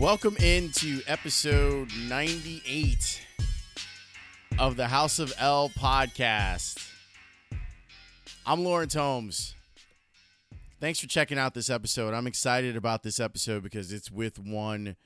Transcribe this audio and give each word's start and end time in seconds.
Welcome 0.00 0.38
into 0.38 1.02
episode 1.06 1.90
98 2.08 3.20
of 4.58 4.76
the 4.76 4.86
House 4.86 5.18
of 5.18 5.34
L 5.36 5.68
podcast. 5.68 6.82
I'm 8.46 8.64
Lawrence 8.64 8.94
Holmes. 8.94 9.54
Thanks 10.80 11.00
for 11.00 11.06
checking 11.06 11.36
out 11.36 11.52
this 11.52 11.68
episode. 11.68 12.14
I'm 12.14 12.26
excited 12.26 12.78
about 12.78 13.02
this 13.02 13.20
episode 13.20 13.62
because 13.62 13.92
it's 13.92 14.10
with 14.10 14.38
one 14.38 14.96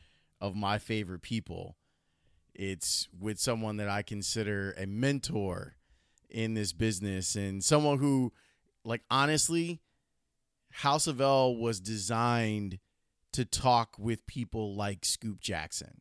of 0.41 0.55
my 0.55 0.78
favorite 0.78 1.23
people. 1.23 1.75
It's 2.55 3.08
with 3.19 3.41
someone 3.41 3.79
that 3.79 3.89
I 3.89 4.03
consider 4.03 4.77
a 4.79 4.86
mentor 4.86 5.75
in 6.31 6.55
this 6.55 6.73
business 6.73 7.34
and 7.34 7.64
someone 7.64 7.98
who, 7.98 8.33
like, 8.84 9.03
honestly, 9.11 9.81
House 10.70 11.08
of 11.08 11.20
L 11.20 11.56
was 11.56 11.81
designed 11.81 12.79
to 13.34 13.44
talk 13.44 13.96
with 13.98 14.27
people 14.27 14.77
like 14.77 15.04
Scoop 15.04 15.40
Jackson. 15.40 16.00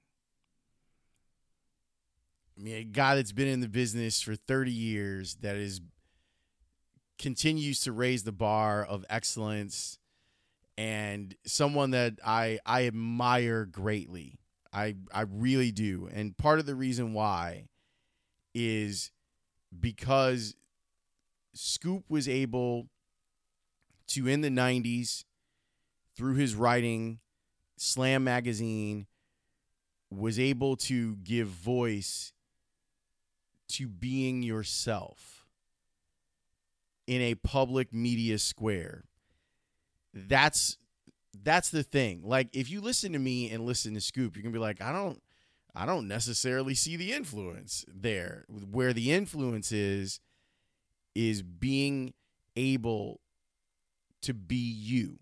I 2.56 2.62
mean, 2.62 2.76
a 2.76 2.84
guy 2.84 3.16
that's 3.16 3.32
been 3.32 3.48
in 3.48 3.60
the 3.60 3.68
business 3.68 4.22
for 4.22 4.36
30 4.36 4.72
years 4.72 5.38
that 5.42 5.56
is 5.56 5.82
continues 7.18 7.80
to 7.82 7.92
raise 7.92 8.24
the 8.24 8.32
bar 8.32 8.86
of 8.86 9.04
excellence 9.10 9.98
and 10.78 11.36
someone 11.46 11.92
that 11.92 12.20
I 12.24 12.60
I 12.68 12.86
admire 12.86 13.66
greatly. 13.66 14.38
I 14.72 14.96
I 15.12 15.22
really 15.22 15.72
do. 15.72 16.08
And 16.14 16.38
part 16.38 16.60
of 16.60 16.68
the 16.68 16.76
reason 16.76 17.14
why 17.14 17.66
is 18.54 19.12
because 19.80 20.56
Scoop 21.56 22.04
was 22.10 22.30
able 22.30 22.90
to 24.10 24.28
in 24.28 24.42
the 24.42 24.50
90s 24.50 25.24
through 26.16 26.36
his 26.36 26.54
writing 26.54 27.20
Slam 27.78 28.24
Magazine 28.24 29.08
was 30.10 30.40
able 30.40 30.76
to 30.76 31.16
give 31.18 31.48
voice 31.48 32.34
to 33.68 33.88
being 33.88 34.44
yourself 34.44 35.46
in 37.08 37.22
a 37.22 37.36
public 37.36 37.94
media 37.94 38.38
square. 38.38 39.06
That's 40.14 40.78
that's 41.44 41.70
the 41.70 41.84
thing. 41.84 42.22
Like 42.24 42.50
if 42.54 42.70
you 42.70 42.82
listen 42.82 43.14
to 43.14 43.20
me 43.20 43.50
and 43.50 43.66
listen 43.66 43.94
to 43.96 44.02
Scoop, 44.02 44.36
you're 44.36 44.44
going 44.44 44.54
to 44.54 44.58
be 44.58 44.62
like, 44.62 44.82
I 44.82 44.92
don't 44.92 45.22
I 45.76 45.86
don't 45.86 46.08
necessarily 46.08 46.76
see 46.76 46.96
the 46.96 47.12
influence 47.12 47.84
there. 47.88 48.46
Where 48.48 48.94
the 48.94 49.12
influence 49.12 49.72
is 49.72 50.20
is 51.16 51.42
being 51.42 52.14
able 52.56 53.20
to 54.22 54.34
be 54.34 54.56
you 54.56 55.20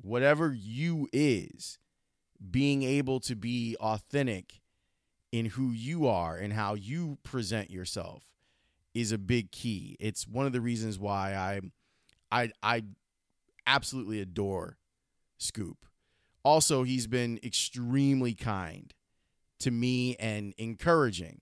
whatever 0.00 0.52
you 0.52 1.08
is, 1.12 1.78
being 2.50 2.82
able 2.82 3.20
to 3.20 3.34
be 3.34 3.76
authentic 3.80 4.60
in 5.32 5.46
who 5.46 5.70
you 5.70 6.06
are 6.06 6.36
and 6.36 6.52
how 6.52 6.74
you 6.74 7.18
present 7.22 7.70
yourself 7.70 8.24
is 8.94 9.12
a 9.12 9.18
big 9.18 9.50
key. 9.50 9.96
It's 10.00 10.26
one 10.26 10.46
of 10.46 10.52
the 10.52 10.60
reasons 10.60 10.98
why 10.98 11.34
I 11.34 11.60
I 12.30 12.52
I 12.62 12.82
absolutely 13.66 14.20
adore 14.20 14.78
Scoop. 15.38 15.86
Also, 16.44 16.82
he's 16.82 17.06
been 17.06 17.38
extremely 17.42 18.34
kind 18.34 18.94
to 19.60 19.70
me 19.70 20.16
and 20.16 20.54
encouraging 20.56 21.40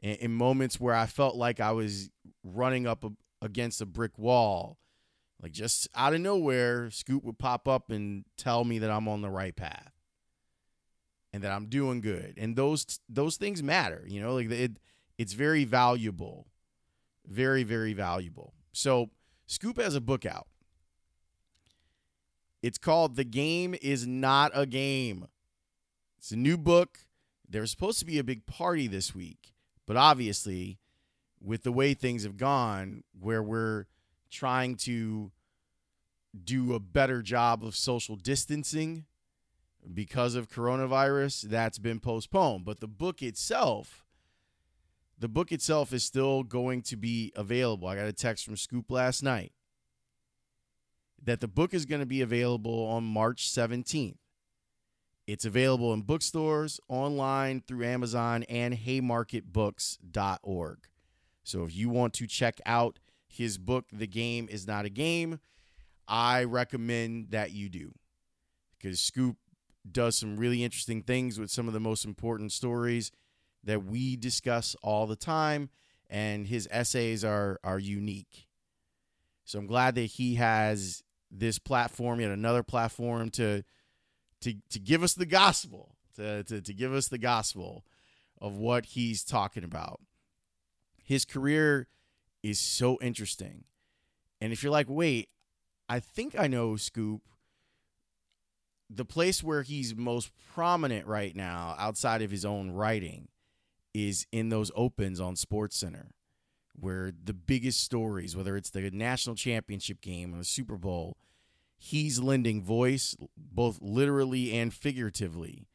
in, 0.00 0.32
moments 0.32 0.80
where 0.80 0.94
I 0.94 1.06
felt 1.06 1.36
like 1.36 1.60
I 1.60 1.72
was 1.72 2.10
running 2.42 2.86
up 2.86 3.04
against 3.42 3.80
a 3.80 3.86
brick 3.86 4.18
wall 4.18 4.78
like 5.42 5.52
just 5.52 5.88
out 5.94 6.14
of 6.14 6.20
nowhere, 6.20 6.90
Scoop 6.90 7.24
would 7.24 7.38
pop 7.38 7.66
up 7.66 7.90
and 7.90 8.24
tell 8.36 8.64
me 8.64 8.78
that 8.80 8.90
I'm 8.90 9.08
on 9.08 9.22
the 9.22 9.30
right 9.30 9.54
path 9.54 9.92
and 11.32 11.42
that 11.42 11.52
I'm 11.52 11.66
doing 11.66 12.00
good. 12.00 12.34
And 12.36 12.56
those 12.56 13.00
those 13.08 13.36
things 13.36 13.62
matter, 13.62 14.04
you 14.06 14.20
know, 14.20 14.34
like 14.34 14.50
it 14.50 14.78
it's 15.18 15.32
very 15.32 15.64
valuable. 15.64 16.46
Very 17.26 17.62
very 17.62 17.92
valuable. 17.92 18.54
So, 18.72 19.10
Scoop 19.46 19.78
has 19.78 19.94
a 19.94 20.00
book 20.00 20.24
out. 20.24 20.46
It's 22.62 22.78
called 22.78 23.16
The 23.16 23.24
Game 23.24 23.74
is 23.80 24.06
Not 24.06 24.52
a 24.54 24.66
Game. 24.66 25.26
It's 26.18 26.30
a 26.30 26.36
new 26.36 26.56
book. 26.58 26.98
There's 27.48 27.70
supposed 27.70 27.98
to 28.00 28.04
be 28.04 28.18
a 28.18 28.24
big 28.24 28.46
party 28.46 28.86
this 28.86 29.14
week, 29.14 29.54
but 29.86 29.96
obviously, 29.96 30.78
with 31.42 31.62
the 31.62 31.72
way 31.72 31.94
things 31.94 32.22
have 32.22 32.36
gone, 32.36 33.02
where 33.18 33.42
we're 33.42 33.86
trying 34.30 34.76
to 34.76 35.30
do 36.44 36.74
a 36.74 36.80
better 36.80 37.22
job 37.22 37.64
of 37.64 37.74
social 37.74 38.16
distancing 38.16 39.06
because 39.92 40.34
of 40.34 40.50
coronavirus 40.50 41.42
that's 41.42 41.78
been 41.78 42.00
postponed. 42.00 42.64
But 42.64 42.80
the 42.80 42.88
book 42.88 43.22
itself 43.22 44.04
the 45.18 45.28
book 45.28 45.52
itself 45.52 45.92
is 45.92 46.02
still 46.02 46.42
going 46.42 46.80
to 46.80 46.96
be 46.96 47.30
available. 47.36 47.88
I 47.88 47.94
got 47.94 48.06
a 48.06 48.12
text 48.12 48.46
from 48.46 48.56
scoop 48.56 48.90
last 48.90 49.22
night 49.22 49.52
that 51.22 51.40
the 51.40 51.48
book 51.48 51.74
is 51.74 51.84
going 51.84 52.00
to 52.00 52.06
be 52.06 52.22
available 52.22 52.84
on 52.84 53.04
march 53.04 53.50
17th 53.50 54.16
it's 55.26 55.44
available 55.44 55.92
in 55.92 56.00
bookstores 56.02 56.80
online 56.88 57.62
through 57.66 57.84
amazon 57.84 58.44
and 58.44 58.74
haymarketbooks.org 58.74 60.78
so 61.42 61.64
if 61.64 61.74
you 61.74 61.88
want 61.88 62.12
to 62.14 62.26
check 62.26 62.60
out 62.64 63.00
his 63.30 63.58
book, 63.58 63.86
The 63.92 64.06
Game 64.06 64.48
is 64.50 64.66
Not 64.66 64.84
a 64.84 64.90
Game, 64.90 65.40
I 66.08 66.44
recommend 66.44 67.30
that 67.30 67.52
you 67.52 67.68
do. 67.68 67.92
Because 68.76 69.00
Scoop 69.00 69.36
does 69.90 70.18
some 70.18 70.36
really 70.36 70.64
interesting 70.64 71.02
things 71.02 71.38
with 71.38 71.50
some 71.50 71.68
of 71.68 71.74
the 71.74 71.80
most 71.80 72.04
important 72.04 72.52
stories 72.52 73.12
that 73.62 73.84
we 73.84 74.16
discuss 74.16 74.74
all 74.82 75.06
the 75.06 75.16
time, 75.16 75.70
and 76.08 76.46
his 76.46 76.66
essays 76.70 77.24
are 77.24 77.60
are 77.62 77.78
unique. 77.78 78.48
So 79.44 79.58
I'm 79.58 79.66
glad 79.66 79.94
that 79.94 80.02
he 80.02 80.36
has 80.36 81.02
this 81.30 81.58
platform, 81.58 82.20
yet 82.20 82.30
another 82.30 82.62
platform 82.62 83.30
to 83.30 83.62
to 84.40 84.54
to 84.70 84.78
give 84.78 85.02
us 85.02 85.14
the 85.14 85.26
gospel, 85.26 85.94
to 86.16 86.42
to, 86.44 86.60
to 86.60 86.74
give 86.74 86.92
us 86.92 87.08
the 87.08 87.18
gospel 87.18 87.84
of 88.40 88.56
what 88.56 88.86
he's 88.86 89.22
talking 89.22 89.64
about. 89.64 90.00
His 91.04 91.24
career 91.24 91.88
is 92.42 92.58
so 92.58 92.98
interesting. 93.00 93.64
And 94.40 94.52
if 94.52 94.62
you're 94.62 94.72
like, 94.72 94.88
wait, 94.88 95.28
I 95.88 96.00
think 96.00 96.38
I 96.38 96.46
know 96.46 96.76
Scoop, 96.76 97.22
the 98.88 99.04
place 99.04 99.42
where 99.42 99.62
he's 99.62 99.94
most 99.94 100.30
prominent 100.54 101.06
right 101.06 101.34
now, 101.36 101.74
outside 101.78 102.22
of 102.22 102.30
his 102.30 102.44
own 102.44 102.70
writing, 102.70 103.28
is 103.92 104.26
in 104.32 104.48
those 104.48 104.70
opens 104.74 105.20
on 105.20 105.36
Sports 105.36 105.76
Center, 105.76 106.12
where 106.74 107.12
the 107.24 107.34
biggest 107.34 107.82
stories, 107.82 108.36
whether 108.36 108.56
it's 108.56 108.70
the 108.70 108.90
national 108.90 109.36
championship 109.36 110.00
game 110.00 110.34
or 110.34 110.38
the 110.38 110.44
Super 110.44 110.76
Bowl, 110.76 111.16
he's 111.76 112.20
lending 112.20 112.62
voice, 112.62 113.16
both 113.36 113.78
literally 113.80 114.52
and 114.52 114.72
figuratively, 114.72 115.66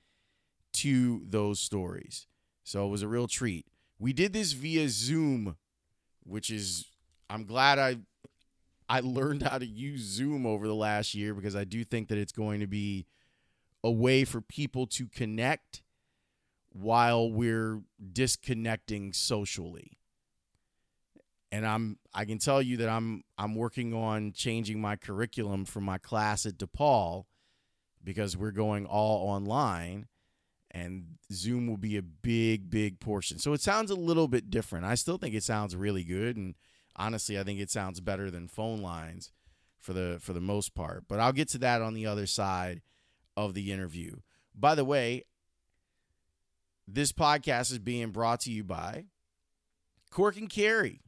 to 0.74 1.24
those 1.28 1.60
stories. 1.60 2.28
So 2.64 2.86
it 2.86 2.90
was 2.90 3.02
a 3.02 3.08
real 3.08 3.28
treat. 3.28 3.66
We 4.00 4.12
did 4.12 4.34
this 4.34 4.54
via 4.54 4.90
Zoom, 4.90 5.56
which 6.26 6.50
is 6.50 6.86
I'm 7.30 7.46
glad 7.46 7.80
I 7.80 7.98
I 8.88 9.00
learned 9.00 9.44
how 9.44 9.58
to 9.58 9.66
use 9.66 10.02
Zoom 10.02 10.46
over 10.46 10.68
the 10.68 10.76
last 10.76 11.16
year 11.16 11.34
because 11.34 11.56
I 11.56 11.64
do 11.64 11.84
think 11.84 12.10
that 12.10 12.18
it's 12.18 12.32
going 12.32 12.60
to 12.60 12.68
be 12.68 13.06
a 13.84 13.92
way 13.92 14.26
for 14.26 14.42
people 14.42 14.86
to 14.88 15.08
connect 15.08 15.82
while 16.72 17.32
we're 17.32 17.82
disconnecting 18.12 19.14
socially. 19.14 19.98
And 21.52 21.66
I'm 21.66 21.98
I 22.14 22.26
can 22.26 22.38
tell 22.38 22.62
you 22.62 22.78
that 22.78 22.90
I'm 22.90 23.24
I'm 23.38 23.56
working 23.56 23.94
on 23.94 24.34
changing 24.34 24.82
my 24.82 24.96
curriculum 24.98 25.66
for 25.66 25.80
my 25.80 25.98
class 25.98 26.46
at 26.46 26.58
DePaul 26.58 27.26
because 28.04 28.36
we're 28.36 28.52
going 28.52 28.86
all 28.86 29.30
online 29.30 30.08
and 30.76 31.06
Zoom 31.32 31.68
will 31.68 31.78
be 31.78 31.96
a 31.96 32.02
big 32.04 32.70
big 32.70 33.00
portion. 33.00 33.40
So 33.40 33.54
it 33.54 33.62
sounds 33.62 33.90
a 33.90 33.96
little 33.96 34.28
bit 34.28 34.50
different. 34.50 34.86
I 34.86 34.96
still 34.96 35.18
think 35.18 35.34
it 35.34 35.44
sounds 35.44 35.76
really 35.76 36.04
good 36.04 36.36
and 36.36 36.54
honestly 36.96 37.40
I 37.40 37.44
think 37.44 37.60
it 37.60 37.72
sounds 37.72 38.02
better 38.02 38.30
than 38.30 38.48
phone 38.48 38.82
lines 38.82 39.32
for 39.80 39.94
the 39.94 40.18
for 40.20 40.34
the 40.34 40.42
most 40.42 40.76
part. 40.76 41.06
But 41.08 41.20
I'll 41.20 41.32
get 41.32 41.48
to 41.50 41.58
that 41.60 41.82
on 41.82 41.94
the 41.94 42.06
other 42.06 42.28
side 42.28 42.82
of 43.38 43.54
the 43.54 43.72
interview. 43.72 44.18
By 44.54 44.76
the 44.76 44.86
way, 44.86 45.24
this 46.88 47.12
podcast 47.12 47.72
is 47.72 47.80
being 47.80 48.12
brought 48.12 48.42
to 48.42 48.52
you 48.52 48.64
by 48.64 49.06
Cork 50.12 50.38
and 50.38 50.50
Kerry. 50.50 51.02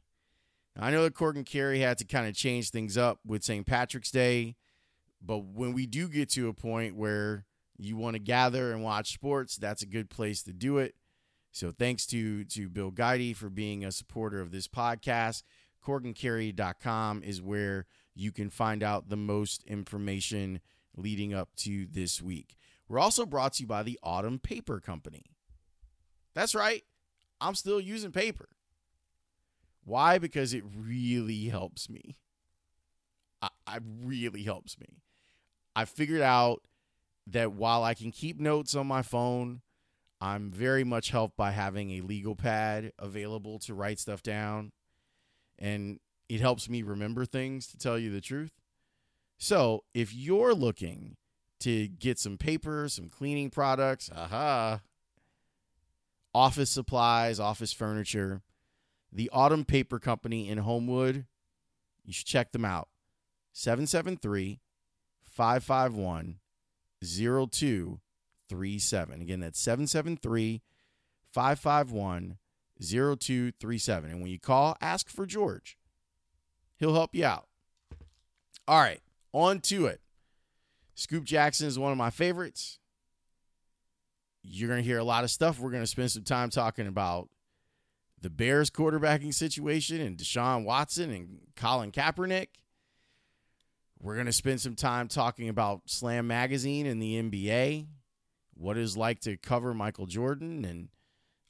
I 0.80 0.90
know 0.92 1.02
that 1.02 1.14
Cork 1.14 1.34
and 1.36 1.46
Kerry 1.46 1.80
had 1.80 1.98
to 1.98 2.04
kind 2.04 2.28
of 2.28 2.34
change 2.34 2.70
things 2.70 2.96
up 2.96 3.18
with 3.26 3.42
St. 3.42 3.66
Patrick's 3.66 4.12
Day, 4.12 4.54
but 5.20 5.38
when 5.38 5.72
we 5.72 5.86
do 5.86 6.08
get 6.08 6.30
to 6.30 6.48
a 6.48 6.54
point 6.54 6.94
where 6.94 7.44
you 7.78 7.96
want 7.96 8.14
to 8.14 8.20
gather 8.20 8.72
and 8.72 8.82
watch 8.82 9.12
sports, 9.12 9.56
that's 9.56 9.82
a 9.82 9.86
good 9.86 10.10
place 10.10 10.42
to 10.42 10.52
do 10.52 10.78
it. 10.78 10.94
So 11.52 11.70
thanks 11.70 12.06
to 12.08 12.44
to 12.44 12.68
Bill 12.68 12.92
Guidey 12.92 13.34
for 13.34 13.48
being 13.48 13.84
a 13.84 13.92
supporter 13.92 14.40
of 14.40 14.50
this 14.50 14.68
podcast. 14.68 15.42
CorkandKerry.com 15.84 17.22
is 17.22 17.40
where 17.40 17.86
you 18.14 18.32
can 18.32 18.50
find 18.50 18.82
out 18.82 19.08
the 19.08 19.16
most 19.16 19.62
information 19.64 20.60
leading 20.96 21.32
up 21.32 21.54
to 21.56 21.86
this 21.86 22.20
week. 22.20 22.56
We're 22.88 22.98
also 22.98 23.24
brought 23.24 23.54
to 23.54 23.62
you 23.62 23.66
by 23.66 23.82
the 23.82 23.98
Autumn 24.02 24.38
Paper 24.38 24.80
Company. 24.80 25.24
That's 26.34 26.54
right. 26.54 26.82
I'm 27.40 27.54
still 27.54 27.80
using 27.80 28.12
paper. 28.12 28.48
Why? 29.84 30.18
Because 30.18 30.52
it 30.52 30.64
really 30.76 31.46
helps 31.46 31.88
me. 31.88 32.18
I, 33.40 33.48
I 33.66 33.78
really 34.02 34.42
helps 34.42 34.78
me. 34.78 35.02
I 35.76 35.84
figured 35.84 36.22
out 36.22 36.62
that 37.30 37.52
while 37.52 37.84
I 37.84 37.94
can 37.94 38.10
keep 38.10 38.40
notes 38.40 38.74
on 38.74 38.86
my 38.86 39.02
phone, 39.02 39.60
I'm 40.20 40.50
very 40.50 40.84
much 40.84 41.10
helped 41.10 41.36
by 41.36 41.52
having 41.52 41.92
a 41.92 42.00
legal 42.00 42.34
pad 42.34 42.92
available 42.98 43.58
to 43.60 43.74
write 43.74 43.98
stuff 43.98 44.22
down. 44.22 44.72
And 45.58 46.00
it 46.28 46.40
helps 46.40 46.68
me 46.68 46.82
remember 46.82 47.24
things 47.24 47.66
to 47.68 47.78
tell 47.78 47.98
you 47.98 48.10
the 48.10 48.20
truth. 48.20 48.52
So 49.38 49.84
if 49.94 50.14
you're 50.14 50.54
looking 50.54 51.16
to 51.60 51.88
get 51.88 52.18
some 52.18 52.36
paper, 52.36 52.88
some 52.88 53.08
cleaning 53.08 53.50
products, 53.50 54.10
aha, 54.14 54.80
office 56.34 56.70
supplies, 56.70 57.38
office 57.38 57.72
furniture, 57.72 58.42
the 59.12 59.30
Autumn 59.32 59.64
Paper 59.64 59.98
Company 59.98 60.48
in 60.48 60.58
Homewood, 60.58 61.26
you 62.04 62.12
should 62.12 62.26
check 62.26 62.52
them 62.52 62.64
out. 62.64 62.88
773 63.52 64.60
551 65.22 66.36
0237. 67.02 69.20
Again, 69.20 69.40
that's 69.40 69.60
773 69.60 70.62
551 71.32 72.38
0237. 72.80 74.10
And 74.10 74.20
when 74.20 74.30
you 74.30 74.38
call, 74.38 74.76
ask 74.80 75.08
for 75.08 75.26
George. 75.26 75.76
He'll 76.78 76.94
help 76.94 77.14
you 77.14 77.24
out. 77.24 77.46
All 78.66 78.80
right, 78.80 79.00
on 79.32 79.60
to 79.62 79.86
it. 79.86 80.00
Scoop 80.94 81.24
Jackson 81.24 81.66
is 81.66 81.78
one 81.78 81.92
of 81.92 81.98
my 81.98 82.10
favorites. 82.10 82.78
You're 84.42 84.68
going 84.68 84.82
to 84.82 84.88
hear 84.88 84.98
a 84.98 85.04
lot 85.04 85.24
of 85.24 85.30
stuff. 85.30 85.58
We're 85.58 85.70
going 85.70 85.82
to 85.82 85.86
spend 85.86 86.10
some 86.10 86.24
time 86.24 86.50
talking 86.50 86.86
about 86.86 87.28
the 88.20 88.30
Bears 88.30 88.70
quarterbacking 88.70 89.34
situation 89.34 90.00
and 90.00 90.16
Deshaun 90.16 90.64
Watson 90.64 91.10
and 91.10 91.38
Colin 91.56 91.92
Kaepernick. 91.92 92.48
We're 94.00 94.14
going 94.14 94.26
to 94.26 94.32
spend 94.32 94.60
some 94.60 94.76
time 94.76 95.08
talking 95.08 95.48
about 95.48 95.82
Slam 95.86 96.26
Magazine 96.26 96.86
and 96.86 97.02
the 97.02 97.20
NBA, 97.20 97.86
what 98.54 98.76
it 98.76 98.82
is 98.82 98.96
like 98.96 99.20
to 99.20 99.36
cover 99.36 99.74
Michael 99.74 100.06
Jordan, 100.06 100.64
and 100.64 100.88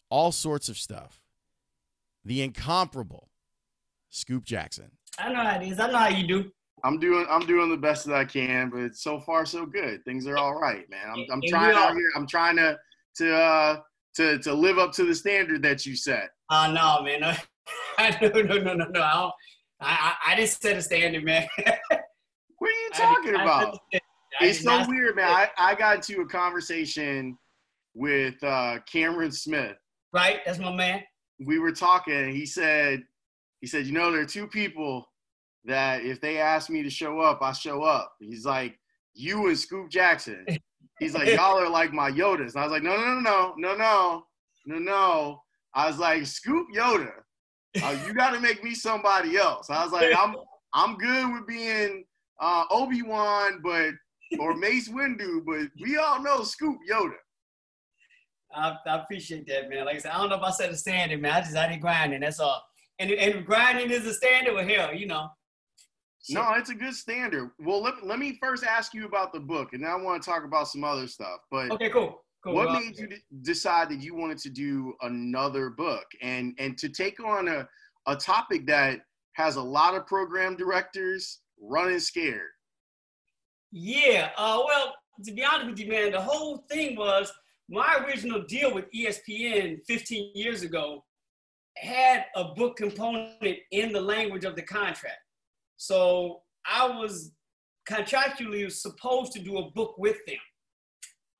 all 0.09 0.33
sorts 0.33 0.69
of 0.69 0.79
stuff. 0.79 1.21
The 2.25 2.43
incomparable 2.43 3.29
Scoop 4.09 4.45
Jackson. 4.45 4.93
I 5.19 5.33
know 5.33 5.43
how 5.43 5.61
it 5.61 5.67
is. 5.67 5.79
I 5.79 5.91
know 5.91 5.99
how 5.99 6.09
you 6.09 6.27
do. 6.27 6.51
I'm 6.85 6.99
doing 6.99 7.27
I'm 7.29 7.47
doing 7.47 7.71
the 7.71 7.77
best 7.77 8.07
that 8.07 8.15
I 8.15 8.25
can, 8.25 8.71
but 8.71 8.95
so 8.95 9.21
far 9.21 9.45
so 9.45 9.67
good. 9.67 10.05
Things 10.05 10.27
are 10.27 10.37
all 10.37 10.55
right, 10.55 10.89
man. 10.89 11.07
I'm, 11.13 11.27
I'm 11.33 11.43
trying 11.49 11.77
out 11.77 11.95
here. 11.95 12.11
I'm 12.17 12.27
trying 12.27 12.57
to 12.57 12.79
to 13.17 13.37
uh, 13.37 13.81
to 14.15 14.39
to 14.39 14.55
live 14.55 14.79
up 14.79 14.93
to 14.93 15.05
the 15.05 15.15
standard 15.15 15.63
that 15.63 15.85
you 15.85 15.97
set. 15.97 16.31
Oh 16.51 16.65
uh, 16.65 16.73
no, 16.73 17.03
man. 17.03 17.37
No, 17.99 18.29
no, 18.31 18.59
no, 18.59 18.75
no, 18.75 18.85
no. 18.87 19.33
I, 19.81 20.15
I, 20.27 20.33
I 20.33 20.37
didn't 20.37 20.51
set 20.51 20.77
a 20.77 20.83
standard, 20.83 21.25
man. 21.25 21.49
you 22.89 23.01
talking 23.01 23.37
I, 23.37 23.43
about? 23.43 23.79
I, 23.95 24.01
it's 24.41 24.63
so 24.63 24.85
weird, 24.89 25.17
man. 25.17 25.29
I, 25.29 25.49
I 25.59 25.75
got 25.75 25.97
into 25.97 26.23
a 26.23 26.27
conversation 26.27 27.37
with 27.95 28.43
uh, 28.43 28.79
Cameron 28.91 29.33
Smith. 29.33 29.77
Right, 30.13 30.41
that's 30.45 30.59
my 30.59 30.73
man. 30.73 31.03
We 31.41 31.59
were 31.59 31.73
talking. 31.73 32.33
He 32.33 32.47
said, 32.47 33.03
he 33.61 33.67
said, 33.67 33.87
you 33.87 33.93
know, 33.93 34.11
there 34.11 34.23
are 34.23 34.27
two 34.27 34.47
people 34.47 35.09
that 35.65 36.03
if 36.03 36.21
they 36.21 36.39
ask 36.39 36.71
me 36.71 36.83
to 36.83 36.91
show 36.91 37.21
up, 37.21 37.41
I 37.43 37.53
show 37.53 37.83
up. 37.83 38.15
He's 38.21 38.45
like, 38.45 38.79
you 39.15 39.49
and 39.49 39.59
Scoop 39.59 39.91
Jackson. 39.91 40.47
He's 40.99 41.15
like, 41.15 41.29
y'all 41.29 41.59
are 41.59 41.69
like 41.69 41.93
my 41.93 42.11
Yodas. 42.11 42.55
And 42.55 42.59
I 42.59 42.63
was 42.65 42.73
like, 42.73 42.83
no, 42.83 42.97
no, 42.97 43.21
no, 43.21 43.55
no, 43.57 43.77
no, 43.77 44.25
no, 44.67 44.79
no. 44.79 45.43
I 45.75 45.87
was 45.87 45.99
like, 45.99 46.27
Scoop 46.27 46.69
Yoda. 46.75 47.13
Uh, 47.83 47.97
you 48.07 48.15
got 48.15 48.31
to 48.31 48.41
make 48.41 48.65
me 48.65 48.75
somebody 48.75 49.37
else. 49.37 49.71
I 49.71 49.85
was 49.85 49.93
like, 49.93 50.13
I'm 50.17 50.35
I'm 50.73 50.97
good 50.97 51.33
with 51.33 51.47
being 51.47 52.05
uh, 52.41 52.65
Obi 52.71 53.03
Wan, 53.03 53.61
but 53.63 53.93
or 54.39 54.55
Mace 54.57 54.89
Windu, 54.89 55.45
but 55.45 55.69
we 55.81 55.97
all 55.97 56.23
know 56.23 56.43
Scoop 56.43 56.79
Yoda. 56.91 57.15
I, 58.55 58.77
I, 58.87 58.97
appreciate 58.97 59.47
that, 59.49 59.69
man. 59.69 59.85
Like 59.85 59.97
I 59.97 59.99
said, 59.99 60.13
I 60.13 60.19
don't 60.19 60.31
know 60.31 60.37
if 60.37 60.43
I 60.43 60.51
set 60.51 60.71
a 60.71 60.77
standard, 60.77 61.21
man. 61.21 61.33
I 61.33 61.41
just 61.41 61.57
I 61.57 61.69
did 61.69 61.81
grinding. 61.81 62.21
That's 62.21 62.41
all. 62.41 62.63
And 62.99 63.11
and 63.11 63.45
grinding 63.45 63.91
is 63.91 64.07
a 64.07 64.15
standard. 64.15 64.55
Well, 64.55 64.67
hell, 64.67 64.95
you 64.95 65.07
know, 65.07 65.29
no, 66.31 66.55
it's 66.55 66.71
a 66.71 66.75
good 66.75 66.95
standard. 66.95 67.51
Well, 67.59 67.83
let, 67.83 68.05
let 68.05 68.19
me 68.19 68.39
first 68.41 68.65
ask 68.65 68.93
you 68.93 69.07
about 69.07 69.33
the 69.33 69.41
book, 69.41 69.73
and 69.73 69.83
then 69.83 69.91
I 69.91 69.97
want 69.97 70.23
to 70.23 70.29
talk 70.29 70.45
about 70.45 70.69
some 70.69 70.85
other 70.85 71.07
stuff. 71.07 71.41
But 71.51 71.71
okay, 71.73 71.89
cool. 71.89 72.23
cool. 72.45 72.55
What 72.55 72.69
well, 72.69 72.81
made 72.81 72.99
you 72.99 73.09
decide 73.43 73.89
that 73.91 74.01
you 74.01 74.15
wanted 74.15 74.39
to 74.39 74.51
do 74.51 74.95
another 75.03 75.71
book 75.71 76.05
and 76.23 76.55
and 76.59 76.77
to 76.79 76.89
take 76.89 77.21
on 77.21 77.49
a 77.49 77.69
a 78.07 78.17
topic 78.17 78.67
that 78.67 79.01
has 79.35 79.57
a 79.57 79.63
lot 79.63 79.95
of 79.95 80.07
program 80.07 80.57
directors 80.57 81.41
running 81.61 82.01
scared? 82.01 82.51
Yeah. 83.71 84.31
Uh, 84.37 84.61
well, 84.67 84.95
to 85.25 85.33
be 85.33 85.45
honest 85.45 85.71
with 85.71 85.79
you, 85.81 85.89
man, 85.89 86.13
the 86.13 86.21
whole 86.21 86.65
thing 86.71 86.97
was 86.97 87.33
my 87.69 87.99
original 88.07 88.43
deal 88.43 88.73
with 88.73 88.87
ESPN 88.93 89.79
15 89.87 90.33
years 90.35 90.63
ago 90.63 91.05
had 91.77 92.25
a 92.35 92.45
book 92.55 92.77
component 92.77 93.59
in 93.71 93.93
the 93.93 94.01
language 94.01 94.45
of 94.45 94.57
the 94.57 94.63
contract. 94.63 95.19
So 95.77 96.43
I 96.67 96.89
was 96.89 97.33
contractually 97.89 98.71
supposed 98.71 99.33
to 99.33 99.39
do 99.39 99.59
a 99.59 99.71
book 99.71 99.97
with 99.99 100.17
them. 100.27 100.37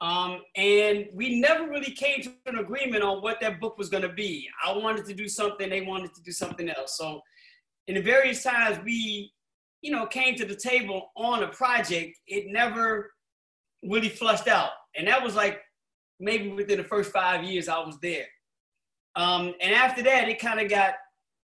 Um, 0.01 0.43
and 0.57 1.07
we 1.13 1.41
never 1.41 1.69
really 1.69 1.91
came 1.91 2.23
to 2.23 2.33
an 2.47 2.59
agreement 2.59 3.03
on 3.03 3.21
what 3.21 3.41
that 3.41 3.61
book 3.61 3.77
was 3.79 3.89
going 3.89 4.05
to 4.05 4.13
be. 4.13 4.49
I 4.65 4.73
wanted 4.73 5.07
to 5.07 5.15
do 5.15 5.29
something, 5.29 5.69
they 5.69 5.81
wanted 5.81 6.15
to 6.15 6.23
do 6.23 6.31
something 6.31 6.69
else. 6.69 6.97
So, 6.97 7.21
in 7.89 7.97
the 7.97 8.03
various 8.03 8.43
times 8.43 8.79
we, 8.85 9.33
you 9.83 9.93
know, 9.93 10.07
came 10.07 10.35
to 10.37 10.45
the 10.45 10.57
table 10.57 11.11
on 11.17 11.43
a 11.43 11.49
project, 11.49 12.19
it 12.27 12.47
never 12.49 13.13
really 13.83 14.09
flushed 14.09 14.49
out. 14.49 14.71
And 14.97 15.07
that 15.07 15.23
was 15.23 15.35
like 15.35 15.61
maybe 16.21 16.49
within 16.51 16.79
the 16.79 16.85
first 16.85 17.13
five 17.13 17.45
years 17.45 17.69
I 17.69 17.79
was 17.79 17.99
there. 18.01 18.27
Um, 19.17 19.55
and 19.61 19.75
after 19.75 20.03
that, 20.03 20.29
it 20.29 20.39
kind 20.39 20.61
of 20.61 20.69
got 20.69 20.95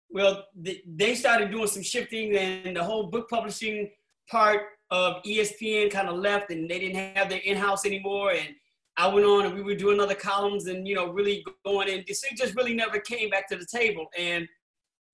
well, 0.10 0.46
they 0.56 1.16
started 1.16 1.52
doing 1.52 1.68
some 1.68 1.84
shifting, 1.84 2.38
and 2.38 2.76
the 2.76 2.84
whole 2.84 3.08
book 3.08 3.30
publishing 3.30 3.90
part 4.30 4.62
of 4.92 5.22
ESPN 5.24 5.92
kind 5.92 6.08
of 6.08 6.16
left, 6.16 6.52
and 6.52 6.70
they 6.70 6.80
didn't 6.80 7.16
have 7.16 7.28
their 7.28 7.40
in-house 7.40 7.86
anymore. 7.86 8.32
And 8.32 8.56
I 8.98 9.08
went 9.08 9.26
on, 9.26 9.46
and 9.46 9.56
we 9.56 9.62
were 9.62 9.76
doing 9.76 10.00
other 10.00 10.16
columns, 10.16 10.68
and 10.68 10.88
you 10.88 10.96
know, 10.96 11.12
really 11.12 11.44
going. 11.66 11.90
And 11.90 12.04
this 12.08 12.24
just 12.38 12.56
really 12.56 12.74
never 12.74 13.00
came 13.00 13.30
back 13.30 13.50
to 13.50 13.58
the 13.58 13.66
table. 13.66 14.06
And 14.18 14.48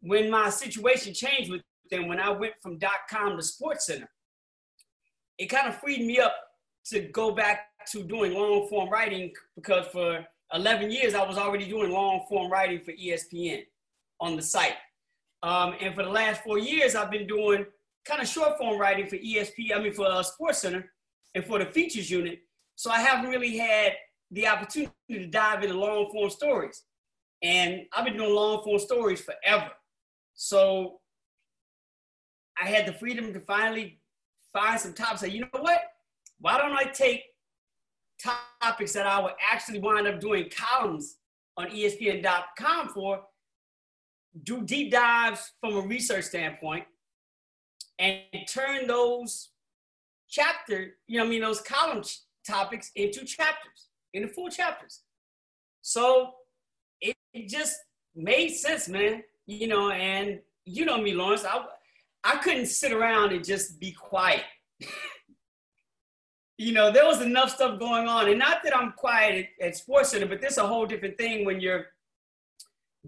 when 0.01 0.30
my 0.30 0.50
situation 0.50 1.13
changed 1.13 1.50
with 1.50 1.62
them, 1.91 2.07
when 2.07 2.19
I 2.19 2.29
went 2.29 2.53
from 2.62 2.77
dot 2.77 3.07
com 3.10 3.38
to 3.38 3.43
Sports 3.43 3.86
Center, 3.86 4.10
it 5.38 5.48
kind 5.48 5.67
of 5.67 5.79
freed 5.79 6.05
me 6.05 6.19
up 6.19 6.36
to 6.86 7.01
go 7.01 7.31
back 7.31 7.67
to 7.91 8.03
doing 8.03 8.33
long 8.33 8.67
form 8.67 8.89
writing 8.89 9.31
because 9.55 9.86
for 9.88 10.25
11 10.53 10.91
years 10.91 11.13
I 11.13 11.25
was 11.25 11.38
already 11.38 11.67
doing 11.67 11.91
long 11.91 12.25
form 12.27 12.51
writing 12.51 12.79
for 12.79 12.91
ESPN 12.91 13.63
on 14.19 14.36
the 14.36 14.41
site. 14.41 14.75
Um, 15.43 15.75
and 15.81 15.95
for 15.95 16.03
the 16.03 16.10
last 16.10 16.43
four 16.43 16.60
years, 16.60 16.95
I've 16.95 17.12
been 17.12 17.27
doing 17.27 17.65
kind 18.05 18.21
of 18.21 18.27
short 18.27 18.57
form 18.57 18.79
writing 18.79 19.07
for 19.07 19.17
ESP, 19.17 19.75
I 19.75 19.79
mean, 19.79 19.93
for 19.93 20.05
uh, 20.05 20.24
Sports 20.24 20.60
Center 20.60 20.91
and 21.33 21.43
for 21.45 21.60
the 21.60 21.65
features 21.65 22.10
unit. 22.10 22.39
So 22.75 22.91
I 22.91 23.00
haven't 23.00 23.29
really 23.29 23.57
had 23.57 23.93
the 24.31 24.48
opportunity 24.48 24.93
to 25.10 25.27
dive 25.27 25.63
into 25.63 25.77
long 25.77 26.10
form 26.12 26.29
stories. 26.29 26.83
And 27.41 27.81
I've 27.93 28.05
been 28.05 28.17
doing 28.17 28.33
long 28.33 28.63
form 28.63 28.79
stories 28.79 29.21
forever. 29.21 29.71
So 30.36 31.00
I 32.62 32.68
had 32.68 32.86
the 32.86 32.94
freedom 32.94 33.34
to 33.34 33.39
finally 33.39 34.00
find 34.53 34.80
some 34.80 34.94
topics. 34.94 35.24
You 35.34 35.41
know 35.41 35.60
what? 35.60 35.82
Why 36.39 36.58
don't 36.58 36.74
I 36.74 36.84
take 36.84 37.24
topics 38.62 38.94
that 38.94 39.08
I 39.08 39.20
would 39.20 39.34
actually 39.51 39.80
wind 39.80 40.08
up 40.08 40.20
doing 40.20 40.50
columns 40.56 41.18
on 41.58 41.68
ESPN.com 41.68 42.89
for, 42.89 43.24
do 44.44 44.62
deep 44.62 44.91
dives 44.91 45.51
from 45.60 45.75
a 45.75 45.82
research 45.82 46.25
standpoint, 46.25 46.86
and 47.98 48.22
turn 48.48 48.88
those 48.88 49.50
chapter, 50.30 50.96
you 51.08 51.18
know, 51.18 51.25
I 51.25 51.27
mean, 51.27 51.41
those 51.41 51.62
column 51.62 52.03
ch- 52.03 52.20
topics 52.48 52.91
into 52.96 53.25
chapters, 53.25 53.89
into 54.13 54.27
full 54.27 54.50
chapters. 54.50 55.01
So 55.82 56.32
it, 57.01 57.15
it 57.34 57.50
just 57.50 57.77
made 58.15 58.50
sense, 58.50 58.88
man. 58.88 59.24
You 59.48 59.68
know, 59.68 59.89
and 59.89 60.39
you 60.65 60.86
know 60.86 61.01
me, 61.01 61.13
Lawrence. 61.13 61.44
I 61.44 61.65
I 62.23 62.37
couldn't 62.37 62.67
sit 62.67 62.91
around 62.91 63.31
and 63.31 63.43
just 63.43 63.79
be 63.79 63.91
quiet. 63.91 64.43
you 66.57 66.71
know, 66.71 66.91
there 66.91 67.05
was 67.05 67.21
enough 67.21 67.49
stuff 67.51 67.79
going 67.79 68.07
on, 68.07 68.29
and 68.29 68.39
not 68.39 68.59
that 68.63 68.75
I'm 68.75 68.93
quiet 68.93 69.47
at, 69.59 69.67
at 69.67 69.75
Sports 69.75 70.09
Center, 70.09 70.27
but 70.27 70.41
there's 70.41 70.57
a 70.57 70.67
whole 70.67 70.85
different 70.85 71.17
thing 71.17 71.45
when 71.45 71.59
you're 71.59 71.87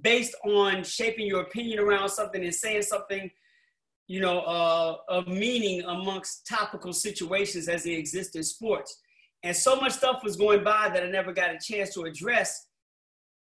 based 0.02 0.36
on 0.44 0.84
shaping 0.84 1.28
your 1.28 1.42
opinion 1.42 1.80
around 1.80 2.10
something 2.10 2.44
and 2.44 2.54
saying 2.54 2.82
something 2.82 3.30
you 4.08 4.20
know, 4.20 4.42
uh, 4.42 4.98
of 5.08 5.28
meaning 5.28 5.82
amongst 5.84 6.46
topical 6.48 6.94
situations 6.94 7.68
as 7.68 7.84
they 7.84 7.94
exist 7.94 8.36
in 8.36 8.44
sports. 8.44 9.00
And 9.44 9.56
so 9.56 9.76
much 9.76 9.94
stuff 9.94 10.24
was 10.24 10.36
going 10.36 10.64
by 10.64 10.90
that 10.94 11.04
I 11.04 11.10
never 11.10 11.34
got 11.34 11.52
a 11.52 11.60
chance 11.60 11.94
to 11.94 12.04
address 12.04 12.68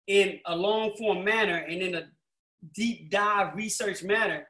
in 0.07 0.39
a 0.45 0.55
long 0.55 0.93
form 0.97 1.23
manner 1.23 1.57
and 1.57 1.81
in 1.81 1.95
a 1.95 2.03
deep 2.73 3.09
dive 3.09 3.55
research 3.55 4.03
manner 4.03 4.47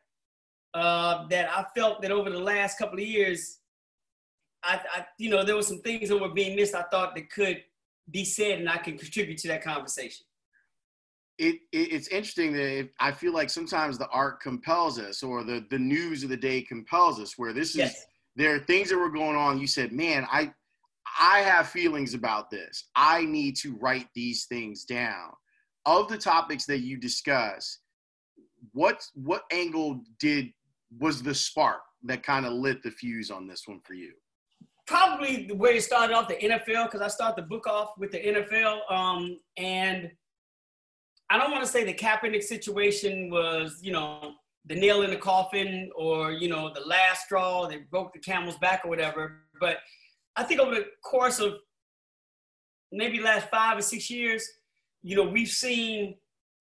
uh, 0.76 1.28
that 1.30 1.50
I 1.50 1.66
felt 1.76 2.02
that 2.04 2.12
over 2.12 2.30
the 2.30 2.40
last 2.40 2.78
couple 2.78 3.00
of 3.00 3.06
years, 3.06 3.60
I, 4.64 4.80
I, 4.94 5.06
you 5.18 5.30
know, 5.30 5.44
there 5.44 5.56
were 5.56 5.64
some 5.64 5.82
things 5.82 6.10
that 6.10 6.18
were 6.18 6.30
being 6.30 6.56
missed. 6.56 6.76
I 6.76 6.84
thought 6.84 7.16
that 7.16 7.32
could 7.32 7.64
be 8.12 8.24
said 8.24 8.60
and 8.60 8.70
I 8.70 8.78
could 8.78 9.00
contribute 9.00 9.40
to 9.40 9.48
that 9.48 9.64
conversation 9.64 10.26
it, 11.38 11.56
it, 11.72 11.92
it's 11.92 12.08
interesting 12.10 12.54
that 12.54 12.90
I 13.00 13.12
feel 13.12 13.34
like 13.34 13.50
sometimes 13.50 13.98
the 13.98 14.08
art 14.10 14.40
compels 14.42 15.00
us 15.00 15.24
or 15.24 15.44
the 15.44 15.66
the 15.70 15.80
news 15.80 16.24
of 16.24 16.30
the 16.30 16.38
day 16.38 16.62
compels 16.62 17.20
us 17.20 17.38
where 17.38 17.54
this 17.54 17.72
is 17.72 17.76
yes. 17.76 18.06
there 18.36 18.56
are 18.56 18.60
things 18.60 18.90
that 18.90 18.98
were 18.98 19.10
going 19.10 19.36
on 19.36 19.60
you 19.60 19.68
said 19.68 19.92
man 19.92 20.26
I 20.32 20.54
I 21.20 21.40
have 21.40 21.68
feelings 21.68 22.14
about 22.14 22.50
this 22.50 22.86
I 22.96 23.26
need 23.26 23.56
to 23.58 23.76
write 23.78 24.08
these 24.16 24.46
things 24.46 24.86
down 24.86 25.32
of 25.86 26.08
the 26.08 26.18
topics 26.18 26.66
that 26.66 26.80
you 26.80 26.98
discuss 26.98 27.80
what 28.72 29.06
what 29.14 29.44
angle 29.52 30.04
did 30.20 30.54
was 31.00 31.22
the 31.22 31.34
spark 31.34 31.82
that 32.04 32.24
kind 32.24 32.46
of 32.46 32.54
lit 32.54 32.84
the 32.84 32.92
fuse 32.92 33.32
on 33.32 33.48
this 33.48 33.64
one 33.68 33.80
for 33.84 33.94
you 33.94 34.14
probably 34.88 35.48
the 35.48 35.56
way 35.56 35.78
it 35.78 35.82
started 35.82 36.14
off 36.14 36.28
the 36.28 36.36
NFL 36.36 36.86
because 36.86 37.02
I 37.02 37.08
started 37.08 37.44
the 37.44 37.48
book 37.48 37.68
off 37.68 37.90
with 37.98 38.12
the 38.12 38.20
NFL 38.20 38.80
um, 38.92 39.40
and 39.58 40.12
I 41.30 41.38
don't 41.38 41.52
want 41.52 41.64
to 41.64 41.70
say 41.70 41.84
the 41.84 41.94
Kaepernick 41.94 42.44
situation 42.44 43.32
was, 43.32 43.80
you 43.82 43.92
know, 43.92 44.34
the 44.68 44.76
nail 44.76 45.02
in 45.02 45.10
the 45.10 45.18
coffin 45.18 45.90
or, 45.96 46.32
you 46.32 46.48
know, 46.48 46.72
the 46.74 46.82
last 46.82 47.26
straw 47.26 47.68
that 47.68 47.90
broke 47.90 48.14
the 48.14 48.20
camel's 48.20 48.58
back 48.58 48.82
or 48.86 48.90
whatever. 48.90 49.42
But 49.60 49.78
I 50.36 50.44
think 50.44 50.60
over 50.60 50.76
the 50.76 50.86
course 51.04 51.40
of 51.40 51.56
maybe 52.92 53.20
last 53.20 53.50
five 53.50 53.78
or 53.78 53.82
six 53.82 54.10
years, 54.10 54.48
you 55.02 55.16
know, 55.16 55.24
we've 55.24 55.50
seen 55.50 56.16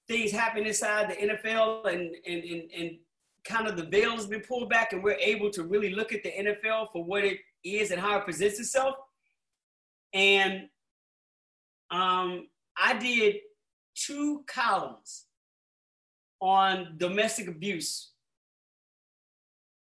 things 0.09 0.33
happen 0.33 0.67
inside 0.67 1.11
the 1.11 1.29
NFL 1.29 1.87
and, 1.87 2.15
and, 2.27 2.45
and, 2.45 2.71
and 2.79 2.91
kind 3.45 3.67
of 3.69 3.77
the 3.77 3.85
veil 3.85 4.13
has 4.13 4.27
been 4.27 4.41
pulled 4.41 4.71
back 4.71 4.93
and 4.93 5.03
we're 5.03 5.19
able 5.21 5.51
to 5.51 5.65
really 5.65 5.95
look 5.95 6.13
at 6.13 6.23
the 6.23 6.31
NFL 6.31 6.89
for 6.93 7.05
what 7.05 7.25
it 7.25 7.39
is 7.65 7.91
and 7.91 8.01
how 8.01 8.19
it 8.19 8.25
presents 8.25 8.59
itself. 8.59 8.95
And 10.13 10.69
um, 11.91 12.49
I 12.77 12.99
did 12.99 13.37
two 13.95 14.45
columns 14.47 15.27
on 16.41 16.95
domestic 16.97 17.49
abuse 17.49 18.13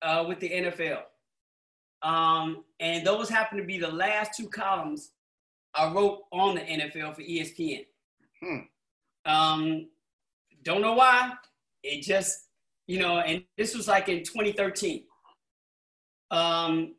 uh, 0.02 0.24
with 0.28 0.40
the 0.40 0.50
NFL. 0.50 1.02
Um, 2.02 2.64
and 2.80 3.06
those 3.06 3.28
happen 3.28 3.58
to 3.58 3.64
be 3.64 3.78
the 3.78 3.90
last 3.90 4.36
two 4.36 4.48
columns 4.48 5.12
I 5.74 5.90
wrote 5.90 6.20
on 6.32 6.54
the 6.54 6.60
NFL 6.60 7.16
for 7.16 7.22
ESPN. 7.22 7.86
Hmm. 8.42 8.58
Um, 9.24 9.88
don't 10.62 10.82
know 10.82 10.92
why. 10.92 11.32
It 11.82 12.02
just, 12.02 12.48
you 12.86 12.98
know, 12.98 13.18
and 13.18 13.44
this 13.56 13.76
was 13.76 13.88
like 13.88 14.08
in 14.08 14.22
2013. 14.22 15.04
Um, 16.30 16.94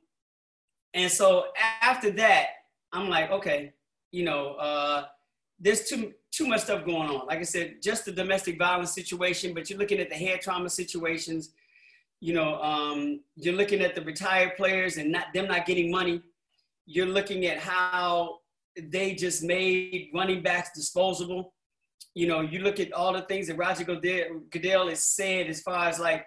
and 0.94 1.12
so 1.12 1.48
after 1.82 2.12
that, 2.12 2.48
I'm 2.94 3.10
like, 3.10 3.32
okay, 3.32 3.74
you 4.12 4.24
know, 4.24 4.54
uh, 4.54 5.06
there's 5.60 5.88
too 5.88 6.14
too 6.32 6.48
much 6.48 6.62
stuff 6.62 6.86
going 6.86 7.10
on. 7.10 7.28
Like 7.28 7.40
I 7.40 7.44
said, 7.44 7.78
just 7.82 8.06
the 8.06 8.12
domestic 8.12 8.58
violence 8.58 8.94
situation, 8.94 9.54
but 9.54 9.70
you're 9.70 9.80
looking 9.80 10.00
at 10.00 10.10
the 10.10 10.16
head 10.16 10.42
trauma 10.42 10.70
situations. 10.70 11.52
You 12.20 12.34
know, 12.34 12.62
um, 12.62 13.22
you're 13.36 13.54
looking 13.54 13.82
at 13.82 13.96
the 13.96 14.02
retired 14.02 14.56
players 14.58 14.98
and 14.98 15.12
not 15.12 15.28
them 15.34 15.48
not 15.48 15.66
getting 15.66 15.92
money. 15.92 16.22
You're 16.86 17.08
looking 17.08 17.46
at 17.46 17.60
how 17.60 18.40
they 18.78 19.16
just 19.16 19.44
made 19.44 20.10
running 20.14 20.42
backs 20.42 20.72
disposable. 20.76 21.54
You 22.14 22.28
know, 22.28 22.42
you 22.42 22.60
look 22.60 22.80
at 22.80 22.94
all 22.94 23.14
the 23.14 23.22
things 23.24 23.48
that 23.48 23.58
Roger 23.58 23.84
Goodell, 23.84 24.42
Goodell 24.50 24.88
has 24.88 25.04
said 25.04 25.48
as 25.48 25.62
far 25.62 25.90
as 25.90 26.00
like, 26.00 26.26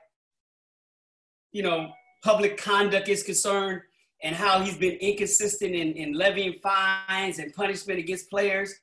you 1.53 1.63
know, 1.63 1.91
public 2.23 2.57
conduct 2.59 3.09
is 3.09 3.23
concerned 3.23 3.81
and 4.23 4.35
how 4.35 4.61
he's 4.61 4.77
been 4.77 4.97
inconsistent 4.97 5.75
in, 5.75 5.93
in 5.93 6.13
levying 6.13 6.55
fines 6.63 7.39
and 7.39 7.55
punishment 7.55 7.99
against 7.99 8.29
players. 8.29 8.75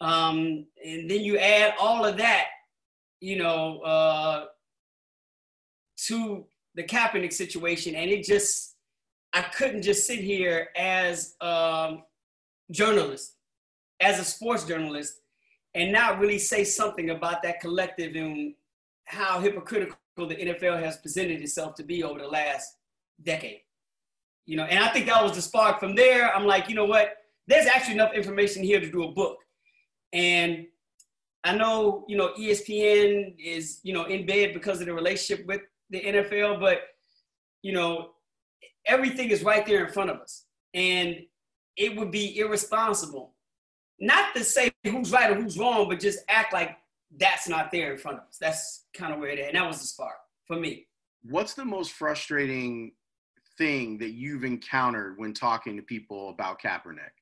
Um, 0.00 0.66
and 0.84 1.10
then 1.10 1.20
you 1.20 1.38
add 1.38 1.74
all 1.80 2.04
of 2.04 2.16
that, 2.18 2.48
you 3.20 3.36
know, 3.38 3.78
uh, 3.80 4.46
to 6.06 6.44
the 6.74 6.82
Kaepernick 6.82 7.32
situation, 7.32 7.94
and 7.94 8.10
it 8.10 8.24
just, 8.24 8.74
I 9.32 9.42
couldn't 9.42 9.82
just 9.82 10.06
sit 10.06 10.18
here 10.18 10.68
as 10.76 11.36
a 11.40 11.96
journalist, 12.70 13.36
as 14.00 14.18
a 14.18 14.24
sports 14.24 14.64
journalist, 14.64 15.20
and 15.74 15.92
not 15.92 16.18
really 16.18 16.38
say 16.38 16.64
something 16.64 17.10
about 17.10 17.42
that 17.42 17.60
collective 17.60 18.14
and 18.14 18.54
how 19.06 19.40
hypocritical 19.40 19.96
the 20.16 20.36
NFL 20.36 20.80
has 20.82 20.96
presented 20.98 21.40
itself 21.40 21.74
to 21.74 21.82
be 21.82 22.02
over 22.02 22.20
the 22.20 22.28
last 22.28 22.76
decade. 23.22 23.60
You 24.46 24.56
know, 24.56 24.64
and 24.64 24.82
I 24.82 24.88
think 24.88 25.06
that 25.06 25.22
was 25.22 25.34
the 25.34 25.42
spark. 25.42 25.80
From 25.80 25.94
there, 25.94 26.34
I'm 26.34 26.46
like, 26.46 26.68
you 26.68 26.74
know 26.74 26.84
what? 26.84 27.14
There's 27.46 27.66
actually 27.66 27.94
enough 27.94 28.14
information 28.14 28.62
here 28.62 28.80
to 28.80 28.90
do 28.90 29.04
a 29.04 29.12
book. 29.12 29.38
And 30.12 30.66
I 31.42 31.56
know, 31.56 32.04
you 32.08 32.16
know, 32.16 32.32
ESPN 32.38 33.34
is, 33.38 33.80
you 33.82 33.92
know, 33.92 34.04
in 34.04 34.26
bed 34.26 34.54
because 34.54 34.80
of 34.80 34.86
the 34.86 34.94
relationship 34.94 35.46
with 35.46 35.60
the 35.90 36.00
NFL, 36.00 36.60
but, 36.60 36.78
you 37.62 37.72
know, 37.72 38.10
everything 38.86 39.30
is 39.30 39.42
right 39.42 39.66
there 39.66 39.84
in 39.84 39.92
front 39.92 40.10
of 40.10 40.20
us. 40.20 40.44
And 40.72 41.16
it 41.76 41.96
would 41.96 42.10
be 42.10 42.38
irresponsible 42.38 43.33
not 44.00 44.34
to 44.34 44.44
say 44.44 44.72
who's 44.84 45.12
right 45.12 45.30
or 45.30 45.34
who's 45.34 45.58
wrong, 45.58 45.88
but 45.88 46.00
just 46.00 46.20
act 46.28 46.52
like 46.52 46.76
that's 47.16 47.48
not 47.48 47.70
there 47.70 47.92
in 47.92 47.98
front 47.98 48.18
of 48.18 48.24
us. 48.24 48.38
That's 48.40 48.86
kind 48.94 49.12
of 49.12 49.20
where 49.20 49.30
it 49.30 49.38
is. 49.38 49.46
And 49.48 49.56
that 49.56 49.66
was 49.66 49.80
the 49.80 49.86
spark 49.86 50.16
for 50.46 50.56
me. 50.56 50.86
What's 51.22 51.54
the 51.54 51.64
most 51.64 51.92
frustrating 51.92 52.92
thing 53.56 53.98
that 53.98 54.10
you've 54.10 54.44
encountered 54.44 55.18
when 55.18 55.32
talking 55.32 55.76
to 55.76 55.82
people 55.82 56.30
about 56.30 56.60
Kaepernick? 56.60 57.14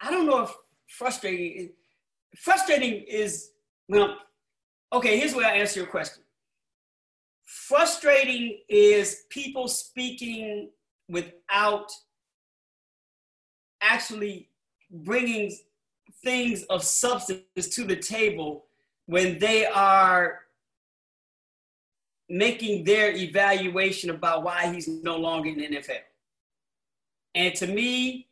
I 0.00 0.10
don't 0.10 0.26
know 0.26 0.44
if 0.44 0.54
frustrating. 0.88 1.70
Frustrating 2.36 3.04
is 3.08 3.50
well. 3.88 4.16
Okay, 4.92 5.18
here's 5.18 5.34
where 5.34 5.46
I 5.46 5.56
answer 5.56 5.80
your 5.80 5.88
question. 5.88 6.22
Frustrating 7.44 8.58
is 8.68 9.24
people 9.30 9.68
speaking 9.68 10.70
without 11.08 11.90
actually 13.80 14.48
bringing 14.90 15.56
things 16.22 16.64
of 16.64 16.82
substance 16.82 17.68
to 17.70 17.84
the 17.84 17.96
table 17.96 18.64
when 19.06 19.38
they 19.38 19.66
are 19.66 20.40
making 22.28 22.84
their 22.84 23.12
evaluation 23.12 24.10
about 24.10 24.42
why 24.42 24.72
he's 24.72 24.88
no 24.88 25.16
longer 25.16 25.48
in 25.48 25.58
the 25.58 25.66
NFL. 25.68 26.00
And 27.34 27.54
to 27.54 27.66
me, 27.66 28.26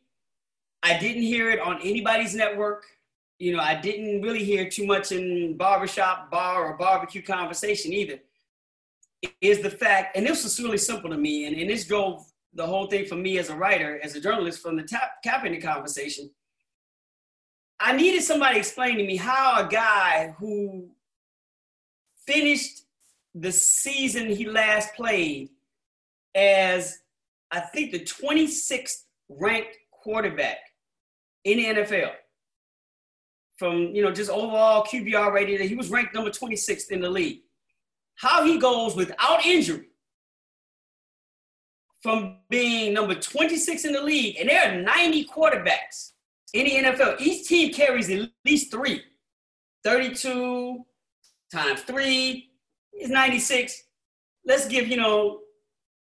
I 0.83 0.99
didn't 0.99 1.23
hear 1.23 1.49
it 1.49 1.59
on 1.59 1.81
anybody's 1.81 2.35
network. 2.35 2.85
You 3.39 3.55
know, 3.55 3.61
I 3.61 3.75
didn't 3.75 4.21
really 4.21 4.43
hear 4.43 4.69
too 4.69 4.85
much 4.85 5.11
in 5.11 5.57
barbershop, 5.57 6.29
bar, 6.29 6.65
or 6.65 6.77
barbecue 6.77 7.21
conversation 7.21 7.93
either. 7.93 8.19
Is 9.41 9.61
the 9.61 9.69
fact, 9.69 10.15
and 10.15 10.25
this 10.25 10.43
was 10.43 10.59
really 10.59 10.77
simple 10.77 11.09
to 11.09 11.17
me, 11.17 11.45
and, 11.45 11.55
and 11.55 11.69
this 11.69 11.85
drove 11.85 12.23
the 12.57 12.65
whole 12.65 12.87
thing 12.87 13.05
for 13.05 13.15
me 13.15 13.37
as 13.37 13.49
a 13.49 13.55
writer, 13.55 13.99
as 14.03 14.15
a 14.15 14.19
journalist, 14.19 14.61
from 14.61 14.75
the 14.75 14.83
top, 14.83 15.11
Kaepernick 15.25 15.61
conversation. 15.61 16.29
I 17.79 17.95
needed 17.95 18.23
somebody 18.23 18.55
to 18.55 18.59
explain 18.59 18.97
to 18.97 19.05
me 19.05 19.15
how 19.15 19.63
a 19.63 19.69
guy 19.69 20.33
who 20.39 20.89
finished 22.25 22.81
the 23.35 23.51
season 23.51 24.29
he 24.29 24.49
last 24.49 24.95
played 24.95 25.49
as 26.33 26.97
I 27.51 27.59
think 27.59 27.91
the 27.91 27.99
26th 27.99 29.03
ranked 29.29 29.77
quarterback 29.91 30.57
in 31.43 31.57
the 31.59 31.65
NFL 31.81 32.11
from 33.57 33.93
you 33.93 34.01
know 34.01 34.11
just 34.11 34.31
overall 34.31 34.83
QBR 34.83 35.31
rated. 35.31 35.61
He 35.61 35.75
was 35.75 35.91
ranked 35.91 36.15
number 36.15 36.31
26th 36.31 36.89
in 36.89 37.01
the 37.01 37.09
league. 37.09 37.41
How 38.15 38.43
he 38.43 38.57
goes 38.57 38.95
without 38.95 39.45
injury 39.45 39.89
from 42.01 42.37
being 42.49 42.93
number 42.93 43.15
26 43.15 43.85
in 43.85 43.93
the 43.93 44.01
league, 44.01 44.37
and 44.39 44.49
there 44.49 44.71
are 44.71 44.81
90 44.81 45.25
quarterbacks 45.25 46.11
in 46.53 46.65
the 46.65 46.89
NFL. 46.89 47.19
Each 47.19 47.47
team 47.47 47.73
carries 47.73 48.09
at 48.09 48.29
least 48.45 48.71
three. 48.71 49.01
32 49.83 50.85
times 51.51 51.81
three 51.81 52.51
is 52.93 53.09
96. 53.09 53.83
Let's 54.45 54.67
give, 54.67 54.87
you 54.87 54.97
know, 54.97 55.41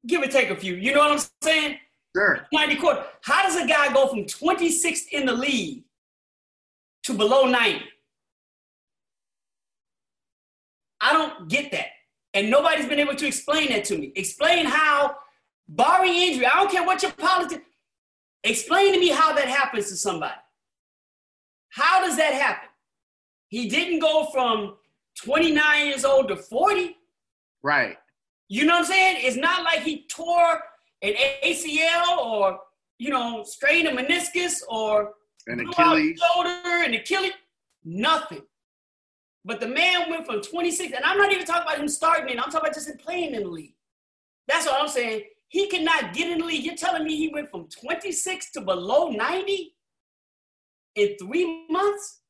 give 0.07 0.23
or 0.23 0.27
take 0.27 0.51
a 0.51 0.57
few. 0.57 0.75
You 0.75 0.95
know 0.95 1.01
what 1.01 1.13
I'm 1.13 1.27
saying? 1.43 1.79
Sure. 2.17 2.47
90 2.53 2.77
quarter. 2.77 3.05
How 3.23 3.43
does 3.43 3.57
a 3.57 3.67
guy 3.67 3.93
go 3.93 4.09
from 4.09 4.25
26th 4.25 5.09
in 5.13 5.27
the 5.27 5.33
league 5.33 5.85
to 7.05 7.15
below 7.15 7.47
90? 7.47 7.85
I 11.01 11.13
don't 11.13 11.49
get 11.49 11.71
that. 11.73 11.87
And 12.33 12.51
nobody's 12.51 12.87
been 12.87 12.99
able 12.99 13.15
to 13.15 13.27
explain 13.27 13.69
that 13.69 13.85
to 13.87 13.99
me. 13.99 14.13
Explain 14.17 14.67
how, 14.67 15.17
barring 15.69 16.15
injury, 16.15 16.47
I 16.47 16.57
don't 16.57 16.71
care 16.71 16.85
what 16.85 17.03
your 17.03 17.13
politics, 17.13 17.63
explain 18.43 18.93
to 18.93 19.01
me 19.01 19.09
how 19.09 19.33
that 19.35 19.49
happens 19.49 19.89
to 19.89 19.97
somebody. 19.97 20.35
How 21.71 22.05
does 22.07 22.17
that 22.17 22.35
happen? 22.35 22.69
He 23.49 23.69
didn't 23.69 24.01
go 24.01 24.27
from 24.33 24.77
29 25.23 25.87
years 25.87 26.05
old 26.05 26.29
to 26.29 26.37
40. 26.37 26.97
Right. 27.63 27.97
You 28.49 28.65
know 28.65 28.75
what 28.75 28.81
I'm 28.81 28.85
saying? 28.87 29.17
It's 29.21 29.37
not 29.37 29.65
like 29.65 29.81
he 29.81 30.07
tore 30.09 30.61
an 31.03 31.15
ACL 31.45 32.19
or, 32.19 32.59
you 32.99 33.11
know, 33.11 33.43
strained 33.45 33.89
a 33.89 33.93
meniscus 33.93 34.61
or 34.69 35.15
An 35.47 35.61
Achilles. 35.61 36.21
shoulder 36.21 36.51
and 36.65 36.95
Achilles. 36.95 37.33
Nothing. 37.85 38.43
But 39.45 39.61
the 39.61 39.69
man 39.69 40.09
went 40.11 40.27
from 40.27 40.41
26, 40.41 40.93
and 40.95 41.05
I'm 41.05 41.19
not 41.19 41.31
even 41.31 41.45
talking 41.45 41.63
about 41.63 41.79
him 41.79 41.89
starting 41.89 42.31
in, 42.31 42.39
I'm 42.39 42.45
talking 42.47 42.61
about 42.61 42.75
just 42.75 42.89
him 42.89 42.97
playing 42.97 43.35
in 43.35 43.43
the 43.43 43.49
league. 43.49 43.75
That's 44.49 44.67
what 44.67 44.81
I'm 44.81 44.89
saying. 44.89 45.23
He 45.55 45.69
cannot 45.69 46.13
get 46.13 46.29
in 46.33 46.39
the 46.39 46.45
league. 46.47 46.65
You're 46.65 46.75
telling 46.75 47.05
me 47.05 47.15
he 47.17 47.29
went 47.29 47.49
from 47.49 47.69
26 47.69 48.51
to 48.51 48.61
below 48.61 49.11
90 49.11 49.73
in 50.97 51.17
three 51.17 51.65
months? 51.71 52.23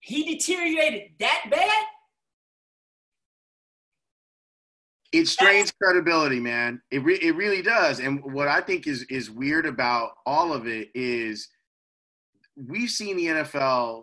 He 0.00 0.34
deteriorated 0.34 1.12
that 1.18 1.44
bad? 1.50 1.84
it 5.12 5.26
strains 5.26 5.72
credibility, 5.72 6.38
man. 6.38 6.82
It 6.90 7.02
re- 7.02 7.18
it 7.22 7.34
really 7.34 7.62
does. 7.62 7.98
And 8.00 8.20
what 8.34 8.48
I 8.48 8.60
think 8.60 8.86
is 8.86 9.04
is 9.04 9.30
weird 9.30 9.64
about 9.64 10.10
all 10.26 10.52
of 10.52 10.66
it 10.66 10.90
is 10.94 11.48
we've 12.56 12.90
seen 12.90 13.16
the 13.16 13.26
NFL 13.26 14.02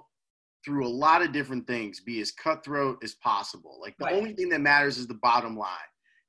through 0.65 0.87
a 0.87 0.89
lot 0.89 1.21
of 1.21 1.31
different 1.31 1.67
things 1.67 1.99
be 1.99 2.21
as 2.21 2.31
cutthroat 2.31 3.03
as 3.03 3.13
possible. 3.13 3.77
Like 3.79 3.95
the 3.99 4.05
Right. 4.05 4.15
only 4.15 4.33
thing 4.33 4.49
that 4.49 4.61
matters 4.61 4.97
is 4.97 5.05
the 5.05 5.13
bottom 5.21 5.55
line. 5.55 5.77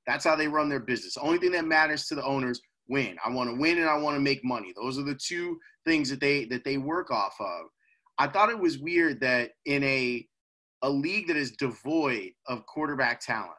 That's 0.07 0.25
how 0.25 0.37
they 0.37 0.49
run 0.49 0.69
their 0.69 0.81
business. 0.81 1.17
Only 1.17 1.39
thing 1.39 1.53
that 1.53 1.65
matters 1.65 2.07
to 2.07 2.15
the 2.15 2.25
owners 2.25 2.61
win. 2.89 3.17
I 3.25 3.31
want 3.31 3.51
to 3.51 3.57
win 3.57 3.79
and 3.79 3.89
I 3.89 3.97
want 3.97 4.17
to 4.17 4.21
make 4.21 4.45
money. 4.45 4.73
Those 4.77 4.99
are 4.99 5.05
the 5.05 5.15
two 5.15 5.59
things 5.87 6.11
that 6.11 6.21
they 6.21 6.45
that 6.47 6.65
they 6.65 6.77
work 6.77 7.11
off 7.11 7.35
of. 7.41 7.67
I 8.19 8.29
thought 8.29 8.51
it 8.51 8.59
was 8.59 8.79
weird 8.79 9.21
that 9.21 9.53
in 9.65 9.83
a 9.85 10.27
a 10.83 10.91
league 10.91 11.29
that 11.29 11.37
is 11.37 11.53
devoid 11.53 12.33
of 12.47 12.67
quarterback 12.67 13.21
talent, 13.21 13.53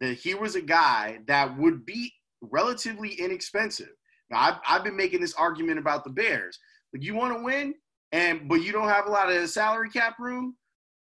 that 0.00 0.14
he 0.14 0.34
was 0.34 0.54
a 0.54 0.62
guy 0.62 1.18
that 1.26 1.58
would 1.58 1.84
be 1.84 2.12
relatively 2.40 3.14
inexpensive. 3.14 3.90
Now, 4.30 4.38
I've, 4.40 4.54
I've 4.68 4.84
been 4.84 4.96
making 4.96 5.20
this 5.20 5.34
argument 5.34 5.78
about 5.78 6.04
the 6.04 6.10
Bears. 6.10 6.58
Like, 6.92 7.02
you 7.02 7.14
want 7.14 7.36
to 7.36 7.42
win, 7.42 7.74
and 8.12 8.48
but 8.48 8.62
you 8.62 8.72
don't 8.72 8.88
have 8.88 9.06
a 9.06 9.10
lot 9.10 9.30
of 9.30 9.48
salary 9.50 9.90
cap 9.90 10.18
room. 10.18 10.56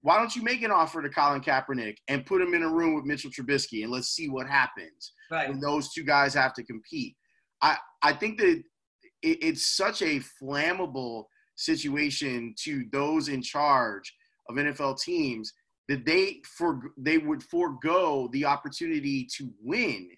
Why 0.03 0.19
don't 0.19 0.35
you 0.35 0.43
make 0.43 0.63
an 0.63 0.71
offer 0.73 1.01
to 1.01 1.09
Colin 1.09 1.41
Kaepernick 1.41 1.97
and 2.09 2.27
put 2.27 2.43
him 2.43 2.55
in 2.55 2.63
a 2.65 2.69
room 2.69 2.95
with 2.95 3.05
Mitchell 3.05 3.31
Trubisky 3.31 3.83
and 3.85 3.91
let's 3.93 4.09
see 4.11 4.29
what 4.29 4.49
happens 4.49 5.13
Right. 5.31 5.49
when 5.49 5.61
those 5.61 5.93
two 5.93 6.03
guys 6.05 6.35
have 6.35 6.53
to 6.55 6.65
compete? 6.65 7.17
I 7.63 7.77
I 8.03 8.13
think 8.13 8.39
that 8.39 8.63
it, 9.23 9.39
it's 9.43 9.77
such 9.77 10.03
a 10.03 10.21
flammable 10.43 11.25
situation 11.57 12.55
to 12.65 12.85
those 12.93 13.29
in 13.29 13.41
charge 13.43 14.13
of 14.49 14.57
NFL 14.57 15.01
teams 15.01 15.53
that 15.89 16.05
they 16.05 16.41
for 16.57 16.93
they 16.97 17.19
would 17.19 17.43
forego 17.43 18.29
the 18.33 18.45
opportunity 18.45 19.27
to 19.37 19.51
win 19.63 20.11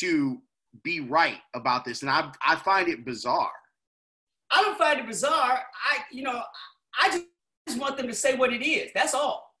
to 0.00 0.42
be 0.84 1.00
right 1.00 1.38
about 1.54 1.84
this, 1.86 2.02
and 2.02 2.10
I 2.10 2.30
I 2.46 2.56
find 2.56 2.88
it 2.88 3.04
bizarre. 3.06 3.50
I 4.50 4.62
don't 4.62 4.78
find 4.78 4.98
it 5.00 5.06
bizarre. 5.06 5.62
I, 5.90 5.98
you 6.10 6.22
know, 6.22 6.42
I 7.00 7.08
just 7.08 7.24
want 7.76 7.96
them 7.96 8.06
to 8.06 8.14
say 8.14 8.36
what 8.36 8.52
it 8.52 8.64
is. 8.64 8.90
That's 8.94 9.14
all. 9.14 9.54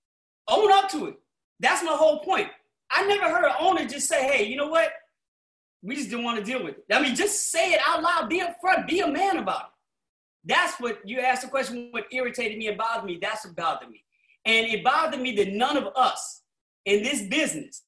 Own 0.48 0.72
up 0.72 0.88
to 0.92 1.06
it. 1.06 1.18
That's 1.60 1.82
my 1.82 1.92
whole 1.92 2.20
point. 2.20 2.48
I 2.90 3.06
never 3.06 3.28
heard 3.28 3.44
an 3.44 3.56
owner 3.60 3.84
just 3.86 4.08
say, 4.08 4.26
hey, 4.26 4.44
you 4.44 4.56
know 4.56 4.68
what? 4.68 4.90
We 5.82 5.96
just 5.96 6.10
didn't 6.10 6.24
want 6.24 6.38
to 6.38 6.44
deal 6.44 6.62
with 6.62 6.76
it. 6.78 6.84
I 6.90 7.02
mean, 7.02 7.14
just 7.14 7.50
say 7.50 7.72
it 7.72 7.80
out 7.86 8.02
loud. 8.02 8.28
Be 8.28 8.40
upfront. 8.40 8.88
Be 8.88 9.00
a 9.00 9.08
man 9.08 9.36
about 9.36 9.60
it. 9.60 9.70
That's 10.44 10.80
what 10.80 11.06
you 11.06 11.20
asked 11.20 11.42
the 11.42 11.48
question, 11.48 11.88
what 11.90 12.06
irritated 12.10 12.56
me 12.56 12.68
and 12.68 12.78
bothered 12.78 13.04
me. 13.04 13.18
That's 13.20 13.44
what 13.44 13.54
bothered 13.54 13.90
me. 13.90 14.04
And 14.44 14.66
it 14.66 14.82
bothered 14.82 15.20
me 15.20 15.34
that 15.36 15.52
none 15.52 15.76
of 15.76 15.88
us 15.94 16.42
in 16.86 17.02
this 17.02 17.22
business 17.22 17.82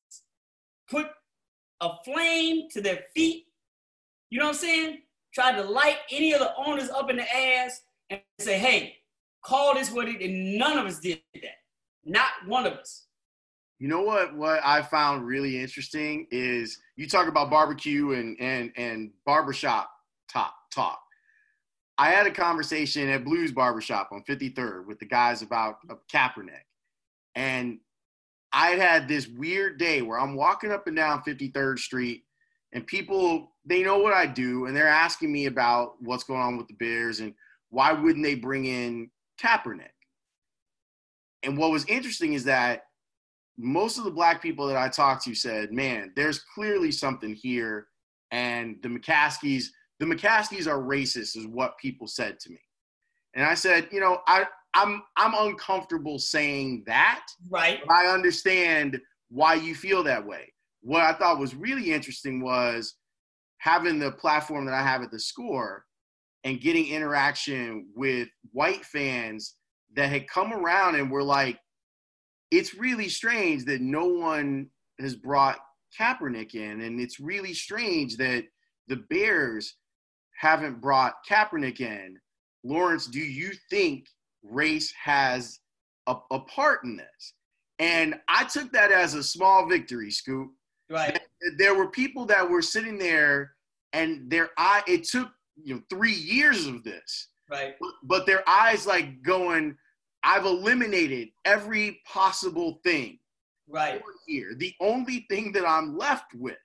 put 0.90 1.06
a 1.80 1.90
flame 2.04 2.68
to 2.72 2.82
their 2.82 3.04
feet. 3.14 3.46
You 4.28 4.38
know 4.38 4.46
what 4.46 4.56
I'm 4.56 4.60
saying? 4.60 4.98
Tried 5.32 5.56
to 5.56 5.62
light 5.62 5.96
any 6.10 6.32
of 6.32 6.40
the 6.40 6.52
owners 6.56 6.90
up 6.90 7.08
in 7.08 7.16
the 7.16 7.36
ass 7.36 7.82
and 8.10 8.20
say, 8.38 8.58
hey, 8.58 8.96
call 9.42 9.74
this 9.74 9.90
what 9.90 10.08
it, 10.08 10.20
and 10.20 10.58
none 10.58 10.78
of 10.78 10.86
us 10.86 11.00
did 11.00 11.20
that. 11.34 11.58
Not 12.04 12.30
one 12.46 12.66
of 12.66 12.74
us. 12.74 13.06
You 13.78 13.88
know 13.88 14.02
what? 14.02 14.36
What 14.36 14.60
I 14.62 14.82
found 14.82 15.26
really 15.26 15.60
interesting 15.60 16.26
is 16.30 16.78
you 16.96 17.08
talk 17.08 17.28
about 17.28 17.50
barbecue 17.50 18.12
and 18.12 18.36
and 18.40 18.72
and 18.76 19.10
barbershop 19.24 19.90
top 20.30 20.54
talk. 20.72 21.00
I 21.96 22.10
had 22.10 22.26
a 22.26 22.30
conversation 22.30 23.08
at 23.08 23.24
Blues 23.24 23.52
Barbershop 23.52 24.08
on 24.12 24.22
53rd 24.28 24.86
with 24.86 24.98
the 24.98 25.06
guys 25.06 25.42
about 25.42 25.76
Kaepernick, 26.12 26.64
and 27.34 27.78
I 28.52 28.70
had 28.70 29.06
this 29.06 29.28
weird 29.28 29.78
day 29.78 30.02
where 30.02 30.18
I'm 30.18 30.34
walking 30.34 30.72
up 30.72 30.86
and 30.86 30.96
down 30.96 31.22
53rd 31.22 31.78
Street, 31.78 32.24
and 32.72 32.86
people 32.86 33.52
they 33.64 33.82
know 33.82 33.98
what 33.98 34.12
I 34.12 34.26
do, 34.26 34.66
and 34.66 34.76
they're 34.76 34.88
asking 34.88 35.32
me 35.32 35.46
about 35.46 35.94
what's 36.00 36.24
going 36.24 36.40
on 36.40 36.58
with 36.58 36.68
the 36.68 36.74
Bears 36.74 37.20
and 37.20 37.34
why 37.70 37.92
wouldn't 37.92 38.24
they 38.24 38.34
bring 38.34 38.66
in 38.66 39.10
Kaepernick. 39.42 39.88
And 41.42 41.56
what 41.56 41.70
was 41.70 41.86
interesting 41.86 42.34
is 42.34 42.44
that 42.44 42.82
most 43.56 43.98
of 43.98 44.04
the 44.04 44.10
black 44.10 44.42
people 44.42 44.66
that 44.66 44.76
I 44.76 44.88
talked 44.88 45.24
to 45.24 45.34
said, 45.34 45.72
man, 45.72 46.12
there's 46.16 46.40
clearly 46.54 46.92
something 46.92 47.34
here. 47.34 47.86
And 48.30 48.76
the 48.82 48.88
McCaskeys, 48.88 49.64
the 49.98 50.06
McCaskeys 50.06 50.66
are 50.66 50.78
racist, 50.82 51.36
is 51.36 51.46
what 51.46 51.78
people 51.78 52.06
said 52.06 52.38
to 52.40 52.50
me. 52.50 52.60
And 53.34 53.44
I 53.44 53.54
said, 53.54 53.88
you 53.90 54.00
know, 54.00 54.20
I, 54.26 54.44
I'm 54.74 55.02
I'm 55.16 55.34
uncomfortable 55.34 56.18
saying 56.18 56.84
that, 56.86 57.24
Right. 57.48 57.80
but 57.86 57.92
I 57.92 58.06
understand 58.06 59.00
why 59.30 59.54
you 59.54 59.74
feel 59.74 60.02
that 60.04 60.24
way. 60.24 60.52
What 60.82 61.02
I 61.02 61.12
thought 61.12 61.38
was 61.38 61.54
really 61.54 61.92
interesting 61.92 62.40
was 62.40 62.94
having 63.58 63.98
the 63.98 64.12
platform 64.12 64.64
that 64.66 64.74
I 64.74 64.82
have 64.82 65.02
at 65.02 65.10
the 65.10 65.18
score 65.18 65.84
and 66.44 66.60
getting 66.60 66.88
interaction 66.88 67.88
with 67.94 68.28
white 68.52 68.84
fans 68.84 69.56
that 69.94 70.08
had 70.08 70.28
come 70.28 70.52
around 70.52 70.94
and 70.94 71.10
were 71.10 71.22
like, 71.22 71.58
it's 72.50 72.74
really 72.74 73.08
strange 73.08 73.64
that 73.66 73.80
no 73.80 74.06
one 74.06 74.68
has 74.98 75.14
brought 75.14 75.58
Kaepernick 75.98 76.54
in. 76.54 76.80
And 76.82 77.00
it's 77.00 77.20
really 77.20 77.54
strange 77.54 78.16
that 78.16 78.44
the 78.88 78.96
Bears 79.10 79.76
haven't 80.38 80.80
brought 80.80 81.14
Kaepernick 81.28 81.80
in. 81.80 82.16
Lawrence, 82.64 83.06
do 83.06 83.20
you 83.20 83.52
think 83.68 84.06
race 84.42 84.92
has 85.02 85.60
a, 86.06 86.16
a 86.30 86.40
part 86.40 86.84
in 86.84 86.96
this? 86.96 87.34
And 87.78 88.14
I 88.28 88.44
took 88.44 88.72
that 88.72 88.92
as 88.92 89.14
a 89.14 89.22
small 89.22 89.68
victory, 89.68 90.10
Scoop. 90.10 90.50
Right. 90.90 91.20
There 91.56 91.74
were 91.74 91.88
people 91.88 92.26
that 92.26 92.48
were 92.48 92.62
sitting 92.62 92.98
there 92.98 93.52
and 93.92 94.30
their 94.30 94.50
eye, 94.58 94.82
it 94.86 95.04
took 95.04 95.30
you 95.64 95.74
know 95.74 95.82
three 95.90 96.14
years 96.14 96.66
of 96.66 96.84
this. 96.84 97.28
Right. 97.50 97.74
But, 97.80 97.90
but 98.04 98.26
their 98.26 98.48
eyes 98.48 98.86
like 98.86 99.22
going, 99.22 99.76
I've 100.22 100.44
eliminated 100.44 101.28
every 101.44 102.00
possible 102.06 102.80
thing 102.84 103.18
Right. 103.68 104.02
here. 104.26 104.54
The 104.56 104.74
only 104.80 105.26
thing 105.30 105.52
that 105.52 105.66
I'm 105.66 105.96
left 105.96 106.34
with 106.34 106.58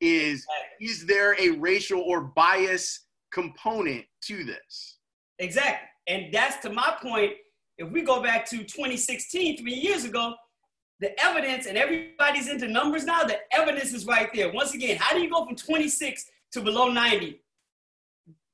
is 0.00 0.46
is 0.80 1.06
there 1.06 1.36
a 1.40 1.50
racial 1.50 2.00
or 2.00 2.22
bias 2.22 3.06
component 3.32 4.04
to 4.22 4.44
this? 4.44 4.98
Exactly. 5.38 5.88
And 6.06 6.32
that's 6.32 6.56
to 6.62 6.70
my 6.70 6.96
point. 7.00 7.32
If 7.78 7.90
we 7.90 8.02
go 8.02 8.22
back 8.22 8.44
to 8.50 8.58
2016, 8.58 9.58
three 9.58 9.72
years 9.74 10.04
ago, 10.04 10.34
the 11.00 11.18
evidence, 11.24 11.66
and 11.66 11.78
everybody's 11.78 12.48
into 12.48 12.68
numbers 12.68 13.04
now, 13.04 13.24
the 13.24 13.38
evidence 13.52 13.94
is 13.94 14.04
right 14.04 14.28
there. 14.34 14.52
Once 14.52 14.74
again, 14.74 14.98
how 15.00 15.14
do 15.14 15.22
you 15.22 15.30
go 15.30 15.46
from 15.46 15.56
26 15.56 16.26
to 16.52 16.60
below 16.60 16.90
90? 16.90 17.40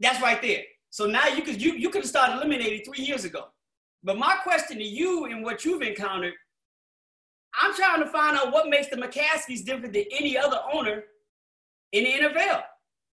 That's 0.00 0.20
right 0.20 0.40
there. 0.42 0.62
So 0.90 1.06
now 1.06 1.26
you 1.28 1.42
could 1.42 1.60
you, 1.60 1.74
you 1.74 1.90
could 1.90 2.02
have 2.02 2.08
started 2.08 2.36
eliminating 2.36 2.82
three 2.84 3.04
years 3.04 3.24
ago. 3.24 3.46
But 4.02 4.18
my 4.18 4.36
question 4.42 4.78
to 4.78 4.84
you 4.84 5.26
and 5.26 5.42
what 5.42 5.64
you've 5.64 5.82
encountered, 5.82 6.34
I'm 7.60 7.74
trying 7.74 8.00
to 8.00 8.06
find 8.06 8.36
out 8.36 8.52
what 8.52 8.68
makes 8.68 8.88
the 8.88 8.96
McCaskeys 8.96 9.64
different 9.64 9.92
than 9.92 10.04
any 10.10 10.36
other 10.38 10.58
owner 10.72 11.04
in 11.92 12.04
the 12.04 12.28
NFL. 12.28 12.62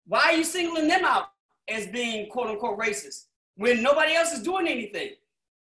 Why 0.08 0.20
are 0.26 0.34
you 0.34 0.44
singling 0.44 0.88
them 0.88 1.06
out 1.06 1.28
as 1.70 1.88
being 1.88 2.30
quote 2.30 2.48
unquote 2.48 2.80
racist 2.80 3.26
when 3.56 3.82
nobody 3.82 4.14
else 4.14 4.34
is 4.34 4.42
doing 4.42 4.68
anything? 4.68 5.12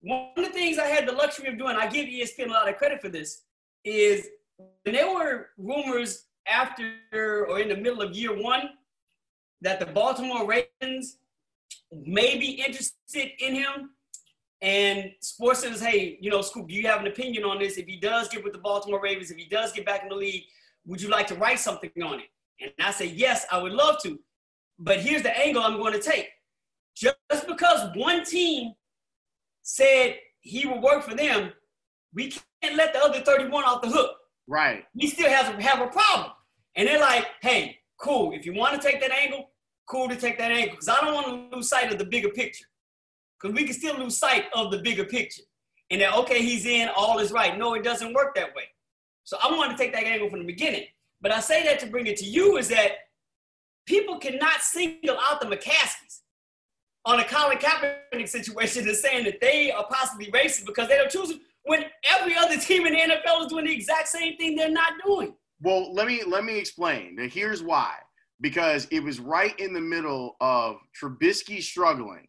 One 0.01 0.29
of 0.37 0.45
the 0.45 0.51
things 0.51 0.77
I 0.77 0.85
had 0.85 1.07
the 1.07 1.13
luxury 1.13 1.49
of 1.49 1.57
doing, 1.57 1.75
I 1.75 1.87
give 1.87 2.05
ESPN 2.05 2.47
a 2.47 2.51
lot 2.51 2.69
of 2.69 2.77
credit 2.77 3.01
for 3.01 3.09
this, 3.09 3.41
is 3.83 4.27
when 4.83 4.95
there 4.95 5.13
were 5.13 5.49
rumors 5.57 6.25
after 6.47 6.93
or 7.13 7.59
in 7.59 7.69
the 7.69 7.75
middle 7.75 8.01
of 8.01 8.15
year 8.15 8.41
one 8.41 8.69
that 9.61 9.79
the 9.79 9.85
Baltimore 9.85 10.45
Ravens 10.47 11.17
may 11.91 12.37
be 12.37 12.63
interested 12.65 13.31
in 13.39 13.55
him. 13.55 13.91
And 14.61 15.11
sports 15.19 15.59
says, 15.59 15.79
hey, 15.79 16.17
you 16.19 16.31
know, 16.31 16.41
Scoop, 16.41 16.67
do 16.67 16.73
you 16.73 16.87
have 16.87 17.01
an 17.01 17.07
opinion 17.07 17.43
on 17.43 17.59
this? 17.59 17.77
If 17.77 17.85
he 17.85 17.97
does 17.97 18.27
get 18.27 18.43
with 18.43 18.53
the 18.53 18.59
Baltimore 18.59 19.01
Ravens, 19.01 19.29
if 19.29 19.37
he 19.37 19.45
does 19.45 19.71
get 19.71 19.85
back 19.85 20.03
in 20.03 20.09
the 20.09 20.15
league, 20.15 20.43
would 20.85 21.01
you 21.01 21.09
like 21.09 21.27
to 21.27 21.35
write 21.35 21.59
something 21.59 21.91
on 22.03 22.19
it? 22.19 22.27
And 22.59 22.71
I 22.79 22.91
say, 22.91 23.05
yes, 23.05 23.45
I 23.51 23.61
would 23.61 23.73
love 23.73 24.01
to. 24.03 24.19
But 24.79 24.99
here's 24.99 25.21
the 25.21 25.37
angle 25.37 25.61
I'm 25.61 25.77
going 25.77 25.93
to 25.93 26.01
take. 26.01 26.29
Just 26.95 27.47
because 27.47 27.95
one 27.95 28.23
team 28.23 28.73
said 29.61 30.17
he 30.41 30.65
will 30.65 30.81
work 30.81 31.03
for 31.03 31.13
them, 31.13 31.51
we 32.13 32.31
can't 32.61 32.75
let 32.75 32.93
the 32.93 33.03
other 33.03 33.19
31 33.19 33.63
off 33.63 33.81
the 33.81 33.89
hook. 33.89 34.11
Right. 34.47 34.85
He 34.95 35.07
still 35.07 35.29
has 35.29 35.53
a, 35.53 35.61
have 35.61 35.81
a 35.81 35.87
problem. 35.87 36.31
And 36.75 36.87
they're 36.87 36.99
like, 36.99 37.27
hey, 37.41 37.76
cool. 37.99 38.33
If 38.33 38.45
you 38.45 38.53
want 38.53 38.79
to 38.79 38.87
take 38.87 39.01
that 39.01 39.11
angle, 39.11 39.51
cool 39.87 40.07
to 40.09 40.15
take 40.15 40.37
that 40.37 40.51
angle. 40.51 40.71
Because 40.71 40.89
I 40.89 40.99
don't 41.01 41.13
want 41.13 41.51
to 41.51 41.55
lose 41.55 41.69
sight 41.69 41.91
of 41.91 41.97
the 41.97 42.05
bigger 42.05 42.29
picture. 42.29 42.65
Because 43.39 43.55
we 43.55 43.65
can 43.65 43.73
still 43.73 43.97
lose 43.97 44.17
sight 44.17 44.45
of 44.53 44.71
the 44.71 44.79
bigger 44.79 45.05
picture. 45.05 45.43
And 45.89 46.01
that, 46.01 46.15
okay, 46.15 46.41
he's 46.41 46.65
in, 46.65 46.89
all 46.95 47.19
is 47.19 47.31
right. 47.31 47.57
No, 47.57 47.73
it 47.73 47.83
doesn't 47.83 48.13
work 48.13 48.35
that 48.35 48.53
way. 48.55 48.63
So 49.23 49.37
I 49.41 49.51
wanted 49.51 49.77
to 49.77 49.83
take 49.83 49.93
that 49.93 50.03
angle 50.03 50.29
from 50.29 50.39
the 50.39 50.45
beginning. 50.45 50.85
But 51.21 51.31
I 51.31 51.39
say 51.39 51.63
that 51.63 51.79
to 51.79 51.87
bring 51.87 52.07
it 52.07 52.17
to 52.17 52.25
you 52.25 52.57
is 52.57 52.67
that 52.69 52.91
people 53.85 54.17
cannot 54.17 54.61
single 54.61 55.17
out 55.19 55.41
the 55.41 55.47
McCaskeys 55.47 56.21
on 57.05 57.19
a 57.19 57.23
Colin 57.23 57.57
Kaepernick 57.57 58.27
situation 58.27 58.87
and 58.87 58.95
saying 58.95 59.23
that 59.25 59.39
they 59.39 59.71
are 59.71 59.85
possibly 59.89 60.29
racist 60.31 60.65
because 60.65 60.89
they 60.89 60.97
don't 60.97 61.09
choose 61.09 61.33
when 61.63 61.85
every 62.09 62.35
other 62.35 62.57
team 62.57 62.85
in 62.85 62.93
the 62.93 62.99
NFL 62.99 63.41
is 63.41 63.47
doing 63.47 63.65
the 63.65 63.73
exact 63.73 64.09
same 64.09 64.37
thing 64.37 64.55
they're 64.55 64.69
not 64.69 64.93
doing. 65.05 65.33
Well, 65.61 65.93
let 65.93 66.07
me 66.07 66.23
let 66.25 66.45
me 66.45 66.57
explain. 66.57 67.15
Now, 67.15 67.27
here's 67.27 67.63
why. 67.63 67.95
Because 68.39 68.87
it 68.91 69.01
was 69.01 69.19
right 69.19 69.59
in 69.59 69.73
the 69.73 69.81
middle 69.81 70.35
of 70.39 70.77
Trubisky 71.01 71.61
struggling 71.61 72.27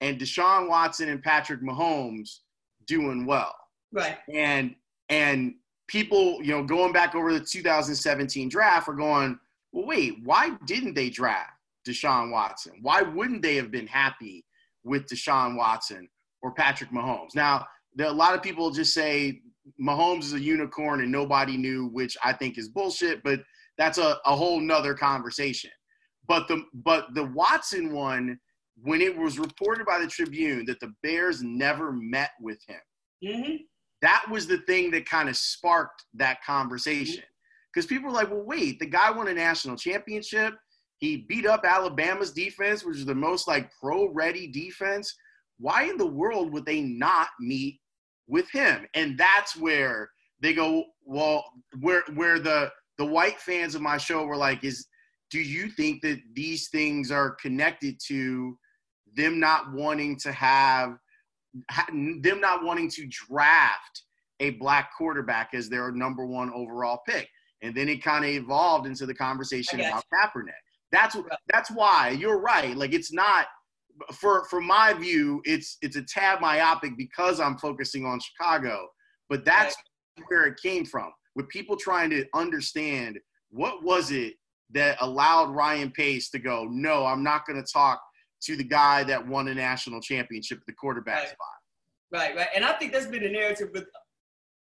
and 0.00 0.18
Deshaun 0.18 0.68
Watson 0.68 1.08
and 1.08 1.22
Patrick 1.22 1.60
Mahomes 1.60 2.40
doing 2.86 3.26
well. 3.26 3.54
Right. 3.92 4.18
And 4.32 4.74
and 5.08 5.54
people, 5.88 6.38
you 6.42 6.52
know, 6.52 6.62
going 6.62 6.92
back 6.92 7.14
over 7.14 7.32
the 7.32 7.40
2017 7.40 8.48
draft 8.48 8.88
are 8.88 8.94
going, 8.94 9.38
well, 9.72 9.86
wait, 9.86 10.18
why 10.24 10.50
didn't 10.66 10.94
they 10.94 11.10
draft 11.10 11.52
Deshaun 11.86 12.30
Watson? 12.30 12.74
Why 12.80 13.02
wouldn't 13.02 13.42
they 13.42 13.56
have 13.56 13.70
been 13.70 13.86
happy 13.86 14.44
with 14.84 15.06
Deshaun 15.06 15.56
Watson 15.56 16.08
or 16.42 16.52
Patrick 16.52 16.90
Mahomes? 16.90 17.34
Now, 17.34 17.66
there, 17.94 18.06
a 18.06 18.12
lot 18.12 18.34
of 18.34 18.42
people 18.42 18.70
just 18.70 18.94
say 18.94 19.40
Mahomes 19.80 20.24
is 20.24 20.32
a 20.34 20.40
unicorn 20.40 21.00
and 21.00 21.10
nobody 21.12 21.56
knew, 21.56 21.86
which 21.88 22.16
I 22.22 22.32
think 22.32 22.58
is 22.58 22.68
bullshit, 22.68 23.22
but 23.22 23.40
that's 23.78 23.98
a, 23.98 24.18
a 24.26 24.36
whole 24.36 24.60
nother 24.60 24.94
conversation. 24.94 25.70
But 26.28 26.48
the 26.48 26.64
but 26.72 27.14
the 27.14 27.24
Watson 27.24 27.92
one, 27.92 28.38
when 28.82 29.00
it 29.00 29.16
was 29.16 29.38
reported 29.38 29.86
by 29.86 29.98
the 29.98 30.06
Tribune 30.06 30.64
that 30.66 30.80
the 30.80 30.92
Bears 31.02 31.42
never 31.42 31.92
met 31.92 32.30
with 32.40 32.58
him, 32.66 32.80
Mm-hmm. 33.24 33.56
that 34.02 34.26
was 34.30 34.46
the 34.46 34.58
thing 34.58 34.90
that 34.90 35.08
kind 35.08 35.28
of 35.30 35.36
sparked 35.36 36.04
that 36.14 36.44
conversation. 36.44 37.22
Because 37.72 37.86
people 37.86 38.08
were 38.10 38.14
like, 38.14 38.30
well, 38.30 38.44
wait, 38.44 38.78
the 38.78 38.86
guy 38.86 39.10
won 39.10 39.28
a 39.28 39.34
national 39.34 39.76
championship. 39.76 40.54
He 40.98 41.24
beat 41.28 41.46
up 41.46 41.64
Alabama's 41.64 42.32
defense, 42.32 42.84
which 42.84 42.98
is 42.98 43.06
the 43.06 43.14
most 43.14 43.48
like 43.48 43.70
pro 43.80 44.12
ready 44.12 44.46
defense. 44.46 45.14
Why 45.58 45.84
in 45.84 45.96
the 45.96 46.06
world 46.06 46.52
would 46.52 46.66
they 46.66 46.82
not 46.82 47.28
meet 47.40 47.80
with 48.26 48.50
him? 48.50 48.86
And 48.94 49.18
that's 49.18 49.56
where 49.56 50.10
they 50.40 50.52
go, 50.52 50.84
well, 51.04 51.44
where 51.80 52.02
where 52.14 52.38
the 52.38 52.70
the 52.98 53.04
white 53.04 53.40
fans 53.40 53.74
of 53.74 53.82
my 53.82 53.98
show 53.98 54.24
were 54.24 54.36
like, 54.36 54.64
is 54.64 54.86
do 55.30 55.40
you 55.40 55.68
think 55.68 56.02
that 56.02 56.20
these 56.34 56.68
things 56.68 57.10
are 57.10 57.30
connected 57.42 57.98
to 58.06 58.56
them 59.16 59.40
not 59.40 59.72
wanting 59.72 60.18
to 60.20 60.32
have 60.32 60.96
them 61.88 62.40
not 62.40 62.64
wanting 62.64 62.90
to 62.90 63.06
draft 63.06 64.02
a 64.40 64.50
black 64.50 64.90
quarterback 64.96 65.50
as 65.54 65.68
their 65.68 65.92
number 65.92 66.26
one 66.26 66.52
overall 66.52 67.00
pick. 67.06 67.28
And 67.62 67.74
then 67.74 67.88
it 67.88 68.02
kind 68.02 68.24
of 68.24 68.30
evolved 68.30 68.86
into 68.86 69.06
the 69.06 69.14
conversation 69.14 69.80
about 69.80 70.04
Kaepernick. 70.12 70.52
That's 70.92 71.16
that's 71.52 71.70
why 71.70 72.10
you're 72.10 72.40
right. 72.40 72.76
Like 72.76 72.92
it's 72.92 73.12
not 73.12 73.46
for 74.12 74.46
for 74.48 74.60
my 74.60 74.92
view, 74.94 75.40
it's 75.44 75.76
it's 75.82 75.96
a 75.96 76.02
tad 76.02 76.40
myopic 76.40 76.96
because 76.96 77.40
I'm 77.40 77.58
focusing 77.58 78.04
on 78.04 78.20
Chicago. 78.20 78.88
But 79.28 79.44
that's 79.44 79.76
where 80.28 80.46
it 80.46 80.58
came 80.62 80.84
from. 80.84 81.10
With 81.34 81.48
people 81.48 81.76
trying 81.76 82.10
to 82.10 82.24
understand 82.34 83.18
what 83.50 83.82
was 83.82 84.10
it 84.10 84.34
that 84.70 84.96
allowed 85.00 85.50
Ryan 85.54 85.90
Pace 85.90 86.30
to 86.30 86.38
go, 86.38 86.66
no, 86.70 87.06
I'm 87.06 87.22
not 87.22 87.46
going 87.46 87.62
to 87.62 87.72
talk 87.72 88.00
to 88.42 88.56
the 88.56 88.64
guy 88.64 89.04
that 89.04 89.26
won 89.26 89.48
a 89.48 89.54
national 89.54 90.00
championship 90.00 90.58
at 90.58 90.66
the 90.66 90.72
quarterback 90.72 91.18
Right. 91.18 91.28
spot. 91.28 91.48
Right, 92.12 92.36
right. 92.36 92.48
And 92.54 92.64
I 92.64 92.72
think 92.74 92.92
that's 92.92 93.06
been 93.06 93.22
the 93.22 93.30
narrative 93.30 93.70
with, 93.72 93.86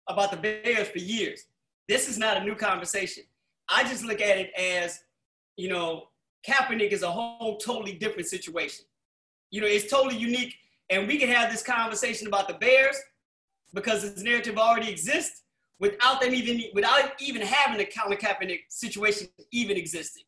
about 0.09 0.31
the 0.31 0.37
Bears 0.37 0.89
for 0.89 0.99
years. 0.99 1.45
This 1.89 2.09
is 2.09 2.17
not 2.17 2.37
a 2.37 2.45
new 2.45 2.55
conversation. 2.55 3.25
I 3.69 3.83
just 3.85 4.05
look 4.05 4.21
at 4.21 4.39
it 4.39 4.53
as, 4.57 5.01
you 5.57 5.69
know, 5.69 6.09
Kaepernick 6.49 6.91
is 6.91 7.03
a 7.03 7.11
whole 7.11 7.59
totally 7.59 7.93
different 7.95 8.29
situation. 8.29 8.85
You 9.53 9.61
know, 9.61 9.69
it's 9.69 9.89
totally 9.89 10.17
unique. 10.17 10.57
And 10.91 11.07
we 11.07 11.19
can 11.19 11.29
have 11.29 11.53
this 11.53 11.63
conversation 11.63 12.27
about 12.27 12.49
the 12.49 12.55
Bears 12.55 12.97
because 13.73 14.03
this 14.03 14.23
narrative 14.25 14.59
already 14.59 14.91
exists 14.91 15.43
without 15.79 16.21
them 16.21 16.35
even 16.35 16.63
without 16.75 17.13
even 17.21 17.43
having 17.43 17.81
a 17.81 17.85
Colin 17.85 18.19
Kaepernick 18.19 18.61
situation 18.69 19.29
even 19.53 19.77
existing. 19.77 20.25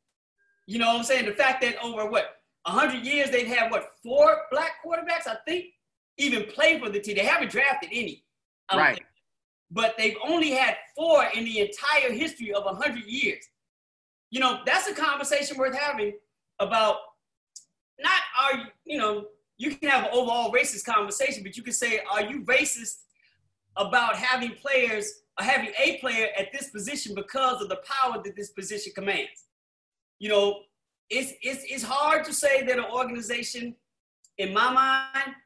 You 0.66 0.78
know 0.78 0.88
what 0.88 0.98
I'm 0.98 1.04
saying? 1.04 1.26
The 1.26 1.32
fact 1.32 1.62
that 1.62 1.76
over 1.82 2.08
what, 2.08 2.36
100 2.66 3.04
years 3.04 3.30
they've 3.30 3.46
had 3.46 3.70
what, 3.70 3.90
four 4.02 4.42
black 4.50 4.72
quarterbacks, 4.84 5.26
I 5.26 5.36
think, 5.46 5.66
even 6.16 6.44
play 6.44 6.78
for 6.78 6.88
the 6.88 7.00
team. 7.00 7.16
They 7.16 7.24
haven't 7.24 7.50
drafted 7.50 7.90
any. 7.92 8.24
I 8.70 8.78
Right. 8.78 8.94
think. 8.96 9.06
But 9.70 9.96
they've 9.98 10.16
only 10.26 10.50
had 10.52 10.76
four 10.96 11.24
in 11.34 11.44
the 11.44 11.60
entire 11.60 12.12
history 12.12 12.52
of 12.52 12.64
100 12.64 13.04
years. 13.04 13.44
You 14.30 14.40
know, 14.40 14.62
that's 14.64 14.88
a 14.88 14.94
conversation 14.94 15.56
worth 15.58 15.76
having 15.76 16.14
about 16.58 16.96
not 18.00 18.20
are 18.40 18.58
you, 18.58 18.64
you 18.84 18.98
know, 18.98 19.26
you 19.56 19.76
can 19.76 19.88
have 19.88 20.04
an 20.04 20.10
overall 20.12 20.52
racist 20.52 20.84
conversation, 20.84 21.42
but 21.42 21.56
you 21.56 21.62
can 21.62 21.72
say, 21.72 22.00
are 22.10 22.22
you 22.22 22.42
racist 22.42 23.02
about 23.76 24.16
having 24.16 24.52
players 24.52 25.12
or 25.38 25.44
having 25.44 25.70
a 25.78 25.98
player 25.98 26.28
at 26.38 26.52
this 26.52 26.70
position 26.70 27.14
because 27.14 27.62
of 27.62 27.68
the 27.68 27.80
power 27.84 28.20
that 28.22 28.36
this 28.36 28.50
position 28.50 28.92
commands? 28.94 29.44
You 30.18 30.28
know, 30.28 30.60
it's, 31.10 31.32
it's, 31.42 31.64
it's 31.68 31.84
hard 31.84 32.24
to 32.24 32.32
say 32.32 32.62
that 32.64 32.78
an 32.78 32.84
organization, 32.84 33.74
in 34.38 34.52
my 34.52 34.72
mind, 34.72 35.36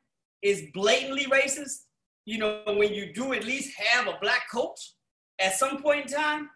is 0.43 0.65
blatantly 0.73 1.25
racist. 1.25 1.85
You 2.25 2.39
know, 2.39 2.63
when 2.67 2.93
you 2.93 3.13
do 3.13 3.33
at 3.33 3.45
least 3.45 3.77
have 3.79 4.07
a 4.07 4.19
black 4.21 4.51
coach 4.51 4.95
at 5.39 5.55
some 5.55 5.83
point 5.83 6.07
in 6.07 6.17
time, 6.17 6.51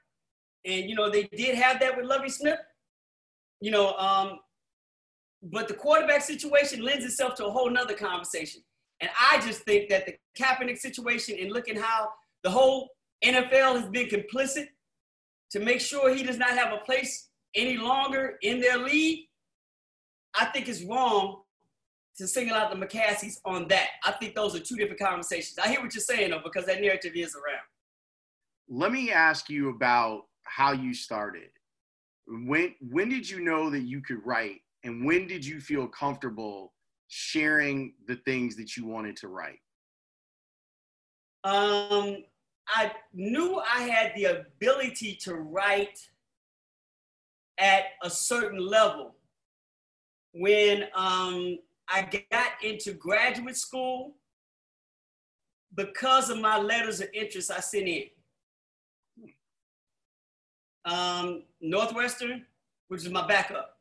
and 0.64 0.88
you 0.88 0.94
know 0.94 1.10
they 1.10 1.24
did 1.24 1.56
have 1.56 1.80
that 1.80 1.96
with 1.96 2.06
Lovie 2.06 2.28
Smith. 2.28 2.58
You 3.60 3.70
know, 3.70 3.94
um, 3.94 4.38
but 5.42 5.68
the 5.68 5.74
quarterback 5.74 6.22
situation 6.22 6.82
lends 6.82 7.04
itself 7.04 7.34
to 7.36 7.46
a 7.46 7.50
whole 7.50 7.70
nother 7.70 7.94
conversation. 7.94 8.62
And 9.00 9.10
I 9.20 9.40
just 9.40 9.62
think 9.62 9.88
that 9.90 10.06
the 10.06 10.14
Kaepernick 10.38 10.78
situation 10.78 11.36
and 11.40 11.52
looking 11.52 11.76
how 11.76 12.10
the 12.44 12.50
whole 12.50 12.90
NFL 13.24 13.80
has 13.80 13.88
been 13.88 14.08
complicit 14.08 14.68
to 15.50 15.60
make 15.60 15.80
sure 15.80 16.14
he 16.14 16.22
does 16.22 16.38
not 16.38 16.50
have 16.50 16.72
a 16.72 16.78
place 16.78 17.28
any 17.54 17.76
longer 17.76 18.38
in 18.42 18.60
their 18.60 18.78
league 18.78 19.26
I 20.34 20.46
think 20.46 20.68
it's 20.68 20.82
wrong 20.82 21.42
to 22.16 22.26
single 22.26 22.56
out 22.56 22.70
the 22.70 22.86
McCaskeys 22.86 23.38
on 23.44 23.68
that. 23.68 23.88
I 24.04 24.12
think 24.12 24.34
those 24.34 24.54
are 24.54 24.60
two 24.60 24.76
different 24.76 25.00
conversations. 25.00 25.58
I 25.58 25.68
hear 25.68 25.80
what 25.80 25.94
you're 25.94 26.02
saying 26.02 26.30
though, 26.30 26.40
because 26.42 26.66
that 26.66 26.80
narrative 26.80 27.12
is 27.14 27.34
around. 27.34 27.62
Let 28.68 28.92
me 28.92 29.10
ask 29.10 29.50
you 29.50 29.70
about 29.70 30.26
how 30.44 30.72
you 30.72 30.94
started. 30.94 31.50
When 32.26 32.74
when 32.80 33.08
did 33.08 33.28
you 33.28 33.40
know 33.40 33.70
that 33.70 33.82
you 33.82 34.00
could 34.00 34.24
write, 34.24 34.60
and 34.84 35.04
when 35.04 35.26
did 35.26 35.44
you 35.44 35.60
feel 35.60 35.86
comfortable 35.86 36.72
sharing 37.08 37.94
the 38.06 38.16
things 38.24 38.56
that 38.56 38.76
you 38.76 38.86
wanted 38.86 39.16
to 39.18 39.28
write? 39.28 39.60
Um, 41.44 42.24
I 42.68 42.92
knew 43.12 43.60
I 43.60 43.82
had 43.82 44.12
the 44.14 44.24
ability 44.24 45.16
to 45.22 45.34
write 45.34 45.98
at 47.58 47.84
a 48.02 48.10
certain 48.10 48.58
level 48.58 49.14
when 50.32 50.84
um, 50.94 51.58
I 51.88 52.08
got 52.30 52.52
into 52.62 52.92
graduate 52.92 53.56
school 53.56 54.14
because 55.74 56.30
of 56.30 56.38
my 56.38 56.58
letters 56.58 57.00
of 57.00 57.08
interest 57.12 57.50
I 57.50 57.60
sent 57.60 57.88
in. 57.88 58.04
Um, 60.84 61.42
Northwestern, 61.60 62.44
which 62.88 63.02
is 63.02 63.10
my 63.10 63.26
backup, 63.26 63.71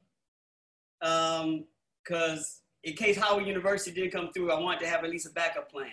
because 1.01 1.41
um, 1.49 2.45
in 2.83 2.93
case 2.93 3.17
Howard 3.17 3.45
University 3.45 3.91
didn't 3.91 4.11
come 4.11 4.31
through, 4.31 4.51
I 4.51 4.59
wanted 4.59 4.81
to 4.81 4.87
have 4.87 5.03
at 5.03 5.09
least 5.09 5.27
a 5.27 5.31
backup 5.31 5.71
plan. 5.71 5.91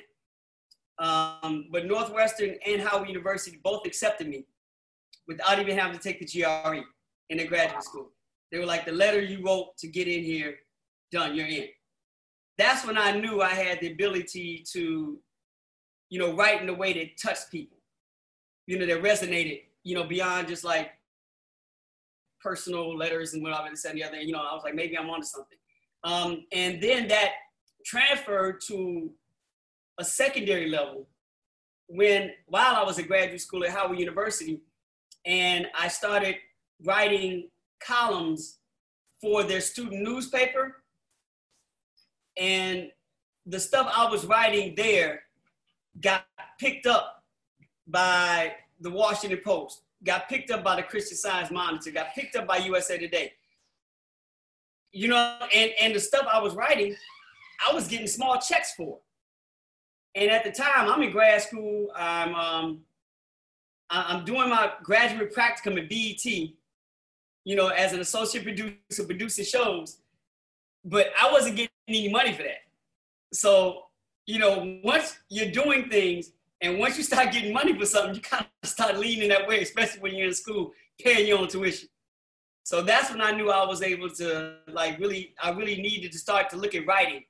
Um, 0.99 1.69
but 1.71 1.87
Northwestern 1.87 2.57
and 2.67 2.83
Howard 2.83 3.09
University 3.09 3.59
both 3.63 3.87
accepted 3.87 4.29
me 4.29 4.47
without 5.27 5.59
even 5.59 5.79
having 5.79 5.97
to 5.97 6.03
take 6.03 6.19
the 6.19 6.27
GRE 6.27 6.81
in 7.31 7.39
the 7.39 7.47
graduate 7.47 7.85
school. 7.85 8.11
They 8.51 8.59
were 8.59 8.67
like, 8.67 8.87
the 8.87 8.93
letter 8.93 9.21
you 9.21 9.45
wrote 9.45 9.77
to 9.79 9.89
get 9.89 10.09
in 10.09 10.25
here, 10.25 10.57
done, 11.13 11.35
you're 11.35 11.47
in. 11.47 11.69
That's 12.57 12.85
when 12.87 12.99
I 12.99 13.13
knew 13.13 13.41
I 13.41 13.51
had 13.51 13.81
the 13.81 13.93
ability 13.93 14.65
to, 14.73 15.19
you 16.11 16.19
know, 16.19 16.35
write 16.35 16.63
in 16.63 16.69
a 16.69 16.75
way 16.75 16.93
that 16.95 17.21
touched 17.21 17.51
people, 17.51 17.79
you 18.67 18.79
know, 18.79 18.87
that 18.87 19.03
resonated, 19.03 19.63
you 19.85 19.95
know, 19.95 20.05
beyond 20.05 20.49
just 20.49 20.65
like 20.65 20.91
personal 22.43 22.97
letters 22.97 23.35
and 23.35 23.43
whatever 23.43 23.69
this 23.71 23.85
and 23.85 23.97
the 23.97 24.05
other. 24.05 24.17
And, 24.17 24.27
You 24.27 24.33
know, 24.33 24.41
I 24.41 24.55
was 24.55 24.63
like, 24.65 24.75
maybe 24.75 24.97
I'm 24.97 25.11
onto 25.11 25.27
something. 25.27 25.59
Um, 26.05 26.45
and 26.53 26.83
then 26.83 27.09
that 27.09 27.33
transferred 27.85 28.61
to 28.69 29.11
a 29.99 30.05
secondary 30.05 30.69
level 30.69 31.09
when 31.89 32.31
while 32.47 32.77
I 32.77 32.85
was 32.85 32.99
at 32.99 33.09
graduate 33.09 33.41
school 33.41 33.65
at 33.65 33.71
Howard 33.71 33.99
University, 33.99 34.61
and 35.25 35.67
I 35.77 35.89
started 35.89 36.37
writing 36.85 37.49
columns 37.81 38.59
for 39.21 39.43
their 39.43 39.61
student 39.61 40.03
newspaper. 40.03 40.77
And 42.37 42.91
the 43.47 43.59
stuff 43.59 43.93
I 43.95 44.09
was 44.09 44.27
writing 44.27 44.75
there 44.77 45.23
got 46.01 46.27
picked 46.61 46.87
up 46.87 47.25
by 47.87 48.55
the 48.81 48.91
Washington 48.91 49.41
Post, 49.45 49.83
got 50.05 50.29
picked 50.29 50.51
up 50.51 50.63
by 50.63 50.77
the 50.77 50.83
Christian 50.83 51.17
Science 51.17 51.51
Monitor, 51.51 51.91
got 51.91 52.15
picked 52.15 52.37
up 52.37 52.47
by 52.47 52.59
USA 52.59 52.99
Today. 52.99 53.33
You 54.93 55.09
know, 55.09 55.39
and, 55.55 55.73
and 55.81 55.95
the 55.95 56.01
stuff 56.01 56.27
I 56.33 56.41
was 56.41 56.55
writing, 56.55 56.95
I 57.69 57.75
was 57.75 57.89
getting 57.89 58.07
small 58.07 58.41
checks 58.41 58.75
for. 58.75 58.99
And 60.15 60.31
at 60.31 60.45
the 60.45 60.51
time, 60.51 60.89
I'm 60.89 61.03
in 61.03 61.11
grad 61.11 61.43
school. 61.43 61.93
I'm 61.95 62.35
um, 62.35 62.81
I'm 63.91 64.25
doing 64.25 64.49
my 64.49 64.73
graduate 64.83 65.35
practicum 65.35 65.81
at 65.81 65.89
BET, 65.89 66.25
you 67.45 67.57
know, 67.57 67.69
as 67.69 67.93
an 67.93 68.01
associate 68.01 68.45
producer, 68.45 69.05
producing 69.05 69.45
shows. 69.45 69.99
But 70.85 71.09
I 71.21 71.31
wasn't 71.33 71.57
getting 71.57 71.71
any 71.89 72.09
money 72.11 72.33
for 72.33 72.43
that. 72.43 72.63
So, 73.33 73.85
you 74.27 74.39
know, 74.39 74.81
once 74.85 75.19
you're 75.29 75.51
doing 75.51 75.89
things 75.89 76.33
and 76.61 76.79
once 76.79 76.97
you 76.97 77.05
start 77.05 77.33
getting 77.33 77.53
money 77.53 77.79
for 77.79 77.87
something, 77.87 78.17
you 78.17 78.21
kind 78.21 78.47
of 78.63 78.69
start 78.69 78.99
leaning 78.99 79.29
that 79.29 79.47
way, 79.47 79.63
especially 79.63 80.01
when 80.01 80.15
you're 80.15 80.29
in 80.29 80.35
school, 80.35 80.73
paying 81.01 81.27
your 81.29 81.39
own 81.39 81.49
tuition. 81.49 81.89
So 82.65 82.83
that's 82.83 83.11
when 83.11 83.21
I 83.21 83.31
knew 83.31 83.51
I 83.51 83.65
was 83.65 83.81
able 83.81 84.11
to 84.11 84.57
like 84.69 84.99
really, 84.99 85.35
I 85.43 85.51
really 85.51 85.81
needed 85.81 86.13
to 86.13 86.19
start 86.19 86.51
to 86.51 86.57
look 86.57 86.75
at 86.75 86.87
writing 86.87 87.25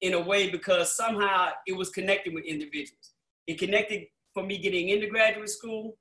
in 0.00 0.14
a 0.14 0.20
way 0.20 0.50
because 0.50 0.96
somehow 0.96 1.50
it 1.66 1.76
was 1.76 1.90
connecting 1.90 2.34
with 2.34 2.44
individuals. 2.44 3.12
It 3.46 3.58
connected 3.58 4.06
for 4.34 4.42
me 4.42 4.58
getting 4.58 4.88
into 4.88 5.06
graduate 5.06 5.50
school, 5.50 5.96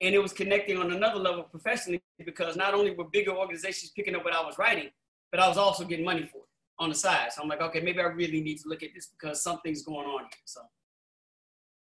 and 0.00 0.14
it 0.14 0.22
was 0.22 0.32
connecting 0.32 0.76
on 0.76 0.92
another 0.92 1.18
level 1.18 1.44
professionally 1.44 2.02
because 2.24 2.56
not 2.56 2.74
only 2.74 2.92
were 2.92 3.04
bigger 3.04 3.32
organizations 3.32 3.92
picking 3.96 4.14
up 4.14 4.24
what 4.24 4.34
I 4.34 4.44
was 4.44 4.58
writing, 4.58 4.90
but 5.30 5.40
I 5.40 5.48
was 5.48 5.56
also 5.56 5.84
getting 5.84 6.04
money 6.04 6.28
for 6.30 6.38
it 6.38 6.48
on 6.78 6.90
the 6.90 6.94
side. 6.94 7.32
So 7.32 7.42
I'm 7.42 7.48
like, 7.48 7.60
okay, 7.60 7.80
maybe 7.80 8.00
I 8.00 8.04
really 8.04 8.40
need 8.40 8.58
to 8.58 8.68
look 8.68 8.82
at 8.82 8.90
this 8.94 9.06
because 9.06 9.42
something's 9.42 9.82
going 9.82 10.06
on 10.06 10.20
here. 10.20 10.42
So 10.44 10.60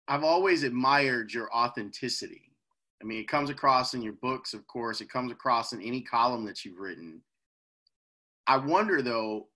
I've 0.07 0.23
always 0.23 0.63
admired 0.63 1.33
your 1.33 1.53
authenticity. 1.53 2.53
I 3.01 3.05
mean, 3.05 3.19
it 3.19 3.27
comes 3.27 3.49
across 3.49 3.93
in 3.93 4.01
your 4.01 4.13
books, 4.13 4.53
of 4.53 4.65
course, 4.67 5.01
it 5.01 5.09
comes 5.09 5.31
across 5.31 5.73
in 5.73 5.81
any 5.81 6.01
column 6.01 6.45
that 6.45 6.65
you've 6.65 6.79
written. 6.79 7.21
I 8.47 8.57
wonder 8.57 9.01
though, 9.01 9.47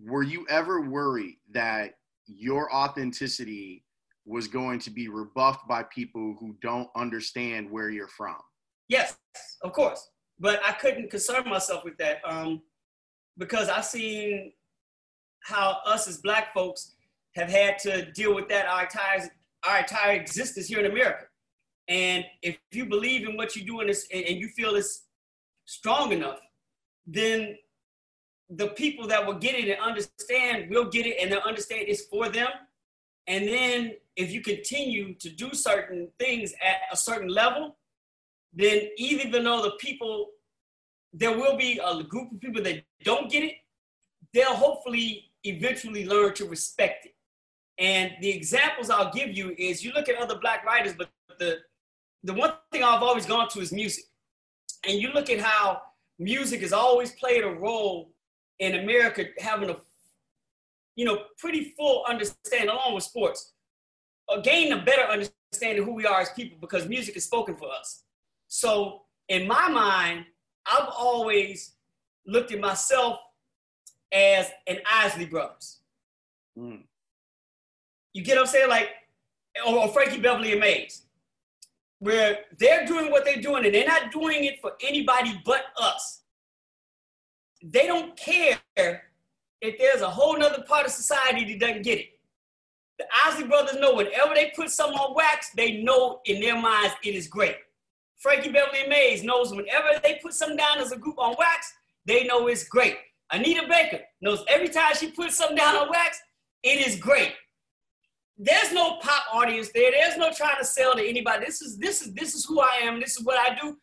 were 0.00 0.22
you 0.22 0.46
ever 0.48 0.80
worried 0.80 1.36
that 1.52 1.94
your 2.26 2.74
authenticity 2.74 3.84
was 4.24 4.48
going 4.48 4.78
to 4.80 4.90
be 4.90 5.08
rebuffed 5.08 5.68
by 5.68 5.82
people 5.84 6.36
who 6.40 6.56
don't 6.62 6.88
understand 6.96 7.70
where 7.70 7.90
you're 7.90 8.08
from? 8.08 8.36
Yes, 8.88 9.16
of 9.62 9.72
course. 9.72 10.08
But 10.40 10.60
I 10.64 10.72
couldn't 10.72 11.10
concern 11.10 11.48
myself 11.48 11.84
with 11.84 11.96
that 11.98 12.18
um, 12.24 12.62
because 13.38 13.68
I've 13.68 13.84
seen 13.84 14.52
how 15.44 15.78
us 15.84 16.08
as 16.08 16.18
Black 16.18 16.52
folks 16.54 16.94
have 17.36 17.50
had 17.50 17.78
to 17.80 18.10
deal 18.12 18.34
with 18.34 18.48
that 18.48 18.66
our 18.66 18.84
entire, 18.84 19.30
our 19.68 19.78
entire 19.78 20.12
existence 20.12 20.66
here 20.66 20.80
in 20.80 20.90
America. 20.90 21.24
And 21.88 22.24
if 22.42 22.58
you 22.72 22.86
believe 22.86 23.28
in 23.28 23.36
what 23.36 23.54
you're 23.54 23.66
doing 23.66 23.94
and 24.12 24.38
you 24.38 24.48
feel 24.48 24.74
it's 24.74 25.04
strong 25.66 26.12
enough, 26.12 26.40
then 27.06 27.56
the 28.50 28.68
people 28.68 29.06
that 29.08 29.26
will 29.26 29.34
get 29.34 29.54
it 29.54 29.68
and 29.68 29.80
understand 29.80 30.70
will 30.70 30.86
get 30.86 31.06
it 31.06 31.16
and 31.20 31.30
they'll 31.30 31.40
understand 31.40 31.84
it's 31.88 32.04
for 32.06 32.28
them. 32.28 32.48
And 33.26 33.48
then 33.48 33.94
if 34.16 34.32
you 34.32 34.42
continue 34.42 35.14
to 35.14 35.30
do 35.30 35.52
certain 35.54 36.08
things 36.18 36.52
at 36.62 36.76
a 36.92 36.96
certain 36.96 37.28
level, 37.28 37.76
then 38.52 38.88
even 38.96 39.44
though 39.44 39.62
the 39.62 39.72
people, 39.78 40.28
there 41.12 41.36
will 41.36 41.56
be 41.56 41.80
a 41.84 42.02
group 42.02 42.32
of 42.32 42.40
people 42.40 42.62
that 42.62 42.84
don't 43.02 43.30
get 43.30 43.42
it, 43.42 43.54
they'll 44.32 44.54
hopefully 44.54 45.30
eventually 45.44 46.06
learn 46.06 46.34
to 46.34 46.46
respect. 46.46 47.03
And 47.78 48.12
the 48.20 48.30
examples 48.30 48.90
I'll 48.90 49.12
give 49.12 49.36
you 49.36 49.54
is 49.58 49.84
you 49.84 49.92
look 49.92 50.08
at 50.08 50.16
other 50.16 50.38
black 50.38 50.64
writers, 50.64 50.94
but 50.96 51.10
the 51.38 51.58
the 52.22 52.32
one 52.32 52.52
thing 52.72 52.82
I've 52.82 53.02
always 53.02 53.26
gone 53.26 53.48
to 53.50 53.60
is 53.60 53.72
music. 53.72 54.04
And 54.86 54.98
you 54.98 55.12
look 55.12 55.28
at 55.28 55.40
how 55.40 55.82
music 56.18 56.62
has 56.62 56.72
always 56.72 57.12
played 57.12 57.44
a 57.44 57.50
role 57.50 58.12
in 58.60 58.76
America 58.76 59.24
having 59.38 59.70
a 59.70 59.76
you 60.96 61.04
know 61.04 61.24
pretty 61.38 61.74
full 61.76 62.04
understanding 62.08 62.70
along 62.70 62.94
with 62.94 63.04
sports, 63.04 63.52
uh, 64.28 64.40
gain 64.40 64.72
a 64.72 64.82
better 64.82 65.02
understanding 65.02 65.84
who 65.84 65.94
we 65.94 66.06
are 66.06 66.20
as 66.20 66.30
people 66.30 66.56
because 66.60 66.88
music 66.88 67.16
is 67.16 67.24
spoken 67.24 67.56
for 67.56 67.68
us. 67.70 68.04
So 68.48 69.02
in 69.28 69.46
my 69.46 69.68
mind, 69.68 70.26
I've 70.66 70.88
always 70.88 71.72
looked 72.26 72.52
at 72.52 72.60
myself 72.60 73.18
as 74.12 74.50
an 74.66 74.78
Isley 74.90 75.26
Brothers. 75.26 75.80
Mm. 76.58 76.84
You 78.14 78.22
get 78.22 78.36
what 78.36 78.46
I'm 78.46 78.52
saying? 78.52 78.70
Like, 78.70 78.88
or, 79.66 79.80
or 79.80 79.88
Frankie 79.88 80.20
Beverly 80.20 80.52
and 80.52 80.60
Maze, 80.60 81.02
where 81.98 82.38
they're 82.58 82.86
doing 82.86 83.10
what 83.10 83.26
they're 83.26 83.42
doing 83.42 83.66
and 83.66 83.74
they're 83.74 83.86
not 83.86 84.10
doing 84.10 84.44
it 84.44 84.60
for 84.60 84.72
anybody 84.82 85.40
but 85.44 85.66
us 85.78 86.22
they 87.64 87.86
don't 87.86 88.16
care 88.16 88.58
if 89.60 89.78
there's 89.78 90.02
a 90.02 90.10
whole 90.10 90.38
nother 90.38 90.62
part 90.68 90.84
of 90.84 90.92
society 90.92 91.44
that 91.52 91.60
doesn't 91.60 91.82
get 91.82 91.98
it. 91.98 92.06
The 92.98 93.06
Isley 93.24 93.44
brothers 93.44 93.80
know 93.80 93.94
whenever 93.94 94.34
they 94.34 94.52
put 94.54 94.70
something 94.70 94.98
on 94.98 95.14
wax, 95.14 95.50
they 95.56 95.82
know 95.82 96.20
in 96.26 96.40
their 96.40 96.60
minds 96.60 96.94
it 97.02 97.14
is 97.14 97.26
great. 97.26 97.56
Frankie 98.18 98.52
Beverly 98.52 98.80
and 98.80 98.90
Maze 98.90 99.24
knows 99.24 99.52
whenever 99.52 99.88
they 100.02 100.20
put 100.22 100.34
something 100.34 100.56
down 100.56 100.78
as 100.78 100.92
a 100.92 100.98
group 100.98 101.18
on 101.18 101.34
wax, 101.38 101.72
they 102.04 102.24
know 102.24 102.46
it's 102.46 102.68
great. 102.68 102.96
Anita 103.32 103.66
Baker 103.68 104.00
knows 104.20 104.44
every 104.48 104.68
time 104.68 104.94
she 104.94 105.10
puts 105.10 105.36
something 105.36 105.56
down 105.56 105.74
on 105.76 105.88
wax, 105.90 106.20
it 106.62 106.86
is 106.86 106.96
great. 106.96 107.32
There's 108.36 108.72
no 108.72 108.96
pop 108.96 109.22
audience 109.32 109.70
there. 109.72 109.92
There's 109.92 110.16
no 110.16 110.32
trying 110.32 110.58
to 110.58 110.64
sell 110.64 110.94
to 110.94 111.06
anybody. 111.06 111.46
This 111.46 111.62
is 111.62 111.78
this 111.78 112.02
is 112.02 112.12
this 112.14 112.34
is 112.34 112.44
who 112.44 112.60
I 112.60 112.80
am. 112.82 113.00
This 113.00 113.16
is 113.16 113.24
what 113.24 113.38
I 113.38 113.54
do, 113.60 113.76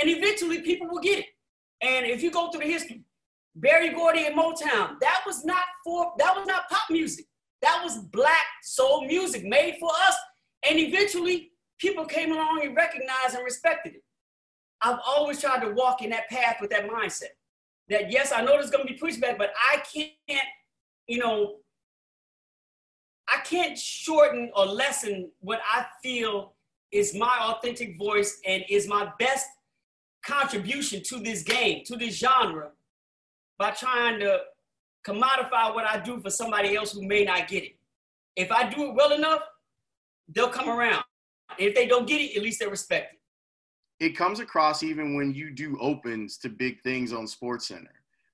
and 0.00 0.08
eventually 0.08 0.62
people 0.62 0.88
will 0.88 1.00
get 1.00 1.18
it. 1.20 1.26
And 1.80 2.06
if 2.06 2.22
you 2.22 2.30
go 2.30 2.50
through 2.50 2.62
the 2.62 2.72
history, 2.72 3.04
Berry 3.54 3.90
Gordy 3.90 4.26
and 4.26 4.36
Motown. 4.36 4.98
That 5.00 5.22
was 5.26 5.44
not 5.44 5.64
for 5.84 6.12
that 6.18 6.36
was 6.36 6.46
not 6.46 6.68
pop 6.70 6.90
music. 6.90 7.26
That 7.60 7.80
was 7.82 7.98
black 7.98 8.46
soul 8.62 9.04
music 9.06 9.44
made 9.44 9.76
for 9.80 9.90
us. 10.06 10.16
And 10.68 10.78
eventually 10.78 11.50
people 11.78 12.04
came 12.04 12.32
along 12.32 12.62
and 12.64 12.76
recognized 12.76 13.34
and 13.34 13.44
respected 13.44 13.96
it. 13.96 14.02
I've 14.80 15.00
always 15.06 15.40
tried 15.40 15.60
to 15.60 15.72
walk 15.72 16.02
in 16.02 16.10
that 16.10 16.28
path 16.28 16.58
with 16.60 16.70
that 16.70 16.88
mindset. 16.88 17.34
that 17.88 18.12
yes, 18.12 18.32
I 18.32 18.42
know 18.42 18.52
there's 18.52 18.70
gonna 18.70 18.84
be 18.84 18.96
pushback, 18.96 19.38
but 19.38 19.52
I 19.72 19.82
can't, 19.92 20.46
you 21.08 21.18
know, 21.18 21.56
I 23.32 23.40
can't 23.40 23.78
shorten 23.78 24.50
or 24.56 24.66
lessen 24.66 25.30
what 25.40 25.60
I 25.70 25.86
feel 26.02 26.54
is 26.90 27.14
my 27.14 27.38
authentic 27.42 27.98
voice 27.98 28.40
and 28.46 28.64
is 28.68 28.88
my 28.88 29.12
best 29.18 29.46
contribution 30.24 31.02
to 31.04 31.18
this 31.18 31.42
game, 31.42 31.84
to 31.84 31.96
this 31.96 32.18
genre, 32.18 32.70
by 33.58 33.70
trying 33.72 34.20
to 34.20 34.40
commodify 35.06 35.74
what 35.74 35.84
I 35.84 36.00
do 36.00 36.20
for 36.20 36.30
somebody 36.30 36.76
else 36.76 36.92
who 36.92 37.06
may 37.06 37.24
not 37.24 37.48
get 37.48 37.64
it. 37.64 37.76
If 38.36 38.50
I 38.50 38.68
do 38.68 38.86
it 38.86 38.94
well 38.94 39.12
enough, 39.12 39.42
they'll 40.28 40.48
come 40.48 40.68
around. 40.68 41.04
If 41.58 41.74
they 41.74 41.86
don't 41.86 42.06
get 42.06 42.20
it, 42.20 42.36
at 42.36 42.42
least 42.42 42.60
they 42.60 42.66
respect 42.66 43.14
it. 43.14 44.04
It 44.04 44.16
comes 44.16 44.38
across 44.38 44.82
even 44.82 45.16
when 45.16 45.34
you 45.34 45.50
do 45.50 45.76
opens 45.80 46.38
to 46.38 46.48
big 46.48 46.80
things 46.82 47.12
on 47.12 47.26
Sports 47.26 47.68
Center. 47.68 47.90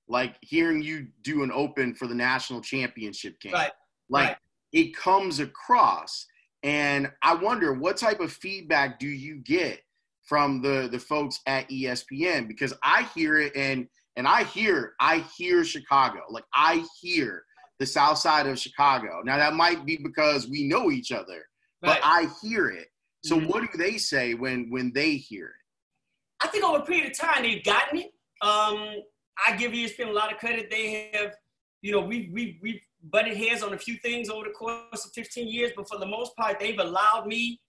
Like 0.07 0.35
hearing 0.41 0.81
you 0.81 1.07
do 1.23 1.43
an 1.43 1.51
open 1.51 1.95
for 1.95 2.07
the 2.07 2.13
national 2.13 2.61
championship 2.61 3.39
game. 3.39 3.53
Right. 3.53 3.71
Like 4.09 4.27
right. 4.27 4.37
It 4.75 4.95
comes 4.95 5.39
across. 5.39 6.27
And 6.61 7.09
I 7.23 7.33
wonder 7.33 7.73
what 7.73 7.97
type 7.97 8.19
of 8.19 8.31
feedback 8.31 8.99
do 8.99 9.07
you 9.07 9.37
get 9.37 9.79
from 10.21 10.61
the 10.61 10.89
the 10.91 10.99
folks 10.99 11.39
at 11.47 11.67
ESPN? 11.69 12.47
Because 12.47 12.73
I 12.83 13.03
hear 13.15 13.39
it 13.39 13.55
and 13.55 13.87
and 14.17 14.27
I 14.27 14.43
hear 14.43 14.93
I 14.99 15.25
hear 15.37 15.63
Chicago. 15.63 16.19
Like 16.29 16.43
I 16.53 16.85
hear 17.01 17.43
the 17.79 17.85
south 17.85 18.17
side 18.17 18.47
of 18.47 18.59
Chicago. 18.59 19.21
Now 19.23 19.37
that 19.37 19.53
might 19.53 19.85
be 19.85 19.97
because 19.97 20.47
we 20.47 20.67
know 20.67 20.91
each 20.91 21.11
other, 21.11 21.45
but 21.81 21.99
I 22.03 22.27
hear 22.41 22.67
it. 22.67 22.87
So 23.23 23.37
mm-hmm. 23.37 23.47
what 23.47 23.71
do 23.71 23.77
they 23.77 23.97
say 23.97 24.33
when 24.33 24.69
when 24.69 24.91
they 24.93 25.15
hear 25.15 25.47
it? 25.47 26.45
I 26.45 26.47
think 26.47 26.65
over 26.65 26.79
a 26.79 26.85
period 26.85 27.11
of 27.11 27.17
time 27.17 27.43
they've 27.43 27.63
gotten 27.63 27.99
it. 27.99 28.11
Um, 28.41 29.03
I 29.47 29.55
give 29.57 29.71
ESPN 29.71 30.09
a 30.09 30.11
lot 30.11 30.33
of 30.33 30.37
credit. 30.37 30.69
They 30.69 31.11
have, 31.13 31.33
you 31.81 31.91
know, 31.93 32.01
we've 32.01 32.29
we've 32.33 32.55
we've 32.61 32.81
butted 33.11 33.37
heads 33.37 33.63
on 33.63 33.73
a 33.73 33.77
few 33.77 33.97
things 33.97 34.29
over 34.29 34.45
the 34.45 34.51
course 34.51 35.05
of 35.05 35.11
15 35.13 35.47
years, 35.47 35.71
but 35.75 35.87
for 35.87 35.97
the 35.97 36.05
most 36.05 36.35
part, 36.35 36.59
they've 36.59 36.79
allowed 36.79 37.27
me 37.27 37.61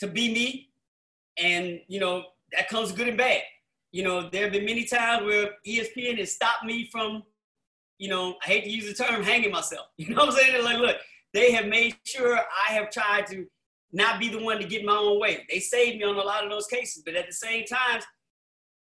to 0.00 0.06
be 0.06 0.32
me. 0.32 0.68
And, 1.38 1.80
you 1.88 2.00
know, 2.00 2.24
that 2.52 2.68
comes 2.68 2.92
good 2.92 3.08
and 3.08 3.18
bad. 3.18 3.42
You 3.92 4.04
know, 4.04 4.28
there 4.30 4.44
have 4.44 4.52
been 4.52 4.64
many 4.64 4.84
times 4.84 5.24
where 5.24 5.50
ESPN 5.66 6.18
has 6.18 6.32
stopped 6.32 6.64
me 6.64 6.88
from, 6.90 7.22
you 7.98 8.08
know, 8.08 8.36
I 8.42 8.46
hate 8.46 8.64
to 8.64 8.70
use 8.70 8.86
the 8.86 9.04
term 9.04 9.22
hanging 9.22 9.52
myself. 9.52 9.86
You 9.96 10.14
know 10.14 10.24
what 10.24 10.30
I'm 10.30 10.36
saying? 10.36 10.64
Like, 10.64 10.78
look, 10.78 10.96
they 11.34 11.52
have 11.52 11.66
made 11.66 11.96
sure 12.04 12.36
I 12.36 12.72
have 12.72 12.90
tried 12.90 13.26
to 13.28 13.46
not 13.92 14.20
be 14.20 14.28
the 14.28 14.42
one 14.42 14.58
to 14.58 14.66
get 14.66 14.84
my 14.84 14.96
own 14.96 15.20
way. 15.20 15.44
They 15.50 15.58
saved 15.58 15.98
me 15.98 16.04
on 16.04 16.16
a 16.16 16.20
lot 16.20 16.44
of 16.44 16.50
those 16.50 16.66
cases, 16.66 17.02
but 17.04 17.14
at 17.14 17.26
the 17.26 17.32
same 17.32 17.64
time, 17.64 18.00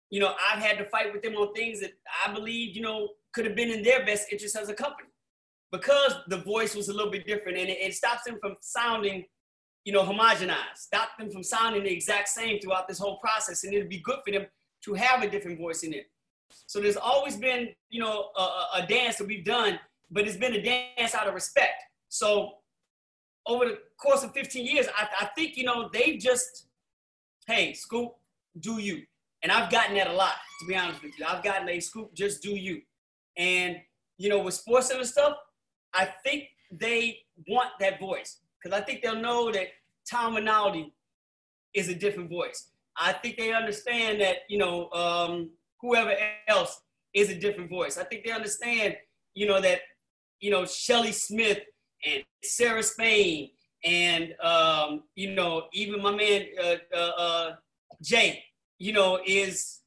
you 0.10 0.20
know, 0.20 0.34
I've 0.52 0.62
had 0.62 0.78
to 0.78 0.86
fight 0.86 1.12
with 1.14 1.22
them 1.22 1.36
on 1.36 1.54
things 1.54 1.82
that 1.82 1.92
I 2.26 2.34
believe, 2.34 2.76
you 2.76 2.82
know, 2.82 3.10
could 3.34 3.46
have 3.46 3.56
been 3.56 3.72
in 3.72 3.84
their 3.84 4.06
best 4.06 4.32
interest 4.32 4.56
as 4.56 4.70
a 4.70 4.74
company 4.74 5.07
because 5.72 6.14
the 6.28 6.38
voice 6.38 6.76
was 6.76 6.90
a 6.90 6.94
little 6.94 7.12
bit 7.12 7.26
different 7.26 7.58
and 7.58 7.70
it, 7.70 7.78
it 7.80 7.94
stops 7.94 8.24
them 8.26 8.38
from 8.42 8.56
sounding, 8.62 9.26
you 9.86 9.94
know, 9.94 10.04
homogenized, 10.04 10.76
stop 10.76 11.10
them 11.20 11.30
from 11.30 11.44
sounding 11.44 11.84
the 11.84 11.92
exact 11.92 12.30
same 12.30 12.60
throughout 12.60 12.88
this 12.88 13.00
whole 13.00 13.18
process. 13.18 13.64
And 13.64 13.74
it'd 13.74 13.90
be 13.90 14.00
good 14.00 14.20
for 14.26 14.32
them 14.32 14.46
to 14.86 14.94
have 14.94 15.24
a 15.24 15.30
different 15.30 15.60
voice 15.60 15.84
in 15.84 15.94
it. 15.94 16.06
So 16.66 16.80
there's 16.80 16.98
always 16.98 17.36
been, 17.36 17.70
you 17.90 18.00
know, 18.00 18.30
a, 18.38 18.42
a 18.76 18.86
dance 18.88 19.18
that 19.18 19.28
we've 19.28 19.46
done, 19.46 19.80
but 20.10 20.28
it's 20.28 20.38
been 20.38 20.54
a 20.54 20.62
dance 20.62 21.14
out 21.14 21.28
of 21.28 21.34
respect. 21.34 21.84
So 22.10 22.54
over 23.46 23.66
the 23.66 23.80
course 23.98 24.24
of 24.24 24.34
15 24.34 24.66
years, 24.66 24.88
I, 24.96 25.08
I 25.22 25.26
think, 25.36 25.58
you 25.58 25.64
know, 25.64 25.90
they 25.92 26.18
just, 26.18 26.68
hey, 27.48 27.74
Scoop, 27.74 28.14
do 28.60 28.80
you. 28.80 29.04
And 29.44 29.52
I've 29.52 29.72
gotten 29.72 29.96
that 29.96 30.08
a 30.08 30.14
lot, 30.14 30.34
to 30.62 30.68
be 30.68 30.76
honest 30.76 31.04
with 31.04 31.18
you. 31.18 31.26
I've 31.28 31.44
gotten 31.44 31.70
a 31.70 31.80
Scoop, 31.80 32.14
just 32.14 32.42
do 32.42 32.52
you. 32.52 32.82
And, 33.38 33.78
you 34.18 34.30
know, 34.30 34.40
with 34.40 34.56
Sports 34.56 34.90
and 34.90 35.06
stuff, 35.06 35.38
I 35.98 36.06
think 36.24 36.50
they 36.72 37.20
want 37.48 37.72
that 37.80 38.00
voice 38.00 38.38
because 38.62 38.80
I 38.80 38.84
think 38.84 39.02
they'll 39.02 39.20
know 39.20 39.52
that 39.52 39.68
Tom 40.10 40.36
Rinaldi 40.36 40.94
is 41.74 41.90
a 41.90 41.96
different 41.96 42.30
voice. 42.30 42.70
I 42.96 43.14
think 43.14 43.38
they 43.38 43.52
understand 43.52 44.22
that, 44.22 44.38
you 44.48 44.60
know, 44.60 44.90
um, 44.92 45.50
whoever 45.82 46.14
else 46.48 46.82
is 47.14 47.30
a 47.30 47.36
different 47.36 47.70
voice. 47.70 47.98
I 47.98 48.04
think 48.04 48.26
they 48.26 48.32
understand, 48.32 48.96
you 49.34 49.48
know, 49.48 49.60
that, 49.60 49.82
you 50.40 50.52
know, 50.52 50.66
Shelly 50.66 51.12
Smith 51.12 51.60
and 52.06 52.24
Sarah 52.44 52.84
Spain 52.84 53.50
and, 53.84 54.36
um, 54.42 55.04
you 55.16 55.32
know, 55.32 55.64
even 55.74 56.02
my 56.02 56.16
man 56.16 56.46
uh, 56.64 56.76
uh, 56.96 57.12
uh, 57.18 57.56
Jay, 58.02 58.44
you 58.78 58.94
know, 58.94 59.20
is, 59.26 59.80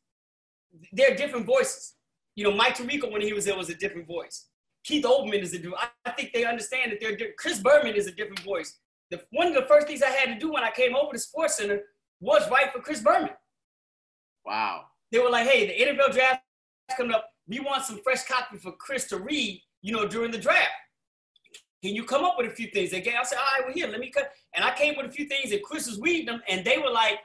they're 0.92 1.16
different 1.16 1.46
voices. 1.46 1.94
You 2.34 2.44
know, 2.44 2.52
Mike 2.52 2.76
Tirico, 2.76 3.10
when 3.12 3.22
he 3.22 3.32
was 3.32 3.44
there, 3.44 3.56
was 3.56 3.70
a 3.70 3.74
different 3.74 4.06
voice. 4.06 4.46
Keith 4.84 5.04
Olbermann 5.04 5.42
is 5.42 5.52
a 5.52 5.58
different. 5.58 5.78
I 6.04 6.10
think 6.12 6.32
they 6.32 6.44
understand 6.44 6.92
that 6.92 7.00
they're 7.00 7.12
different. 7.16 7.36
Chris 7.36 7.60
Berman 7.60 7.94
is 7.94 8.06
a 8.06 8.12
different 8.12 8.40
voice. 8.40 8.78
The, 9.10 9.22
one 9.30 9.48
of 9.48 9.54
the 9.54 9.62
first 9.62 9.86
things 9.86 10.02
I 10.02 10.10
had 10.10 10.32
to 10.32 10.38
do 10.38 10.52
when 10.52 10.64
I 10.64 10.70
came 10.70 10.94
over 10.94 11.12
to 11.12 11.18
Sports 11.18 11.56
Center 11.56 11.82
was 12.20 12.48
write 12.50 12.72
for 12.72 12.80
Chris 12.80 13.00
Berman. 13.00 13.30
Wow. 14.44 14.84
They 15.12 15.18
were 15.18 15.30
like, 15.30 15.46
"Hey, 15.46 15.66
the 15.66 15.84
NFL 15.84 16.12
draft 16.12 16.42
is 16.88 16.96
coming 16.96 17.12
up. 17.12 17.28
We 17.46 17.60
want 17.60 17.84
some 17.84 18.00
fresh 18.02 18.24
copy 18.24 18.56
for 18.56 18.72
Chris 18.72 19.06
to 19.08 19.18
read. 19.18 19.62
You 19.82 19.92
know, 19.92 20.06
during 20.06 20.30
the 20.30 20.38
draft. 20.38 20.70
Can 21.82 21.94
you 21.94 22.04
come 22.04 22.24
up 22.24 22.36
with 22.38 22.50
a 22.50 22.54
few 22.54 22.68
things?" 22.68 22.90
They 22.90 23.00
gave. 23.00 23.14
I 23.20 23.24
said, 23.24 23.38
"All 23.38 23.44
right, 23.44 23.66
well 23.66 23.74
here, 23.74 23.88
let 23.88 24.00
me 24.00 24.10
cut." 24.10 24.32
And 24.54 24.64
I 24.64 24.74
came 24.74 24.96
with 24.96 25.06
a 25.06 25.10
few 25.12 25.26
things, 25.26 25.52
and 25.52 25.62
Chris 25.62 25.86
was 25.86 26.00
reading 26.00 26.26
them, 26.26 26.42
and 26.48 26.64
they 26.64 26.78
were 26.78 26.90
like, 26.90 27.18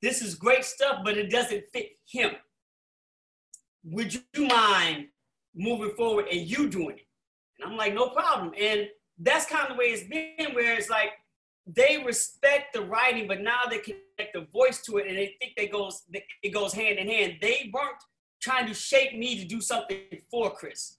"This 0.00 0.22
is 0.22 0.34
great 0.34 0.64
stuff, 0.64 1.00
but 1.04 1.18
it 1.18 1.30
doesn't 1.30 1.64
fit 1.72 1.90
him. 2.06 2.30
Would 3.84 4.14
you 4.14 4.22
mind 4.46 5.08
moving 5.58 5.90
forward 5.96 6.26
and 6.30 6.40
you 6.40 6.68
doing 6.68 6.96
it. 6.96 7.06
And 7.58 7.70
I'm 7.70 7.76
like, 7.76 7.92
no 7.92 8.08
problem. 8.10 8.52
And 8.58 8.88
that's 9.18 9.46
kind 9.46 9.66
of 9.68 9.76
the 9.76 9.78
way 9.78 9.86
it's 9.86 10.08
been, 10.08 10.54
where 10.54 10.74
it's 10.74 10.88
like 10.88 11.10
they 11.66 12.02
respect 12.04 12.72
the 12.72 12.82
writing, 12.82 13.26
but 13.26 13.40
now 13.40 13.62
they 13.68 13.78
connect 13.78 14.32
the 14.32 14.46
voice 14.52 14.82
to 14.82 14.96
it, 14.98 15.06
and 15.06 15.16
they 15.16 15.36
think 15.38 15.52
they 15.56 15.66
goes 15.66 16.02
it 16.42 16.50
goes 16.50 16.72
hand 16.72 16.98
in 16.98 17.08
hand. 17.08 17.34
They 17.42 17.70
weren't 17.72 18.02
trying 18.40 18.66
to 18.68 18.74
shape 18.74 19.18
me 19.18 19.38
to 19.38 19.44
do 19.44 19.60
something 19.60 19.98
for 20.30 20.50
Chris. 20.54 20.96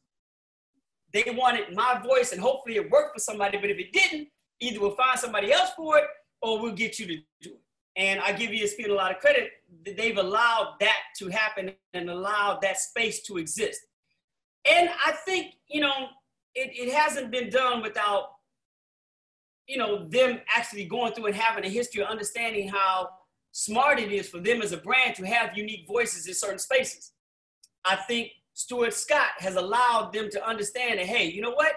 They 1.11 1.23
wanted 1.29 1.73
my 1.73 1.99
voice, 2.05 2.33
and 2.33 2.41
hopefully 2.41 2.75
it 2.75 2.91
worked 2.91 3.15
for 3.15 3.19
somebody. 3.19 3.57
But 3.57 3.71
if 3.71 3.79
it 3.79 3.93
didn't, 3.93 4.27
either 4.59 4.79
we'll 4.79 4.95
find 4.95 5.17
somebody 5.17 5.51
else 5.51 5.71
for 5.75 5.97
it, 5.97 6.03
or 6.41 6.61
we'll 6.61 6.73
get 6.73 6.99
you 6.99 7.07
to 7.07 7.15
do 7.41 7.51
it. 7.51 7.61
And 7.95 8.19
I 8.19 8.31
give 8.31 8.51
ESPN 8.51 8.89
a 8.89 8.93
lot 8.93 9.11
of 9.11 9.19
credit. 9.19 9.49
That 9.85 9.97
they've 9.97 10.17
allowed 10.17 10.75
that 10.81 10.99
to 11.17 11.29
happen 11.29 11.71
and 11.93 12.09
allowed 12.09 12.61
that 12.61 12.79
space 12.79 13.23
to 13.23 13.37
exist. 13.37 13.79
And 14.69 14.89
I 15.05 15.11
think, 15.11 15.55
you 15.67 15.81
know, 15.81 16.07
it, 16.53 16.71
it 16.73 16.93
hasn't 16.93 17.31
been 17.31 17.49
done 17.49 17.81
without, 17.81 18.29
you 19.67 19.77
know, 19.77 20.07
them 20.07 20.39
actually 20.47 20.85
going 20.85 21.13
through 21.13 21.27
and 21.27 21.35
having 21.35 21.65
a 21.65 21.69
history 21.69 22.01
of 22.01 22.09
understanding 22.09 22.69
how 22.69 23.09
smart 23.51 23.99
it 23.99 24.11
is 24.11 24.29
for 24.29 24.39
them 24.39 24.61
as 24.61 24.71
a 24.71 24.77
brand 24.77 25.15
to 25.15 25.25
have 25.25 25.57
unique 25.57 25.87
voices 25.87 26.27
in 26.27 26.33
certain 26.33 26.59
spaces. 26.59 27.11
I 27.85 27.95
think 27.95 28.31
Stuart 28.53 28.93
Scott 28.93 29.29
has 29.39 29.55
allowed 29.55 30.11
them 30.13 30.29
to 30.31 30.47
understand 30.47 30.99
that, 30.99 31.05
hey, 31.05 31.25
you 31.29 31.41
know 31.41 31.51
what? 31.51 31.73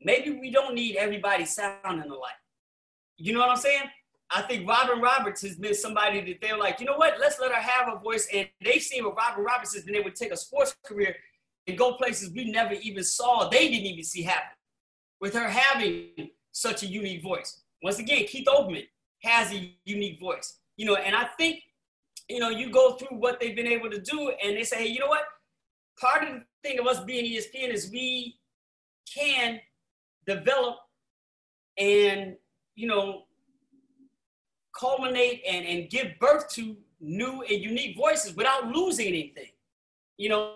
Maybe 0.00 0.30
we 0.30 0.50
don't 0.50 0.74
need 0.74 0.96
everybody 0.96 1.44
sounding 1.44 2.10
alike. 2.10 2.32
You 3.16 3.32
know 3.32 3.40
what 3.40 3.50
I'm 3.50 3.56
saying? 3.56 3.82
I 4.30 4.42
think 4.42 4.68
Robin 4.68 5.00
Roberts 5.00 5.42
has 5.42 5.56
been 5.56 5.74
somebody 5.74 6.20
that 6.20 6.40
they're 6.40 6.58
like, 6.58 6.80
you 6.80 6.86
know 6.86 6.96
what? 6.96 7.14
Let's 7.20 7.40
let 7.40 7.50
her 7.50 7.60
have 7.60 7.92
a 7.92 7.98
voice. 7.98 8.28
And 8.32 8.48
they've 8.64 8.82
seen 8.82 9.04
what 9.04 9.16
Robin 9.16 9.44
Roberts 9.44 9.74
has 9.74 9.84
been 9.84 9.96
able 9.96 10.10
to 10.10 10.16
take 10.16 10.32
a 10.32 10.36
sports 10.36 10.76
career 10.84 11.16
go 11.76 11.94
places 11.94 12.30
we 12.34 12.50
never 12.50 12.74
even 12.74 13.04
saw, 13.04 13.48
they 13.48 13.68
didn't 13.68 13.86
even 13.86 14.04
see 14.04 14.22
happen. 14.22 14.56
With 15.20 15.34
her 15.34 15.48
having 15.48 16.30
such 16.52 16.82
a 16.82 16.86
unique 16.86 17.22
voice. 17.22 17.62
Once 17.82 17.98
again, 17.98 18.24
Keith 18.26 18.46
Olbermann 18.46 18.86
has 19.22 19.52
a 19.52 19.74
unique 19.84 20.20
voice. 20.20 20.58
You 20.76 20.86
know, 20.86 20.96
and 20.96 21.14
I 21.14 21.24
think, 21.36 21.60
you 22.28 22.38
know, 22.38 22.50
you 22.50 22.70
go 22.70 22.92
through 22.92 23.18
what 23.18 23.40
they've 23.40 23.56
been 23.56 23.66
able 23.66 23.90
to 23.90 24.00
do 24.00 24.32
and 24.42 24.56
they 24.56 24.62
say, 24.62 24.84
hey, 24.84 24.88
you 24.88 25.00
know 25.00 25.08
what? 25.08 25.24
Part 26.00 26.22
of 26.22 26.28
the 26.34 26.44
thing 26.62 26.78
of 26.78 26.86
us 26.86 27.00
being 27.04 27.24
ESPN 27.24 27.72
is 27.72 27.90
we 27.90 28.38
can 29.12 29.60
develop 30.26 30.76
and, 31.76 32.36
you 32.76 32.86
know, 32.86 33.24
culminate 34.78 35.42
and, 35.48 35.66
and 35.66 35.90
give 35.90 36.18
birth 36.20 36.48
to 36.50 36.76
new 37.00 37.42
and 37.42 37.62
unique 37.62 37.96
voices 37.96 38.34
without 38.36 38.68
losing 38.68 39.08
anything. 39.08 39.50
You 40.16 40.28
know, 40.30 40.54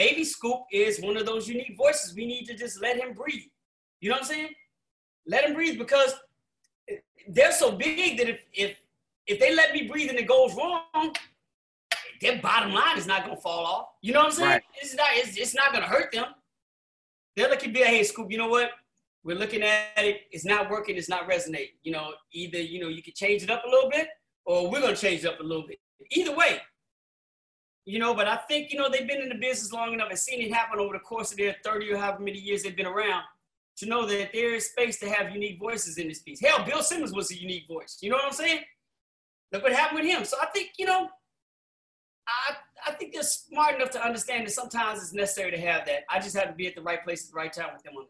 maybe 0.00 0.24
Scoop 0.24 0.60
is 0.72 0.98
one 1.08 1.16
of 1.18 1.26
those 1.26 1.46
unique 1.46 1.76
voices. 1.76 2.14
We 2.14 2.24
need 2.32 2.44
to 2.46 2.54
just 2.56 2.80
let 2.80 2.96
him 2.96 3.12
breathe. 3.12 3.50
You 4.00 4.08
know 4.08 4.14
what 4.16 4.22
I'm 4.22 4.28
saying? 4.34 4.52
Let 5.26 5.44
him 5.44 5.52
breathe 5.54 5.78
because 5.78 6.14
they're 7.28 7.52
so 7.52 7.68
big 7.72 8.16
that 8.18 8.28
if 8.34 8.38
if 8.64 8.70
if 9.26 9.36
they 9.38 9.54
let 9.54 9.74
me 9.76 9.82
breathe 9.90 10.08
and 10.12 10.18
it 10.18 10.28
goes 10.36 10.54
wrong, 10.58 11.08
their 12.22 12.36
bottom 12.40 12.72
line 12.72 12.96
is 12.96 13.06
not 13.06 13.20
gonna 13.24 13.44
fall 13.48 13.64
off. 13.72 13.86
You 14.00 14.12
know 14.14 14.20
what 14.20 14.32
I'm 14.32 14.38
saying? 14.40 14.50
Right. 14.50 14.62
It's 14.80 14.94
not 15.00 15.08
it's, 15.20 15.36
it's 15.36 15.54
not 15.54 15.68
gonna 15.74 15.92
hurt 15.94 16.10
them. 16.12 16.28
They're 17.36 17.50
looking 17.50 17.72
be 17.72 17.80
like, 17.80 17.90
hey 17.90 18.04
Scoop, 18.04 18.32
you 18.32 18.38
know 18.38 18.48
what? 18.48 18.70
We're 19.22 19.40
looking 19.42 19.62
at 19.62 20.04
it, 20.10 20.22
it's 20.30 20.46
not 20.46 20.70
working, 20.70 20.96
it's 20.96 21.10
not 21.10 21.28
resonating. 21.34 21.76
You 21.82 21.92
know, 21.92 22.06
either 22.32 22.60
you 22.72 22.80
know 22.82 22.88
you 22.88 23.02
can 23.02 23.12
change 23.14 23.42
it 23.42 23.50
up 23.50 23.62
a 23.66 23.70
little 23.74 23.90
bit 23.90 24.08
or 24.46 24.70
we're 24.70 24.80
gonna 24.80 24.96
change 24.96 25.24
it 25.24 25.28
up 25.32 25.40
a 25.40 25.48
little 25.50 25.66
bit. 25.70 25.78
Either 26.12 26.34
way, 26.34 26.52
You 27.86 27.98
know, 27.98 28.14
but 28.14 28.28
I 28.28 28.36
think, 28.36 28.72
you 28.72 28.78
know, 28.78 28.88
they've 28.88 29.08
been 29.08 29.22
in 29.22 29.28
the 29.28 29.34
business 29.34 29.72
long 29.72 29.94
enough 29.94 30.10
and 30.10 30.18
seen 30.18 30.42
it 30.42 30.52
happen 30.52 30.78
over 30.78 30.92
the 30.92 31.00
course 31.00 31.32
of 31.32 31.38
their 31.38 31.56
30 31.64 31.92
or 31.92 31.96
however 31.96 32.20
many 32.20 32.38
years 32.38 32.62
they've 32.62 32.76
been 32.76 32.86
around 32.86 33.24
to 33.78 33.86
know 33.86 34.06
that 34.06 34.30
there 34.32 34.54
is 34.54 34.70
space 34.70 34.98
to 35.00 35.08
have 35.08 35.32
unique 35.32 35.58
voices 35.58 35.96
in 35.96 36.06
this 36.06 36.20
piece. 36.20 36.40
Hell, 36.40 36.64
Bill 36.64 36.82
Simmons 36.82 37.12
was 37.12 37.30
a 37.30 37.40
unique 37.40 37.66
voice. 37.66 37.98
You 38.02 38.10
know 38.10 38.16
what 38.16 38.26
I'm 38.26 38.32
saying? 38.32 38.60
Look 39.52 39.62
what 39.62 39.72
happened 39.72 40.00
with 40.00 40.10
him. 40.10 40.24
So 40.24 40.36
I 40.40 40.46
think, 40.46 40.72
you 40.78 40.86
know, 40.86 41.08
I 42.28 42.54
I 42.86 42.92
think 42.92 43.12
they're 43.12 43.22
smart 43.22 43.74
enough 43.74 43.90
to 43.90 44.04
understand 44.04 44.46
that 44.46 44.52
sometimes 44.52 45.02
it's 45.02 45.12
necessary 45.12 45.50
to 45.50 45.60
have 45.60 45.86
that. 45.86 46.04
I 46.08 46.20
just 46.20 46.36
have 46.36 46.48
to 46.48 46.54
be 46.54 46.66
at 46.66 46.74
the 46.74 46.82
right 46.82 47.02
place 47.04 47.24
at 47.26 47.32
the 47.32 47.36
right 47.36 47.52
time 47.52 47.70
with 47.72 47.82
them 47.82 47.94
on 47.96 48.04
it. 48.04 48.08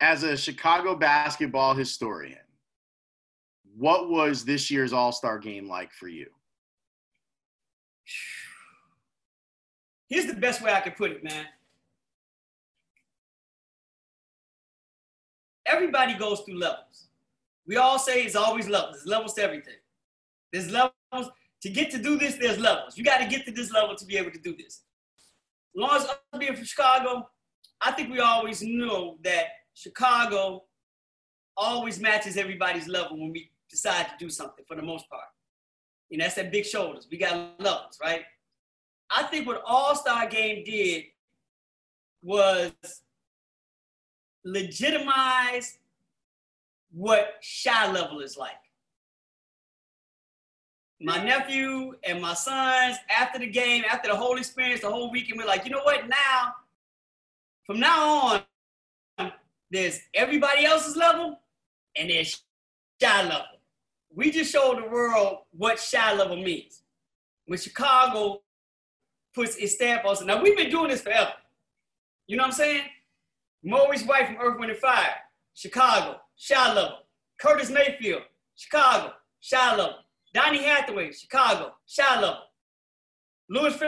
As 0.00 0.22
a 0.22 0.36
Chicago 0.36 0.94
basketball 0.94 1.74
historian, 1.74 2.38
what 3.76 4.08
was 4.08 4.44
this 4.44 4.70
year's 4.70 4.92
All 4.92 5.12
Star 5.12 5.38
game 5.38 5.68
like 5.68 5.92
for 5.92 6.08
you? 6.08 6.26
Here's 10.08 10.26
the 10.26 10.34
best 10.34 10.62
way 10.62 10.72
I 10.72 10.80
could 10.80 10.96
put 10.96 11.10
it, 11.10 11.22
man. 11.22 11.44
Everybody 15.66 16.14
goes 16.14 16.40
through 16.40 16.58
levels. 16.58 17.08
We 17.66 17.76
all 17.76 17.98
say 17.98 18.22
it's 18.22 18.36
always 18.36 18.68
levels. 18.68 18.96
There's 18.96 19.06
levels 19.06 19.34
to 19.34 19.42
everything. 19.42 19.74
There's 20.50 20.70
levels 20.70 21.30
to 21.60 21.68
get 21.68 21.90
to 21.90 21.98
do 21.98 22.16
this. 22.16 22.36
There's 22.36 22.58
levels. 22.58 22.96
You 22.96 23.04
got 23.04 23.18
to 23.18 23.26
get 23.26 23.44
to 23.44 23.52
this 23.52 23.70
level 23.70 23.94
to 23.94 24.06
be 24.06 24.16
able 24.16 24.30
to 24.30 24.38
do 24.38 24.56
this. 24.56 24.82
As 25.76 25.80
long 25.80 25.96
as 25.96 26.04
us 26.06 26.18
being 26.38 26.56
from 26.56 26.64
Chicago, 26.64 27.28
I 27.82 27.92
think 27.92 28.10
we 28.10 28.20
always 28.20 28.62
know 28.62 29.18
that 29.22 29.48
Chicago 29.74 30.64
always 31.56 32.00
matches 32.00 32.38
everybody's 32.38 32.88
level 32.88 33.18
when 33.20 33.30
we 33.30 33.50
decide 33.68 34.06
to 34.06 34.14
do 34.18 34.30
something 34.30 34.64
for 34.66 34.76
the 34.76 34.82
most 34.82 35.08
part. 35.10 35.24
And 36.10 36.22
that's 36.22 36.36
that 36.36 36.50
big 36.50 36.64
shoulders. 36.64 37.06
We 37.10 37.18
got 37.18 37.60
levels, 37.60 37.98
right? 38.02 38.22
I 39.10 39.22
think 39.24 39.46
what 39.46 39.62
All 39.66 39.94
Star 39.94 40.28
Game 40.28 40.64
did 40.64 41.04
was 42.22 42.72
legitimize 44.44 45.78
what 46.92 47.34
Chi 47.64 47.92
level 47.92 48.20
is 48.20 48.36
like. 48.36 48.52
My 51.00 51.22
nephew 51.22 51.94
and 52.02 52.20
my 52.20 52.34
sons, 52.34 52.96
after 53.08 53.38
the 53.38 53.46
game, 53.46 53.84
after 53.88 54.08
the 54.08 54.16
whole 54.16 54.36
experience, 54.36 54.80
the 54.80 54.90
whole 54.90 55.12
weekend, 55.12 55.38
we're 55.38 55.46
like, 55.46 55.64
you 55.64 55.70
know 55.70 55.82
what? 55.84 56.08
Now, 56.08 56.54
from 57.64 57.78
now 57.78 58.42
on, 59.18 59.32
there's 59.70 60.00
everybody 60.14 60.64
else's 60.64 60.96
level 60.96 61.38
and 61.96 62.10
there's 62.10 62.42
Chi 63.00 63.22
level. 63.22 63.44
We 64.12 64.30
just 64.32 64.50
showed 64.50 64.82
the 64.82 64.88
world 64.88 65.38
what 65.52 65.78
Chi 65.78 66.14
level 66.14 66.36
means. 66.36 66.82
When 67.46 67.58
Chicago 67.58 68.42
puts 69.38 69.54
its 69.54 69.74
stamp 69.74 70.04
on 70.04 70.16
it. 70.16 70.26
Now, 70.26 70.42
we've 70.42 70.56
been 70.56 70.68
doing 70.68 70.88
this 70.88 71.00
forever. 71.00 71.32
You 72.26 72.36
know 72.36 72.42
what 72.42 72.48
I'm 72.48 72.52
saying? 72.54 72.82
Maurice 73.62 74.02
White 74.04 74.26
from 74.26 74.36
Earth, 74.40 74.58
Wind, 74.58 74.72
and 74.72 74.80
Fire, 74.80 75.14
Chicago, 75.54 76.16
Chi 76.48 76.74
level. 76.74 76.98
Curtis 77.40 77.70
Mayfield, 77.70 78.22
Chicago, 78.56 79.12
Chi 79.48 79.76
level. 79.76 79.94
Donny 80.34 80.64
Hathaway, 80.64 81.12
Chicago, 81.12 81.74
Chi 81.96 82.20
level. 82.20 82.40
Louis 83.48 83.78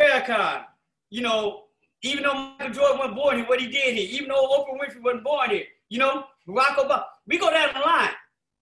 Farrakhan, 0.00 0.64
you 1.10 1.22
know, 1.22 1.64
even 2.02 2.22
though 2.22 2.54
Michael 2.58 2.72
Jordan 2.72 2.98
wasn't 2.98 3.16
born 3.16 3.36
here, 3.38 3.46
what 3.46 3.60
he 3.60 3.66
did 3.66 3.96
here, 3.96 4.08
even 4.12 4.28
though 4.28 4.46
Oprah 4.46 4.78
Winfrey 4.78 5.02
wasn't 5.02 5.24
born 5.24 5.50
here, 5.50 5.64
you 5.88 5.98
know, 5.98 6.22
Barack 6.48 6.76
Obama. 6.76 7.02
We 7.26 7.36
go 7.36 7.50
down 7.50 7.70
the 7.74 7.80
line. 7.80 8.10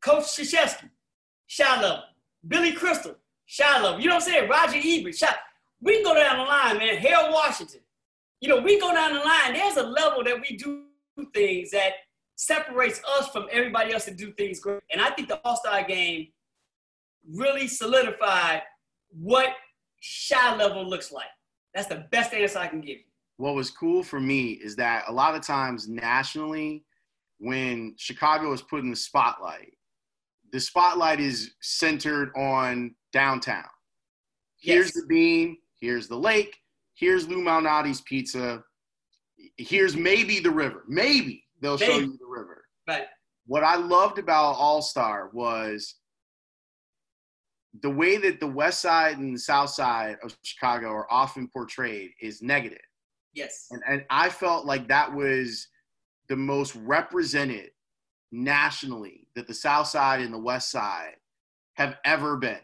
Coach 0.02 0.24
Krzyzewski, 0.24 0.88
level. 1.60 2.04
Billy 2.46 2.72
Crystal, 2.72 3.16
level. 3.60 4.00
You 4.00 4.08
know 4.08 4.14
what 4.14 4.22
I'm 4.24 4.32
saying? 4.32 4.48
Roger 4.48 4.80
Ebert, 4.82 5.14
Chi. 5.20 5.34
We 5.80 5.94
can 5.94 6.04
go 6.04 6.14
down 6.14 6.38
the 6.38 6.44
line, 6.44 6.78
man. 6.78 6.96
Harold 6.96 7.32
Washington. 7.32 7.80
You 8.40 8.48
know, 8.48 8.60
we 8.60 8.80
go 8.80 8.92
down 8.92 9.14
the 9.14 9.20
line. 9.20 9.52
There's 9.52 9.76
a 9.76 9.82
level 9.82 10.24
that 10.24 10.40
we 10.40 10.56
do 10.56 10.84
things 11.34 11.70
that 11.72 11.92
separates 12.36 13.00
us 13.18 13.28
from 13.30 13.46
everybody 13.50 13.92
else 13.92 14.04
to 14.04 14.14
do 14.14 14.32
things 14.32 14.60
great. 14.60 14.80
And 14.92 15.00
I 15.00 15.10
think 15.10 15.28
the 15.28 15.40
All 15.44 15.56
Star 15.56 15.82
game 15.84 16.28
really 17.28 17.66
solidified 17.66 18.62
what 19.10 19.50
Chi 20.28 20.56
level 20.56 20.88
looks 20.88 21.10
like. 21.10 21.26
That's 21.74 21.88
the 21.88 22.06
best 22.12 22.32
answer 22.32 22.58
I 22.58 22.68
can 22.68 22.80
give 22.80 22.98
you. 22.98 23.04
What 23.36 23.54
was 23.54 23.70
cool 23.70 24.02
for 24.02 24.20
me 24.20 24.52
is 24.52 24.76
that 24.76 25.04
a 25.08 25.12
lot 25.12 25.34
of 25.34 25.42
times 25.42 25.88
nationally, 25.88 26.84
when 27.38 27.94
Chicago 27.96 28.52
is 28.52 28.62
put 28.62 28.80
in 28.80 28.90
the 28.90 28.96
spotlight, 28.96 29.72
the 30.52 30.60
spotlight 30.60 31.20
is 31.20 31.52
centered 31.60 32.32
on 32.36 32.94
downtown. 33.12 33.64
Here's 34.60 34.86
Yes. 34.86 34.94
the 34.94 35.06
beam, 35.06 35.58
here's 35.80 36.08
the 36.08 36.16
lake, 36.16 36.56
here's 36.94 37.28
Lou 37.28 37.42
Malnati's 37.42 38.00
pizza, 38.02 38.62
here's 39.56 39.96
maybe 39.96 40.40
the 40.40 40.50
river. 40.50 40.84
Maybe 40.88 41.44
they'll 41.60 41.78
show 41.78 41.98
you 41.98 42.18
the 42.18 42.26
river. 42.26 42.64
But 42.86 43.08
What 43.46 43.64
I 43.64 43.76
loved 43.76 44.18
about 44.18 44.54
All 44.54 44.82
Star 44.82 45.30
was 45.32 45.94
the 47.82 47.90
way 47.90 48.16
that 48.16 48.40
the 48.40 48.46
west 48.46 48.80
side 48.80 49.18
and 49.18 49.34
the 49.34 49.40
south 49.40 49.70
side 49.70 50.16
of 50.22 50.36
Chicago 50.42 50.88
are 50.88 51.10
often 51.12 51.48
portrayed 51.48 52.10
is 52.20 52.42
negative. 52.42 52.78
yes, 53.34 53.66
And, 53.70 53.82
and 53.88 54.04
I 54.10 54.30
felt 54.30 54.64
like 54.66 54.88
that 54.88 55.12
was 55.12 55.68
the 56.28 56.36
most 56.36 56.74
represented 56.76 57.70
nationally 58.32 59.28
that 59.34 59.46
the 59.46 59.54
South 59.54 59.86
Side 59.86 60.20
and 60.20 60.32
the 60.34 60.38
West 60.38 60.70
Side 60.70 61.14
have 61.74 61.96
ever 62.04 62.36
been. 62.36 62.58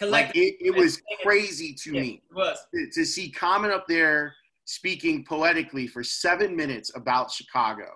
Like 0.00 0.34
it, 0.34 0.56
it 0.60 0.74
was 0.74 1.00
crazy 1.22 1.74
to 1.84 1.94
Yeah, 1.94 2.00
me 2.00 2.22
it 2.30 2.34
was. 2.34 2.58
to, 2.74 2.90
to 2.92 3.04
see 3.04 3.30
Common 3.30 3.70
up 3.70 3.86
there 3.86 4.34
speaking 4.64 5.24
poetically 5.24 5.86
for 5.86 6.02
seven 6.02 6.56
minutes 6.56 6.90
about 6.96 7.30
Chicago, 7.30 7.88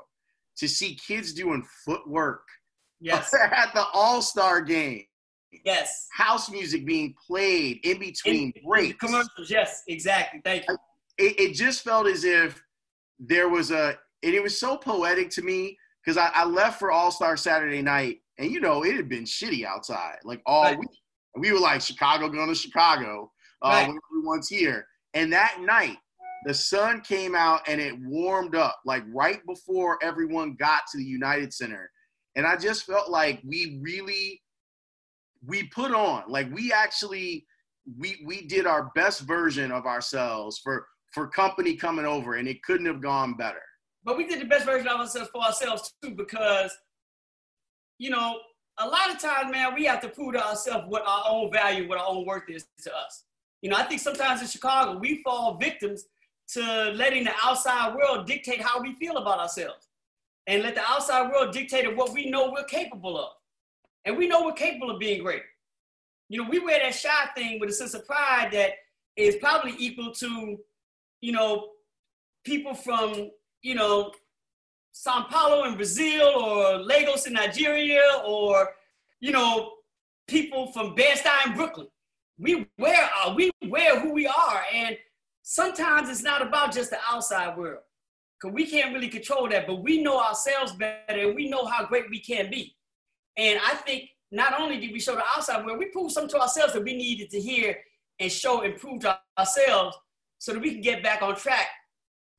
to 0.59 0.69
see 0.69 0.95
kids 0.97 1.33
doing 1.33 1.67
footwork 1.85 2.43
Yes, 3.01 3.33
at 3.53 3.75
the 3.75 3.85
All 3.93 4.23
Star 4.23 4.61
game, 4.63 5.05
yes. 5.65 6.07
house 6.13 6.49
music 6.51 6.87
being 6.87 7.15
played 7.27 7.81
in 7.85 7.99
between 7.99 8.35
In- 8.51 8.53
in 8.57 8.69
breaks. 8.69 8.99
commercials. 8.99 9.51
Yes, 9.51 9.83
exactly. 9.89 10.41
Thank 10.45 10.65
you. 10.69 10.77
it, 11.19 11.39
it 11.41 11.55
just 11.55 11.83
felt 11.83 12.07
as 12.07 12.25
if 12.25 12.63
there 13.19 13.49
was 13.49 13.71
a 13.71 13.99
and 14.23 14.35
it 14.35 14.43
was 14.43 14.59
so 14.59 14.77
poetic 14.77 15.29
to 15.31 15.43
me 15.43 15.77
because 16.05 16.17
I, 16.17 16.31
I 16.35 16.45
left 16.45 16.79
for 16.79 16.91
All 16.91 17.11
Star 17.11 17.37
Saturday 17.37 17.83
night 17.83 18.21
and 18.39 18.51
you 18.51 18.61
know 18.61 18.83
it 18.85 18.95
had 18.97 19.09
been 19.09 19.25
shitty 19.25 19.65
outside 19.65 20.17
like 20.25 20.41
all 20.47 20.65
Right. 20.65 20.79
week. 20.79 20.89
And 21.37 21.45
we 21.45 21.53
were 21.53 21.61
like 21.61 21.83
Chicago 21.83 22.29
going 22.29 22.49
to 22.49 22.55
Chicago 22.55 23.31
uh, 23.63 23.69
Right. 23.69 23.95
everyone's 24.11 24.49
here. 24.49 24.87
And 25.15 25.33
that 25.33 25.59
night 25.61 25.99
the 26.45 26.55
sun 26.55 27.01
came 27.03 27.35
out 27.35 27.61
and 27.69 27.81
it 27.81 27.95
warmed 28.01 28.55
up 28.55 28.79
like 28.85 29.05
right 29.13 29.41
before 29.47 29.99
everyone 30.03 30.55
got 30.59 30.83
to 30.93 30.99
the 30.99 31.05
United 31.05 31.53
Center. 31.53 31.91
And 32.37 32.47
I 32.47 32.57
just 32.57 32.85
felt 32.85 33.11
like 33.11 33.41
we 33.45 33.79
really 33.83 34.43
we 35.47 35.65
put 35.65 35.93
on 35.93 36.25
like 36.29 36.53
we 36.53 36.73
actually 36.73 37.47
we 37.99 38.23
we 38.25 38.47
did 38.47 38.67
our 38.67 38.91
best 38.95 39.21
version 39.23 39.71
of 39.71 39.87
ourselves 39.87 40.59
for 40.59 40.87
for 41.13 41.29
company 41.29 41.77
coming 41.77 42.05
over 42.05 42.35
and 42.35 42.49
it 42.49 42.63
couldn't 42.63 42.87
have 42.87 43.01
gone 43.01 43.35
better 43.35 43.63
But 44.05 44.17
we 44.17 44.27
did 44.27 44.41
the 44.41 44.47
best 44.47 44.65
version 44.65 44.89
of 44.89 45.01
ourselves 45.01 45.31
for 45.33 45.43
ourselves 45.43 45.95
too, 46.03 46.13
because, 46.15 46.73
you 47.99 48.11
know, 48.11 48.39
a 48.79 48.87
lot 48.87 49.11
of 49.11 49.21
times, 49.21 49.51
man, 49.51 49.75
we 49.75 49.85
have 49.85 50.01
to 50.03 50.09
prove 50.09 50.35
to 50.35 50.47
ourselves 50.47 50.85
what 50.89 51.03
our 51.07 51.25
own 51.29 51.51
value, 51.53 51.89
what 51.89 51.99
our 51.99 52.07
own 52.07 52.27
worth 52.27 52.49
is 52.49 52.67
to 52.83 52.95
us. 52.95 53.25
You 53.63 53.71
know, 53.71 53.77
I 53.77 53.85
think 53.85 54.01
sometimes 54.01 54.43
in 54.43 54.49
Chicago, 54.49 54.99
we 54.99 55.23
fall 55.23 55.57
victims 55.57 56.05
to 56.49 56.93
letting 56.95 57.25
the 57.25 57.33
outside 57.43 57.95
world 57.95 58.27
dictate 58.27 58.61
how 58.61 58.81
we 58.81 58.95
feel 58.95 59.17
about 59.17 59.41
ourselves 59.41 59.89
and 60.47 60.63
let 60.63 60.75
the 60.75 60.83
outside 60.83 61.31
world 61.31 61.53
dictate 61.53 61.97
what 61.97 62.13
we 62.13 62.31
know 62.31 62.51
we're 62.53 62.65
capable 62.65 63.19
of. 63.19 63.31
And 64.05 64.17
we 64.17 64.29
know 64.29 64.45
we're 64.45 64.53
capable 64.53 64.91
of 64.91 65.01
being 65.01 65.23
great. 65.23 65.43
You 66.29 66.43
know, 66.43 66.49
we 66.49 66.61
wear 66.61 66.79
that 66.79 67.01
Chi 67.03 67.41
thing 67.41 67.59
with 67.59 67.71
a 67.71 67.73
sense 67.73 67.95
of 67.95 68.07
pride 68.07 68.51
that 68.53 68.73
is 69.17 69.37
probably 69.37 69.75
equal 69.79 70.13
to, 70.13 70.59
you 71.21 71.33
know, 71.33 71.71
people 72.45 72.75
from, 72.75 73.31
you 73.63 73.75
know, 73.75 74.13
Sao 74.99 75.25
Paulo 75.25 75.65
in 75.65 75.75
Brazil 75.75 76.27
or 76.27 76.79
Lagos 76.79 77.27
in 77.27 77.35
Nigeria 77.35 78.01
or, 78.25 78.71
you 79.21 79.31
know, 79.31 79.75
people 80.27 80.73
from 80.73 80.95
Bed-Stuy 80.95 81.47
in 81.47 81.53
Brooklyn. 81.55 81.89
We 82.39 82.67
wear, 82.79 83.09
uh, 83.23 83.35
we 83.37 83.51
wear 83.69 84.01
who 84.01 84.15
we 84.15 84.27
are. 84.27 84.65
And 84.73 84.97
sometimes 85.43 86.09
it's 86.09 86.23
not 86.23 86.41
about 86.41 86.73
just 86.73 86.89
the 86.89 86.99
outside 87.07 87.59
world 87.59 87.81
because 88.41 88.55
we 88.55 88.67
can't 88.67 88.95
really 88.95 89.09
control 89.09 89.47
that, 89.51 89.67
but 89.67 89.83
we 89.83 90.03
know 90.03 90.19
ourselves 90.19 90.73
better 90.73 91.27
and 91.27 91.37
we 91.37 91.51
know 91.51 91.67
how 91.67 91.85
great 91.85 92.09
we 92.09 92.19
can 92.19 92.51
be. 92.51 92.75
And 93.37 93.61
I 93.63 93.75
think 93.75 94.09
not 94.33 94.59
only 94.59 94.81
did 94.81 94.93
we 94.93 95.01
show 95.01 95.15
the 95.15 95.25
outside 95.37 95.67
world, 95.67 95.79
we 95.79 95.91
proved 95.91 96.13
something 96.13 96.31
to 96.31 96.41
ourselves 96.41 96.73
that 96.73 96.83
we 96.83 96.97
needed 96.97 97.29
to 97.33 97.41
hear 97.41 97.77
and 98.19 98.33
show 98.33 98.63
and 98.63 98.75
prove 98.77 99.01
to 99.01 99.19
ourselves 99.39 99.95
so 100.39 100.55
that 100.55 100.63
we 100.63 100.73
can 100.73 100.81
get 100.81 101.03
back 101.03 101.21
on 101.21 101.37
track 101.37 101.69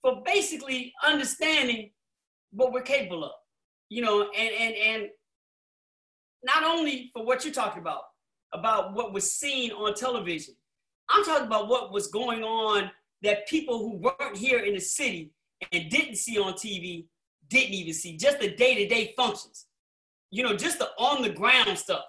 for 0.01 0.23
basically 0.25 0.91
understanding 1.05 1.91
what 2.51 2.71
we're 2.71 2.81
capable 2.81 3.23
of. 3.23 3.31
You 3.89 4.01
know, 4.01 4.29
and 4.37 4.53
and 4.53 4.75
and 4.75 5.09
not 6.43 6.63
only 6.63 7.09
for 7.13 7.25
what 7.25 7.43
you're 7.43 7.53
talking 7.53 7.81
about, 7.81 8.01
about 8.53 8.93
what 8.93 9.13
was 9.13 9.31
seen 9.31 9.71
on 9.71 9.93
television 9.93 10.55
I'm 11.09 11.23
talking 11.23 11.47
about 11.47 11.67
what 11.67 11.91
was 11.91 12.07
going 12.07 12.43
on 12.43 12.91
that 13.23 13.47
people 13.47 13.79
who 13.79 13.97
weren't 13.97 14.37
here 14.37 14.59
in 14.59 14.73
the 14.73 14.79
city 14.79 15.31
and 15.71 15.89
didn't 15.89 16.17
see 16.17 16.37
on 16.37 16.53
TV 16.53 17.05
didn't 17.49 17.73
even 17.73 17.93
see. 17.93 18.17
Just 18.17 18.39
the 18.39 18.51
day-to-day 18.55 19.13
functions. 19.15 19.65
You 20.29 20.43
know, 20.43 20.55
just 20.55 20.79
the 20.79 20.89
on-the-ground 20.99 21.77
stuff. 21.77 22.03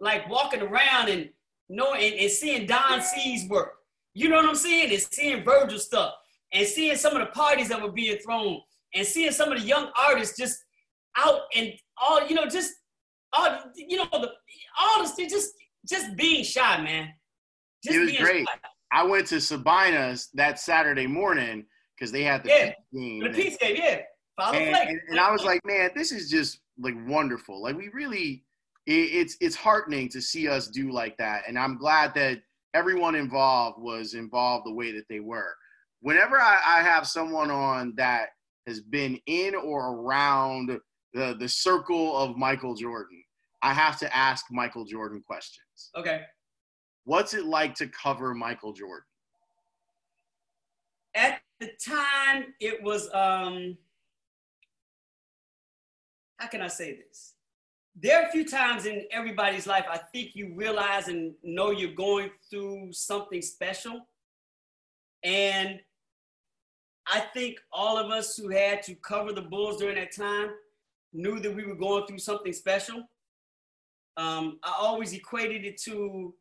Like 0.00 0.28
walking 0.30 0.62
around 0.62 1.10
and 1.10 1.28
knowing 1.68 2.02
and, 2.02 2.14
and 2.14 2.30
seeing 2.30 2.66
Don 2.66 3.02
C's 3.02 3.48
work. 3.48 3.74
You 4.14 4.28
know 4.28 4.36
what 4.36 4.48
I'm 4.48 4.54
saying? 4.54 4.90
And 4.92 5.00
seeing 5.00 5.44
Virgil 5.44 5.78
stuff 5.78 6.14
and 6.52 6.66
seeing 6.66 6.96
some 6.96 7.14
of 7.14 7.20
the 7.20 7.32
parties 7.32 7.68
that 7.68 7.82
were 7.82 7.92
being 7.92 8.16
thrown 8.18 8.60
and 8.94 9.06
seeing 9.06 9.32
some 9.32 9.52
of 9.52 9.60
the 9.60 9.66
young 9.66 9.90
artists 9.96 10.36
just 10.36 10.58
out 11.16 11.40
and 11.54 11.72
all, 12.00 12.26
you 12.26 12.34
know, 12.34 12.46
just 12.46 12.72
all, 13.32 13.58
you 13.74 13.96
know, 13.96 14.08
the 14.12 14.30
all 14.80 15.02
this, 15.02 15.30
just 15.30 15.52
just 15.88 16.16
being 16.16 16.44
Chi, 16.44 16.82
man. 16.82 17.08
Just 17.84 17.96
it 17.96 18.00
was 18.00 18.16
great. 18.16 18.46
Chi. 18.46 18.68
I 18.92 19.02
went 19.04 19.26
to 19.28 19.40
Sabina's 19.40 20.28
that 20.34 20.58
Saturday 20.58 21.06
morning 21.06 21.66
because 21.96 22.10
they 22.12 22.22
had 22.22 22.42
the 22.42 22.48
yeah, 22.48 22.72
game. 22.92 23.20
The 23.20 23.30
peace 23.30 23.56
game, 23.56 23.76
yeah. 23.76 24.00
Follow 24.36 24.56
and, 24.56 24.88
and, 24.88 25.00
and 25.10 25.20
I 25.20 25.32
was 25.32 25.44
like, 25.44 25.60
man, 25.64 25.90
this 25.96 26.12
is 26.12 26.30
just 26.30 26.60
like 26.78 26.94
wonderful. 27.06 27.60
Like 27.62 27.76
we 27.76 27.88
really, 27.88 28.44
it, 28.86 28.92
it's 28.92 29.36
it's 29.40 29.56
heartening 29.56 30.08
to 30.10 30.20
see 30.20 30.48
us 30.48 30.68
do 30.68 30.92
like 30.92 31.16
that, 31.18 31.42
and 31.48 31.58
I'm 31.58 31.76
glad 31.76 32.14
that 32.14 32.38
everyone 32.74 33.14
involved 33.14 33.82
was 33.82 34.14
involved 34.14 34.66
the 34.66 34.72
way 34.72 34.92
that 34.92 35.08
they 35.08 35.20
were. 35.20 35.54
Whenever 36.00 36.40
I, 36.40 36.60
I 36.64 36.82
have 36.82 37.06
someone 37.06 37.50
on 37.50 37.94
that 37.96 38.28
has 38.68 38.80
been 38.80 39.18
in 39.26 39.54
or 39.54 39.94
around 39.94 40.78
the 41.14 41.34
the 41.38 41.48
circle 41.48 42.16
of 42.16 42.36
Michael 42.36 42.74
Jordan, 42.74 43.22
I 43.62 43.72
have 43.72 43.98
to 44.00 44.16
ask 44.16 44.44
Michael 44.50 44.84
Jordan 44.84 45.22
questions. 45.26 45.90
Okay. 45.96 46.22
What's 47.04 47.32
it 47.34 47.46
like 47.46 47.74
to 47.76 47.88
cover 47.88 48.34
Michael 48.34 48.72
Jordan? 48.72 49.06
At 51.14 51.40
the 51.58 51.70
time, 51.84 52.54
it 52.60 52.82
was 52.82 53.12
um 53.14 53.76
how 56.38 56.46
can 56.46 56.60
I 56.60 56.68
say 56.68 56.96
this? 56.96 57.34
There 58.00 58.22
are 58.22 58.28
a 58.28 58.30
few 58.30 58.46
times 58.46 58.86
in 58.86 59.06
everybody's 59.10 59.66
life 59.66 59.86
I 59.90 59.98
think 59.98 60.36
you 60.36 60.54
realize 60.54 61.08
and 61.08 61.34
know 61.42 61.72
you're 61.72 61.94
going 61.94 62.30
through 62.48 62.92
something 62.92 63.42
special. 63.42 64.06
And 65.24 65.80
I 67.10 67.20
think 67.20 67.58
all 67.72 67.96
of 67.98 68.10
us 68.10 68.36
who 68.36 68.48
had 68.48 68.82
to 68.84 68.94
cover 68.96 69.32
the 69.32 69.42
Bulls 69.42 69.78
during 69.78 69.96
that 69.96 70.14
time 70.14 70.50
knew 71.12 71.40
that 71.40 71.54
we 71.54 71.64
were 71.64 71.74
going 71.74 72.06
through 72.06 72.18
something 72.18 72.52
special. 72.52 73.02
Um, 74.16 74.58
I 74.62 74.74
always 74.78 75.12
equated 75.12 75.64
it 75.64 75.80
to 75.82 76.34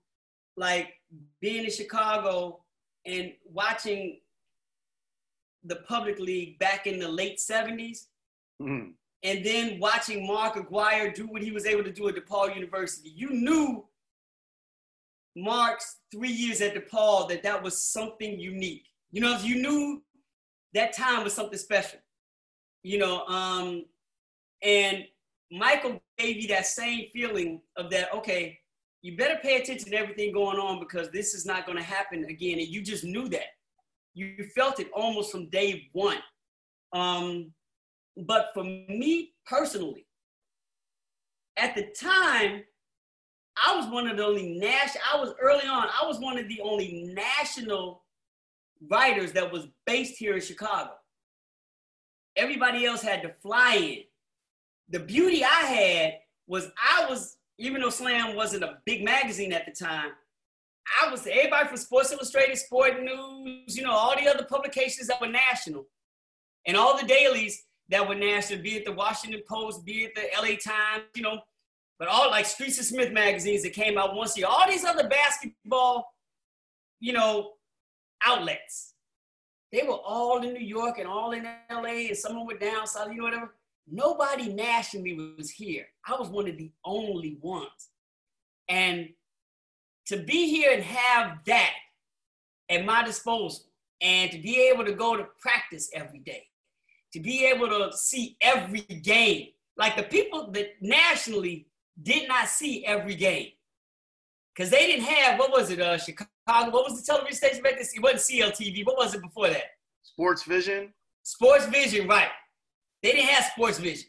like 0.57 0.89
being 1.39 1.63
in 1.63 1.71
Chicago 1.71 2.63
and 3.05 3.31
watching 3.45 4.19
the 5.63 5.77
public 5.87 6.19
league 6.19 6.59
back 6.59 6.87
in 6.87 6.99
the 6.99 7.07
late 7.07 7.37
70s 7.37 8.07
mm-hmm. 8.61 8.89
and 9.23 9.45
then 9.45 9.79
watching 9.79 10.25
Mark 10.25 10.55
Aguirre 10.57 11.13
do 11.13 11.27
what 11.27 11.41
he 11.41 11.51
was 11.51 11.65
able 11.65 11.83
to 11.83 11.91
do 11.91 12.07
at 12.09 12.15
DePaul 12.15 12.53
University. 12.53 13.09
You 13.09 13.29
knew 13.29 13.85
Mark's 15.35 15.97
three 16.11 16.31
years 16.31 16.61
at 16.61 16.73
DePaul 16.73 17.29
that 17.29 17.43
that 17.43 17.61
was 17.61 17.81
something 17.81 18.39
unique. 18.39 18.87
You 19.11 19.21
know, 19.21 19.35
if 19.35 19.45
you 19.45 19.61
knew 19.61 20.01
that 20.77 20.93
time 20.93 21.23
was 21.23 21.33
something 21.33 21.57
special. 21.57 21.99
You 22.83 22.99
know, 22.99 23.25
um, 23.25 23.85
and 24.61 25.05
Michael 25.51 26.01
gave 26.17 26.37
you 26.37 26.47
that 26.49 26.65
same 26.65 27.07
feeling 27.11 27.61
of 27.75 27.89
that, 27.89 28.13
okay, 28.13 28.59
you 29.01 29.17
better 29.17 29.37
pay 29.41 29.57
attention 29.57 29.89
to 29.89 29.97
everything 29.97 30.31
going 30.31 30.57
on 30.57 30.79
because 30.79 31.09
this 31.09 31.33
is 31.33 31.45
not 31.45 31.65
going 31.65 31.77
to 31.77 31.83
happen 31.83 32.25
again. 32.25 32.59
And 32.59 32.67
you 32.67 32.81
just 32.81 33.03
knew 33.03 33.27
that. 33.29 33.47
You 34.13 34.45
felt 34.55 34.79
it 34.79 34.89
almost 34.95 35.31
from 35.31 35.49
day 35.49 35.89
one. 35.93 36.17
Um, 36.93 37.51
but 38.25 38.49
for 38.53 38.63
me 38.63 39.33
personally, 39.45 40.07
at 41.57 41.75
the 41.75 41.87
time, 41.99 42.63
I 43.65 43.75
was 43.75 43.87
one 43.87 44.07
of 44.07 44.17
the 44.17 44.25
only 44.25 44.59
national, 44.59 45.03
I 45.11 45.19
was 45.19 45.33
early 45.41 45.67
on, 45.67 45.87
I 45.89 46.05
was 46.05 46.19
one 46.19 46.37
of 46.37 46.47
the 46.47 46.61
only 46.61 47.11
national 47.15 48.03
writers 48.89 49.31
that 49.33 49.51
was 49.51 49.67
based 49.85 50.17
here 50.17 50.35
in 50.35 50.41
Chicago. 50.41 50.91
Everybody 52.35 52.85
else 52.85 53.01
had 53.01 53.21
to 53.23 53.33
fly 53.41 53.75
in. 53.75 54.03
The 54.89 54.99
beauty 54.99 55.43
I 55.43 55.65
had 55.65 56.13
was 56.47 56.69
I 56.77 57.09
was, 57.09 57.37
even 57.57 57.81
though 57.81 57.89
Slam 57.89 58.35
wasn't 58.35 58.63
a 58.63 58.77
big 58.85 59.03
magazine 59.03 59.51
at 59.51 59.65
the 59.65 59.71
time, 59.71 60.11
I 61.01 61.11
was 61.11 61.27
everybody 61.27 61.67
from 61.67 61.77
Sports 61.77 62.11
Illustrated, 62.11 62.57
Sport 62.57 63.03
News, 63.03 63.75
you 63.75 63.83
know, 63.83 63.91
all 63.91 64.15
the 64.15 64.29
other 64.29 64.45
publications 64.45 65.07
that 65.07 65.19
were 65.19 65.27
national, 65.27 65.85
and 66.65 66.77
all 66.77 66.97
the 66.97 67.05
dailies 67.05 67.65
that 67.89 68.07
were 68.07 68.15
national, 68.15 68.61
be 68.61 68.77
it 68.77 68.85
the 68.85 68.91
Washington 68.93 69.41
Post, 69.49 69.85
be 69.85 70.05
it 70.05 70.15
the 70.15 70.23
LA 70.37 70.55
Times, 70.55 71.03
you 71.15 71.23
know, 71.23 71.39
but 71.99 72.07
all 72.07 72.29
like 72.29 72.45
Street 72.45 72.71
& 72.71 72.73
Smith's 72.73 73.11
magazines 73.11 73.63
that 73.63 73.73
came 73.73 73.97
out 73.97 74.15
once 74.15 74.35
a 74.35 74.39
year, 74.39 74.47
all 74.47 74.69
these 74.69 74.85
other 74.85 75.07
basketball, 75.07 76.13
you 76.99 77.13
know, 77.13 77.53
outlets. 78.25 78.93
They 79.71 79.83
were 79.83 79.95
all 79.95 80.41
in 80.43 80.53
New 80.53 80.65
York 80.65 80.97
and 80.97 81.07
all 81.07 81.33
in 81.33 81.43
LA, 81.69 82.07
and 82.07 82.17
some 82.17 82.31
of 82.33 82.37
them 82.37 82.47
were 82.47 82.57
down 82.57 82.87
south, 82.87 83.09
you 83.11 83.17
know, 83.17 83.25
whatever. 83.25 83.53
Nobody 83.89 84.51
nationally 84.51 85.13
was 85.37 85.49
here. 85.49 85.85
I 86.05 86.15
was 86.17 86.29
one 86.29 86.47
of 86.47 86.57
the 86.57 86.71
only 86.85 87.37
ones. 87.41 87.89
And 88.69 89.09
to 90.07 90.17
be 90.17 90.49
here 90.49 90.71
and 90.71 90.83
have 90.83 91.39
that 91.45 91.73
at 92.69 92.85
my 92.85 93.03
disposal 93.03 93.65
and 94.01 94.31
to 94.31 94.37
be 94.39 94.69
able 94.69 94.85
to 94.85 94.93
go 94.93 95.15
to 95.15 95.25
practice 95.39 95.89
every 95.93 96.19
day, 96.19 96.43
to 97.13 97.19
be 97.19 97.45
able 97.45 97.67
to 97.67 97.95
see 97.95 98.37
every 98.41 98.81
game, 98.81 99.47
like 99.77 99.95
the 99.95 100.03
people 100.03 100.51
that 100.51 100.71
nationally 100.81 101.67
did 102.01 102.27
not 102.27 102.47
see 102.47 102.85
every 102.85 103.15
game. 103.15 103.49
Because 104.53 104.69
they 104.69 104.87
didn't 104.87 105.05
have, 105.05 105.39
what 105.39 105.51
was 105.51 105.69
it, 105.69 105.79
uh, 105.79 105.97
Chicago? 105.97 106.29
What 106.47 106.89
was 106.89 106.99
the 106.99 107.05
television 107.05 107.35
station 107.35 107.63
back 107.63 107.73
then? 107.73 107.85
It 107.93 108.01
wasn't 108.01 108.21
CLTV. 108.21 108.85
What 108.85 108.97
was 108.97 109.13
it 109.13 109.21
before 109.21 109.49
that? 109.49 109.63
Sports 110.03 110.43
Vision. 110.43 110.93
Sports 111.23 111.65
Vision, 111.65 112.07
right. 112.07 112.29
They 113.03 113.11
didn't 113.11 113.29
have 113.29 113.51
sports 113.51 113.79
vision. 113.79 114.07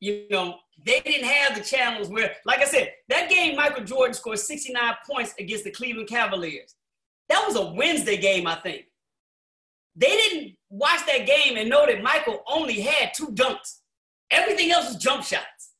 You 0.00 0.26
know, 0.30 0.56
they 0.84 1.00
didn't 1.00 1.28
have 1.28 1.56
the 1.56 1.62
channels 1.62 2.08
where, 2.08 2.34
like 2.44 2.60
I 2.60 2.64
said, 2.64 2.92
that 3.08 3.28
game 3.30 3.56
Michael 3.56 3.84
Jordan 3.84 4.14
scored 4.14 4.38
69 4.38 4.94
points 5.08 5.34
against 5.38 5.64
the 5.64 5.70
Cleveland 5.70 6.08
Cavaliers. 6.08 6.74
That 7.28 7.44
was 7.46 7.56
a 7.56 7.72
Wednesday 7.72 8.16
game, 8.16 8.46
I 8.46 8.56
think. 8.56 8.84
They 9.94 10.08
didn't 10.08 10.56
watch 10.70 11.00
that 11.06 11.26
game 11.26 11.56
and 11.56 11.68
know 11.68 11.86
that 11.86 12.02
Michael 12.02 12.42
only 12.48 12.80
had 12.80 13.12
two 13.14 13.28
dunks. 13.28 13.80
Everything 14.30 14.70
else 14.70 14.88
was 14.88 14.96
jump 14.96 15.22
shots. 15.22 15.72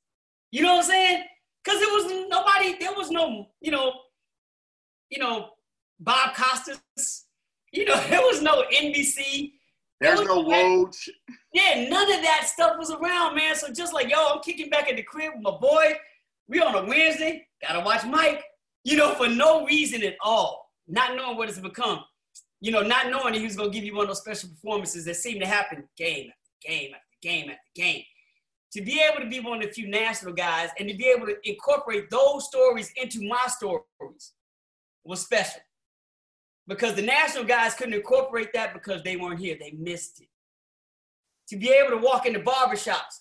You 0.51 0.63
know 0.63 0.75
what 0.77 0.85
I'm 0.85 0.91
saying? 0.91 1.25
Because 1.65 1.81
there 1.81 1.89
was 1.89 2.29
nobody, 2.29 2.77
there 2.79 2.93
was 2.95 3.11
no, 3.11 3.49
you 3.61 3.71
know, 3.71 3.93
you 5.13 5.19
know, 5.19 5.51
Bob 6.01 6.35
Costas. 6.35 7.27
You 7.73 7.85
know, 7.85 7.97
there 8.09 8.23
was 8.23 8.43
no 8.43 8.65
NBC. 8.75 9.53
There's 10.01 10.21
no 10.23 10.43
Woj. 10.43 10.97
Yeah, 11.53 11.87
none 11.89 12.13
of 12.13 12.23
that 12.23 12.49
stuff 12.53 12.77
was 12.77 12.91
around, 12.91 13.37
man. 13.37 13.55
So 13.55 13.73
just 13.73 13.93
like, 13.93 14.11
yo, 14.11 14.17
I'm 14.33 14.41
kicking 14.41 14.69
back 14.69 14.89
at 14.89 14.97
the 14.97 15.03
crib 15.03 15.35
with 15.35 15.43
my 15.43 15.57
boy. 15.57 15.95
We 16.49 16.61
on 16.61 16.75
a 16.75 16.85
Wednesday, 16.85 17.47
gotta 17.65 17.81
watch 17.81 18.05
Mike, 18.05 18.43
you 18.83 18.97
know, 18.97 19.15
for 19.15 19.29
no 19.29 19.65
reason 19.65 20.03
at 20.03 20.17
all. 20.21 20.71
Not 20.89 21.15
knowing 21.15 21.37
what 21.37 21.49
it's 21.49 21.61
become. 21.61 22.01
You 22.61 22.73
know, 22.73 22.83
not 22.83 23.11
knowing 23.11 23.35
that 23.35 23.39
he 23.39 23.45
was 23.45 23.55
gonna 23.55 23.71
give 23.71 23.85
you 23.85 23.95
one 23.95 24.05
of 24.05 24.09
those 24.09 24.21
special 24.21 24.49
performances 24.49 25.05
that 25.05 25.17
seem 25.17 25.39
to 25.39 25.47
happen 25.47 25.85
game 25.97 26.31
after 26.31 26.69
game 26.69 26.91
after 26.95 27.19
game 27.23 27.51
after 27.51 27.61
game. 27.77 28.03
To 28.73 28.83
be 28.83 29.01
able 29.01 29.23
to 29.23 29.29
be 29.29 29.39
one 29.39 29.59
of 29.59 29.69
the 29.69 29.73
few 29.73 29.89
national 29.89 30.33
guys 30.33 30.71
and 30.79 30.89
to 30.89 30.97
be 30.97 31.07
able 31.07 31.27
to 31.27 31.37
incorporate 31.45 32.11
those 32.11 32.47
stories 32.49 32.91
into 32.97 33.23
my 33.29 33.47
stories 33.47 34.33
was 35.05 35.21
special 35.21 35.61
because 36.69 36.95
the 36.95 37.03
national 37.03 37.45
guys 37.45 37.75
couldn't 37.75 37.95
incorporate 37.95 38.53
that 38.55 38.73
because 38.73 39.03
they 39.03 39.17
weren't 39.17 39.41
here. 39.41 39.57
They 39.59 39.73
missed 39.73 40.21
it. 40.21 40.29
To 41.49 41.57
be 41.57 41.71
able 41.71 41.91
to 41.99 42.05
walk 42.05 42.27
into 42.27 42.41
barbershops 42.41 43.21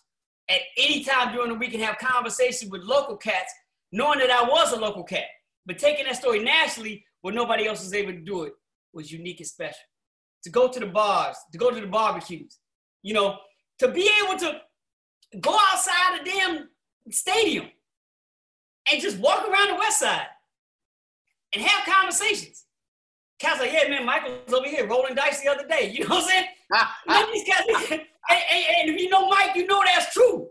at 0.50 0.62
any 0.78 1.04
time 1.04 1.34
during 1.34 1.50
the 1.50 1.58
week 1.58 1.74
and 1.74 1.84
have 1.84 1.98
conversations 1.98 2.72
with 2.72 2.84
local 2.84 3.18
cats, 3.18 3.54
knowing 3.92 4.20
that 4.20 4.32
I 4.32 4.48
was 4.48 4.72
a 4.74 4.80
local 4.80 5.04
cat, 5.04 5.26
but 5.66 5.78
taking 5.78 6.06
that 6.06 6.18
story 6.18 6.40
nationally 6.40 7.06
where 7.22 7.34
nobody 7.34 7.68
else 7.68 7.84
was 7.84 7.94
able 7.94 8.14
to 8.14 8.20
do 8.20 8.44
it 8.44 8.54
was 8.94 9.12
unique 9.12 9.40
and 9.40 9.48
special. 9.48 9.80
To 10.44 10.50
go 10.50 10.68
to 10.68 10.80
the 10.80 10.88
bars, 10.88 11.38
to 11.52 11.58
go 11.58 11.72
to 11.72 11.80
the 11.80 11.88
barbecues, 11.88 12.58
you 13.04 13.14
know, 13.14 13.38
to 13.80 13.90
be 13.90 14.10
able 14.24 14.38
to 14.40 14.60
go 15.40 15.58
outside 15.72 16.20
the 16.20 16.30
damn 16.30 16.70
stadium 17.10 17.68
and 18.92 19.02
just 19.02 19.18
walk 19.20 19.48
around 19.48 19.70
the 19.70 19.76
west 19.76 20.00
side 20.00 20.28
and 21.54 21.64
have 21.64 21.86
conversations 21.86 22.66
Cats 23.42 23.60
like, 23.60 23.74
yeah, 23.74 23.90
man, 23.90 24.06
Michael's 24.06 24.54
over 24.54 24.68
here 24.68 24.88
rolling 24.88 25.16
dice 25.16 25.42
the 25.42 25.50
other 25.50 25.68
day. 25.68 25.92
You 25.92 26.08
know 26.08 26.18
what 26.18 26.26
I'm 26.26 26.30
saying? 26.30 26.46
None 27.08 27.24
of 27.24 27.34
these 27.34 27.44
cats, 27.44 27.66
and, 27.92 28.02
and, 28.30 28.66
and 28.78 28.90
if 28.92 29.02
you 29.02 29.10
know 29.10 29.28
Mike, 29.30 29.56
you 29.56 29.66
know 29.66 29.82
that's 29.84 30.14
true. 30.14 30.48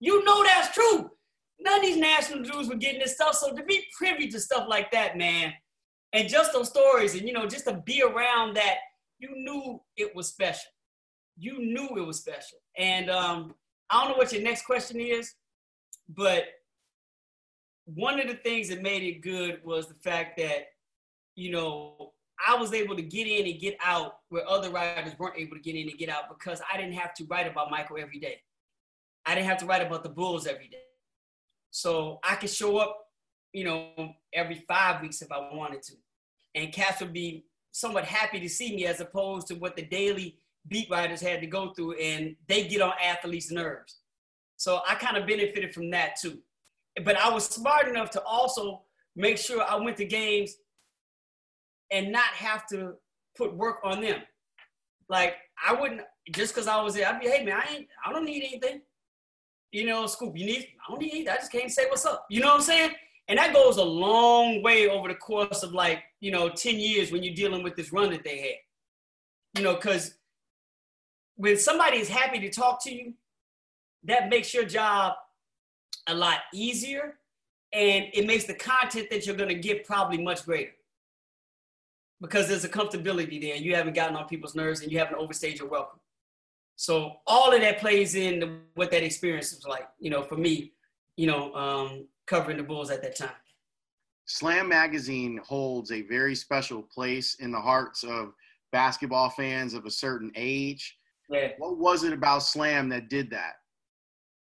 You 0.00 0.22
know 0.22 0.44
that's 0.44 0.74
true. 0.74 1.10
None 1.58 1.78
of 1.78 1.82
these 1.82 1.96
national 1.96 2.42
dudes 2.42 2.68
were 2.68 2.76
getting 2.76 3.00
this 3.00 3.14
stuff. 3.14 3.36
So 3.36 3.56
to 3.56 3.64
be 3.64 3.86
privy 3.96 4.28
to 4.28 4.38
stuff 4.38 4.66
like 4.68 4.92
that, 4.92 5.16
man, 5.16 5.54
and 6.12 6.28
just 6.28 6.52
those 6.52 6.68
stories, 6.68 7.14
and 7.14 7.26
you 7.26 7.32
know, 7.32 7.46
just 7.46 7.64
to 7.64 7.82
be 7.86 8.02
around 8.02 8.54
that, 8.56 8.76
you 9.18 9.30
knew 9.32 9.80
it 9.96 10.14
was 10.14 10.28
special. 10.28 10.70
You 11.38 11.58
knew 11.58 11.96
it 11.96 12.06
was 12.06 12.18
special. 12.18 12.58
And 12.76 13.08
um, 13.08 13.54
I 13.88 14.02
don't 14.02 14.10
know 14.10 14.18
what 14.18 14.32
your 14.34 14.42
next 14.42 14.66
question 14.66 15.00
is, 15.00 15.32
but 16.10 16.44
one 17.86 18.20
of 18.20 18.26
the 18.28 18.34
things 18.34 18.68
that 18.68 18.82
made 18.82 19.02
it 19.02 19.22
good 19.22 19.60
was 19.64 19.86
the 19.88 19.94
fact 19.94 20.36
that, 20.38 20.66
you 21.34 21.50
know, 21.50 22.12
I 22.46 22.56
was 22.56 22.74
able 22.74 22.96
to 22.96 23.02
get 23.02 23.26
in 23.26 23.46
and 23.46 23.60
get 23.60 23.78
out 23.82 24.18
where 24.28 24.46
other 24.48 24.70
writers 24.70 25.14
weren't 25.18 25.38
able 25.38 25.56
to 25.56 25.62
get 25.62 25.74
in 25.74 25.88
and 25.88 25.98
get 25.98 26.08
out 26.08 26.28
because 26.28 26.60
I 26.70 26.76
didn't 26.76 26.94
have 26.94 27.14
to 27.14 27.24
write 27.24 27.50
about 27.50 27.70
Michael 27.70 27.96
every 27.98 28.18
day. 28.18 28.42
I 29.24 29.34
didn't 29.34 29.46
have 29.46 29.58
to 29.58 29.66
write 29.66 29.86
about 29.86 30.02
the 30.02 30.08
Bulls 30.08 30.46
every 30.46 30.68
day. 30.68 30.82
So 31.70 32.18
I 32.22 32.34
could 32.36 32.50
show 32.50 32.78
up, 32.78 33.06
you 33.52 33.64
know, 33.64 34.14
every 34.32 34.64
five 34.68 35.00
weeks 35.00 35.22
if 35.22 35.32
I 35.32 35.38
wanted 35.54 35.82
to. 35.82 35.94
And 36.54 36.72
cats 36.72 37.00
would 37.00 37.12
be 37.12 37.46
somewhat 37.72 38.04
happy 38.04 38.40
to 38.40 38.48
see 38.48 38.74
me 38.74 38.86
as 38.86 39.00
opposed 39.00 39.46
to 39.48 39.54
what 39.54 39.76
the 39.76 39.82
daily 39.82 40.38
beat 40.68 40.90
writers 40.90 41.20
had 41.20 41.40
to 41.40 41.46
go 41.46 41.72
through 41.72 41.92
and 41.94 42.34
they 42.48 42.66
get 42.66 42.80
on 42.80 42.92
athletes' 43.02 43.50
nerves. 43.50 43.98
So 44.56 44.80
I 44.88 44.94
kind 44.94 45.16
of 45.16 45.26
benefited 45.26 45.74
from 45.74 45.90
that 45.90 46.16
too. 46.16 46.38
But 47.04 47.16
I 47.16 47.30
was 47.30 47.44
smart 47.44 47.88
enough 47.88 48.10
to 48.10 48.22
also 48.22 48.82
make 49.14 49.38
sure 49.38 49.62
I 49.62 49.76
went 49.76 49.96
to 49.98 50.04
games 50.04 50.56
and 51.90 52.10
not 52.10 52.28
have 52.28 52.66
to 52.68 52.94
put 53.36 53.54
work 53.54 53.80
on 53.84 54.00
them. 54.00 54.20
Like 55.08 55.36
I 55.64 55.74
wouldn't 55.74 56.02
just 56.32 56.54
because 56.54 56.66
I 56.66 56.80
was 56.82 56.94
there, 56.94 57.08
I'd 57.08 57.20
be, 57.20 57.28
hey 57.28 57.44
man, 57.44 57.60
I 57.60 57.72
ain't, 57.72 57.88
I 58.04 58.12
don't 58.12 58.24
need 58.24 58.42
anything. 58.42 58.80
You 59.72 59.86
know, 59.86 60.06
Scoop, 60.06 60.36
you 60.36 60.46
need, 60.46 60.68
I 60.86 60.90
don't 60.90 61.00
need 61.00 61.12
anything. 61.12 61.28
I 61.28 61.36
just 61.36 61.52
can't 61.52 61.70
say 61.70 61.86
what's 61.88 62.04
up. 62.04 62.26
You 62.30 62.40
know 62.40 62.48
what 62.48 62.56
I'm 62.56 62.62
saying? 62.62 62.90
And 63.28 63.38
that 63.38 63.52
goes 63.52 63.76
a 63.76 63.84
long 63.84 64.62
way 64.62 64.88
over 64.88 65.08
the 65.08 65.14
course 65.14 65.62
of 65.62 65.72
like, 65.72 66.02
you 66.20 66.30
know, 66.30 66.48
10 66.48 66.78
years 66.78 67.10
when 67.10 67.22
you're 67.22 67.34
dealing 67.34 67.62
with 67.62 67.76
this 67.76 67.92
run 67.92 68.10
that 68.10 68.24
they 68.24 68.38
had. 68.38 69.58
You 69.58 69.64
know, 69.64 69.74
because 69.74 70.14
when 71.36 71.56
somebody 71.58 71.98
is 71.98 72.08
happy 72.08 72.40
to 72.40 72.50
talk 72.50 72.82
to 72.84 72.94
you, 72.94 73.14
that 74.04 74.28
makes 74.28 74.54
your 74.54 74.64
job 74.64 75.14
a 76.06 76.14
lot 76.14 76.40
easier 76.52 77.18
and 77.72 78.06
it 78.12 78.26
makes 78.26 78.44
the 78.44 78.54
content 78.54 79.08
that 79.10 79.26
you're 79.26 79.36
going 79.36 79.48
to 79.48 79.54
get 79.54 79.84
probably 79.84 80.18
much 80.18 80.44
greater 80.44 80.72
because 82.20 82.48
there's 82.48 82.64
a 82.64 82.68
comfortability 82.68 83.40
there. 83.40 83.56
You 83.56 83.74
haven't 83.74 83.94
gotten 83.94 84.16
on 84.16 84.26
people's 84.26 84.54
nerves 84.54 84.80
and 84.80 84.90
you 84.90 84.98
haven't 84.98 85.16
overstayed 85.16 85.58
your 85.58 85.68
welcome. 85.68 86.00
So 86.76 87.14
all 87.26 87.52
of 87.52 87.60
that 87.60 87.78
plays 87.78 88.14
in 88.14 88.60
what 88.74 88.90
that 88.90 89.02
experience 89.02 89.54
was 89.54 89.66
like, 89.66 89.88
you 89.98 90.10
know, 90.10 90.22
for 90.22 90.36
me, 90.36 90.72
you 91.16 91.26
know, 91.26 91.54
um, 91.54 92.06
covering 92.26 92.58
the 92.58 92.62
Bulls 92.62 92.90
at 92.90 93.02
that 93.02 93.16
time. 93.16 93.30
Slam 94.26 94.68
Magazine 94.68 95.40
holds 95.44 95.92
a 95.92 96.02
very 96.02 96.34
special 96.34 96.82
place 96.82 97.36
in 97.36 97.52
the 97.52 97.60
hearts 97.60 98.02
of 98.02 98.32
basketball 98.72 99.30
fans 99.30 99.72
of 99.72 99.86
a 99.86 99.90
certain 99.90 100.32
age. 100.34 100.98
Yeah. 101.30 101.52
What 101.58 101.78
was 101.78 102.04
it 102.04 102.12
about 102.12 102.42
Slam 102.42 102.88
that 102.90 103.08
did 103.08 103.30
that? 103.30 103.54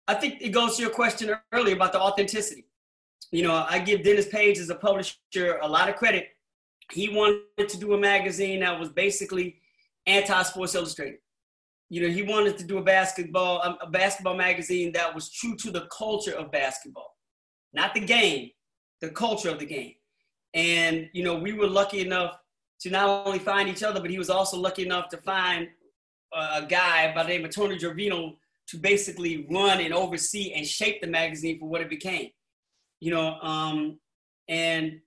I 0.08 0.14
think 0.16 0.42
it 0.42 0.50
goes 0.50 0.76
to 0.76 0.82
your 0.82 0.92
question 0.92 1.34
earlier 1.52 1.76
about 1.76 1.94
the 1.94 2.02
authenticity. 2.02 2.66
You 3.32 3.44
know, 3.44 3.66
I 3.68 3.80
give 3.80 4.04
Dennis 4.04 4.28
Page 4.28 4.58
as 4.58 4.70
a 4.70 4.76
publisher 4.76 5.18
a 5.62 5.68
lot 5.68 5.90
of 5.90 5.96
credit. 5.96 6.28
He 6.92 7.10
wanted 7.10 7.70
to 7.70 7.78
do 7.78 7.94
a 7.94 7.98
magazine 7.98 8.60
that 8.60 8.78
was 8.80 8.90
basically 8.90 9.62
anti-Sports 10.06 10.76
Illustrated. 10.76 11.20
You 11.90 12.02
know, 12.02 12.10
he 12.10 12.24
wanted 12.24 12.58
to 12.58 12.64
do 12.64 12.78
a 12.78 12.84
basketball 12.84 13.62
um, 13.64 13.78
a 13.82 13.88
basketball 13.88 14.36
magazine 14.36 14.92
that 14.94 15.14
was 15.14 15.32
true 15.32 15.56
to 15.58 15.72
the 15.72 15.88
culture 15.96 16.34
of 16.34 16.52
basketball, 16.52 17.18
not 17.72 17.94
the 17.94 18.00
game, 18.00 18.50
the 19.00 19.10
culture 19.10 19.50
of 19.50 19.60
the 19.60 19.66
game. 19.66 19.94
And 20.54 21.10
you 21.14 21.24
know, 21.24 21.36
we 21.36 21.54
were 21.54 21.68
lucky 21.68 22.02
enough 22.02 22.38
to 22.82 22.90
not 22.90 23.28
only 23.28 23.40
find 23.40 23.70
each 23.70 23.84
other, 23.84 24.02
but 24.02 24.10
he 24.10 24.18
was 24.18 24.30
also 24.30 24.58
lucky 24.58 24.86
enough 24.86 25.08
to 25.10 25.18
find 25.18 25.68
uh, 26.36 26.62
a 26.64 26.66
guy 26.66 27.14
by 27.14 27.24
the 27.24 27.30
name 27.30 27.46
of 27.46 27.52
Tony 27.52 27.78
Gervino 27.78 28.36
to 28.68 28.78
basically 28.78 29.48
run 29.50 29.80
and 29.82 29.94
oversee 29.94 30.54
and 30.54 30.66
shape 30.66 31.02
the 31.02 31.08
magazine 31.08 31.60
for 31.60 31.68
what 31.68 31.82
it 31.82 31.90
became. 31.90 32.30
You 33.00 33.12
know, 33.12 33.40
um, 33.42 34.00
and 34.48 35.00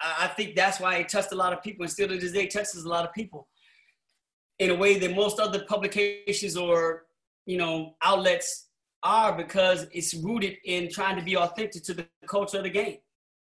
I 0.00 0.26
think 0.28 0.56
that's 0.56 0.80
why 0.80 0.96
it 0.96 1.08
touched 1.08 1.32
a 1.32 1.36
lot 1.36 1.52
of 1.52 1.62
people 1.62 1.84
and 1.84 1.92
still 1.92 2.08
to 2.08 2.18
this 2.18 2.32
day 2.32 2.46
touches 2.46 2.84
a 2.84 2.88
lot 2.88 3.04
of 3.04 3.12
people 3.12 3.48
in 4.58 4.70
a 4.70 4.74
way 4.74 4.98
that 4.98 5.14
most 5.14 5.38
other 5.38 5.64
publications 5.68 6.56
or, 6.56 7.04
you 7.46 7.56
know, 7.56 7.94
outlets 8.02 8.68
are 9.02 9.36
because 9.36 9.86
it's 9.92 10.14
rooted 10.14 10.56
in 10.64 10.88
trying 10.88 11.16
to 11.16 11.22
be 11.22 11.36
authentic 11.36 11.82
to 11.84 11.94
the 11.94 12.06
culture 12.26 12.58
of 12.58 12.64
the 12.64 12.70
game. 12.70 12.98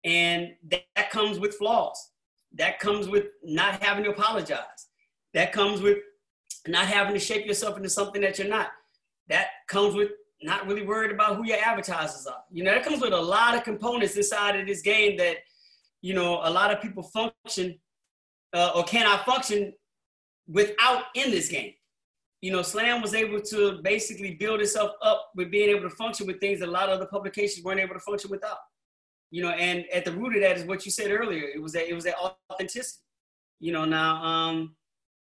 And 0.05 0.53
that, 0.71 0.85
that 0.97 1.11
comes 1.11 1.39
with 1.39 1.55
flaws. 1.55 2.11
That 2.55 2.79
comes 2.81 3.09
with 3.09 3.27
not 3.43 3.83
having 3.83 4.05
to 4.05 4.11
apologize. 4.11 4.89
That 5.35 5.53
comes 5.53 5.81
with 5.81 5.99
not 6.67 6.87
having 6.87 7.15
to 7.15 7.21
shape 7.21 7.47
yourself 7.47 7.77
into 7.77 7.89
something 7.89 8.21
that 8.23 8.39
you're 8.39 8.49
not 8.49 8.69
that 9.29 9.49
comes 9.69 9.95
with 9.95 10.11
not 10.43 10.67
really 10.67 10.85
worried 10.85 11.13
about 11.13 11.37
who 11.37 11.45
your 11.45 11.59
advertisers 11.65 12.27
are. 12.27 12.43
You 12.51 12.65
know, 12.65 12.73
that 12.73 12.85
comes 12.85 13.01
with 13.01 13.13
a 13.13 13.21
lot 13.21 13.57
of 13.57 13.65
components 13.65 14.17
inside 14.17 14.59
of 14.59 14.67
this 14.67 14.83
game 14.83 15.17
that, 15.19 15.37
you 16.01 16.15
know, 16.15 16.41
a 16.43 16.51
lot 16.51 16.73
of 16.73 16.83
people 16.83 17.03
function 17.03 17.79
uh, 18.53 18.73
or 18.75 18.85
cannot 18.85 19.25
function 19.25 19.73
without 20.49 21.05
in 21.15 21.31
this 21.31 21.49
game. 21.49 21.73
You 22.41 22.51
know, 22.53 22.63
Slam 22.63 23.01
was 23.01 23.15
able 23.15 23.41
to 23.41 23.81
basically 23.83 24.35
build 24.35 24.61
itself 24.61 24.93
up 25.01 25.31
with 25.37 25.51
being 25.51 25.71
able 25.71 25.89
to 25.89 25.95
function 25.95 26.27
with 26.27 26.41
things 26.41 26.59
that 26.59 26.69
a 26.69 26.73
lot 26.73 26.89
of 26.89 26.97
other 26.97 27.07
publications 27.07 27.65
weren't 27.65 27.79
able 27.79 27.95
to 27.95 28.01
function 28.01 28.31
without. 28.31 28.59
You 29.31 29.43
know, 29.43 29.51
and 29.51 29.85
at 29.95 30.05
the 30.05 30.13
root 30.13 30.35
of 30.35 30.43
that 30.43 30.59
is 30.59 30.65
what 30.65 30.85
you 30.85 30.91
said 30.91 31.11
earlier. 31.11 31.45
It 31.45 31.63
was 31.63 31.73
that 31.73 31.89
it 31.89 31.95
was 31.95 32.05
that 32.05 32.17
authenticity. 32.51 33.01
You 33.61 33.73
know, 33.73 33.85
now 33.85 34.23
um, 34.23 34.75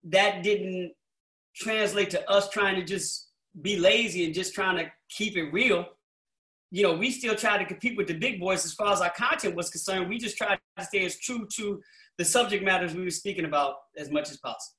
that 0.05 0.43
didn't 0.43 0.93
translate 1.55 2.11
to 2.11 2.31
us 2.31 2.51
trying 2.51 2.77
to 2.77 2.85
just 2.85 3.26
be 3.63 3.79
lazy 3.79 4.25
and 4.25 4.35
just 4.35 4.55
trying 4.55 4.77
to 4.77 4.91
keep 5.09 5.37
it 5.37 5.53
real. 5.53 5.87
You 6.71 6.83
know, 6.83 6.95
we 6.95 7.11
still 7.11 7.35
try 7.35 7.59
to 7.59 7.65
compete 7.65 7.97
with 7.97 8.07
the 8.07 8.15
big 8.15 8.41
boys 8.41 8.65
as 8.65 8.75
far 8.75 8.93
as 8.93 9.01
our 9.01 9.13
content 9.17 9.55
was 9.55 9.71
concerned. 9.71 10.09
We 10.09 10.19
just 10.19 10.37
tried 10.37 10.59
to 10.79 10.85
stay 10.85 11.05
as 11.05 11.19
true 11.19 11.47
to 11.55 11.81
the 12.19 12.25
subject 12.25 12.65
matters 12.65 12.95
we 12.95 13.05
were 13.05 13.11
speaking 13.11 13.45
about 13.45 13.77
as 13.97 14.11
much 14.11 14.31
as 14.31 14.39
possible. 14.39 14.77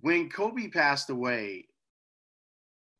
When 0.00 0.28
Kobe 0.28 0.68
passed 0.68 1.10
away, 1.10 1.66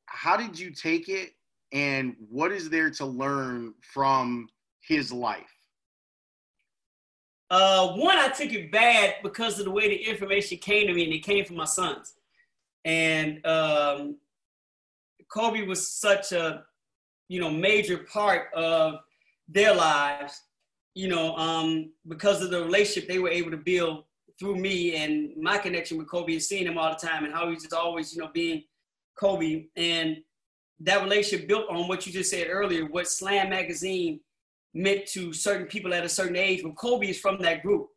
how 0.07 0.37
did 0.37 0.59
you 0.59 0.71
take 0.71 1.09
it 1.09 1.31
and 1.73 2.17
what 2.31 2.51
is 2.51 2.71
there 2.71 2.91
to 2.91 3.05
learn 3.05 3.75
from 3.83 4.49
his 4.81 5.13
life? 5.13 5.55
Uh, 7.51 7.93
one, 7.95 8.19
I 8.19 8.29
took 8.29 8.53
it 8.53 8.71
bad 8.71 9.17
because 9.23 9.59
of 9.59 9.65
the 9.65 9.71
way 9.71 9.89
the 9.89 9.97
information 9.97 10.59
came 10.59 10.87
to 10.87 10.93
me, 10.93 11.05
and 11.05 11.13
it 11.13 11.25
came 11.25 11.45
from 11.47 11.57
my 11.57 11.65
sons. 11.65 12.15
And 12.85 13.45
um, 13.47 14.17
Kobe 15.31 15.67
was 15.67 15.93
such 15.93 16.33
a, 16.33 16.65
you 17.29 17.41
know, 17.41 17.51
major 17.51 17.99
part 17.99 18.53
of 18.55 18.95
their 19.49 19.75
lives, 19.75 20.43
you 20.95 21.09
know, 21.09 21.35
um, 21.37 21.93
because 22.09 22.43
of 22.43 22.51
the 22.51 22.63
relationship 22.63 23.09
they 23.09 23.19
were 23.19 23.29
able 23.29 23.51
to 23.51 23.57
build 23.57 24.05
through 24.39 24.57
me 24.57 24.97
and 24.97 25.31
my 25.37 25.59
connection 25.59 25.99
with 25.99 26.09
Kobe 26.09 26.33
and 26.33 26.43
seeing 26.43 26.67
him 26.67 26.79
all 26.79 26.91
the 26.91 27.07
time 27.07 27.25
and 27.25 27.35
how 27.35 27.51
he's 27.51 27.63
just 27.63 27.75
always, 27.75 28.15
you 28.15 28.23
know, 28.23 28.31
being 28.33 28.63
Kobe. 29.19 29.67
And 29.77 30.19
that 30.81 31.03
relationship 31.03 31.49
built 31.49 31.69
on 31.69 31.89
what 31.89 32.07
you 32.07 32.13
just 32.13 32.31
said 32.31 32.47
earlier, 32.49 32.87
what 32.87 33.09
Slam 33.09 33.51
Magazine 33.51 34.21
meant 34.75 35.07
to 35.07 35.33
certain 35.33 35.67
people 35.67 35.93
at 35.93 36.05
a 36.05 36.09
certain 36.09 36.37
age. 36.37 36.63
But 36.63 36.77
Kobe 36.77 37.09
is 37.09 37.19
from 37.19 37.41
that 37.43 37.63
group 37.63 37.89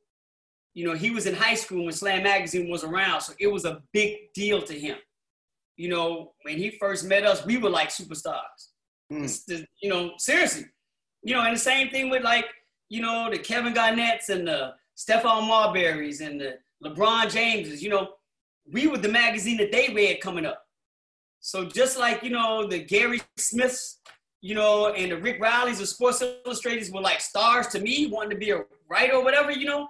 you 0.74 0.86
know, 0.86 0.95
he 0.95 1.09
was 1.09 1.26
in 1.26 1.36
high 1.36 1.55
school 1.55 1.86
when 1.86 1.93
Slam 1.93 2.24
Magazine 2.24 2.69
was 2.69 2.84
around, 2.84 3.22
so 3.22 3.34
it 3.39 3.47
was 3.47 3.65
a 3.65 3.82
big 3.91 4.34
deal 4.34 4.61
to 4.61 4.74
him. 4.74 4.97
You 5.76 5.89
know, 5.89 6.34
when 6.43 6.57
he 6.57 6.78
first 6.80 7.05
met 7.05 7.26
us, 7.26 7.45
we 7.45 7.57
were 7.57 7.69
like 7.69 7.89
superstars. 7.89 8.69
Mm. 9.11 9.65
You 9.82 9.89
know, 9.89 10.11
seriously. 10.17 10.65
You 11.24 11.36
know, 11.36 11.41
and 11.41 11.55
the 11.55 11.59
same 11.59 11.89
thing 11.89 12.09
with 12.09 12.24
like, 12.24 12.45
you 12.89 13.01
know, 13.01 13.30
the 13.30 13.38
Kevin 13.38 13.74
Garnett's 13.74 14.30
and 14.30 14.47
the 14.47 14.74
Stephon 14.97 15.47
Marbury's 15.47 16.22
and 16.22 16.39
the 16.39 16.57
LeBron 16.84 17.32
Jameses. 17.32 17.82
You 17.82 17.89
know, 17.89 18.09
we 18.72 18.88
were 18.88 18.97
the 18.97 19.09
magazine 19.09 19.57
that 19.57 19.72
they 19.72 19.89
read 19.93 20.22
coming 20.22 20.45
up. 20.45 20.63
So 21.39 21.65
just 21.65 21.97
like, 21.97 22.24
you 22.24 22.30
know, 22.30 22.67
the 22.67 22.80
Gary 22.80 23.22
Smiths, 23.38 23.99
you 24.41 24.55
know, 24.55 24.93
and 24.93 25.11
the 25.11 25.17
Rick 25.17 25.41
Rileys 25.41 25.82
of 25.82 25.88
Sports 25.88 26.24
Illustrateds 26.45 26.93
were 26.93 27.01
like 27.01 27.19
stars 27.19 27.67
to 27.69 27.80
me, 27.80 28.07
wanting 28.07 28.32
to 28.32 28.38
be 28.38 28.51
a 28.51 28.63
writer 28.88 29.13
or 29.13 29.24
whatever, 29.24 29.51
you 29.51 29.65
know, 29.65 29.89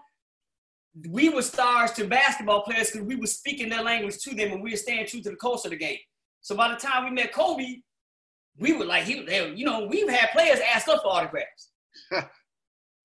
we 1.10 1.30
were 1.30 1.42
stars 1.42 1.92
to 1.94 2.06
basketball 2.06 2.64
players 2.64 2.92
because 2.92 3.08
we 3.08 3.16
were 3.16 3.28
speaking 3.28 3.70
their 3.70 3.84
language 3.84 4.18
to 4.20 4.36
them 4.36 4.52
and 4.52 4.62
we 4.62 4.72
were 4.72 4.78
staying 4.78 5.08
true 5.08 5.22
to 5.22 5.30
the 5.30 5.36
culture 5.36 5.68
of 5.68 5.72
the 5.72 5.78
game. 5.78 6.00
So 6.42 6.56
by 6.56 6.70
the 6.70 6.76
time 6.76 7.06
we 7.06 7.12
met 7.12 7.32
Kobe, 7.32 7.78
we 8.58 8.74
were 8.74 8.86
like, 8.86 9.04
he, 9.04 9.24
they, 9.24 9.54
you 9.54 9.66
know, 9.66 9.88
we've 9.90 10.10
had 10.10 10.32
players 10.32 10.60
ask 10.74 10.88
us 10.88 11.02
for 11.02 11.08
autographs. 11.08 11.70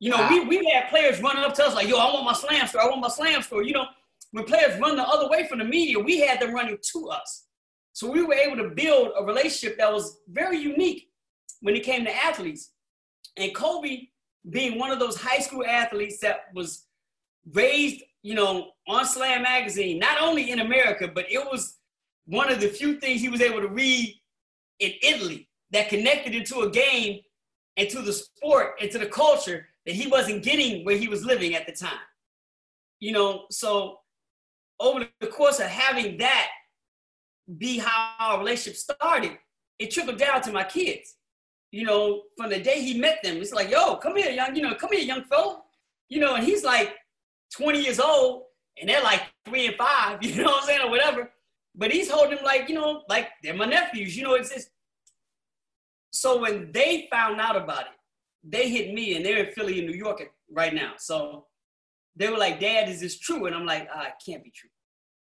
you 0.00 0.10
know, 0.10 0.16
wow. 0.16 0.28
we, 0.30 0.40
we've 0.40 0.72
had 0.72 0.88
players 0.88 1.20
running 1.20 1.44
up 1.44 1.54
to 1.54 1.64
us 1.64 1.74
like, 1.74 1.88
yo, 1.88 1.96
I 1.96 2.12
want 2.12 2.24
my 2.24 2.32
slam 2.32 2.66
score. 2.66 2.82
I 2.82 2.86
want 2.86 3.00
my 3.00 3.08
slam 3.08 3.42
score. 3.42 3.62
You 3.62 3.74
know, 3.74 3.86
when 4.32 4.44
players 4.44 4.78
run 4.80 4.96
the 4.96 5.06
other 5.06 5.28
way 5.28 5.46
from 5.46 5.58
the 5.58 5.64
media, 5.64 5.98
we 5.98 6.20
had 6.20 6.40
them 6.40 6.52
running 6.52 6.78
to 6.92 7.08
us. 7.08 7.44
So 7.92 8.10
we 8.10 8.22
were 8.22 8.34
able 8.34 8.56
to 8.56 8.74
build 8.74 9.12
a 9.16 9.24
relationship 9.24 9.78
that 9.78 9.92
was 9.92 10.18
very 10.28 10.58
unique 10.58 11.08
when 11.60 11.76
it 11.76 11.84
came 11.84 12.04
to 12.04 12.14
athletes. 12.14 12.72
And 13.36 13.54
Kobe 13.54 14.08
being 14.50 14.78
one 14.78 14.90
of 14.90 14.98
those 14.98 15.16
high 15.16 15.38
school 15.38 15.64
athletes 15.64 16.18
that 16.20 16.44
was 16.54 16.85
raised, 17.52 18.02
you 18.22 18.34
know, 18.34 18.70
on 18.88 19.06
Slam 19.06 19.42
magazine, 19.42 19.98
not 19.98 20.20
only 20.20 20.50
in 20.50 20.60
America, 20.60 21.08
but 21.12 21.30
it 21.30 21.38
was 21.38 21.78
one 22.26 22.50
of 22.50 22.60
the 22.60 22.68
few 22.68 22.98
things 22.98 23.20
he 23.20 23.28
was 23.28 23.40
able 23.40 23.60
to 23.60 23.68
read 23.68 24.14
in 24.80 24.92
Italy 25.02 25.48
that 25.70 25.88
connected 25.88 26.34
into 26.34 26.60
a 26.60 26.70
game 26.70 27.20
and 27.76 27.88
to 27.90 28.02
the 28.02 28.12
sport 28.12 28.74
and 28.80 28.90
to 28.90 28.98
the 28.98 29.06
culture 29.06 29.66
that 29.84 29.94
he 29.94 30.08
wasn't 30.08 30.42
getting 30.42 30.84
where 30.84 30.96
he 30.96 31.08
was 31.08 31.24
living 31.24 31.54
at 31.54 31.66
the 31.66 31.72
time. 31.72 31.98
You 33.00 33.12
know, 33.12 33.44
so 33.50 33.98
over 34.80 35.06
the 35.20 35.26
course 35.26 35.60
of 35.60 35.66
having 35.66 36.18
that 36.18 36.48
be 37.58 37.78
how 37.78 38.14
our 38.18 38.38
relationship 38.38 38.76
started, 38.76 39.38
it 39.78 39.90
trickled 39.90 40.18
down 40.18 40.42
to 40.42 40.52
my 40.52 40.64
kids. 40.64 41.16
You 41.70 41.84
know, 41.84 42.22
from 42.36 42.50
the 42.50 42.60
day 42.60 42.80
he 42.80 42.98
met 42.98 43.22
them, 43.22 43.36
it's 43.36 43.52
like, 43.52 43.70
yo, 43.70 43.96
come 43.96 44.16
here, 44.16 44.30
young, 44.30 44.56
you 44.56 44.62
know, 44.62 44.74
come 44.74 44.90
here, 44.92 45.00
young 45.00 45.24
fellow. 45.24 45.62
You 46.08 46.20
know, 46.20 46.36
and 46.36 46.44
he's 46.44 46.64
like 46.64 46.94
20 47.56 47.80
years 47.80 48.00
old, 48.00 48.44
and 48.80 48.88
they're 48.88 49.02
like 49.02 49.22
three 49.46 49.66
and 49.66 49.76
five, 49.76 50.18
you 50.22 50.42
know 50.42 50.50
what 50.50 50.62
I'm 50.62 50.66
saying, 50.68 50.80
or 50.82 50.90
whatever. 50.90 51.30
But 51.74 51.92
he's 51.92 52.10
holding 52.10 52.36
them 52.36 52.44
like, 52.44 52.68
you 52.68 52.74
know, 52.74 53.02
like 53.08 53.28
they're 53.42 53.54
my 53.54 53.66
nephews, 53.66 54.16
you 54.16 54.24
know, 54.24 54.34
it's 54.34 54.52
just 54.52 54.70
so 56.10 56.40
when 56.40 56.72
they 56.72 57.08
found 57.10 57.40
out 57.40 57.56
about 57.56 57.82
it, 57.82 57.86
they 58.42 58.70
hit 58.70 58.94
me 58.94 59.16
and 59.16 59.26
they're 59.26 59.44
in 59.44 59.52
Philly 59.52 59.80
in 59.80 59.86
New 59.86 59.96
York 59.96 60.22
right 60.50 60.72
now. 60.72 60.92
So 60.96 61.46
they 62.14 62.30
were 62.30 62.38
like, 62.38 62.60
Dad, 62.60 62.88
is 62.88 63.00
this 63.00 63.18
true? 63.18 63.44
And 63.46 63.54
I'm 63.54 63.66
like, 63.66 63.88
ah, 63.94 64.06
it 64.06 64.14
can't 64.24 64.42
be 64.42 64.50
true. 64.50 64.70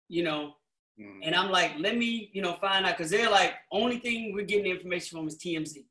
You 0.09 0.23
know, 0.23 0.53
Mm-hmm. 0.99 1.19
And 1.23 1.35
I'm 1.35 1.51
like, 1.51 1.73
let 1.77 1.97
me, 1.97 2.29
you 2.33 2.41
know, 2.41 2.53
find 2.61 2.85
out 2.85 2.97
because 2.97 3.11
they're 3.11 3.29
like, 3.29 3.53
only 3.71 3.99
thing 3.99 4.33
we're 4.33 4.45
getting 4.45 4.71
information 4.71 5.17
from 5.17 5.27
is 5.27 5.37
TMZ. 5.37 5.85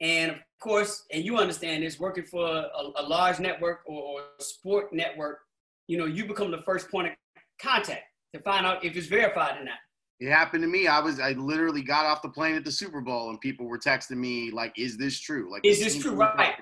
And 0.00 0.32
of 0.32 0.38
course, 0.60 1.04
and 1.12 1.24
you 1.24 1.38
understand 1.38 1.82
this, 1.82 1.98
working 1.98 2.24
for 2.24 2.46
a, 2.46 2.92
a 2.96 3.02
large 3.02 3.40
network 3.40 3.80
or, 3.86 4.02
or 4.02 4.20
sport 4.40 4.92
network, 4.92 5.38
you 5.86 5.96
know, 5.96 6.04
you 6.04 6.26
become 6.26 6.50
the 6.50 6.62
first 6.62 6.90
point 6.90 7.08
of 7.08 7.12
contact 7.60 8.02
to 8.34 8.40
find 8.42 8.66
out 8.66 8.84
if 8.84 8.96
it's 8.96 9.06
verified 9.06 9.60
or 9.60 9.64
not. 9.64 9.78
It 10.18 10.30
happened 10.30 10.62
to 10.62 10.68
me. 10.68 10.86
I 10.86 10.98
was 11.00 11.20
I 11.20 11.32
literally 11.32 11.82
got 11.82 12.06
off 12.06 12.22
the 12.22 12.30
plane 12.30 12.56
at 12.56 12.64
the 12.64 12.72
Super 12.72 13.02
Bowl 13.02 13.28
and 13.30 13.40
people 13.40 13.66
were 13.66 13.78
texting 13.78 14.16
me 14.16 14.50
like, 14.50 14.72
"Is 14.76 14.96
this 14.96 15.20
true? 15.20 15.50
Like, 15.52 15.64
is 15.64 15.78
this 15.78 15.98
true? 15.98 16.14
Right, 16.14 16.54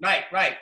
right, 0.00 0.24
right. 0.32 0.54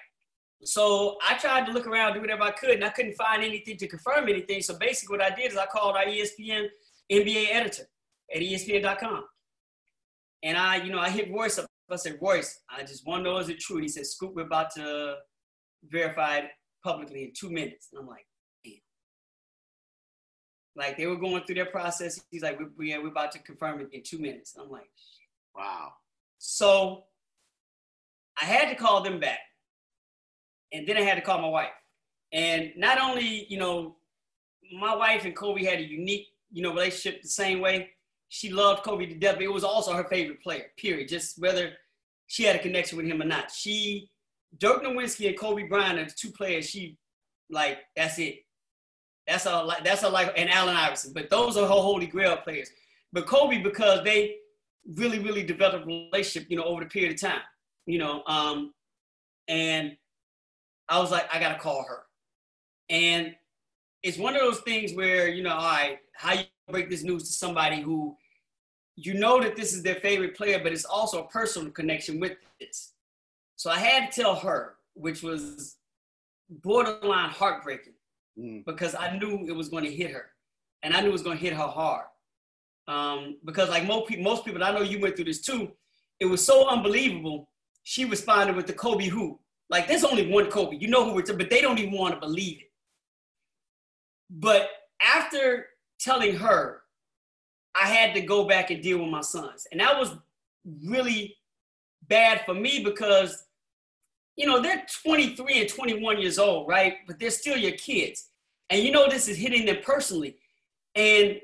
So 0.64 1.18
I 1.26 1.36
tried 1.36 1.66
to 1.66 1.72
look 1.72 1.86
around, 1.86 2.14
do 2.14 2.20
whatever 2.20 2.42
I 2.42 2.52
could, 2.52 2.70
and 2.70 2.84
I 2.84 2.88
couldn't 2.88 3.14
find 3.14 3.44
anything 3.44 3.76
to 3.76 3.86
confirm 3.86 4.28
anything. 4.28 4.62
So 4.62 4.78
basically, 4.78 5.18
what 5.18 5.26
I 5.26 5.34
did 5.34 5.52
is 5.52 5.58
I 5.58 5.66
called 5.66 5.94
our 5.94 6.04
ESPN 6.04 6.68
NBA 7.12 7.48
editor 7.50 7.84
at 8.34 8.40
ESPN.com, 8.40 9.24
and 10.42 10.56
I, 10.56 10.76
you 10.76 10.90
know, 10.90 10.98
I 10.98 11.10
hit 11.10 11.30
Royce 11.30 11.58
up. 11.58 11.66
I 11.90 11.96
said, 11.96 12.18
Royce, 12.20 12.60
I 12.68 12.82
just 12.82 13.06
want 13.06 13.24
to 13.24 13.30
know 13.30 13.38
is 13.38 13.48
it 13.48 13.60
true? 13.60 13.78
he 13.78 13.88
said, 13.88 14.06
Scoop, 14.06 14.34
we're 14.34 14.42
about 14.42 14.74
to 14.74 15.16
verify 15.88 16.38
it 16.38 16.50
publicly 16.82 17.24
in 17.24 17.32
two 17.32 17.50
minutes. 17.50 17.88
And 17.92 18.00
I'm 18.00 18.06
like, 18.08 18.26
damn. 18.64 18.74
Like 20.74 20.96
they 20.96 21.06
were 21.06 21.16
going 21.16 21.42
through 21.44 21.56
their 21.56 21.66
process. 21.66 22.20
He's 22.30 22.42
like, 22.42 22.58
we're, 22.58 23.00
we're 23.00 23.08
about 23.08 23.32
to 23.32 23.38
confirm 23.40 23.80
it 23.80 23.88
in 23.92 24.02
two 24.02 24.18
minutes. 24.18 24.54
And 24.54 24.64
I'm 24.64 24.70
like, 24.70 24.90
wow. 25.54 25.92
So 26.38 27.04
I 28.40 28.44
had 28.44 28.68
to 28.68 28.74
call 28.74 29.02
them 29.02 29.20
back 29.20 29.38
and 30.72 30.86
then 30.86 30.96
I 30.96 31.02
had 31.02 31.14
to 31.14 31.20
call 31.20 31.40
my 31.40 31.48
wife. 31.48 31.68
And 32.32 32.72
not 32.76 33.00
only, 33.00 33.46
you 33.48 33.58
know, 33.58 33.96
my 34.78 34.94
wife 34.94 35.24
and 35.24 35.34
Kobe 35.34 35.64
had 35.64 35.78
a 35.78 35.84
unique, 35.84 36.26
you 36.50 36.62
know, 36.62 36.72
relationship 36.72 37.22
the 37.22 37.28
same 37.28 37.60
way. 37.60 37.90
She 38.28 38.50
loved 38.50 38.82
Kobe 38.82 39.06
to 39.06 39.14
death, 39.14 39.36
but 39.36 39.44
it 39.44 39.52
was 39.52 39.64
also 39.64 39.92
her 39.92 40.04
favorite 40.04 40.42
player, 40.42 40.66
period. 40.76 41.08
Just 41.08 41.40
whether 41.40 41.72
she 42.26 42.44
had 42.44 42.56
a 42.56 42.60
connection 42.60 42.98
with 42.98 43.06
him 43.06 43.22
or 43.22 43.26
not. 43.26 43.50
She, 43.50 44.10
Dirk 44.58 44.82
Nowitzki 44.82 45.28
and 45.28 45.38
Kobe 45.38 45.68
Bryant 45.68 45.98
are 45.98 46.04
the 46.04 46.14
two 46.16 46.32
players 46.32 46.68
she, 46.68 46.96
like, 47.50 47.78
that's 47.94 48.18
it. 48.18 48.40
That's 49.26 49.46
all, 49.46 49.72
that's 49.84 50.04
all 50.04 50.10
like, 50.10 50.32
and 50.36 50.50
Allen 50.50 50.76
Iverson. 50.76 51.12
But 51.12 51.30
those 51.30 51.56
are 51.56 51.62
her 51.62 51.68
holy 51.68 52.06
grail 52.06 52.36
players. 52.36 52.68
But 53.12 53.26
Kobe, 53.26 53.62
because 53.62 54.02
they 54.04 54.36
really, 54.94 55.18
really 55.18 55.42
developed 55.42 55.84
a 55.84 55.86
relationship, 55.86 56.50
you 56.50 56.56
know, 56.56 56.64
over 56.64 56.82
the 56.82 56.90
period 56.90 57.14
of 57.14 57.20
time, 57.20 57.40
you 57.86 57.98
know, 57.98 58.22
um, 58.26 58.72
and 59.48 59.96
I 60.88 60.98
was 60.98 61.10
like, 61.10 61.32
I 61.32 61.40
gotta 61.40 61.58
call 61.58 61.84
her. 61.88 62.02
And 62.88 63.34
it's 64.02 64.18
one 64.18 64.34
of 64.34 64.40
those 64.40 64.60
things 64.60 64.94
where, 64.94 65.28
you 65.28 65.42
know, 65.42 65.54
all 65.54 65.72
right, 65.72 65.98
how 66.14 66.34
you 66.34 66.44
break 66.68 66.90
this 66.90 67.02
news 67.02 67.24
to 67.24 67.32
somebody 67.32 67.80
who 67.80 68.16
you 68.96 69.14
know 69.14 69.40
that 69.40 69.56
this 69.56 69.74
is 69.74 69.82
their 69.82 69.96
favorite 69.96 70.36
player, 70.36 70.58
but 70.62 70.72
it's 70.72 70.84
also 70.84 71.22
a 71.22 71.28
personal 71.28 71.70
connection 71.70 72.18
with 72.18 72.32
this. 72.58 72.94
So 73.56 73.70
I 73.70 73.78
had 73.78 74.10
to 74.10 74.22
tell 74.22 74.34
her, 74.36 74.76
which 74.94 75.22
was 75.22 75.76
borderline 76.48 77.30
heartbreaking 77.30 77.92
mm. 78.38 78.64
because 78.64 78.94
I 78.94 79.16
knew 79.18 79.46
it 79.46 79.52
was 79.54 79.68
going 79.68 79.84
to 79.84 79.90
hit 79.90 80.10
her 80.10 80.30
and 80.82 80.94
I 80.94 81.00
knew 81.00 81.08
it 81.08 81.12
was 81.12 81.22
going 81.22 81.36
to 81.36 81.42
hit 81.42 81.52
her 81.52 81.66
hard. 81.66 82.06
Um, 82.88 83.36
because 83.44 83.68
like 83.68 83.86
most 83.86 84.08
people, 84.08 84.24
most 84.24 84.44
people, 84.44 84.62
I 84.62 84.72
know 84.72 84.82
you 84.82 85.00
went 85.00 85.16
through 85.16 85.24
this 85.26 85.42
too. 85.42 85.72
It 86.20 86.26
was 86.26 86.44
so 86.44 86.68
unbelievable. 86.68 87.48
She 87.82 88.04
responded 88.04 88.56
with 88.56 88.66
the 88.66 88.72
Kobe 88.72 89.08
who. 89.08 89.38
Like 89.68 89.88
there's 89.88 90.04
only 90.04 90.30
one 90.30 90.50
Kobe. 90.50 90.76
You 90.76 90.88
know 90.88 91.04
who 91.04 91.12
we're 91.12 91.22
talking, 91.22 91.38
but 91.38 91.50
they 91.50 91.60
don't 91.60 91.78
even 91.78 91.92
want 91.92 92.14
to 92.14 92.20
believe 92.20 92.60
it. 92.60 92.70
But 94.30 94.68
after 95.02 95.66
telling 95.98 96.36
her, 96.36 96.82
I 97.74 97.88
had 97.88 98.14
to 98.14 98.20
go 98.20 98.44
back 98.44 98.70
and 98.70 98.82
deal 98.82 98.98
with 98.98 99.08
my 99.08 99.20
sons. 99.20 99.66
And 99.70 99.80
that 99.80 99.98
was 99.98 100.14
really 100.84 101.36
bad 102.08 102.42
for 102.46 102.54
me 102.54 102.82
because, 102.82 103.44
you 104.36 104.46
know, 104.46 104.60
they're 104.60 104.84
23 105.02 105.60
and 105.60 105.68
21 105.68 106.20
years 106.20 106.38
old, 106.38 106.68
right? 106.68 106.94
But 107.06 107.18
they're 107.18 107.30
still 107.30 107.56
your 107.56 107.72
kids. 107.72 108.28
And 108.70 108.82
you 108.82 108.90
know, 108.90 109.08
this 109.08 109.28
is 109.28 109.36
hitting 109.36 109.66
them 109.66 109.78
personally. 109.84 110.36
And 110.94 111.40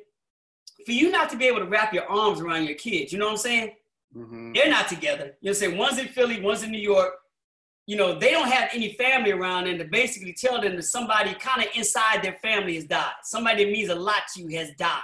for 0.84 0.92
you 0.92 1.10
not 1.10 1.28
to 1.30 1.36
be 1.36 1.46
able 1.46 1.60
to 1.60 1.66
wrap 1.66 1.92
your 1.92 2.10
arms 2.10 2.40
around 2.40 2.64
your 2.64 2.76
kids, 2.76 3.12
you 3.12 3.18
know 3.18 3.26
what 3.26 3.32
I'm 3.32 3.38
saying? 3.38 3.72
Mm-hmm. 4.16 4.52
They're 4.52 4.70
not 4.70 4.88
together. 4.88 5.36
You 5.40 5.50
know, 5.50 5.54
say 5.54 5.76
one's 5.76 5.98
in 5.98 6.08
Philly, 6.08 6.40
one's 6.40 6.62
in 6.62 6.70
New 6.70 6.80
York 6.80 7.14
you 7.86 7.96
know, 7.96 8.18
they 8.18 8.30
don't 8.30 8.48
have 8.48 8.70
any 8.72 8.94
family 8.94 9.32
around 9.32 9.66
and 9.66 9.78
to 9.78 9.84
basically 9.84 10.32
tell 10.32 10.60
them 10.60 10.76
that 10.76 10.84
somebody 10.84 11.34
kind 11.34 11.62
of 11.62 11.68
inside 11.74 12.22
their 12.22 12.38
family 12.42 12.76
has 12.76 12.84
died. 12.84 13.12
Somebody 13.24 13.64
that 13.64 13.72
means 13.72 13.90
a 13.90 13.94
lot 13.94 14.22
to 14.34 14.42
you 14.42 14.56
has 14.56 14.70
died. 14.78 15.00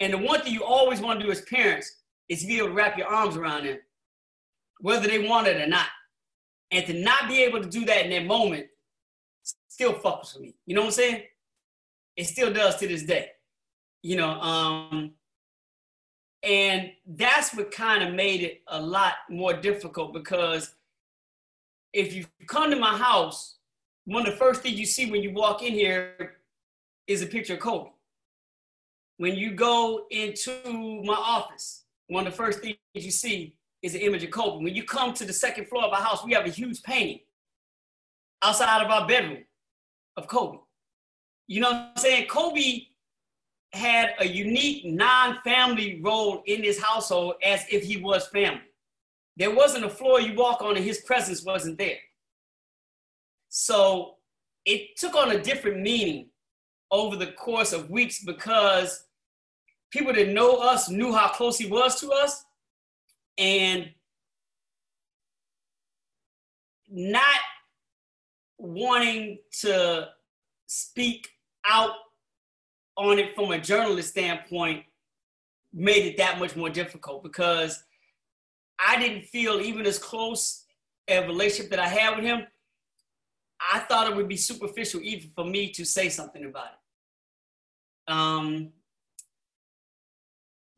And 0.00 0.12
the 0.12 0.18
one 0.18 0.40
thing 0.40 0.52
you 0.52 0.64
always 0.64 1.00
want 1.00 1.20
to 1.20 1.26
do 1.26 1.30
as 1.30 1.42
parents 1.42 2.02
is 2.28 2.44
be 2.44 2.58
able 2.58 2.68
to 2.68 2.74
wrap 2.74 2.96
your 2.96 3.06
arms 3.06 3.36
around 3.36 3.66
them, 3.66 3.78
whether 4.80 5.06
they 5.06 5.28
want 5.28 5.46
it 5.46 5.60
or 5.60 5.66
not. 5.66 5.86
And 6.70 6.86
to 6.86 6.94
not 6.94 7.28
be 7.28 7.42
able 7.42 7.62
to 7.62 7.68
do 7.68 7.84
that 7.84 8.04
in 8.04 8.10
that 8.10 8.26
moment 8.26 8.66
still 9.68 9.94
fucks 9.94 10.34
with 10.34 10.42
me. 10.42 10.54
You 10.66 10.74
know 10.74 10.82
what 10.82 10.88
I'm 10.88 10.92
saying? 10.92 11.22
It 12.16 12.24
still 12.24 12.52
does 12.52 12.76
to 12.76 12.88
this 12.88 13.02
day. 13.02 13.28
You 14.02 14.16
know, 14.16 14.30
um, 14.40 15.12
and 16.42 16.92
that's 17.06 17.54
what 17.54 17.70
kind 17.70 18.02
of 18.04 18.14
made 18.14 18.42
it 18.42 18.62
a 18.68 18.80
lot 18.80 19.14
more 19.30 19.54
difficult 19.54 20.12
because 20.12 20.74
if 21.94 22.12
you 22.12 22.26
come 22.46 22.70
to 22.70 22.76
my 22.76 22.96
house, 22.96 23.56
one 24.04 24.26
of 24.26 24.32
the 24.32 24.38
first 24.38 24.60
things 24.62 24.78
you 24.78 24.84
see 24.84 25.10
when 25.10 25.22
you 25.22 25.32
walk 25.32 25.62
in 25.62 25.72
here 25.72 26.36
is 27.06 27.22
a 27.22 27.26
picture 27.26 27.54
of 27.54 27.60
Kobe. 27.60 27.90
When 29.16 29.36
you 29.36 29.52
go 29.52 30.06
into 30.10 31.02
my 31.04 31.14
office, 31.14 31.84
one 32.08 32.26
of 32.26 32.32
the 32.32 32.36
first 32.36 32.60
things 32.60 32.76
you 32.94 33.12
see 33.12 33.56
is 33.80 33.94
an 33.94 34.00
image 34.00 34.24
of 34.24 34.32
Kobe. 34.32 34.62
When 34.62 34.74
you 34.74 34.82
come 34.82 35.14
to 35.14 35.24
the 35.24 35.32
second 35.32 35.68
floor 35.68 35.84
of 35.84 35.92
our 35.92 36.00
house, 36.00 36.24
we 36.24 36.32
have 36.32 36.44
a 36.44 36.50
huge 36.50 36.82
painting 36.82 37.20
outside 38.42 38.84
of 38.84 38.90
our 38.90 39.06
bedroom 39.06 39.44
of 40.16 40.26
Kobe. 40.26 40.58
You 41.46 41.60
know 41.60 41.70
what 41.70 41.76
I'm 41.76 41.96
saying? 41.96 42.26
Kobe 42.26 42.86
had 43.72 44.14
a 44.18 44.26
unique 44.26 44.84
non-family 44.84 46.00
role 46.02 46.42
in 46.46 46.62
this 46.62 46.80
household 46.82 47.34
as 47.44 47.64
if 47.70 47.84
he 47.84 47.98
was 47.98 48.26
family. 48.28 48.62
There 49.36 49.54
wasn't 49.54 49.84
a 49.84 49.90
floor 49.90 50.20
you 50.20 50.34
walk 50.34 50.62
on 50.62 50.76
and 50.76 50.84
his 50.84 51.00
presence 51.00 51.44
wasn't 51.44 51.78
there. 51.78 51.98
So 53.48 54.14
it 54.64 54.96
took 54.96 55.14
on 55.14 55.32
a 55.32 55.42
different 55.42 55.80
meaning 55.80 56.28
over 56.90 57.16
the 57.16 57.32
course 57.32 57.72
of 57.72 57.90
weeks 57.90 58.22
because 58.24 59.04
people 59.90 60.12
that 60.12 60.28
know 60.28 60.56
us 60.56 60.88
knew 60.88 61.12
how 61.12 61.28
close 61.28 61.58
he 61.58 61.66
was 61.66 62.00
to 62.00 62.10
us 62.10 62.44
and 63.38 63.90
not 66.88 67.40
wanting 68.58 69.38
to 69.60 70.08
speak 70.66 71.28
out 71.66 71.92
on 72.96 73.18
it 73.18 73.34
from 73.34 73.50
a 73.50 73.58
journalist 73.58 74.10
standpoint 74.10 74.84
made 75.72 76.06
it 76.06 76.16
that 76.16 76.38
much 76.38 76.54
more 76.54 76.70
difficult 76.70 77.22
because 77.22 77.82
I 78.86 78.98
didn't 78.98 79.24
feel 79.24 79.60
even 79.60 79.86
as 79.86 79.98
close 79.98 80.64
a 81.08 81.26
relationship 81.26 81.70
that 81.70 81.78
I 81.78 81.88
had 81.88 82.16
with 82.16 82.24
him. 82.24 82.46
I 83.72 83.80
thought 83.80 84.10
it 84.10 84.16
would 84.16 84.28
be 84.28 84.36
superficial 84.36 85.00
even 85.02 85.30
for 85.34 85.44
me 85.44 85.70
to 85.72 85.84
say 85.84 86.08
something 86.08 86.44
about 86.44 86.66
it. 86.66 88.12
Um, 88.12 88.72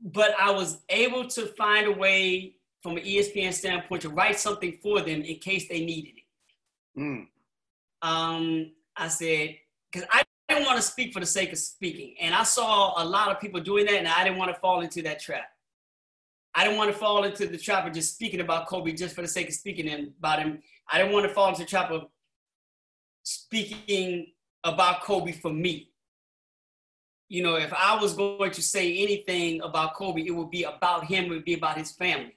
but 0.00 0.34
I 0.38 0.50
was 0.50 0.78
able 0.88 1.26
to 1.28 1.46
find 1.46 1.86
a 1.86 1.92
way 1.92 2.56
from 2.82 2.96
an 2.96 3.02
ESPN 3.02 3.52
standpoint 3.52 4.02
to 4.02 4.10
write 4.10 4.38
something 4.38 4.78
for 4.82 5.00
them 5.00 5.22
in 5.22 5.36
case 5.38 5.68
they 5.68 5.84
needed 5.84 6.14
it. 6.18 7.00
Mm. 7.00 7.26
Um, 8.02 8.72
I 8.96 9.08
said, 9.08 9.56
because 9.90 10.06
I 10.12 10.22
didn't 10.48 10.66
want 10.66 10.76
to 10.76 10.82
speak 10.82 11.12
for 11.12 11.20
the 11.20 11.26
sake 11.26 11.52
of 11.52 11.58
speaking. 11.58 12.14
And 12.20 12.34
I 12.34 12.44
saw 12.44 13.02
a 13.02 13.04
lot 13.04 13.30
of 13.30 13.40
people 13.40 13.60
doing 13.60 13.86
that, 13.86 13.94
and 13.94 14.08
I 14.08 14.22
didn't 14.22 14.38
want 14.38 14.54
to 14.54 14.60
fall 14.60 14.80
into 14.82 15.02
that 15.02 15.20
trap. 15.20 15.48
I 16.56 16.64
didn't 16.64 16.78
want 16.78 16.90
to 16.90 16.96
fall 16.96 17.24
into 17.24 17.46
the 17.46 17.58
trap 17.58 17.86
of 17.86 17.92
just 17.92 18.14
speaking 18.14 18.40
about 18.40 18.66
Kobe 18.66 18.92
just 18.92 19.14
for 19.14 19.20
the 19.20 19.28
sake 19.28 19.48
of 19.48 19.54
speaking 19.54 20.14
about 20.18 20.38
him. 20.38 20.62
I 20.90 20.96
didn't 20.96 21.12
want 21.12 21.28
to 21.28 21.34
fall 21.34 21.50
into 21.50 21.60
the 21.60 21.66
trap 21.66 21.90
of 21.90 22.06
speaking 23.24 24.28
about 24.64 25.02
Kobe 25.02 25.32
for 25.32 25.52
me. 25.52 25.90
You 27.28 27.42
know, 27.42 27.56
if 27.56 27.74
I 27.74 28.00
was 28.00 28.14
going 28.14 28.52
to 28.52 28.62
say 28.62 29.02
anything 29.02 29.60
about 29.60 29.94
Kobe, 29.96 30.22
it 30.22 30.30
would 30.30 30.50
be 30.50 30.62
about 30.62 31.04
him, 31.04 31.26
it 31.26 31.30
would 31.30 31.44
be 31.44 31.54
about 31.54 31.76
his 31.76 31.92
family, 31.92 32.36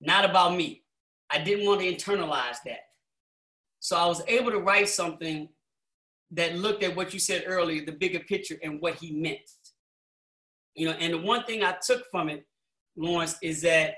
not 0.00 0.24
about 0.24 0.54
me. 0.54 0.84
I 1.28 1.38
didn't 1.38 1.66
want 1.66 1.80
to 1.80 1.92
internalize 1.92 2.58
that. 2.64 2.80
So 3.80 3.96
I 3.96 4.06
was 4.06 4.22
able 4.28 4.52
to 4.52 4.58
write 4.58 4.88
something 4.88 5.48
that 6.30 6.56
looked 6.56 6.84
at 6.84 6.94
what 6.94 7.12
you 7.12 7.18
said 7.18 7.44
earlier, 7.46 7.84
the 7.84 7.92
bigger 7.92 8.20
picture 8.20 8.56
and 8.62 8.80
what 8.80 8.96
he 8.96 9.12
meant. 9.12 9.50
You 10.74 10.86
know, 10.86 10.92
and 10.92 11.14
the 11.14 11.18
one 11.18 11.42
thing 11.44 11.64
I 11.64 11.74
took 11.84 12.04
from 12.10 12.28
it, 12.28 12.46
Lawrence, 12.98 13.36
is 13.42 13.62
that 13.62 13.94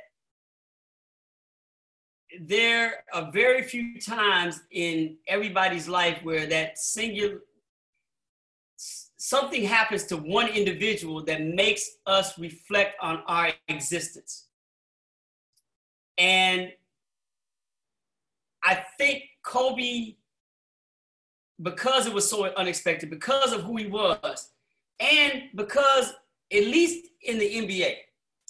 there 2.41 3.05
are 3.13 3.33
very 3.33 3.63
few 3.63 4.01
times 4.01 4.61
in 4.71 5.17
everybody's 5.27 5.89
life 5.89 6.19
where 6.23 6.47
that 6.47 6.79
singular 6.79 7.41
something 8.77 9.65
happens 9.65 10.05
to 10.05 10.17
one 10.17 10.49
individual 10.49 11.23
that 11.23 11.43
makes 11.43 11.99
us 12.07 12.39
reflect 12.39 12.95
on 13.03 13.23
our 13.27 13.51
existence. 13.69 14.47
And 16.17 16.73
I 18.65 18.83
think 18.97 19.25
Kobe, 19.43 20.17
because 21.61 22.07
it 22.07 22.15
was 22.15 22.29
so 22.29 22.47
unexpected, 22.55 23.11
because 23.11 23.53
of 23.53 23.63
who 23.63 23.77
he 23.77 23.87
was, 23.87 24.51
and 24.99 25.45
because, 25.55 26.15
at 26.53 26.65
least 26.65 27.07
in 27.23 27.39
the 27.39 27.55
NBA, 27.57 27.97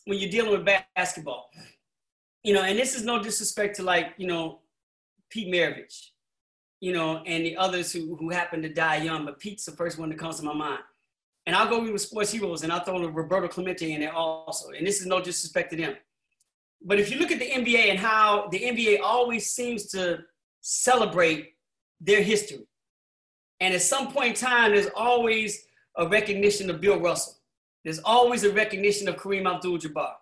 when 0.07 0.19
you're 0.19 0.31
dealing 0.31 0.51
with 0.51 0.69
basketball, 0.97 1.51
you 2.43 2.55
know, 2.55 2.63
and 2.63 2.79
this 2.79 2.95
is 2.95 3.05
no 3.05 3.23
disrespect 3.23 3.77
to 3.77 3.83
like, 3.83 4.15
you 4.17 4.27
know, 4.27 4.61
Pete 5.31 5.53
Maravich, 5.53 6.09
you 6.81 6.93
know, 6.93 7.23
and 7.27 7.45
the 7.45 7.57
others 7.57 7.93
who, 7.93 8.17
who 8.17 8.31
happened 8.31 8.63
to 8.63 8.69
die 8.69 8.97
young, 8.97 9.25
but 9.25 9.39
Pete's 9.39 9.65
the 9.65 9.73
first 9.73 9.99
one 9.99 10.09
that 10.09 10.19
comes 10.19 10.39
to 10.39 10.45
my 10.45 10.55
mind. 10.55 10.81
And 11.47 11.57
I'll 11.57 11.69
go 11.69 11.81
with 11.81 12.01
sports 12.01 12.33
heroes 12.33 12.63
and 12.63 12.73
I'll 12.73 12.85
throw 12.85 13.05
Roberto 13.07 13.49
Clemente 13.49 13.93
in 13.93 14.01
there 14.01 14.13
also. 14.13 14.71
And 14.71 14.87
this 14.87 15.01
is 15.01 15.07
no 15.07 15.21
disrespect 15.21 15.71
to 15.71 15.77
them. 15.77 15.97
But 16.83 16.99
if 16.99 17.11
you 17.11 17.19
look 17.19 17.31
at 17.31 17.39
the 17.39 17.51
NBA 17.51 17.91
and 17.91 17.99
how 17.99 18.49
the 18.51 18.61
NBA 18.61 19.01
always 19.03 19.53
seems 19.53 19.87
to 19.89 20.21
celebrate 20.61 21.55
their 22.01 22.23
history, 22.23 22.67
and 23.61 23.75
at 23.75 23.83
some 23.83 24.11
point 24.11 24.29
in 24.29 24.35
time, 24.35 24.73
there's 24.73 24.89
always 24.97 25.67
a 25.97 26.09
recognition 26.09 26.71
of 26.71 26.81
Bill 26.81 26.99
Russell. 26.99 27.35
There's 27.85 28.01
always 28.01 28.45
a 28.45 28.53
recognition 28.53 29.09
of 29.09 29.17
Kareem 29.17 29.53
Abdul-Jabbar. 29.53 30.13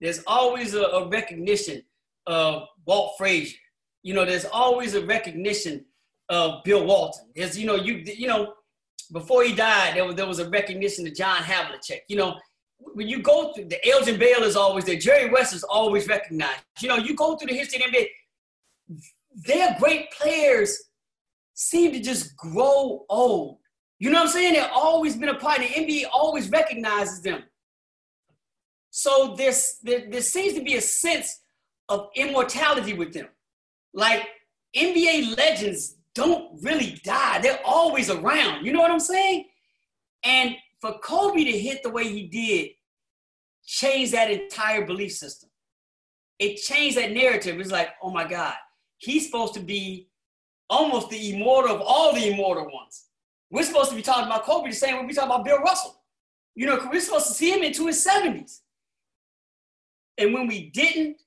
There's 0.00 0.22
always 0.26 0.74
a, 0.74 0.82
a 0.82 1.08
recognition 1.08 1.82
of 2.26 2.64
Walt 2.86 3.14
Frazier. 3.18 3.58
You 4.02 4.14
know, 4.14 4.24
there's 4.24 4.46
always 4.46 4.94
a 4.94 5.04
recognition 5.04 5.84
of 6.28 6.64
Bill 6.64 6.84
Walton. 6.84 7.30
There's, 7.36 7.58
you 7.58 7.66
know, 7.66 7.76
you 7.76 8.02
you 8.04 8.26
know, 8.26 8.54
before 9.12 9.44
he 9.44 9.54
died, 9.54 9.96
there 9.96 10.04
was 10.04 10.16
there 10.16 10.26
was 10.26 10.38
a 10.38 10.48
recognition 10.48 11.06
of 11.06 11.14
John 11.14 11.38
Havlicek. 11.38 12.00
You 12.08 12.16
know, 12.16 12.36
when 12.78 13.08
you 13.08 13.20
go 13.20 13.52
through 13.52 13.66
the 13.66 13.88
Elgin 13.88 14.18
Baylor 14.18 14.46
is 14.46 14.56
always 14.56 14.84
there, 14.84 14.96
Jerry 14.96 15.30
West 15.30 15.54
is 15.54 15.62
always 15.62 16.08
recognized. 16.08 16.62
You 16.80 16.88
know, 16.88 16.96
you 16.96 17.14
go 17.14 17.36
through 17.36 17.48
the 17.48 17.54
history 17.54 17.84
of 17.84 17.92
the 17.92 17.98
NBA, 17.98 18.06
their 19.46 19.76
great 19.78 20.10
players 20.10 20.76
seem 21.54 21.92
to 21.92 22.00
just 22.00 22.36
grow 22.36 23.04
old. 23.08 23.58
You 24.02 24.10
know 24.10 24.18
what 24.18 24.26
I'm 24.26 24.32
saying? 24.32 24.54
They've 24.54 24.64
always 24.74 25.16
been 25.16 25.28
a 25.28 25.38
part. 25.38 25.60
The 25.60 25.66
NBA 25.66 26.06
always 26.12 26.50
recognizes 26.50 27.22
them. 27.22 27.44
So 28.90 29.36
there's, 29.38 29.76
there, 29.80 30.10
there 30.10 30.22
seems 30.22 30.54
to 30.54 30.64
be 30.64 30.74
a 30.74 30.80
sense 30.80 31.38
of 31.88 32.08
immortality 32.16 32.94
with 32.94 33.12
them. 33.12 33.28
Like 33.94 34.26
NBA 34.76 35.36
legends 35.36 35.98
don't 36.16 36.60
really 36.64 37.00
die. 37.04 37.38
They're 37.42 37.60
always 37.64 38.10
around. 38.10 38.66
You 38.66 38.72
know 38.72 38.80
what 38.80 38.90
I'm 38.90 38.98
saying? 38.98 39.44
And 40.24 40.56
for 40.80 40.98
Kobe 40.98 41.44
to 41.44 41.56
hit 41.56 41.84
the 41.84 41.90
way 41.90 42.08
he 42.08 42.26
did 42.26 42.70
changed 43.64 44.14
that 44.14 44.32
entire 44.32 44.84
belief 44.84 45.12
system. 45.12 45.48
It 46.40 46.56
changed 46.56 46.96
that 46.96 47.12
narrative. 47.12 47.60
It's 47.60 47.70
like, 47.70 47.90
oh 48.02 48.10
my 48.10 48.28
God, 48.28 48.54
he's 48.98 49.26
supposed 49.26 49.54
to 49.54 49.60
be 49.60 50.08
almost 50.68 51.08
the 51.08 51.36
immortal 51.36 51.76
of 51.76 51.82
all 51.82 52.12
the 52.12 52.32
immortal 52.32 52.64
ones. 52.64 53.04
We're 53.52 53.64
supposed 53.64 53.90
to 53.90 53.96
be 53.96 54.02
talking 54.02 54.24
about 54.24 54.44
Kobe 54.44 54.70
the 54.70 54.74
same 54.74 54.96
way 54.96 55.04
we 55.04 55.12
talk 55.12 55.26
about 55.26 55.44
Bill 55.44 55.58
Russell. 55.58 56.00
You 56.54 56.66
know, 56.66 56.88
we're 56.90 57.00
supposed 57.00 57.28
to 57.28 57.34
see 57.34 57.50
him 57.52 57.62
into 57.62 57.86
his 57.86 58.04
70s. 58.04 58.60
And 60.16 60.32
when 60.32 60.46
we 60.46 60.70
didn't, 60.70 61.18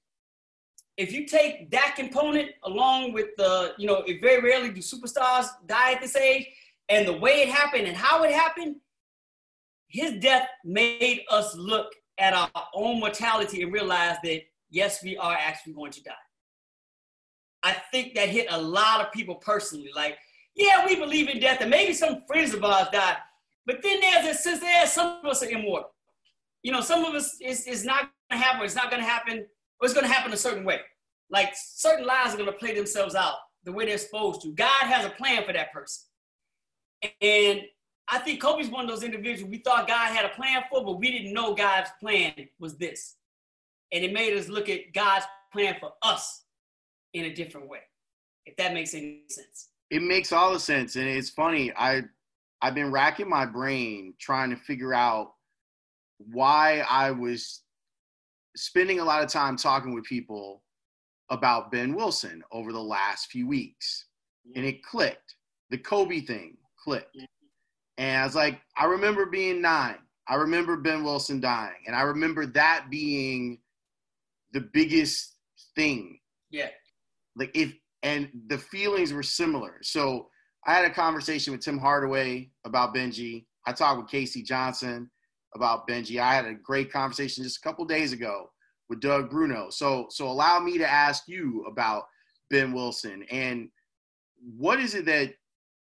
if 0.97 1.11
you 1.11 1.27
take 1.27 1.69
that 1.69 1.93
component 1.95 2.49
along 2.63 3.13
with 3.13 3.27
the, 3.37 3.73
you 3.77 3.85
know, 3.85 3.97
it 4.07 4.21
very 4.21 4.41
rarely 4.41 4.71
do 4.71 4.81
superstars 4.81 5.47
die 5.67 5.93
at 5.93 6.01
this 6.01 6.15
age, 6.15 6.47
and 6.89 7.07
the 7.07 7.13
way 7.13 7.43
it 7.43 7.49
happened 7.49 7.85
and 7.85 7.95
how 7.95 8.23
it 8.23 8.31
happened, 8.31 8.77
his 9.87 10.13
death 10.13 10.47
made 10.63 11.21
us 11.29 11.55
look 11.55 11.93
at 12.17 12.33
our 12.33 12.49
own 12.73 12.99
mortality 12.99 13.61
and 13.61 13.71
realize 13.71 14.17
that 14.23 14.41
yes, 14.71 15.03
we 15.03 15.15
are 15.17 15.37
actually 15.39 15.73
going 15.73 15.91
to 15.91 16.03
die. 16.03 16.13
I 17.61 17.73
think 17.91 18.15
that 18.15 18.29
hit 18.29 18.47
a 18.49 18.59
lot 18.59 19.01
of 19.01 19.11
people 19.11 19.35
personally. 19.35 19.91
Like, 19.95 20.17
yeah, 20.55 20.85
we 20.85 20.95
believe 20.95 21.29
in 21.29 21.39
death, 21.39 21.61
and 21.61 21.69
maybe 21.69 21.93
some 21.93 22.23
friends 22.27 22.53
of 22.53 22.63
ours 22.63 22.87
died, 22.91 23.17
but 23.65 23.81
then 23.81 23.99
there's 23.99 24.27
a 24.27 24.33
sense 24.33 24.59
there 24.59 24.85
some 24.87 25.19
of 25.23 25.25
us 25.25 25.43
are 25.43 25.49
immortal. 25.49 25.91
You 26.63 26.71
know, 26.71 26.81
some 26.81 27.05
of 27.05 27.13
us 27.13 27.37
is 27.41 27.67
is 27.67 27.85
not 27.85 28.09
to 28.31 28.37
happen. 28.37 28.63
It's 28.63 28.75
not 28.75 28.89
to 28.91 29.01
happen 29.01 29.45
it's 29.81 29.93
going 29.93 30.05
to 30.05 30.11
happen 30.11 30.33
a 30.33 30.37
certain 30.37 30.63
way. 30.63 30.79
Like 31.29 31.53
certain 31.55 32.05
lives 32.05 32.35
are 32.35 32.45
to 32.45 32.51
play 32.51 32.75
themselves 32.75 33.15
out 33.15 33.35
the 33.63 33.71
way 33.71 33.85
they're 33.85 33.97
supposed 33.97 34.41
to. 34.41 34.53
God 34.53 34.85
has 34.85 35.05
a 35.05 35.09
plan 35.09 35.43
for 35.43 35.53
that 35.53 35.73
person. 35.73 36.03
And 37.21 37.61
I 38.07 38.19
think 38.19 38.41
Kobe's 38.41 38.69
one 38.69 38.85
of 38.85 38.89
those 38.89 39.03
individuals 39.03 39.49
we 39.49 39.57
thought 39.57 39.87
God 39.87 40.13
had 40.13 40.25
a 40.25 40.29
plan 40.29 40.63
for, 40.69 40.83
but 40.83 40.99
we 40.99 41.11
didn't 41.11 41.33
know 41.33 41.55
God's 41.55 41.89
plan 41.99 42.33
was 42.59 42.77
this. 42.77 43.15
And 43.91 44.03
it 44.03 44.13
made 44.13 44.37
us 44.37 44.47
look 44.47 44.69
at 44.69 44.93
God's 44.93 45.25
plan 45.51 45.75
for 45.79 45.93
us 46.01 46.43
in 47.13 47.25
a 47.25 47.33
different 47.33 47.67
way, 47.67 47.79
if 48.45 48.55
that 48.57 48.73
makes 48.73 48.93
any 48.93 49.23
sense. 49.29 49.69
It 49.89 50.01
makes 50.01 50.31
all 50.31 50.53
the 50.53 50.59
sense. 50.59 50.95
And 50.95 51.07
it's 51.07 51.29
funny, 51.29 51.71
I 51.75 52.03
I've 52.61 52.75
been 52.75 52.91
racking 52.91 53.29
my 53.29 53.45
brain 53.45 54.13
trying 54.19 54.49
to 54.49 54.55
figure 54.55 54.93
out 54.93 55.33
why 56.17 56.83
I 56.89 57.11
was 57.11 57.61
spending 58.55 58.99
a 58.99 59.03
lot 59.03 59.23
of 59.23 59.29
time 59.29 59.57
talking 59.57 59.93
with 59.93 60.05
people 60.05 60.63
about 61.29 61.71
Ben 61.71 61.93
Wilson 61.93 62.43
over 62.51 62.71
the 62.71 62.81
last 62.81 63.31
few 63.31 63.47
weeks. 63.47 64.05
Yeah. 64.45 64.59
And 64.59 64.65
it 64.65 64.83
clicked. 64.83 65.35
The 65.69 65.77
Kobe 65.77 66.21
thing 66.21 66.57
clicked. 66.83 67.11
Yeah. 67.13 67.25
And 67.97 68.21
I 68.21 68.25
was 68.25 68.35
like, 68.35 68.61
I 68.77 68.85
remember 68.85 69.25
being 69.25 69.61
nine. 69.61 69.97
I 70.27 70.35
remember 70.35 70.77
Ben 70.77 71.03
Wilson 71.03 71.39
dying. 71.39 71.83
And 71.87 71.95
I 71.95 72.01
remember 72.01 72.45
that 72.47 72.87
being 72.89 73.59
the 74.53 74.61
biggest 74.61 75.35
thing. 75.75 76.19
Yeah. 76.49 76.69
Like 77.35 77.51
if 77.53 77.73
and 78.05 78.29
the 78.47 78.57
feelings 78.57 79.11
were 79.11 79.23
similar. 79.23 79.79
So 79.81 80.29
I 80.65 80.75
had 80.75 80.85
a 80.85 80.93
conversation 80.93 81.51
with 81.51 81.61
Tim 81.61 81.79
Hardaway 81.79 82.51
about 82.63 82.93
Benji. 82.93 83.45
I 83.65 83.73
talked 83.73 83.99
with 83.99 84.11
Casey 84.11 84.43
Johnson 84.43 85.09
about 85.55 85.87
Benji. 85.87 86.19
I 86.19 86.35
had 86.35 86.45
a 86.45 86.53
great 86.53 86.91
conversation 86.91 87.43
just 87.43 87.57
a 87.57 87.61
couple 87.61 87.83
days 87.83 88.13
ago 88.13 88.51
with 88.89 88.99
Doug 88.99 89.31
Bruno. 89.31 89.71
So 89.71 90.05
so 90.11 90.27
allow 90.27 90.59
me 90.59 90.77
to 90.77 90.87
ask 90.87 91.23
you 91.27 91.65
about 91.67 92.03
Ben 92.51 92.73
Wilson 92.73 93.25
and 93.31 93.69
what 94.55 94.79
is 94.79 94.93
it 94.93 95.05
that 95.05 95.33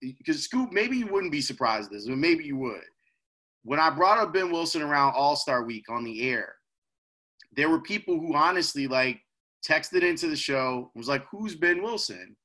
because 0.00 0.44
Scoop, 0.44 0.72
maybe 0.72 0.96
you 0.96 1.06
wouldn't 1.08 1.32
be 1.32 1.40
surprised 1.40 1.86
at 1.86 1.92
this, 1.92 2.06
but 2.06 2.18
maybe 2.18 2.44
you 2.44 2.56
would. 2.56 2.82
When 3.64 3.80
I 3.80 3.90
brought 3.90 4.18
up 4.18 4.32
Ben 4.32 4.50
Wilson 4.52 4.82
around 4.82 5.14
All 5.16 5.34
Star 5.34 5.64
Week 5.64 5.84
on 5.88 6.04
the 6.04 6.28
air, 6.28 6.54
there 7.56 7.68
were 7.68 7.80
people 7.80 8.18
who 8.18 8.34
honestly 8.34 8.86
like 8.86 9.20
texted 9.66 10.02
into 10.02 10.28
the 10.28 10.36
show 10.36 10.90
was 10.94 11.08
like, 11.08 11.24
"Who's 11.30 11.54
Ben 11.54 11.82
Wilson?" 11.82 12.36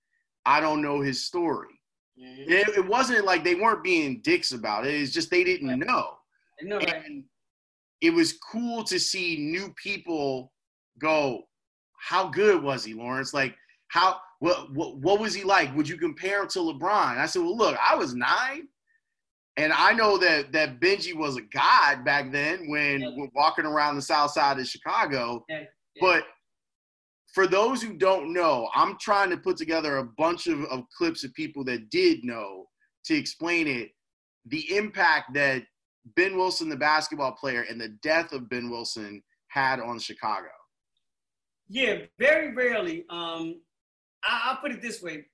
I 0.45 0.59
don't 0.59 0.81
know 0.81 1.01
his 1.01 1.25
story. 1.25 1.79
Mm-hmm. 2.19 2.51
It, 2.51 2.69
it, 2.77 2.87
wasn't 2.87 3.25
like 3.25 3.43
they 3.43 3.55
weren't 3.55 3.83
being 3.83 4.21
dicks 4.23 4.51
about 4.53 4.87
it. 4.87 4.93
It's 4.93 5.11
just 5.11 5.29
they 5.29 5.43
didn't 5.43 5.67
right. 5.67 5.79
know. 5.79 6.13
right. 6.77 7.05
And 7.05 7.23
it 8.01 8.11
was 8.11 8.33
cool 8.33 8.83
to 8.85 8.99
see 8.99 9.37
new 9.37 9.73
people 9.81 10.51
go. 10.99 11.43
How 11.99 12.29
good 12.29 12.63
was 12.63 12.83
he, 12.83 12.93
Lawrence? 12.93 13.33
Like 13.33 13.55
how 13.89 14.19
what, 14.39 14.73
what, 14.73 14.97
what 14.97 15.19
was 15.19 15.33
he 15.33 15.43
like? 15.43 15.75
Would 15.75 15.89
you 15.89 15.97
compare 15.97 16.43
him 16.43 16.47
to 16.49 16.59
LeBron? 16.59 17.17
I 17.17 17.25
said, 17.25 17.41
well, 17.41 17.57
look, 17.57 17.77
I 17.81 17.95
was 17.95 18.13
nine. 18.13 18.67
And 19.57 19.73
I 19.73 19.93
know 19.93 20.19
that 20.19 20.51
that 20.51 20.79
Benji 20.79 21.15
was 21.15 21.35
a 21.35 21.41
god 21.41 22.05
back 22.05 22.31
then 22.31 22.69
when 22.69 23.01
yeah. 23.01 23.09
we're 23.15 23.29
walking 23.33 23.65
around 23.65 23.95
the 23.95 24.01
south 24.03 24.31
side 24.31 24.59
of 24.59 24.67
Chicago. 24.67 25.43
Yeah. 25.49 25.61
Yeah. 25.95 26.01
But 26.01 26.23
for 27.37 27.45
those 27.45 27.83
who 27.83 27.93
don't 27.93 28.33
know, 28.33 28.67
I'm 28.73 28.97
trying 28.99 29.29
to 29.29 29.37
put 29.37 29.57
together 29.57 29.97
a 29.97 30.03
bunch 30.03 30.47
of, 30.47 30.63
of 30.71 30.85
clips 30.97 31.23
of 31.23 31.35
people 31.35 31.63
that 31.65 31.91
did 31.91 32.23
know 32.23 32.65
to 33.05 33.13
explain 33.13 33.67
it. 33.67 33.91
The 34.47 34.75
impact 34.75 35.35
that 35.35 35.61
Ben 36.15 36.35
Wilson, 36.35 36.67
the 36.67 36.75
basketball 36.75 37.33
player, 37.33 37.63
and 37.69 37.79
the 37.79 37.89
death 38.01 38.33
of 38.33 38.49
Ben 38.49 38.71
Wilson 38.71 39.21
had 39.49 39.79
on 39.79 39.99
Chicago. 39.99 40.47
Yeah, 41.69 41.97
very 42.17 42.55
rarely. 42.55 43.05
Um, 43.11 43.61
I, 44.23 44.53
will 44.53 44.57
put 44.59 44.71
it 44.71 44.81
this 44.81 45.03
way: 45.03 45.25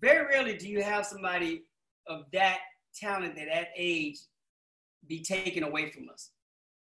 very 0.00 0.26
rarely 0.26 0.56
do 0.56 0.68
you 0.68 0.82
have 0.82 1.06
somebody 1.06 1.62
of 2.08 2.24
that 2.32 2.58
talent 2.92 3.38
at 3.38 3.46
that 3.46 3.68
age 3.76 4.18
be 5.06 5.22
taken 5.22 5.62
away 5.62 5.92
from 5.92 6.08
us. 6.08 6.30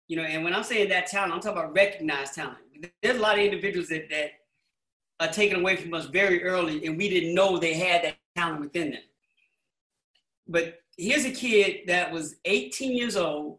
You 0.06 0.18
know, 0.18 0.22
and 0.22 0.44
when 0.44 0.54
I'm 0.54 0.62
saying 0.62 0.90
that 0.90 1.08
talent, 1.08 1.32
I'm 1.32 1.40
talking 1.40 1.58
about 1.58 1.74
recognized 1.74 2.34
talent. 2.34 2.58
There's 3.02 3.18
a 3.18 3.20
lot 3.20 3.36
of 3.36 3.44
individuals 3.44 3.88
that 3.88 4.08
that 4.10 4.30
are 5.20 5.28
taken 5.28 5.60
away 5.60 5.76
from 5.76 5.92
us 5.92 6.06
very 6.06 6.42
early, 6.42 6.86
and 6.86 6.96
we 6.96 7.08
didn't 7.10 7.34
know 7.34 7.58
they 7.58 7.74
had 7.74 8.02
that 8.02 8.16
talent 8.34 8.60
within 8.60 8.92
them. 8.92 9.02
But 10.48 10.80
here's 10.96 11.26
a 11.26 11.30
kid 11.30 11.82
that 11.86 12.10
was 12.10 12.36
18 12.46 12.96
years 12.96 13.16
old 13.16 13.58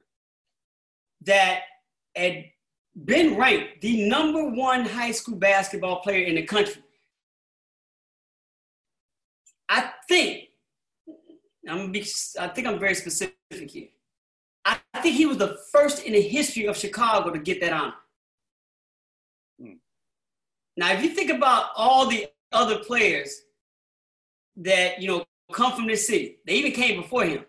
that 1.21 1.61
had 2.15 2.45
been 3.05 3.37
ranked 3.37 3.81
the 3.81 4.09
number 4.09 4.49
one 4.49 4.85
high 4.85 5.11
school 5.11 5.37
basketball 5.37 6.01
player 6.01 6.25
in 6.25 6.35
the 6.35 6.43
country. 6.43 6.81
I 9.69 9.91
think 10.09 10.49
I'm 11.69 11.91
be, 11.91 12.05
I 12.39 12.47
think 12.47 12.67
I'm 12.67 12.79
very 12.79 12.95
specific 12.95 13.35
here. 13.51 13.87
I 14.65 14.77
think 15.01 15.15
he 15.15 15.25
was 15.25 15.37
the 15.37 15.57
first 15.71 16.03
in 16.03 16.13
the 16.13 16.21
history 16.21 16.65
of 16.65 16.75
Chicago 16.75 17.31
to 17.31 17.39
get 17.39 17.61
that 17.61 17.71
honor. 17.71 17.93
Now, 20.77 20.91
if 20.93 21.03
you 21.03 21.09
think 21.09 21.29
about 21.29 21.71
all 21.75 22.07
the 22.07 22.27
other 22.51 22.79
players 22.79 23.33
that 24.57 25.01
you 25.01 25.07
know 25.07 25.25
come 25.51 25.73
from 25.73 25.87
this 25.87 26.07
city, 26.07 26.37
they 26.45 26.53
even 26.53 26.71
came 26.71 27.01
before 27.01 27.25
him. 27.25 27.45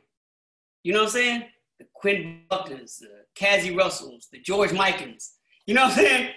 You 0.82 0.92
know 0.92 1.00
what 1.00 1.06
I'm 1.06 1.12
saying? 1.12 1.44
The 1.78 1.86
Quinn 1.94 2.42
Buckners, 2.50 2.98
the 2.98 3.24
Cazzie 3.34 3.74
Russells, 3.74 4.28
the 4.32 4.38
George 4.40 4.70
Mikans. 4.70 5.32
You 5.66 5.74
know 5.74 5.82
what 5.82 5.92
I'm 5.92 5.96
saying? 5.96 6.30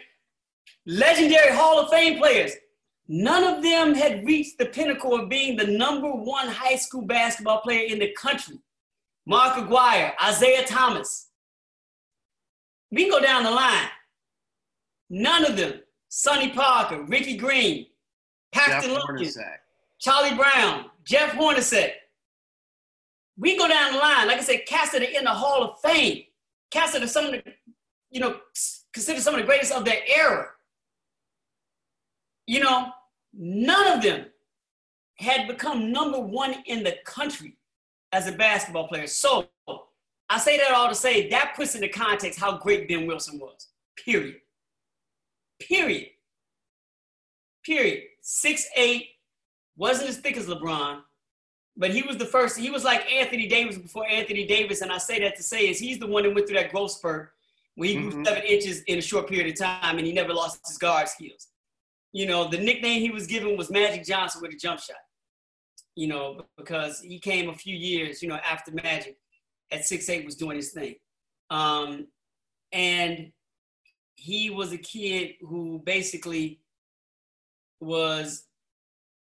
Legendary 0.86 1.56
Hall 1.56 1.80
of 1.80 1.90
Fame 1.90 2.20
players. 2.20 2.52
None 3.08 3.44
of 3.44 3.64
them 3.64 3.94
had 3.94 4.26
reached 4.26 4.58
the 4.58 4.66
pinnacle 4.66 5.14
of 5.16 5.30
being 5.30 5.56
the 5.56 5.68
number 5.68 6.12
one 6.12 6.48
high 6.48 6.76
school 6.76 7.04
basketball 7.04 7.62
player 7.62 7.88
in 7.88 8.00
the 8.00 8.12
country. 8.14 8.58
Mark 9.28 9.58
Aguirre, 9.58 10.14
Isiah 10.28 10.66
Thomas. 10.66 11.30
We 12.92 13.04
can 13.04 13.12
go 13.12 13.20
down 13.20 13.44
the 13.44 13.52
line. 13.52 13.90
None 15.10 15.46
of 15.46 15.58
them. 15.58 15.82
Sonny 16.18 16.49
Parker, 16.51 17.01
Rickey 17.01 17.36
Green, 17.36 17.88
Paxton 18.53 18.93
Lumpkin, 18.93 19.30
Charlie 19.99 20.34
Brown, 20.34 20.86
Jeff 21.03 21.34
Hornacek. 21.34 21.91
We 23.38 23.57
go 23.57 23.68
down 23.68 23.91
the 23.91 23.99
line. 23.99 24.30
Like 24.30 24.38
I 24.38 24.41
said, 24.41 24.61
cast 24.66 24.93
it 24.93 25.13
in 25.13 25.26
the 25.26 25.32
Hall 25.32 25.61
of 25.61 25.82
Fame. 25.82 26.24
Cast 26.72 26.95
it 26.95 27.05
some 27.09 27.26
of 27.26 27.32
the, 27.32 27.43
you 28.11 28.22
know, 28.22 28.38
considered 28.93 29.24
some 29.24 29.36
of 29.36 29.41
the 29.41 29.45
greatest 29.45 29.74
of 29.74 29.84
their 29.84 29.99
era. 30.07 30.47
You 32.47 32.61
know, 32.61 32.91
none 33.34 33.97
of 33.97 34.01
them 34.01 34.28
had 35.18 35.49
become 35.49 35.91
number 35.91 36.22
one 36.22 36.55
in 36.66 36.82
the 36.82 36.95
country 37.03 37.57
as 38.13 38.26
a 38.28 38.32
basketball 38.32 38.88
player. 38.88 39.07
So 39.07 39.49
I 40.30 40.39
say 40.39 40.55
that 40.59 40.72
all 40.72 40.88
to 40.88 40.95
say 40.95 41.28
that 41.32 41.55
puts 41.57 41.76
into 41.76 41.89
context 41.89 42.39
how 42.39 42.57
great 42.57 42.88
Ben 42.88 43.05
Wilson 43.05 43.38
was. 43.38 43.68
Period. 43.97 44.38
Period. 45.60 46.10
Period. 47.64 48.03
Six 48.22 48.68
eight, 48.76 49.08
wasn't 49.78 50.10
as 50.10 50.18
thick 50.18 50.38
as 50.38 50.47
LeBron, 50.47 51.01
but 51.78 51.91
he 51.91 52.01
was 52.01 52.18
the 52.18 52.26
first. 52.26 52.58
He 52.58 52.70
was 52.70 52.84
like 52.84 53.12
Anthony 53.12 53.47
Davis 53.47 53.78
before 53.78 54.08
Anthony 54.08 54.45
Davis, 54.45 54.82
and 54.82 54.91
I 54.91 54.97
say 54.97 55.20
that 55.20 55.36
to 55.38 55.43
say 55.43 55.70
is 55.70 55.80
he's 55.80 55.99
the 55.99 56.08
one 56.08 56.24
that 56.24 56.34
went 56.34 56.47
through 56.47 56.58
that 56.58 56.72
growth 56.72 56.91
spurt 56.91 57.32
when 57.76 57.89
he 57.89 57.95
grew 57.95 58.12
mm-hmm. 58.12 58.26
seven 58.26 58.43
inches 58.43 58.82
in 58.84 58.99
a 58.99 59.01
short 59.01 59.28
period 59.28 59.51
of 59.51 59.60
time, 59.60 59.97
and 59.97 60.08
he 60.08 60.14
never 60.14 60.34
lost 60.34 60.60
his 60.68 60.78
guard 60.78 61.08
skills. 61.08 61.47
You 62.14 62.28
know, 62.28 62.47
the 62.47 62.58
nickname 62.58 63.01
he 63.01 63.12
was 63.12 63.28
given 63.28 63.58
was 63.58 63.70
Magic 63.70 64.06
Johnson 64.06 64.41
with 64.41 64.53
a 64.53 64.58
jump 64.58 64.80
shot 64.80 64.95
you 65.95 66.08
know, 66.08 66.41
because 66.58 66.99
he 66.99 67.20
came 67.20 67.49
a 67.49 67.56
few 67.56 67.76
years, 67.76 68.22
you 68.22 68.28
know, 68.28 68.39
after 68.45 68.72
Magic 68.72 69.18
at 69.72 69.86
six 69.86 70.10
eight 70.10 70.26
was 70.26 70.36
doing 70.36 70.58
his 70.58 70.72
thing. 70.72 70.95
Um, 71.49 72.08
and 72.72 73.32
he 74.16 74.49
was 74.49 74.72
a 74.72 74.78
kid 74.78 75.36
who 75.41 75.82
basically 75.86 76.59
was 77.80 78.45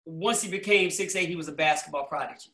once 0.05 0.41
he 0.41 0.49
became 0.49 0.89
six 0.89 1.15
eight, 1.15 1.29
he 1.29 1.35
was 1.35 1.47
a 1.47 1.53
basketball 1.53 2.05
prodigy. 2.05 2.51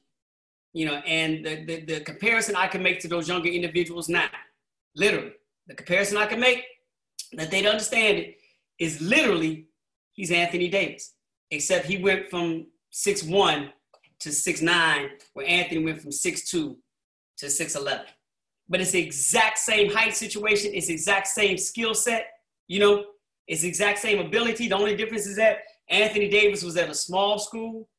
You 0.73 0.87
know, 0.87 0.95
and 1.05 1.45
the, 1.45 1.65
the, 1.65 1.85
the 1.85 1.99
comparison 1.99 2.55
I 2.55 2.67
can 2.67 2.81
make 2.81 2.99
to 3.01 3.07
those 3.07 3.27
younger 3.27 3.49
individuals 3.49 4.09
now, 4.09 4.27
literally, 4.95 5.33
the 5.67 5.75
comparison 5.75 6.17
I 6.17 6.25
can 6.25 6.39
make 6.39 6.65
that 7.33 7.51
they'd 7.51 7.67
understand 7.67 8.17
it 8.17 8.37
is 8.79 8.99
literally 8.99 9.67
he's 10.13 10.31
Anthony 10.31 10.69
Davis, 10.69 11.13
except 11.51 11.85
he 11.85 11.97
went 11.97 12.29
from 12.29 12.67
six 12.89 13.23
one 13.23 13.71
to 14.21 14.31
six 14.31 14.61
nine, 14.61 15.09
where 15.33 15.47
Anthony 15.47 15.83
went 15.83 16.01
from 16.01 16.11
six 16.11 16.49
two 16.49 16.77
to 17.37 17.49
six 17.49 17.75
eleven. 17.75 18.05
But 18.69 18.81
it's 18.81 18.91
the 18.91 19.01
exact 19.01 19.57
same 19.59 19.91
height 19.91 20.15
situation. 20.15 20.71
It's 20.73 20.87
the 20.87 20.93
exact 20.93 21.27
same 21.27 21.57
skill 21.57 21.93
set. 21.93 22.27
You 22.67 22.79
know, 22.79 23.05
it's 23.47 23.61
the 23.61 23.67
exact 23.67 23.99
same 23.99 24.25
ability. 24.25 24.69
The 24.69 24.75
only 24.75 24.95
difference 24.95 25.25
is 25.25 25.35
that 25.35 25.59
Anthony 25.89 26.29
Davis 26.29 26.63
was 26.63 26.77
at 26.77 26.89
a 26.89 26.95
small 26.95 27.39
school, 27.39 27.89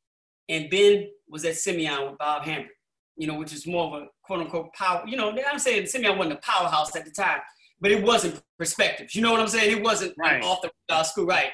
and 0.49 0.69
Ben 0.69 1.07
was 1.29 1.45
at 1.45 1.55
Simeon 1.55 2.09
with 2.09 2.17
Bob 2.17 2.43
Hambric. 2.43 2.67
You 3.17 3.27
know, 3.27 3.35
which 3.35 3.53
is 3.53 3.65
more 3.65 3.85
of 3.85 4.03
a 4.03 4.07
quote 4.23 4.41
unquote 4.41 4.73
power. 4.73 5.03
You 5.07 5.15
know, 5.15 5.33
I'm 5.49 5.59
saying 5.59 5.85
Simeon 5.85 6.17
wasn't 6.17 6.39
a 6.39 6.41
powerhouse 6.41 6.93
at 6.95 7.05
the 7.05 7.11
time, 7.11 7.39
but 7.79 7.91
it 7.91 8.03
wasn't 8.03 8.41
perspective. 8.57 9.13
You 9.13 9.21
know 9.21 9.31
what 9.31 9.39
I'm 9.39 9.47
saying? 9.47 9.77
It 9.77 9.83
wasn't 9.83 10.13
right. 10.17 10.43
off 10.43 10.61
the 10.61 10.71
uh, 10.89 11.03
school, 11.03 11.25
right? 11.25 11.51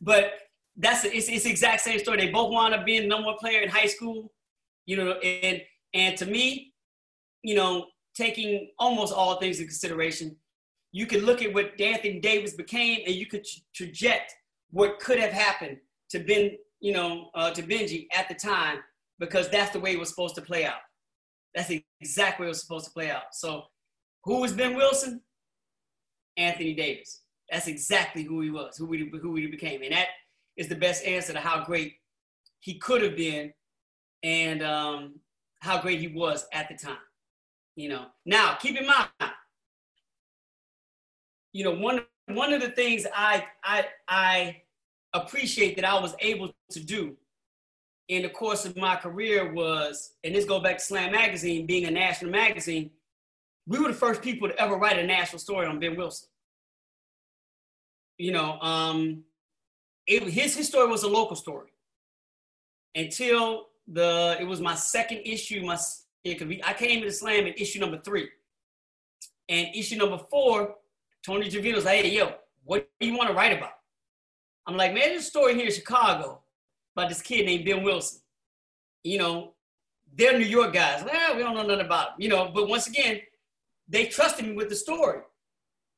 But 0.00 0.32
that's 0.76 1.04
it's, 1.04 1.28
it's 1.28 1.44
the 1.44 1.50
exact 1.50 1.82
same 1.82 1.98
story. 1.98 2.18
They 2.18 2.30
both 2.30 2.50
wound 2.50 2.74
up 2.74 2.84
being 2.84 3.08
number 3.08 3.26
one 3.26 3.36
player 3.38 3.60
in 3.60 3.68
high 3.68 3.86
school, 3.86 4.32
you 4.86 4.96
know, 4.96 5.12
and 5.12 5.62
and 5.94 6.16
to 6.18 6.26
me, 6.26 6.72
you 7.42 7.54
know, 7.54 7.86
taking 8.16 8.70
almost 8.78 9.12
all 9.12 9.36
things 9.36 9.60
in 9.60 9.66
consideration, 9.66 10.36
you 10.92 11.06
could 11.06 11.22
look 11.22 11.42
at 11.42 11.52
what 11.52 11.78
Anthony 11.80 12.20
Davis 12.20 12.54
became, 12.54 13.00
and 13.06 13.14
you 13.14 13.26
could 13.26 13.44
project 13.74 14.34
what 14.70 14.98
could 14.98 15.18
have 15.18 15.32
happened 15.32 15.76
to 16.10 16.20
Ben, 16.20 16.52
you 16.80 16.92
know, 16.92 17.28
uh, 17.34 17.50
to 17.50 17.62
Benji 17.62 18.06
at 18.14 18.28
the 18.28 18.34
time, 18.34 18.78
because 19.18 19.48
that's 19.50 19.72
the 19.72 19.80
way 19.80 19.92
it 19.92 19.98
was 19.98 20.08
supposed 20.08 20.34
to 20.36 20.42
play 20.42 20.64
out. 20.64 20.80
That's 21.54 21.68
the 21.68 21.84
exact 22.00 22.40
way 22.40 22.46
it 22.46 22.50
was 22.50 22.62
supposed 22.62 22.86
to 22.86 22.92
play 22.92 23.10
out. 23.10 23.34
So, 23.34 23.64
who 24.24 24.40
was 24.40 24.52
Ben 24.52 24.74
Wilson? 24.74 25.20
Anthony 26.36 26.74
Davis. 26.74 27.22
That's 27.50 27.66
exactly 27.66 28.22
who 28.22 28.40
he 28.40 28.50
was, 28.50 28.76
who 28.76 28.90
he, 28.92 29.10
who 29.22 29.36
he 29.36 29.46
became, 29.46 29.82
and 29.82 29.92
that 29.92 30.08
is 30.56 30.68
the 30.68 30.74
best 30.74 31.04
answer 31.04 31.32
to 31.32 31.40
how 31.40 31.64
great 31.64 31.94
he 32.60 32.78
could 32.78 33.02
have 33.02 33.16
been 33.16 33.52
and 34.22 34.62
um, 34.62 35.20
how 35.60 35.80
great 35.80 36.00
he 36.00 36.08
was 36.08 36.46
at 36.52 36.68
the 36.68 36.74
time. 36.74 36.98
You 37.76 37.90
know, 37.90 38.06
now 38.24 38.54
keep 38.54 38.80
in 38.80 38.86
mind, 38.86 39.08
you 41.52 41.62
know, 41.62 41.74
one 41.74 42.00
one 42.28 42.52
of 42.52 42.60
the 42.60 42.70
things 42.70 43.06
I 43.14 43.44
I 43.62 43.86
I 44.08 44.62
appreciate 45.12 45.76
that 45.76 45.84
I 45.84 46.00
was 46.00 46.14
able 46.20 46.52
to 46.70 46.80
do 46.80 47.16
in 48.08 48.22
the 48.22 48.28
course 48.28 48.64
of 48.64 48.76
my 48.76 48.96
career 48.96 49.52
was, 49.52 50.12
and 50.22 50.34
this 50.34 50.44
go 50.44 50.60
back 50.60 50.78
to 50.78 50.84
Slam 50.84 51.12
Magazine 51.12 51.66
being 51.66 51.86
a 51.86 51.90
national 51.90 52.30
magazine, 52.30 52.90
we 53.66 53.78
were 53.78 53.88
the 53.88 53.94
first 53.94 54.22
people 54.22 54.48
to 54.48 54.60
ever 54.60 54.76
write 54.76 54.98
a 54.98 55.06
national 55.06 55.38
story 55.38 55.66
on 55.66 55.80
Ben 55.80 55.96
Wilson. 55.96 56.28
You 58.18 58.32
know, 58.32 58.58
um, 58.60 59.24
it, 60.06 60.22
his 60.22 60.56
his 60.56 60.68
story 60.68 60.88
was 60.88 61.02
a 61.02 61.08
local 61.08 61.36
story 61.36 61.70
until 62.94 63.66
the 63.88 64.36
it 64.40 64.44
was 64.44 64.60
my 64.60 64.74
second 64.74 65.18
issue. 65.24 65.62
My 65.64 65.76
yeah, 66.26 66.62
I 66.64 66.72
came 66.72 67.00
to 67.00 67.06
the 67.06 67.12
slam 67.12 67.46
in 67.46 67.54
issue 67.54 67.80
number 67.80 68.00
three, 68.04 68.28
and 69.48 69.68
issue 69.74 69.96
number 69.96 70.18
four, 70.30 70.74
Tony 71.24 71.48
Gervino 71.48 71.76
was 71.76 71.84
like, 71.84 72.02
"Hey, 72.02 72.16
yo, 72.16 72.34
what 72.64 72.88
do 73.00 73.06
you 73.06 73.16
want 73.16 73.28
to 73.28 73.34
write 73.34 73.56
about?" 73.56 73.72
I'm 74.66 74.76
like, 74.76 74.92
"Man, 74.92 75.08
there's 75.10 75.22
a 75.22 75.30
story 75.30 75.54
here 75.54 75.66
in 75.66 75.72
Chicago 75.72 76.42
about 76.96 77.08
this 77.08 77.22
kid 77.22 77.46
named 77.46 77.64
Ben 77.64 77.82
Wilson. 77.82 78.20
You 79.04 79.18
know, 79.18 79.54
they're 80.14 80.38
New 80.38 80.46
York 80.46 80.72
guys. 80.72 81.04
Well, 81.04 81.36
we 81.36 81.42
don't 81.42 81.54
know 81.54 81.62
nothing 81.62 81.84
about 81.84 82.08
him, 82.08 82.14
you 82.18 82.28
know. 82.28 82.50
But 82.54 82.68
once 82.68 82.86
again, 82.86 83.20
they 83.88 84.06
trusted 84.06 84.46
me 84.46 84.54
with 84.54 84.68
the 84.68 84.76
story. 84.76 85.20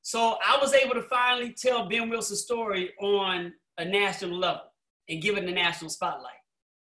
So 0.02 0.38
I 0.44 0.58
was 0.60 0.74
able 0.74 0.94
to 0.94 1.02
finally 1.02 1.52
tell 1.52 1.88
Ben 1.88 2.08
Wilson's 2.08 2.42
story 2.42 2.92
on 3.00 3.52
a 3.78 3.84
national 3.84 4.38
level 4.38 4.62
and 5.08 5.22
give 5.22 5.36
it 5.36 5.44
a 5.44 5.50
national 5.50 5.90
spotlight. 5.90 6.32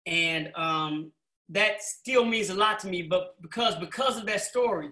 And 0.06 0.52
um, 0.56 1.12
that 1.52 1.84
still 1.84 2.26
means 2.26 2.50
a 2.50 2.54
lot 2.54 2.80
to 2.80 2.88
me, 2.88 3.04
but 3.04 3.42
because 3.42 3.76
because 3.76 4.18
of 4.18 4.26
that 4.26 4.42
story, 4.42 4.90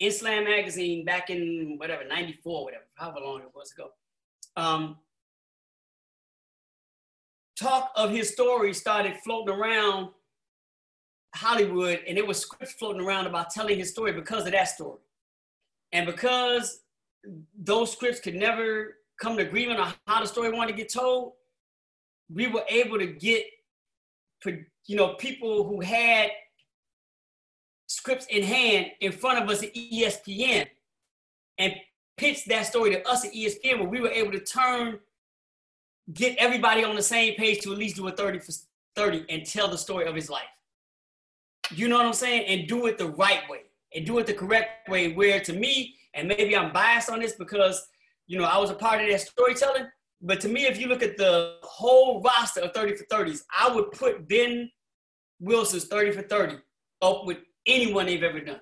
in 0.00 0.10
Slam 0.10 0.44
Magazine 0.44 1.04
back 1.04 1.30
in 1.30 1.76
whatever, 1.78 2.04
94, 2.04 2.64
whatever, 2.64 2.84
however 2.94 3.20
long 3.20 3.40
it 3.40 3.50
was 3.54 3.72
ago, 3.72 3.90
um, 4.56 4.96
talk 7.58 7.90
of 7.96 8.10
his 8.10 8.30
story 8.30 8.72
started 8.74 9.16
floating 9.24 9.54
around 9.54 10.10
Hollywood, 11.34 12.00
and 12.06 12.16
there 12.16 12.26
was 12.26 12.40
scripts 12.40 12.74
floating 12.74 13.02
around 13.02 13.26
about 13.26 13.50
telling 13.50 13.78
his 13.78 13.90
story 13.90 14.12
because 14.12 14.46
of 14.46 14.52
that 14.52 14.68
story. 14.68 14.98
And 15.92 16.06
because 16.06 16.80
those 17.58 17.92
scripts 17.92 18.20
could 18.20 18.34
never 18.34 18.96
come 19.20 19.36
to 19.36 19.46
agreement 19.46 19.80
on 19.80 19.92
how 20.06 20.20
the 20.20 20.26
story 20.26 20.50
wanted 20.50 20.72
to 20.72 20.76
get 20.76 20.92
told, 20.92 21.32
we 22.32 22.46
were 22.46 22.64
able 22.68 22.98
to 22.98 23.06
get, 23.06 23.44
you 24.86 24.96
know, 24.96 25.14
people 25.14 25.64
who 25.64 25.80
had 25.80 26.30
scripts 27.86 28.26
in 28.26 28.42
hand 28.42 28.86
in 29.00 29.12
front 29.12 29.42
of 29.42 29.48
us 29.48 29.62
at 29.62 29.74
ESPN 29.74 30.66
and 31.58 31.74
pitched 32.16 32.48
that 32.48 32.66
story 32.66 32.90
to 32.90 33.08
us 33.08 33.24
at 33.24 33.32
ESPN 33.32 33.80
where 33.80 33.88
we 33.88 34.00
were 34.00 34.10
able 34.10 34.32
to 34.32 34.40
turn, 34.40 34.98
get 36.12 36.36
everybody 36.38 36.84
on 36.84 36.96
the 36.96 37.02
same 37.02 37.34
page 37.34 37.60
to 37.60 37.72
at 37.72 37.78
least 37.78 37.96
do 37.96 38.08
a 38.08 38.12
30 38.12 38.38
for 38.40 38.52
30 38.96 39.26
and 39.28 39.44
tell 39.44 39.68
the 39.68 39.78
story 39.78 40.06
of 40.06 40.14
his 40.14 40.30
life. 40.30 40.42
You 41.70 41.88
know 41.88 41.96
what 41.96 42.06
I'm 42.06 42.12
saying? 42.12 42.46
And 42.46 42.68
do 42.68 42.86
it 42.86 42.98
the 42.98 43.08
right 43.08 43.48
way 43.48 43.62
and 43.94 44.06
do 44.06 44.18
it 44.18 44.26
the 44.26 44.34
correct 44.34 44.88
way. 44.88 45.12
Where 45.12 45.40
to 45.40 45.52
me, 45.52 45.94
and 46.14 46.28
maybe 46.28 46.56
I'm 46.56 46.72
biased 46.72 47.10
on 47.10 47.20
this 47.20 47.32
because, 47.32 47.86
you 48.26 48.38
know, 48.38 48.44
I 48.44 48.58
was 48.58 48.70
a 48.70 48.74
part 48.74 49.02
of 49.02 49.10
that 49.10 49.20
storytelling. 49.20 49.86
But 50.22 50.40
to 50.40 50.48
me, 50.48 50.66
if 50.66 50.80
you 50.80 50.88
look 50.88 51.02
at 51.02 51.16
the 51.16 51.56
whole 51.62 52.22
roster 52.22 52.60
of 52.60 52.72
30 52.72 52.96
for 52.96 53.04
30s, 53.04 53.42
I 53.56 53.72
would 53.74 53.92
put 53.92 54.28
Ben 54.28 54.70
Wilson's 55.40 55.84
30 55.84 56.12
for 56.12 56.22
30 56.22 56.56
up 57.02 57.26
with 57.26 57.38
anyone 57.66 58.06
they've 58.06 58.22
ever 58.22 58.40
done. 58.40 58.60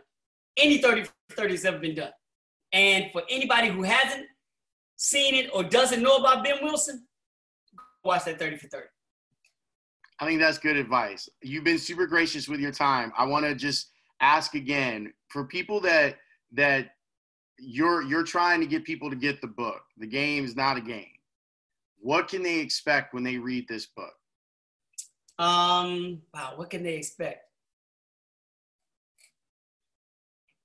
Any 0.57 0.79
30 0.79 1.05
for 1.05 1.13
30 1.37 1.51
has 1.55 1.65
ever 1.65 1.79
been 1.79 1.95
done. 1.95 2.11
And 2.73 3.11
for 3.13 3.23
anybody 3.31 3.69
who 3.69 3.83
hasn't 3.83 4.27
seen 4.97 5.35
it 5.35 5.51
or 5.55 5.63
doesn't 5.63 6.03
know 6.03 6.17
about 6.17 6.45
Ben 6.45 6.57
Wilson, 6.63 7.07
watch 8.05 8.25
that 8.25 8.39
30 8.39 8.57
for 8.57 8.69
30. 8.69 8.87
I 10.21 10.27
think 10.27 10.41
that's 10.41 10.59
good 10.59 10.77
advice. 10.77 11.29
You've 11.43 11.65
been 11.65 11.79
super 11.79 12.07
gracious 12.07 12.49
with 12.49 12.61
your 12.61 12.73
time. 12.73 13.13
I 13.17 13.25
want 13.27 13.45
to 13.47 13.55
just 13.55 13.91
ask 14.21 14.55
again 14.55 15.13
for 15.29 15.45
people 15.45 15.81
that 15.81 16.17
that 16.53 16.91
you're 17.59 18.03
you're 18.03 18.23
trying 18.23 18.61
to 18.61 18.67
get 18.67 18.85
people 18.85 19.11
to 19.11 19.17
get 19.17 19.41
the 19.41 19.49
book. 19.49 19.83
The 19.99 20.07
game 20.07 20.45
is 20.45 20.55
not 20.55 20.77
a 20.77 20.81
game. 20.81 21.14
What 22.05 22.29
can 22.29 22.43
they 22.43 22.61
expect 22.61 23.15
when 23.15 23.25
they 23.25 23.39
read 23.39 23.67
this 23.67 23.87
book? 23.87 24.13
Um, 25.39 26.21
wow, 26.35 26.53
what 26.57 26.69
can 26.69 26.83
they 26.83 26.97
expect? 26.97 27.47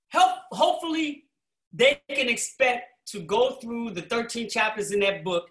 Help 0.09 0.31
hopefully 0.51 1.27
they 1.71 2.01
can 2.09 2.27
expect 2.27 2.89
to 3.11 3.21
go 3.21 3.51
through 3.51 3.91
the 3.91 4.01
13 4.01 4.49
chapters 4.49 4.91
in 4.91 4.99
that 4.99 5.23
book 5.23 5.49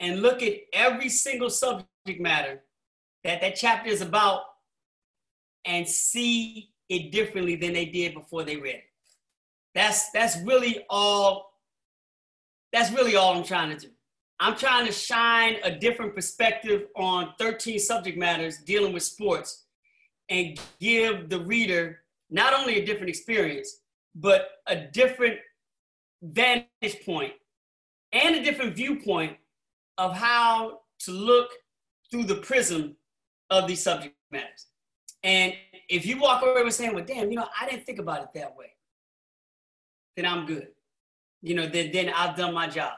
and 0.00 0.20
look 0.20 0.42
at 0.42 0.52
every 0.74 1.08
single 1.08 1.48
subject 1.48 1.86
matter 2.20 2.60
that 3.24 3.40
that 3.40 3.56
chapter 3.56 3.88
is 3.88 4.02
about 4.02 4.42
and 5.64 5.88
see 5.88 6.72
it 6.90 7.10
differently 7.10 7.56
than 7.56 7.72
they 7.72 7.86
did 7.86 8.12
before 8.12 8.44
they 8.44 8.56
read 8.56 8.74
it. 8.74 8.84
That's 9.74 10.10
that's 10.10 10.36
really 10.42 10.84
all 10.90 11.54
that's 12.70 12.92
really 12.92 13.16
all 13.16 13.34
I'm 13.34 13.44
trying 13.44 13.70
to 13.70 13.86
do. 13.86 13.91
I'm 14.42 14.56
trying 14.56 14.86
to 14.86 14.92
shine 14.92 15.58
a 15.62 15.70
different 15.70 16.16
perspective 16.16 16.88
on 16.96 17.32
13 17.38 17.78
subject 17.78 18.18
matters 18.18 18.58
dealing 18.58 18.92
with 18.92 19.04
sports 19.04 19.66
and 20.30 20.58
give 20.80 21.28
the 21.28 21.38
reader 21.38 22.00
not 22.28 22.52
only 22.52 22.80
a 22.80 22.84
different 22.84 23.08
experience, 23.08 23.82
but 24.16 24.48
a 24.66 24.74
different 24.74 25.38
vantage 26.24 27.04
point 27.06 27.34
and 28.12 28.34
a 28.34 28.42
different 28.42 28.74
viewpoint 28.74 29.36
of 29.96 30.12
how 30.12 30.80
to 30.98 31.12
look 31.12 31.50
through 32.10 32.24
the 32.24 32.34
prism 32.34 32.96
of 33.48 33.68
these 33.68 33.80
subject 33.80 34.16
matters. 34.32 34.66
And 35.22 35.54
if 35.88 36.04
you 36.04 36.20
walk 36.20 36.42
away 36.42 36.64
with 36.64 36.74
saying, 36.74 36.96
well, 36.96 37.04
damn, 37.04 37.30
you 37.30 37.36
know, 37.36 37.46
I 37.60 37.70
didn't 37.70 37.86
think 37.86 38.00
about 38.00 38.22
it 38.22 38.30
that 38.34 38.56
way, 38.56 38.72
then 40.16 40.26
I'm 40.26 40.46
good. 40.46 40.66
You 41.42 41.54
know, 41.54 41.68
then, 41.68 41.92
then 41.92 42.08
I've 42.08 42.36
done 42.36 42.52
my 42.52 42.66
job. 42.66 42.94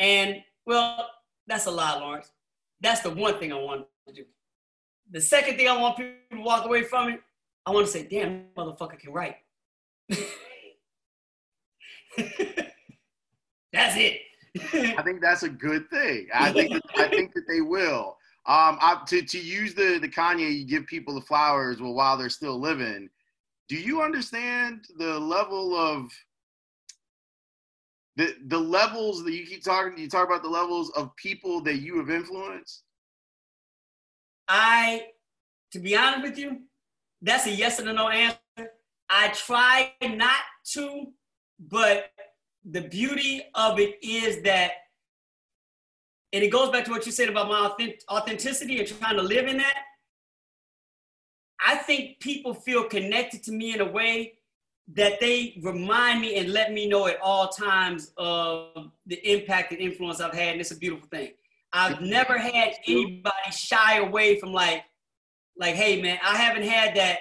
And 0.00 0.42
well, 0.66 1.08
that's 1.46 1.66
a 1.66 1.70
lie, 1.70 1.98
Laurence. 1.98 2.32
That's 2.80 3.00
the 3.00 3.10
one 3.10 3.38
thing 3.38 3.52
I 3.52 3.58
want 3.58 3.86
to 4.06 4.12
do. 4.12 4.24
The 5.10 5.20
second 5.20 5.56
thing 5.56 5.68
I 5.68 5.80
want 5.80 5.96
people 5.96 6.14
to 6.32 6.40
walk 6.40 6.64
away 6.64 6.82
from 6.82 7.10
it, 7.10 7.22
I 7.64 7.70
want 7.70 7.86
to 7.86 7.92
say, 7.92 8.06
damn, 8.06 8.44
motherfucker 8.56 8.98
can 8.98 9.12
write. 9.12 9.36
that's 13.72 13.96
it. 13.96 14.20
I 14.72 15.02
think 15.02 15.20
that's 15.20 15.42
a 15.42 15.48
good 15.48 15.88
thing. 15.90 16.28
I 16.34 16.52
think 16.52 16.72
that, 16.72 16.82
I 16.96 17.08
think 17.08 17.34
that 17.34 17.44
they 17.48 17.60
will. 17.60 18.16
Um, 18.46 18.78
I, 18.80 19.02
to 19.08 19.22
to 19.22 19.38
use 19.38 19.74
the 19.74 19.98
the 20.00 20.08
Kanye, 20.08 20.58
you 20.58 20.64
give 20.64 20.86
people 20.86 21.14
the 21.14 21.20
flowers 21.20 21.80
well 21.80 21.94
while 21.94 22.16
they're 22.16 22.28
still 22.28 22.58
living. 22.58 23.08
Do 23.68 23.76
you 23.76 24.02
understand 24.02 24.86
the 24.98 25.18
level 25.18 25.76
of 25.76 26.10
the 28.16 28.34
the 28.46 28.58
levels 28.58 29.24
that 29.24 29.32
you 29.32 29.46
keep 29.46 29.62
talking? 29.62 29.98
You 29.98 30.08
talk 30.08 30.26
about 30.26 30.42
the 30.42 30.48
levels 30.48 30.90
of 30.90 31.14
people 31.16 31.60
that 31.62 31.76
you 31.76 31.98
have 31.98 32.10
influenced. 32.10 32.82
I, 34.48 35.06
to 35.72 35.78
be 35.78 35.96
honest 35.96 36.22
with 36.22 36.38
you, 36.38 36.60
that's 37.20 37.46
a 37.46 37.50
yes 37.50 37.78
and 37.78 37.88
a 37.88 37.92
no 37.92 38.08
answer. 38.08 38.38
I 39.08 39.28
try 39.28 39.92
not 40.02 40.40
to, 40.72 41.06
but 41.58 42.10
the 42.64 42.82
beauty 42.82 43.42
of 43.54 43.78
it 43.78 43.96
is 44.02 44.42
that 44.42 44.72
and 46.32 46.42
it 46.42 46.48
goes 46.48 46.70
back 46.70 46.84
to 46.84 46.90
what 46.90 47.06
you 47.06 47.12
said 47.12 47.28
about 47.28 47.48
my 47.48 47.72
authenticity 48.10 48.78
and 48.78 48.88
trying 48.88 49.16
to 49.16 49.22
live 49.22 49.46
in 49.46 49.58
that. 49.58 49.82
I 51.64 51.76
think 51.76 52.20
people 52.20 52.52
feel 52.52 52.84
connected 52.84 53.42
to 53.44 53.52
me 53.52 53.72
in 53.74 53.80
a 53.80 53.90
way 53.90 54.34
that 54.94 55.18
they 55.20 55.58
remind 55.62 56.20
me 56.20 56.36
and 56.36 56.52
let 56.52 56.72
me 56.72 56.86
know 56.88 57.06
at 57.06 57.20
all 57.20 57.48
times 57.48 58.12
of 58.16 58.90
the 59.06 59.16
impact 59.30 59.72
and 59.72 59.80
influence 59.80 60.20
I've 60.20 60.34
had, 60.34 60.52
and 60.52 60.60
it's 60.60 60.70
a 60.70 60.76
beautiful 60.76 61.08
thing. 61.08 61.32
I've 61.72 62.00
never 62.00 62.38
had 62.38 62.74
anybody 62.86 63.34
shy 63.50 63.98
away 63.98 64.38
from 64.38 64.52
like, 64.52 64.84
like, 65.58 65.74
hey 65.74 66.00
man, 66.00 66.18
I 66.24 66.36
haven't 66.36 66.62
had 66.62 66.94
that, 66.96 67.18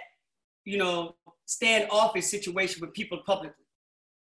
you 0.64 0.78
know, 0.78 1.16
standoffish 1.46 2.26
situation 2.26 2.82
with 2.82 2.94
people 2.94 3.20
publicly. 3.26 3.66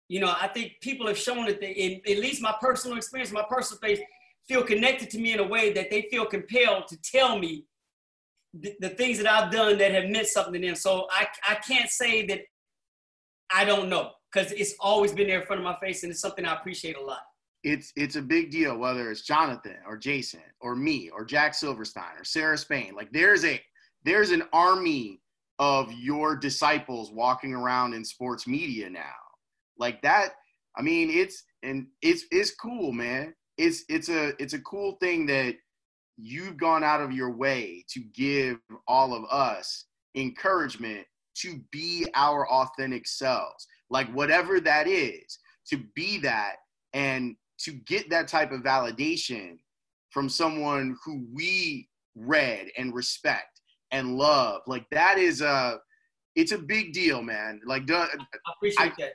You 0.09 0.21
know, 0.21 0.35
I 0.41 0.49
think 0.49 0.77
people 0.81 1.07
have 1.07 1.19
shown 1.19 1.45
that 1.47 1.61
they, 1.61 1.73
in 1.73 2.01
at 2.11 2.19
least 2.19 2.41
my 2.41 2.55
personal 2.61 2.97
experience, 2.97 3.31
my 3.31 3.45
personal 3.49 3.77
space, 3.77 4.01
feel 4.49 4.63
connected 4.63 5.11
to 5.11 5.19
me 5.19 5.35
in 5.35 5.41
a 5.41 5.47
way 5.47 5.73
that 5.75 5.91
they 5.91 6.09
feel 6.11 6.25
compelled 6.25 6.89
to 6.89 6.97
tell 7.03 7.39
me 7.39 7.65
the, 8.55 8.75
the 8.81 8.89
things 8.89 9.19
that 9.19 9.31
I've 9.31 9.53
done 9.53 9.77
that 9.79 9.93
have 9.93 10.07
meant 10.07 10.27
something 10.27 10.55
to 10.55 10.67
them. 10.67 10.75
So 10.75 11.07
I, 11.11 11.27
I 11.47 11.57
can't 11.57 11.91
say 11.91 12.27
that 12.27 12.41
I 13.53 13.65
don't 13.65 13.89
know 13.89 14.13
because 14.33 14.53
it's 14.53 14.75
always 14.81 15.13
been 15.13 15.27
there 15.27 15.41
in 15.41 15.47
front 15.47 15.61
of 15.61 15.65
my 15.65 15.77
face 15.81 16.03
and 16.03 16.11
it's 16.13 16.21
something 16.21 16.45
I 16.45 16.55
appreciate 16.55 16.97
a 16.97 17.03
lot. 17.03 17.21
It's 17.65 17.93
it's 17.97 18.17
a 18.17 18.23
big 18.23 18.51
deal 18.51 18.77
whether 18.79 19.11
it's 19.11 19.23
Jonathan 19.23 19.77
or 19.87 19.97
Jason 19.97 20.43
or 20.61 20.77
me 20.77 21.11
or 21.11 21.25
Jack 21.25 21.55
Silverstein 21.55 22.17
or 22.19 22.25
Sarah 22.25 22.59
Spain. 22.59 22.95
Like 22.95 23.11
there's 23.13 23.45
a 23.45 23.61
there's 24.05 24.31
an 24.31 24.45
army 24.53 25.21
of 25.59 25.93
your 25.93 26.37
disciples 26.37 27.11
walking 27.11 27.53
around 27.53 27.95
in 27.95 28.05
sports 28.05 28.47
media 28.47 28.89
now. 28.89 29.03
Like 29.77 30.01
that, 30.03 30.35
I 30.77 30.83
mean, 30.83 31.11
it's 31.11 31.43
and 31.63 31.89
it's 32.01 32.25
it's 32.31 32.55
cool, 32.55 32.93
man 32.93 33.35
it's 33.59 33.85
it's 33.89 34.09
a 34.09 34.33
it's 34.41 34.55
a 34.55 34.61
cool 34.61 34.93
thing 35.01 35.27
that 35.27 35.57
you've 36.17 36.57
gone 36.57 36.83
out 36.83 37.01
of 37.01 37.13
your 37.13 37.31
way 37.31 37.85
to 37.89 38.01
give 38.15 38.59
all 38.87 39.13
of 39.13 39.25
us 39.31 39.85
encouragement 40.15 41.07
to 41.41 41.61
be 41.71 42.07
our 42.15 42.49
authentic 42.51 43.07
selves 43.07 43.67
like 43.91 44.11
whatever 44.13 44.61
that 44.61 44.87
is 44.87 45.39
to 45.67 45.79
be 45.95 46.19
that 46.19 46.57
and 46.95 47.37
to 47.59 47.73
get 47.73 48.09
that 48.11 48.29
type 48.29 48.53
of 48.53 48.61
validation 48.61 49.59
from 50.11 50.29
someone 50.29 50.97
who 51.05 51.27
we 51.33 51.89
read 52.15 52.69
and 52.77 52.95
respect 52.95 53.61
and 53.91 54.17
love. 54.17 54.63
Like 54.67 54.87
that 54.91 55.19
is 55.19 55.41
a 55.41 55.81
it's 56.35 56.53
a 56.53 56.59
big 56.59 56.93
deal 56.93 57.23
man. 57.23 57.61
Like 57.67 57.91
i 57.91 58.07
appreciate 58.57 58.93
I, 58.93 58.93
that. 58.99 59.13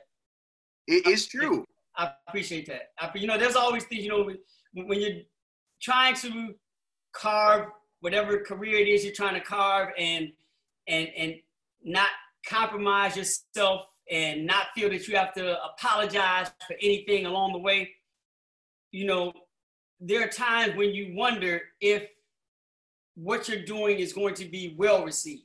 It 0.86 1.06
is 1.06 1.26
true. 1.26 1.64
I 1.96 2.10
appreciate 2.28 2.66
that. 2.66 2.90
I, 2.98 3.10
you 3.14 3.26
know, 3.26 3.38
there's 3.38 3.56
always 3.56 3.84
things, 3.84 4.02
you 4.02 4.10
know, 4.10 4.24
when, 4.24 4.88
when 4.88 5.00
you're 5.00 5.22
trying 5.80 6.14
to 6.16 6.54
carve 7.14 7.68
whatever 8.00 8.38
career 8.40 8.78
it 8.78 8.88
is 8.88 9.04
you're 9.04 9.14
trying 9.14 9.34
to 9.34 9.40
carve 9.40 9.88
and 9.96 10.30
and 10.88 11.08
and 11.16 11.34
not 11.84 12.08
compromise 12.46 13.16
yourself 13.16 13.86
and 14.10 14.46
not 14.46 14.66
feel 14.74 14.90
that 14.90 15.08
you 15.08 15.16
have 15.16 15.32
to 15.34 15.56
apologize 15.64 16.50
for 16.66 16.76
anything 16.82 17.26
along 17.26 17.52
the 17.52 17.58
way. 17.58 17.90
You 18.90 19.06
know, 19.06 19.32
there 20.00 20.24
are 20.24 20.28
times 20.28 20.76
when 20.76 20.90
you 20.90 21.14
wonder 21.16 21.62
if 21.80 22.04
what 23.14 23.48
you're 23.48 23.64
doing 23.64 23.98
is 23.98 24.12
going 24.12 24.34
to 24.34 24.44
be 24.44 24.74
well 24.76 25.04
received 25.04 25.44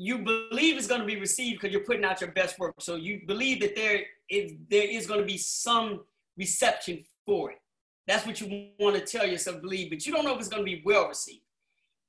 you 0.00 0.16
believe 0.16 0.78
it's 0.78 0.86
going 0.86 1.02
to 1.02 1.06
be 1.06 1.20
received 1.20 1.60
because 1.60 1.74
you're 1.74 1.84
putting 1.84 2.06
out 2.06 2.22
your 2.22 2.30
best 2.30 2.58
work. 2.58 2.74
So 2.80 2.96
you 2.96 3.20
believe 3.26 3.60
that 3.60 3.76
there 3.76 4.00
is 4.30 4.52
there 4.70 4.88
is 4.88 5.06
going 5.06 5.20
to 5.20 5.26
be 5.26 5.36
some 5.36 6.00
reception 6.38 7.04
for 7.26 7.50
it. 7.50 7.58
That's 8.06 8.24
what 8.24 8.40
you 8.40 8.70
want 8.78 8.96
to 8.96 9.02
tell 9.02 9.26
yourself, 9.26 9.60
believe, 9.60 9.90
but 9.90 10.06
you 10.06 10.12
don't 10.14 10.24
know 10.24 10.32
if 10.32 10.38
it's 10.38 10.48
going 10.48 10.64
to 10.64 10.64
be 10.64 10.82
well 10.86 11.08
received. 11.08 11.42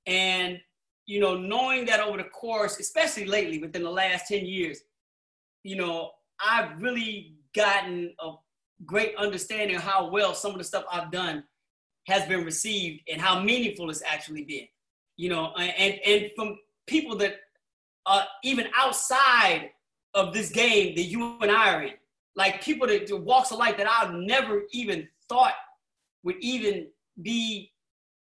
And, 0.07 0.57
you 1.05 1.19
know, 1.19 1.37
knowing 1.37 1.85
that 1.85 1.99
over 1.99 2.17
the 2.17 2.25
course, 2.25 2.79
especially 2.79 3.25
lately 3.25 3.59
within 3.59 3.83
the 3.83 3.89
last 3.89 4.27
10 4.27 4.45
years, 4.45 4.81
you 5.63 5.75
know, 5.75 6.11
I've 6.45 6.81
really 6.81 7.35
gotten 7.55 8.13
a 8.19 8.33
great 8.85 9.15
understanding 9.15 9.75
of 9.75 9.83
how 9.83 10.09
well 10.09 10.33
some 10.33 10.51
of 10.51 10.57
the 10.57 10.63
stuff 10.63 10.85
I've 10.91 11.11
done 11.11 11.43
has 12.07 12.27
been 12.27 12.43
received 12.43 13.01
and 13.11 13.21
how 13.21 13.41
meaningful 13.41 13.89
it's 13.89 14.03
actually 14.03 14.43
been. 14.43 14.67
You 15.17 15.29
know, 15.29 15.53
and 15.57 15.99
and 16.05 16.31
from 16.35 16.57
people 16.87 17.15
that 17.17 17.35
are 18.05 18.23
even 18.43 18.67
outside 18.75 19.69
of 20.13 20.33
this 20.33 20.49
game 20.49 20.95
that 20.95 21.03
you 21.03 21.37
and 21.41 21.51
I 21.51 21.73
are 21.73 21.83
in, 21.83 21.93
like 22.35 22.63
people 22.63 22.87
that, 22.87 23.07
that 23.07 23.17
walks 23.17 23.51
of 23.51 23.59
life 23.59 23.77
that 23.77 23.87
I've 23.87 24.13
never 24.13 24.63
even 24.71 25.07
thought 25.29 25.53
would 26.23 26.37
even 26.39 26.87
be 27.21 27.71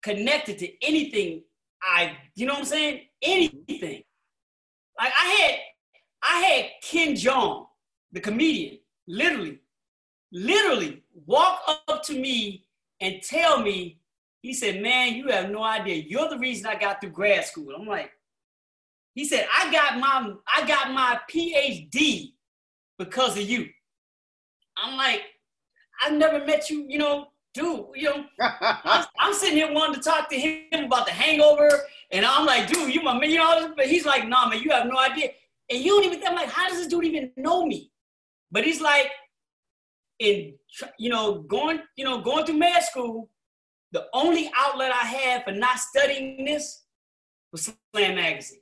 connected 0.03 0.59
to 0.59 0.71
anything 0.83 1.43
I, 1.83 2.17
you 2.35 2.47
know 2.47 2.55
what 2.55 2.61
I'm 2.61 2.67
saying? 2.67 3.01
Anything. 3.23 4.03
Like 4.99 5.13
I 5.21 5.25
had, 5.27 5.55
I 6.23 6.41
had 6.41 6.65
Ken 6.83 7.15
Jeong, 7.15 7.67
the 8.13 8.21
comedian, 8.21 8.79
literally, 9.07 9.61
literally 10.33 11.03
walk 11.27 11.61
up 11.89 12.03
to 12.05 12.19
me 12.19 12.67
and 13.01 13.23
tell 13.23 13.63
me, 13.63 14.01
he 14.43 14.53
said, 14.55 14.81
man, 14.81 15.15
you 15.15 15.29
have 15.29 15.51
no 15.51 15.63
idea. 15.63 16.05
You're 16.07 16.29
the 16.29 16.39
reason 16.39 16.67
I 16.67 16.77
got 16.77 17.01
through 17.01 17.11
grad 17.11 17.45
school. 17.45 17.75
I'm 17.77 17.87
like, 17.87 18.11
he 19.15 19.25
said, 19.25 19.47
I 19.53 19.73
got 19.73 19.99
my, 19.99 20.35
I 20.55 20.67
got 20.67 20.93
my 20.93 21.19
PhD 21.31 22.33
because 22.99 23.37
of 23.37 23.43
you. 23.43 23.69
I'm 24.77 24.97
like, 24.97 25.23
I've 26.03 26.13
never 26.13 26.45
met 26.45 26.71
you, 26.71 26.87
you 26.89 26.99
know, 26.99 27.29
dude, 27.57 27.87
you 27.95 28.05
know, 28.05 28.25
I'm, 28.41 29.07
I'm, 29.19 29.35
sitting 29.35 29.57
here 29.57 29.73
wanting 29.73 30.01
to 30.01 30.01
talk 30.01 30.29
to 30.29 30.39
him 30.39 30.85
about 30.85 31.07
the 31.07 31.13
hangover. 31.13 31.71
And 32.11 32.25
I'm 32.25 32.45
like, 32.45 32.69
dude, 32.69 32.95
you 32.95 33.03
my 33.03 33.19
man, 33.19 33.31
you 33.31 33.39
know, 33.39 33.73
but 33.75 33.87
he's 33.87 34.05
like, 34.05 34.29
nah, 34.29 34.49
man, 34.49 34.63
you 34.63 34.71
have 34.71 34.87
no 34.87 34.99
idea. 34.99 35.31
And 35.71 35.81
you 35.81 35.93
don't 35.93 36.05
even, 36.05 36.27
I'm 36.27 36.35
like, 36.35 36.51
how 36.51 36.69
does 36.69 36.79
this 36.79 36.87
dude 36.87 37.07
even 37.07 37.33
know 37.37 37.65
me? 37.65 37.91
But 38.53 38.65
he's 38.65 38.81
like, 38.81 39.11
in, 40.19 40.55
you 40.99 41.09
know, 41.09 41.41
going, 41.43 41.81
you 41.97 42.05
know, 42.05 42.21
going 42.21 42.45
through 42.45 42.59
med 42.59 42.83
school, 42.83 43.31
the 43.93 44.07
only 44.13 44.51
outlet 44.55 44.93
I 44.93 45.07
had 45.07 45.45
for 45.45 45.53
not 45.53 45.79
studying 45.79 46.45
this 46.45 46.85
was 47.53 47.73
Slam 47.95 48.17
Magazine. 48.17 48.61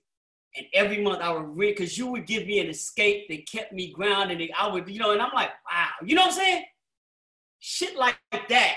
And 0.56 0.66
every 0.72 1.02
month 1.02 1.20
I 1.20 1.32
would 1.32 1.56
read, 1.56 1.74
because 1.74 1.98
you 1.98 2.06
would 2.06 2.26
give 2.26 2.46
me 2.46 2.60
an 2.60 2.68
escape 2.68 3.28
that 3.28 3.48
kept 3.50 3.72
me 3.72 3.92
grounded. 3.92 4.40
And 4.40 4.50
I 4.56 4.68
would, 4.68 4.88
you 4.88 5.00
know, 5.00 5.10
and 5.10 5.20
I'm 5.20 5.32
like, 5.34 5.50
wow, 5.70 5.88
you 6.04 6.14
know 6.14 6.22
what 6.22 6.32
I'm 6.32 6.36
saying? 6.36 6.64
Shit 7.58 7.96
like 7.96 8.16
that 8.32 8.76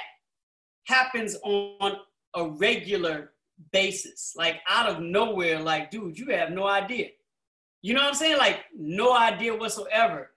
happens 0.87 1.35
on 1.43 1.97
a 2.35 2.49
regular 2.49 3.31
basis, 3.71 4.33
like 4.35 4.57
out 4.69 4.89
of 4.89 5.01
nowhere. 5.01 5.59
Like, 5.59 5.91
dude, 5.91 6.17
you 6.17 6.27
have 6.31 6.51
no 6.51 6.67
idea. 6.67 7.07
You 7.81 7.93
know 7.93 8.01
what 8.01 8.09
I'm 8.09 8.15
saying? 8.15 8.37
Like, 8.37 8.61
no 8.75 9.15
idea 9.15 9.55
whatsoever. 9.55 10.31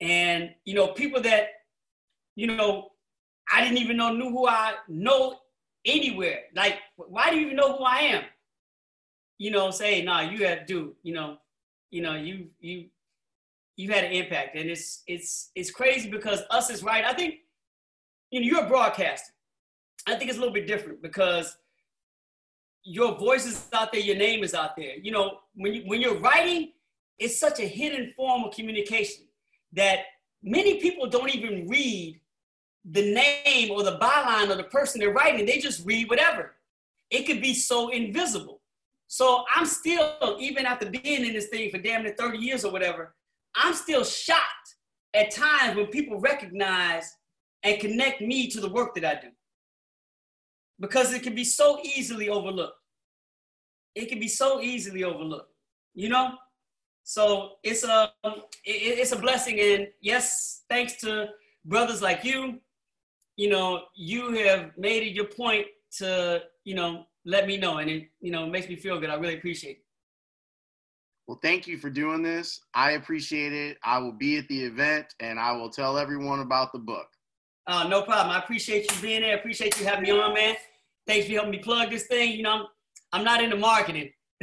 And, 0.00 0.50
you 0.64 0.74
know, 0.74 0.88
people 0.88 1.20
that, 1.22 1.48
you 2.34 2.46
know, 2.46 2.88
I 3.52 3.62
didn't 3.62 3.78
even 3.78 3.96
know 3.96 4.12
knew 4.12 4.30
who 4.30 4.48
I 4.48 4.74
know 4.88 5.38
anywhere. 5.84 6.40
Like, 6.54 6.78
why 6.96 7.30
do 7.30 7.36
you 7.36 7.46
even 7.46 7.56
know 7.56 7.76
who 7.76 7.84
I 7.84 7.98
am? 7.98 8.24
you 9.42 9.50
know, 9.50 9.72
say, 9.72 10.02
nah, 10.02 10.20
you 10.20 10.46
have 10.46 10.66
dude, 10.66 10.92
you 11.02 11.12
know, 11.12 11.36
you 11.90 12.00
know, 12.00 12.14
you 12.14 12.46
you 12.60 12.86
you've 13.74 13.92
had 13.92 14.04
an 14.04 14.12
impact. 14.12 14.54
And 14.54 14.70
it's 14.70 15.02
it's 15.08 15.50
it's 15.56 15.72
crazy 15.72 16.08
because 16.08 16.42
us 16.48 16.70
is 16.70 16.84
right. 16.84 17.04
I 17.04 17.12
think, 17.12 17.34
you 18.30 18.38
know, 18.38 18.46
you're 18.46 18.64
a 18.64 18.68
broadcaster. 18.68 19.32
I 20.06 20.14
think 20.14 20.30
it's 20.30 20.36
a 20.36 20.40
little 20.40 20.54
bit 20.54 20.66
different 20.66 21.02
because 21.02 21.56
your 22.84 23.16
voice 23.16 23.46
is 23.46 23.68
out 23.72 23.92
there, 23.92 24.00
your 24.00 24.16
name 24.16 24.42
is 24.42 24.54
out 24.54 24.76
there. 24.76 24.96
You 24.96 25.12
know, 25.12 25.38
when 25.54 25.74
you 25.74 25.82
when 25.86 26.00
you're 26.00 26.18
writing, 26.18 26.72
it's 27.18 27.38
such 27.38 27.60
a 27.60 27.66
hidden 27.66 28.12
form 28.16 28.44
of 28.44 28.54
communication 28.54 29.24
that 29.72 30.00
many 30.42 30.80
people 30.80 31.08
don't 31.08 31.34
even 31.34 31.68
read 31.68 32.18
the 32.84 33.14
name 33.14 33.70
or 33.70 33.84
the 33.84 33.98
byline 33.98 34.50
of 34.50 34.56
the 34.56 34.64
person 34.64 35.00
they're 35.00 35.12
writing. 35.12 35.46
They 35.46 35.58
just 35.58 35.86
read 35.86 36.10
whatever. 36.10 36.54
It 37.10 37.26
could 37.26 37.40
be 37.40 37.54
so 37.54 37.90
invisible. 37.90 38.60
So 39.06 39.44
I'm 39.54 39.66
still, 39.66 40.38
even 40.40 40.64
after 40.64 40.88
being 40.88 41.24
in 41.24 41.34
this 41.34 41.48
thing 41.48 41.70
for 41.70 41.78
damn 41.78 42.02
near 42.02 42.14
30 42.18 42.38
years 42.38 42.64
or 42.64 42.72
whatever, 42.72 43.14
I'm 43.54 43.74
still 43.74 44.04
shocked 44.04 44.76
at 45.14 45.30
times 45.30 45.76
when 45.76 45.86
people 45.88 46.18
recognize 46.18 47.14
and 47.62 47.78
connect 47.78 48.20
me 48.22 48.48
to 48.48 48.60
the 48.60 48.70
work 48.70 48.94
that 48.94 49.04
I 49.04 49.20
do. 49.20 49.28
Because 50.80 51.12
it 51.12 51.22
can 51.22 51.34
be 51.34 51.44
so 51.44 51.80
easily 51.84 52.28
overlooked. 52.28 52.78
It 53.94 54.08
can 54.08 54.18
be 54.18 54.28
so 54.28 54.60
easily 54.60 55.04
overlooked, 55.04 55.52
you 55.94 56.08
know? 56.08 56.34
So 57.04 57.52
it's 57.62 57.84
um, 57.84 58.08
a 58.24 58.40
it's 58.64 59.12
a 59.12 59.16
blessing, 59.16 59.58
and 59.58 59.88
yes, 60.00 60.62
thanks 60.68 60.96
to 61.00 61.28
brothers 61.64 62.00
like 62.00 62.24
you, 62.24 62.60
you 63.36 63.50
know, 63.50 63.82
you 63.94 64.32
have 64.34 64.70
made 64.78 65.02
it 65.02 65.12
your 65.12 65.24
point 65.24 65.66
to 65.98 66.42
you 66.64 66.74
know 66.74 67.06
let 67.24 67.46
me 67.46 67.56
know. 67.56 67.78
And 67.78 67.90
it, 67.90 68.08
you 68.20 68.30
know, 68.30 68.46
makes 68.46 68.68
me 68.68 68.76
feel 68.76 69.00
good. 69.00 69.10
I 69.10 69.14
really 69.14 69.36
appreciate 69.36 69.78
it. 69.78 69.84
Well, 71.26 71.38
thank 71.42 71.66
you 71.66 71.78
for 71.78 71.88
doing 71.88 72.22
this. 72.22 72.60
I 72.74 72.92
appreciate 72.92 73.52
it. 73.52 73.78
I 73.84 73.98
will 73.98 74.12
be 74.12 74.38
at 74.38 74.48
the 74.48 74.64
event 74.64 75.14
and 75.20 75.38
I 75.38 75.52
will 75.52 75.70
tell 75.70 75.96
everyone 75.96 76.40
about 76.40 76.72
the 76.72 76.80
book. 76.80 77.06
Uh, 77.66 77.88
no 77.88 78.02
problem. 78.02 78.34
I 78.34 78.38
appreciate 78.38 78.90
you 78.90 79.00
being 79.00 79.22
there. 79.22 79.36
I 79.36 79.38
appreciate 79.38 79.78
you 79.78 79.86
having 79.86 80.02
me 80.02 80.10
on, 80.10 80.34
man. 80.34 80.56
Thanks 81.06 81.26
for 81.26 81.32
helping 81.32 81.52
me 81.52 81.58
plug 81.58 81.90
this 81.90 82.06
thing. 82.06 82.32
You 82.32 82.42
know, 82.42 82.52
I'm, 82.52 82.66
I'm 83.12 83.24
not 83.24 83.42
into 83.42 83.56
marketing. 83.56 84.10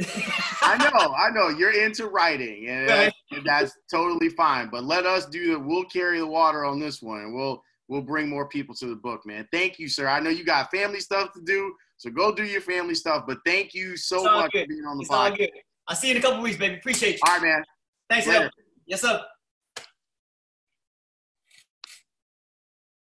I 0.62 0.78
know, 0.78 1.14
I 1.14 1.30
know. 1.30 1.48
You're 1.48 1.84
into 1.84 2.06
writing, 2.06 2.68
and, 2.68 2.88
right. 2.88 3.12
that's 3.44 3.76
totally 3.90 4.30
fine. 4.30 4.70
But 4.70 4.84
let 4.84 5.04
us 5.04 5.26
do 5.26 5.52
it. 5.52 5.62
We'll 5.62 5.84
carry 5.84 6.18
the 6.18 6.26
water 6.26 6.64
on 6.64 6.80
this 6.80 7.02
one. 7.02 7.20
and 7.20 7.34
We'll 7.34 7.62
we'll 7.88 8.00
bring 8.00 8.28
more 8.28 8.48
people 8.48 8.74
to 8.76 8.86
the 8.86 8.94
book, 8.94 9.26
man. 9.26 9.46
Thank 9.52 9.78
you, 9.78 9.88
sir. 9.88 10.08
I 10.08 10.20
know 10.20 10.30
you 10.30 10.44
got 10.44 10.70
family 10.70 11.00
stuff 11.00 11.32
to 11.34 11.42
do, 11.42 11.74
so 11.98 12.08
go 12.10 12.34
do 12.34 12.44
your 12.44 12.62
family 12.62 12.94
stuff. 12.94 13.24
But 13.26 13.38
thank 13.44 13.74
you 13.74 13.96
so 13.96 14.22
much 14.24 14.52
good. 14.52 14.62
for 14.62 14.68
being 14.68 14.84
on 14.86 14.96
the 14.96 15.04
podcast. 15.04 15.48
I'll 15.88 15.96
see 15.96 16.08
you 16.08 16.14
in 16.14 16.20
a 16.20 16.22
couple 16.22 16.40
weeks, 16.40 16.56
baby. 16.56 16.76
Appreciate 16.76 17.14
you. 17.14 17.20
All 17.26 17.34
right, 17.34 17.42
man. 17.42 17.62
Thanks, 18.08 18.26
Later. 18.26 18.50
Yes, 18.86 19.02
sir. 19.02 19.20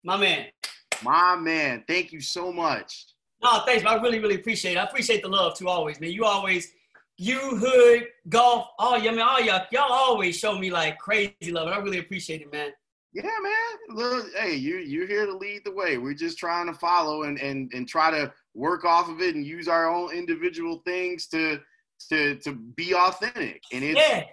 My 0.04 0.18
man. 0.18 0.48
My 1.04 1.36
man. 1.36 1.84
Thank 1.88 2.12
you 2.12 2.22
so 2.22 2.52
much. 2.52 3.06
No, 3.44 3.64
thanks. 3.66 3.86
I 3.86 3.96
really, 3.96 4.20
really 4.20 4.36
appreciate 4.36 4.74
it. 4.74 4.78
I 4.78 4.84
appreciate 4.84 5.22
the 5.22 5.30
love 5.30 5.58
too, 5.58 5.68
always, 5.68 6.00
man. 6.00 6.12
You 6.12 6.26
always, 6.26 6.72
you, 7.18 7.40
Hood, 7.40 8.08
Golf, 8.30 8.68
all 8.80 8.98
y'all, 8.98 9.14
man, 9.14 9.28
all 9.28 9.42
y'all, 9.42 9.66
y'all 9.72 9.92
always 9.92 10.38
show 10.38 10.58
me 10.58 10.72
like 10.72 10.98
crazy 10.98 11.52
love. 11.52 11.68
And 11.68 11.76
I 11.76 11.80
really 11.80 12.00
appreciate 12.00 12.42
it, 12.42 12.52
man. 12.52 12.72
Yeah, 13.14 13.24
man. 13.24 13.98
Look, 13.98 14.28
hey, 14.36 14.56
you 14.56 14.78
you're 14.78 15.08
here 15.08 15.26
to 15.26 15.36
lead 15.36 15.62
the 15.66 15.72
way. 15.72 15.98
We're 15.98 16.14
just 16.14 16.38
trying 16.38 16.68
to 16.68 16.74
follow 16.74 17.24
and 17.24 17.40
and 17.40 17.72
and 17.74 17.88
try 17.88 18.12
to 18.12 18.32
work 18.54 18.86
off 18.86 19.10
of 19.10 19.22
it 19.22 19.36
and 19.36 19.46
use 19.46 19.68
our 19.68 19.90
own 19.90 20.14
individual 20.14 20.82
things 20.86 21.28
to 21.28 21.60
to 22.10 22.36
to 22.36 22.54
be 22.54 22.94
authentic. 22.94 23.64
And 23.72 23.84
it's 23.84 24.00
yeah. 24.00 24.26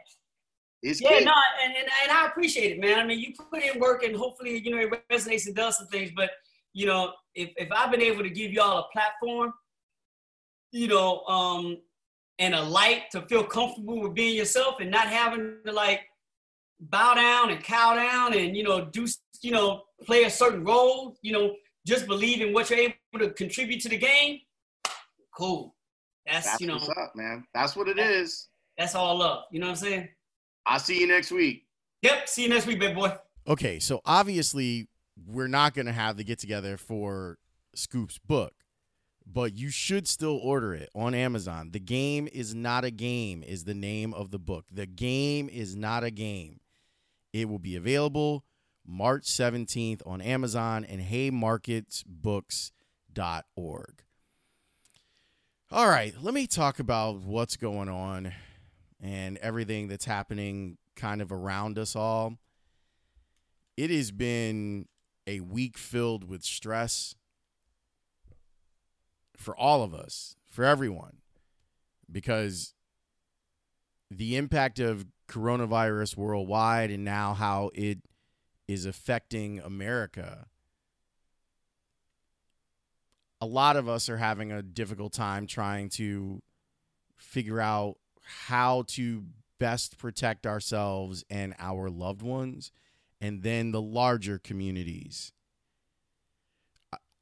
It's 0.84 1.00
yeah, 1.00 1.18
key. 1.18 1.24
no, 1.24 1.32
and, 1.64 1.74
and, 1.74 1.88
and 2.02 2.12
I 2.12 2.26
appreciate 2.26 2.72
it, 2.72 2.78
man. 2.78 2.98
I 2.98 3.06
mean, 3.06 3.18
you 3.18 3.32
put 3.50 3.62
in 3.62 3.80
work 3.80 4.04
and 4.04 4.14
hopefully, 4.14 4.60
you 4.62 4.70
know, 4.70 4.78
it 4.78 5.08
resonates 5.10 5.46
and 5.46 5.56
does 5.56 5.78
some 5.78 5.86
things. 5.86 6.10
But, 6.14 6.30
you 6.74 6.86
know, 6.86 7.14
if, 7.34 7.50
if 7.56 7.72
I've 7.72 7.90
been 7.90 8.02
able 8.02 8.22
to 8.22 8.28
give 8.28 8.52
y'all 8.52 8.78
a 8.80 8.92
platform, 8.92 9.54
you 10.72 10.88
know, 10.88 11.24
um, 11.24 11.78
and 12.38 12.54
a 12.54 12.60
light 12.60 13.10
to 13.12 13.22
feel 13.22 13.44
comfortable 13.44 14.02
with 14.02 14.12
being 14.12 14.36
yourself 14.36 14.80
and 14.80 14.90
not 14.90 15.08
having 15.08 15.56
to 15.64 15.72
like 15.72 16.02
bow 16.80 17.14
down 17.14 17.50
and 17.50 17.64
cow 17.64 17.94
down 17.94 18.34
and, 18.34 18.54
you 18.54 18.62
know, 18.62 18.84
do, 18.84 19.06
you 19.40 19.52
know, 19.52 19.84
play 20.04 20.24
a 20.24 20.30
certain 20.30 20.64
role, 20.64 21.16
you 21.22 21.32
know, 21.32 21.54
just 21.86 22.06
believe 22.06 22.42
in 22.42 22.52
what 22.52 22.68
you're 22.68 22.78
able 22.78 22.94
to 23.18 23.30
contribute 23.30 23.80
to 23.80 23.88
the 23.88 23.96
game, 23.96 24.40
cool. 25.34 25.74
That's, 26.26 26.46
that's 26.46 26.60
you 26.60 26.66
know, 26.66 26.74
what's 26.74 26.88
up, 26.90 27.12
man. 27.14 27.46
That's 27.54 27.74
what 27.74 27.88
it 27.88 27.98
is. 27.98 28.48
That's 28.76 28.94
all 28.94 29.16
love. 29.18 29.44
You 29.50 29.60
know 29.60 29.66
what 29.66 29.82
I'm 29.82 29.88
saying? 29.88 30.08
I'll 30.66 30.78
see 30.78 31.00
you 31.00 31.06
next 31.06 31.30
week. 31.30 31.66
Yep. 32.02 32.28
See 32.28 32.42
you 32.42 32.48
next 32.48 32.66
week, 32.66 32.78
big 32.78 32.94
boy. 32.94 33.12
Okay, 33.46 33.78
so 33.78 34.00
obviously 34.04 34.88
we're 35.26 35.48
not 35.48 35.74
gonna 35.74 35.92
have 35.92 36.16
the 36.16 36.24
get 36.24 36.38
together 36.38 36.76
for 36.76 37.38
Scoop's 37.74 38.18
book, 38.18 38.54
but 39.26 39.54
you 39.54 39.70
should 39.70 40.08
still 40.08 40.36
order 40.36 40.74
it 40.74 40.88
on 40.94 41.14
Amazon. 41.14 41.70
The 41.72 41.80
game 41.80 42.28
is 42.32 42.54
not 42.54 42.84
a 42.84 42.90
game 42.90 43.42
is 43.42 43.64
the 43.64 43.74
name 43.74 44.14
of 44.14 44.30
the 44.30 44.38
book. 44.38 44.66
The 44.72 44.86
game 44.86 45.48
is 45.48 45.76
not 45.76 46.04
a 46.04 46.10
game. 46.10 46.60
It 47.32 47.48
will 47.48 47.58
be 47.58 47.76
available 47.76 48.44
March 48.86 49.24
17th 49.24 50.02
on 50.06 50.20
Amazon 50.20 50.84
and 50.84 51.02
haymarketsbooks.org. 51.02 54.02
All 55.70 55.88
right, 55.88 56.14
let 56.22 56.34
me 56.34 56.46
talk 56.46 56.78
about 56.78 57.20
what's 57.20 57.56
going 57.56 57.88
on 57.88 58.32
and 59.04 59.36
everything 59.38 59.86
that's 59.86 60.06
happening 60.06 60.78
kind 60.96 61.20
of 61.20 61.30
around 61.30 61.78
us 61.78 61.94
all. 61.94 62.38
It 63.76 63.90
has 63.90 64.10
been 64.10 64.86
a 65.26 65.40
week 65.40 65.76
filled 65.76 66.26
with 66.26 66.42
stress 66.42 67.14
for 69.36 69.54
all 69.54 69.82
of 69.82 69.92
us, 69.92 70.36
for 70.50 70.64
everyone, 70.64 71.18
because 72.10 72.72
the 74.10 74.36
impact 74.36 74.78
of 74.78 75.06
coronavirus 75.28 76.16
worldwide 76.16 76.90
and 76.90 77.04
now 77.04 77.34
how 77.34 77.70
it 77.74 77.98
is 78.66 78.86
affecting 78.86 79.58
America. 79.58 80.46
A 83.40 83.46
lot 83.46 83.76
of 83.76 83.86
us 83.86 84.08
are 84.08 84.16
having 84.16 84.50
a 84.50 84.62
difficult 84.62 85.12
time 85.12 85.46
trying 85.46 85.90
to 85.90 86.40
figure 87.18 87.60
out 87.60 87.96
how 88.24 88.84
to 88.88 89.24
best 89.58 89.98
protect 89.98 90.46
ourselves 90.46 91.24
and 91.30 91.54
our 91.58 91.88
loved 91.88 92.22
ones, 92.22 92.72
and 93.20 93.42
then 93.42 93.70
the 93.70 93.82
larger 93.82 94.38
communities. 94.38 95.32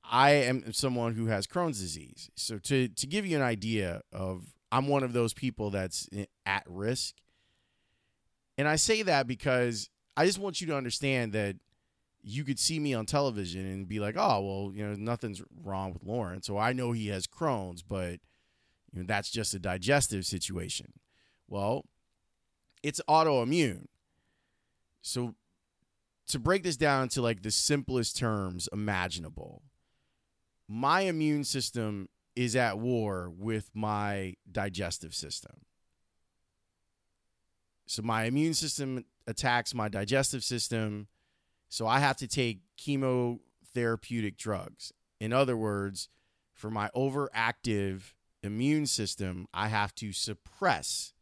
I 0.04 0.30
am 0.30 0.72
someone 0.72 1.14
who 1.14 1.26
has 1.26 1.46
Crohn's 1.46 1.80
disease. 1.80 2.30
So 2.36 2.58
to 2.58 2.88
to 2.88 3.06
give 3.06 3.24
you 3.26 3.36
an 3.36 3.42
idea 3.42 4.02
of 4.12 4.54
I'm 4.70 4.88
one 4.88 5.02
of 5.02 5.12
those 5.12 5.34
people 5.34 5.70
that's 5.70 6.08
at 6.44 6.64
risk. 6.66 7.14
And 8.58 8.68
I 8.68 8.76
say 8.76 9.02
that 9.02 9.26
because 9.26 9.88
I 10.16 10.26
just 10.26 10.38
want 10.38 10.60
you 10.60 10.66
to 10.68 10.76
understand 10.76 11.32
that 11.32 11.56
you 12.22 12.44
could 12.44 12.58
see 12.58 12.78
me 12.78 12.94
on 12.94 13.06
television 13.06 13.66
and 13.66 13.88
be 13.88 14.00
like, 14.00 14.16
"Oh, 14.16 14.40
well, 14.40 14.72
you 14.74 14.86
know, 14.86 14.94
nothing's 14.94 15.42
wrong 15.62 15.92
with 15.92 16.04
Laurence." 16.04 16.46
So 16.46 16.58
I 16.58 16.72
know 16.72 16.92
he 16.92 17.08
has 17.08 17.26
Crohn's, 17.26 17.82
but 17.82 18.20
you 18.92 19.00
know, 19.00 19.06
that's 19.06 19.30
just 19.30 19.54
a 19.54 19.58
digestive 19.58 20.26
situation. 20.26 20.92
Well, 21.48 21.84
it's 22.82 23.00
autoimmune. 23.08 23.86
So 25.00 25.34
to 26.28 26.38
break 26.38 26.62
this 26.62 26.76
down 26.76 27.08
to 27.10 27.22
like 27.22 27.42
the 27.42 27.50
simplest 27.50 28.16
terms 28.16 28.68
imaginable, 28.72 29.62
my 30.68 31.02
immune 31.02 31.44
system 31.44 32.08
is 32.34 32.56
at 32.56 32.78
war 32.78 33.30
with 33.30 33.70
my 33.74 34.34
digestive 34.50 35.14
system. 35.14 35.62
So 37.86 38.02
my 38.02 38.24
immune 38.24 38.54
system 38.54 39.04
attacks 39.26 39.74
my 39.74 39.88
digestive 39.88 40.42
system. 40.42 41.08
So 41.68 41.86
I 41.86 41.98
have 41.98 42.16
to 42.18 42.28
take 42.28 42.60
chemotherapeutic 42.78 44.36
drugs. 44.36 44.92
In 45.20 45.32
other 45.32 45.56
words, 45.56 46.08
for 46.54 46.70
my 46.70 46.88
overactive 46.96 48.14
immune 48.42 48.86
system, 48.86 49.46
I 49.52 49.68
have 49.68 49.94
to 49.96 50.12
suppress 50.12 51.12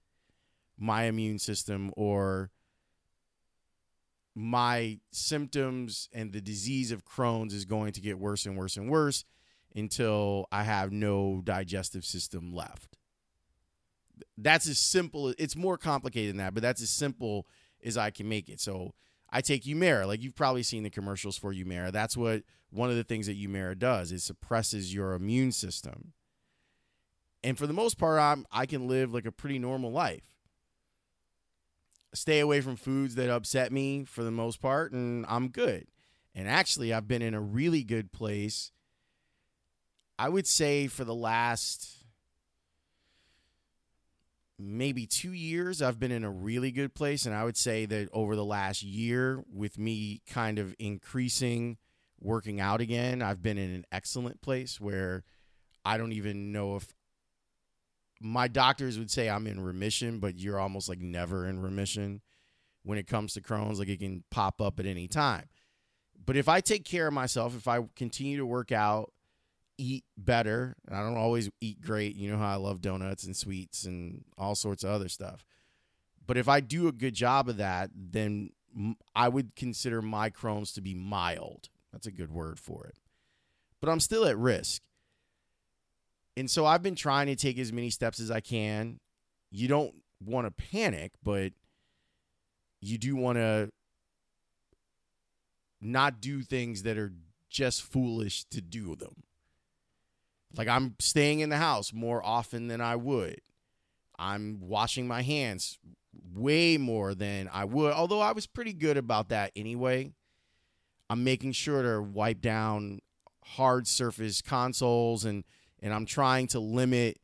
my 0.78 1.05
immune 1.05 1.38
system 1.38 1.92
or 1.97 2.51
my 4.34 4.98
symptoms 5.12 6.09
and 6.12 6.32
the 6.32 6.40
disease 6.40 6.92
of 6.92 7.05
Crohn's 7.05 7.52
is 7.52 7.64
going 7.64 7.92
to 7.92 8.01
get 8.01 8.18
worse 8.18 8.47
and 8.47 8.56
worse 8.56 8.76
and 8.76 8.88
worse 8.88 9.24
until 9.74 10.47
I 10.51 10.64
have 10.64 10.92
no 10.92 11.42
digestive 11.44 12.05
system 12.05 12.55
left. 12.55 12.97
That's 14.36 14.68
as 14.68 14.78
simple. 14.78 15.34
It's 15.38 15.56
more 15.56 15.76
complicated 15.76 16.30
than 16.30 16.38
that, 16.38 16.55
but 16.55 16.62
that's 16.62 16.82
as 16.82 16.90
simple 16.90 17.47
as 17.84 17.97
I 17.97 18.10
can 18.10 18.28
make 18.28 18.48
it. 18.48 18.60
So 18.60 18.94
I 19.30 19.40
take 19.40 19.64
Humira. 19.64 20.06
Like 20.06 20.22
you've 20.22 20.34
probably 20.34 20.62
seen 20.62 20.82
the 20.82 20.90
commercials 20.90 21.36
for 21.36 21.52
Humira. 21.52 21.92
That's 21.92 22.16
what 22.16 22.42
one 22.70 22.90
of 22.90 22.97
the 22.97 23.05
things 23.05 23.26
that 23.26 23.38
Humira 23.38 23.78
does. 23.78 24.12
It 24.12 24.20
suppresses 24.20 24.94
your 24.94 25.12
immune 25.12 25.52
system. 25.52 26.12
And 27.42 27.56
for 27.56 27.66
the 27.66 27.72
most 27.72 27.98
part, 27.98 28.20
I'm 28.20 28.46
I 28.52 28.66
can 28.66 28.86
live 28.88 29.12
like 29.12 29.26
a 29.26 29.32
pretty 29.32 29.58
normal 29.58 29.92
life. 29.92 30.36
Stay 32.12 32.40
away 32.40 32.60
from 32.60 32.76
foods 32.76 33.14
that 33.14 33.30
upset 33.30 33.72
me 33.72 34.04
for 34.04 34.24
the 34.24 34.30
most 34.30 34.60
part, 34.60 34.92
and 34.92 35.24
I'm 35.28 35.48
good. 35.48 35.86
And 36.34 36.48
actually, 36.48 36.92
I've 36.92 37.08
been 37.08 37.22
in 37.22 37.34
a 37.34 37.40
really 37.40 37.84
good 37.84 38.12
place 38.12 38.72
I 40.20 40.28
would 40.28 40.46
say 40.46 40.86
for 40.86 41.02
the 41.04 41.14
last 41.14 42.04
maybe 44.58 45.06
two 45.06 45.32
years, 45.32 45.80
I've 45.80 45.98
been 45.98 46.12
in 46.12 46.24
a 46.24 46.30
really 46.30 46.70
good 46.70 46.92
place. 46.92 47.24
And 47.24 47.34
I 47.34 47.42
would 47.42 47.56
say 47.56 47.86
that 47.86 48.10
over 48.12 48.36
the 48.36 48.44
last 48.44 48.82
year, 48.82 49.42
with 49.50 49.78
me 49.78 50.20
kind 50.26 50.58
of 50.58 50.74
increasing 50.78 51.78
working 52.20 52.60
out 52.60 52.82
again, 52.82 53.22
I've 53.22 53.40
been 53.40 53.56
in 53.56 53.70
an 53.70 53.86
excellent 53.90 54.42
place 54.42 54.78
where 54.78 55.24
I 55.86 55.96
don't 55.96 56.12
even 56.12 56.52
know 56.52 56.76
if 56.76 56.88
my 58.20 58.48
doctors 58.48 58.98
would 58.98 59.10
say 59.10 59.28
I'm 59.28 59.47
in 59.47 59.60
remission, 59.60 60.18
but 60.18 60.38
you're 60.38 60.60
almost 60.60 60.88
like 60.88 61.01
never 61.01 61.47
in 61.47 61.60
remission 61.60 62.20
when 62.82 62.98
it 62.98 63.06
comes 63.06 63.34
to 63.34 63.40
Crohn's. 63.40 63.78
Like 63.78 63.88
it 63.88 64.01
can 64.01 64.24
pop 64.30 64.60
up 64.60 64.78
at 64.78 64.86
any 64.86 65.09
time. 65.09 65.48
But 66.24 66.36
if 66.36 66.48
I 66.48 66.60
take 66.60 66.84
care 66.84 67.06
of 67.06 67.14
myself, 67.14 67.56
if 67.56 67.66
I 67.66 67.80
continue 67.97 68.36
to 68.36 68.47
work 68.47 68.72
out, 68.72 69.12
eat 69.78 70.05
better. 70.18 70.76
I 70.90 71.01
don't 71.01 71.16
always 71.16 71.48
eat 71.60 71.80
great. 71.80 72.14
You 72.14 72.30
know 72.30 72.38
how 72.38 72.52
I 72.52 72.56
love 72.56 72.82
donuts 72.82 73.24
and 73.24 73.34
sweets 73.34 73.84
and 73.84 74.24
all 74.36 74.55
sorts 74.55 74.84
of 74.84 74.90
other 74.90 75.09
stuff. 75.09 75.44
But 76.26 76.36
if 76.36 76.48
I 76.48 76.60
do 76.60 76.86
a 76.86 76.92
good 76.92 77.14
job 77.14 77.48
of 77.48 77.56
that, 77.56 77.90
then 77.94 78.51
I 79.16 79.28
would 79.28 79.56
consider 79.56 80.02
my 80.02 80.30
Crohn's 80.30 80.72
to 80.72 80.82
be 80.82 80.94
mild. 80.94 81.70
That's 81.92 82.06
a 82.06 82.12
good 82.12 82.30
word 82.30 82.60
for 82.60 82.86
it. 82.86 82.98
But 83.80 83.88
I'm 83.88 84.01
still 84.01 84.26
at 84.26 84.36
risk. 84.36 84.82
And 86.40 86.50
so 86.50 86.64
I've 86.64 86.82
been 86.82 86.94
trying 86.94 87.26
to 87.26 87.36
take 87.36 87.58
as 87.58 87.70
many 87.70 87.90
steps 87.90 88.18
as 88.18 88.30
I 88.30 88.40
can. 88.40 88.98
You 89.50 89.68
don't 89.68 89.94
want 90.24 90.46
to 90.46 90.64
panic, 90.70 91.12
but 91.22 91.52
you 92.80 92.96
do 92.96 93.14
want 93.14 93.36
to 93.36 93.68
not 95.82 96.22
do 96.22 96.42
things 96.42 96.82
that 96.84 96.96
are 96.96 97.12
just 97.50 97.82
foolish 97.82 98.44
to 98.44 98.62
do 98.62 98.96
them. 98.96 99.22
Like 100.56 100.66
I'm 100.66 100.94
staying 100.98 101.40
in 101.40 101.50
the 101.50 101.58
house 101.58 101.92
more 101.92 102.24
often 102.24 102.68
than 102.68 102.80
I 102.80 102.96
would. 102.96 103.42
I'm 104.18 104.60
washing 104.62 105.06
my 105.06 105.20
hands 105.20 105.78
way 106.34 106.78
more 106.78 107.14
than 107.14 107.50
I 107.52 107.66
would, 107.66 107.92
although 107.92 108.20
I 108.20 108.32
was 108.32 108.46
pretty 108.46 108.72
good 108.72 108.96
about 108.96 109.28
that 109.28 109.52
anyway. 109.54 110.12
I'm 111.10 111.22
making 111.22 111.52
sure 111.52 111.82
to 111.82 112.00
wipe 112.00 112.40
down 112.40 113.00
hard 113.44 113.86
surface 113.86 114.40
consoles 114.40 115.26
and 115.26 115.44
and 115.81 115.93
I'm 115.93 116.07
trying 116.07 116.47
to 116.48 116.61
limit 116.61 117.19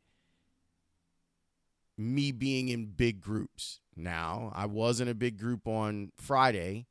me 1.96 2.32
being 2.32 2.68
in 2.68 2.86
big 2.86 3.20
groups. 3.20 3.80
Now, 3.96 4.52
I 4.54 4.66
was 4.66 5.00
in 5.00 5.08
a 5.08 5.14
big 5.14 5.38
group 5.38 5.66
on 5.66 6.12
Friday 6.16 6.86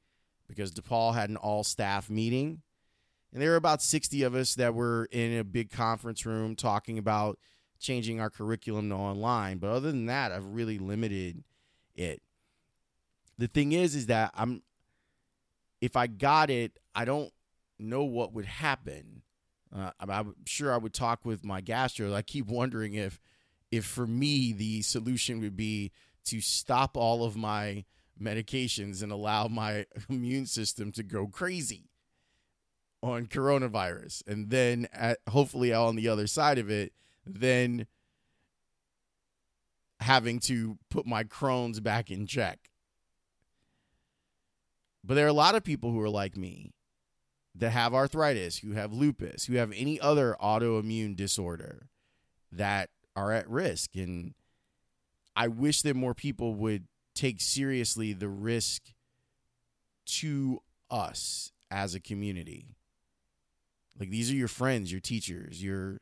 because 0.47 0.71
DePaul 0.71 1.13
had 1.13 1.29
an 1.29 1.37
all 1.37 1.63
staff 1.63 2.09
meeting 2.09 2.61
and 3.35 3.41
there 3.41 3.49
were 3.49 3.57
about 3.57 3.81
60 3.81 4.23
of 4.23 4.33
us 4.33 4.55
that 4.55 4.73
were 4.73 5.09
in 5.11 5.37
a 5.37 5.43
big 5.43 5.69
conference 5.69 6.25
room 6.25 6.55
talking 6.55 6.97
about 6.97 7.37
changing 7.81 8.21
our 8.21 8.29
curriculum 8.29 8.87
to 8.87 8.95
online. 8.95 9.57
But 9.57 9.71
other 9.71 9.91
than 9.91 10.05
that, 10.05 10.31
I've 10.31 10.45
really 10.45 10.79
limited 10.79 11.43
it. 11.95 12.21
The 13.37 13.47
thing 13.47 13.73
is, 13.73 13.93
is 13.93 14.05
that 14.05 14.31
I'm, 14.35 14.63
if 15.81 15.97
I 15.97 16.07
got 16.07 16.49
it, 16.49 16.79
I 16.95 17.03
don't 17.03 17.29
know 17.77 18.05
what 18.05 18.31
would 18.31 18.45
happen. 18.45 19.21
Uh, 19.77 19.91
I'm 19.99 20.35
sure 20.45 20.73
I 20.73 20.77
would 20.77 20.93
talk 20.93 21.25
with 21.25 21.43
my 21.43 21.59
gastro. 21.59 22.13
I 22.13 22.21
keep 22.21 22.47
wondering 22.47 22.93
if, 22.93 23.19
if 23.71 23.85
for 23.85 24.07
me 24.07 24.53
the 24.53 24.81
solution 24.81 25.41
would 25.41 25.57
be 25.57 25.91
to 26.25 26.39
stop 26.39 26.95
all 26.95 27.25
of 27.25 27.35
my 27.35 27.83
medications 28.21 29.03
and 29.03 29.11
allow 29.11 29.47
my 29.47 29.85
immune 30.09 30.45
system 30.45 30.91
to 30.93 31.03
go 31.03 31.27
crazy 31.27 31.89
on 33.03 33.27
coronavirus 33.27 34.23
and 34.25 34.49
then 34.49 34.87
at, 34.93 35.19
hopefully 35.29 35.71
on 35.71 35.95
the 35.95 36.07
other 36.07 36.25
side 36.25 36.57
of 36.57 36.71
it 36.71 36.91
then 37.25 37.85
having 39.99 40.39
to 40.39 40.77
put 40.89 41.05
my 41.05 41.23
Crohn's 41.23 41.79
back 41.79 42.09
in 42.09 42.25
check. 42.27 42.69
But 45.03 45.15
there 45.15 45.25
are 45.25 45.29
a 45.29 45.33
lot 45.33 45.55
of 45.55 45.63
people 45.63 45.91
who 45.91 46.01
are 46.01 46.09
like 46.09 46.35
me 46.35 46.73
that 47.57 47.69
have 47.71 47.93
arthritis, 47.93 48.57
who 48.57 48.71
have 48.73 48.91
lupus, 48.91 49.45
who 49.45 49.55
have 49.55 49.71
any 49.75 49.99
other 49.99 50.35
autoimmune 50.41 51.15
disorder 51.15 51.87
that 52.51 52.89
are 53.15 53.31
at 53.31 53.49
risk. 53.49 53.95
And 53.95 54.33
I 55.35 55.47
wish 55.47 55.81
that 55.83 55.95
more 55.95 56.13
people 56.13 56.53
would 56.55 56.87
take 57.13 57.39
seriously 57.39 58.11
the 58.13 58.27
risk 58.27 58.83
to 60.05 60.61
us 60.91 61.51
as 61.71 61.95
a 61.95 61.99
community. 61.99 62.75
Like 63.97 64.09
these 64.09 64.29
are 64.31 64.35
your 64.35 64.49
friends, 64.49 64.91
your 64.91 65.01
teachers, 65.01 65.63
your 65.63 65.99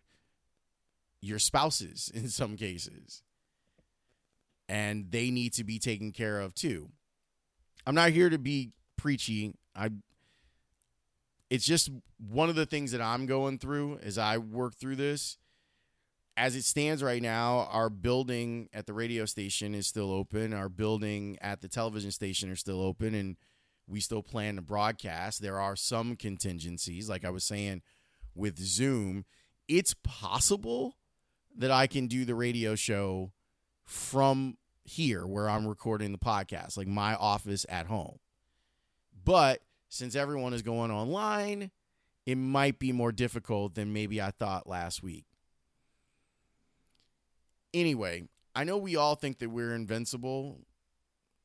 your 1.22 1.40
spouses 1.40 2.12
in 2.14 2.30
some 2.30 2.58
cases. 2.58 3.22
And 4.68 5.12
they 5.12 5.30
need 5.30 5.54
to 5.54 5.64
be 5.64 5.78
taken 5.78 6.12
care 6.12 6.40
of 6.40 6.56
too. 6.56 6.90
I'm 7.86 7.96
not 7.96 8.10
here 8.12 8.30
to 8.30 8.40
be 8.40 8.72
preachy. 8.98 9.54
I 9.76 9.90
it's 11.50 11.66
just 11.66 11.92
one 12.18 12.50
of 12.50 12.56
the 12.56 12.66
things 12.66 12.92
that 12.92 13.02
I'm 13.02 13.26
going 13.26 13.60
through 13.60 14.00
as 14.02 14.18
I 14.18 14.38
work 14.38 14.76
through 14.76 14.96
this. 14.96 15.38
As 16.36 16.56
it 16.56 16.64
stands 16.64 17.04
right 17.04 17.22
now, 17.22 17.68
our 17.72 17.92
building 17.92 18.68
at 18.74 18.88
the 18.88 18.94
radio 18.94 19.26
station 19.26 19.76
is 19.76 19.86
still 19.86 20.12
open. 20.12 20.52
Our 20.52 20.70
building 20.70 21.38
at 21.42 21.62
the 21.62 21.68
television 21.68 22.10
station 22.10 22.50
are 22.50 22.56
still 22.56 22.82
open 22.82 23.14
and 23.14 23.38
we 23.88 24.00
still 24.00 24.24
plan 24.24 24.56
to 24.56 24.62
broadcast. 24.64 25.42
There 25.42 25.60
are 25.60 25.76
some 25.76 26.16
contingencies, 26.16 27.08
like 27.08 27.24
I 27.24 27.30
was 27.30 27.44
saying 27.44 27.84
with 28.36 28.58
Zoom. 28.58 29.26
it's 29.68 29.94
possible 30.04 30.98
that 31.56 31.72
I 31.72 31.88
can 31.88 32.08
do 32.08 32.26
the 32.26 32.36
radio 32.36 32.76
show 32.76 33.32
from 33.86 34.58
here 34.84 35.26
where 35.26 35.50
I'm 35.50 35.68
recording 35.68 36.12
the 36.12 36.18
podcast, 36.18 36.78
like 36.78 36.88
my 36.88 37.16
office 37.16 37.66
at 37.70 37.88
home. 37.88 38.20
But 39.24 39.62
since 39.94 40.16
everyone 40.16 40.56
is 40.56 40.64
going 40.64 40.90
online, 40.90 41.70
it 42.26 42.36
might 42.36 42.80
be 42.80 42.92
more 42.92 43.12
difficult 43.12 43.76
than 43.76 43.94
maybe 43.94 44.20
I 44.20 44.32
thought 44.32 44.68
last 44.68 45.04
week. 45.04 45.26
Anyway, 47.76 48.24
I 48.56 48.64
know 48.64 48.78
we 48.78 48.96
all 48.96 49.14
think 49.14 49.38
that 49.38 49.52
we're 49.52 49.76
invincible, 49.76 50.62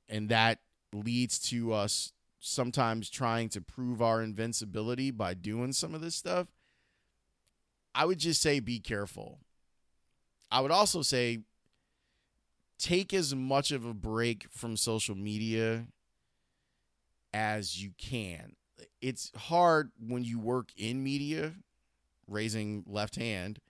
and 0.08 0.30
that 0.30 0.60
leads 0.94 1.38
to 1.50 1.74
us 1.74 2.14
sometimes 2.38 3.10
trying 3.10 3.50
to 3.50 3.60
prove 3.60 4.00
our 4.00 4.22
invincibility 4.22 5.10
by 5.10 5.34
doing 5.34 5.72
some 5.72 5.94
of 5.94 6.00
this 6.00 6.14
stuff. 6.14 6.46
I 7.94 8.06
would 8.06 8.18
just 8.18 8.40
say 8.40 8.60
be 8.60 8.80
careful. 8.80 9.40
I 10.50 10.62
would 10.62 10.70
also 10.70 11.02
say 11.02 11.40
take 12.78 13.12
as 13.12 13.34
much 13.34 13.72
of 13.72 13.84
a 13.84 13.92
break 13.92 14.46
from 14.50 14.78
social 14.78 15.14
media 15.14 15.88
as 17.32 17.82
you 17.82 17.92
can. 17.98 18.54
It's 19.00 19.32
hard 19.36 19.90
when 19.98 20.24
you 20.24 20.38
work 20.38 20.70
in 20.76 21.02
media, 21.02 21.52
raising 22.26 22.84
left 22.86 23.16
hand, 23.16 23.60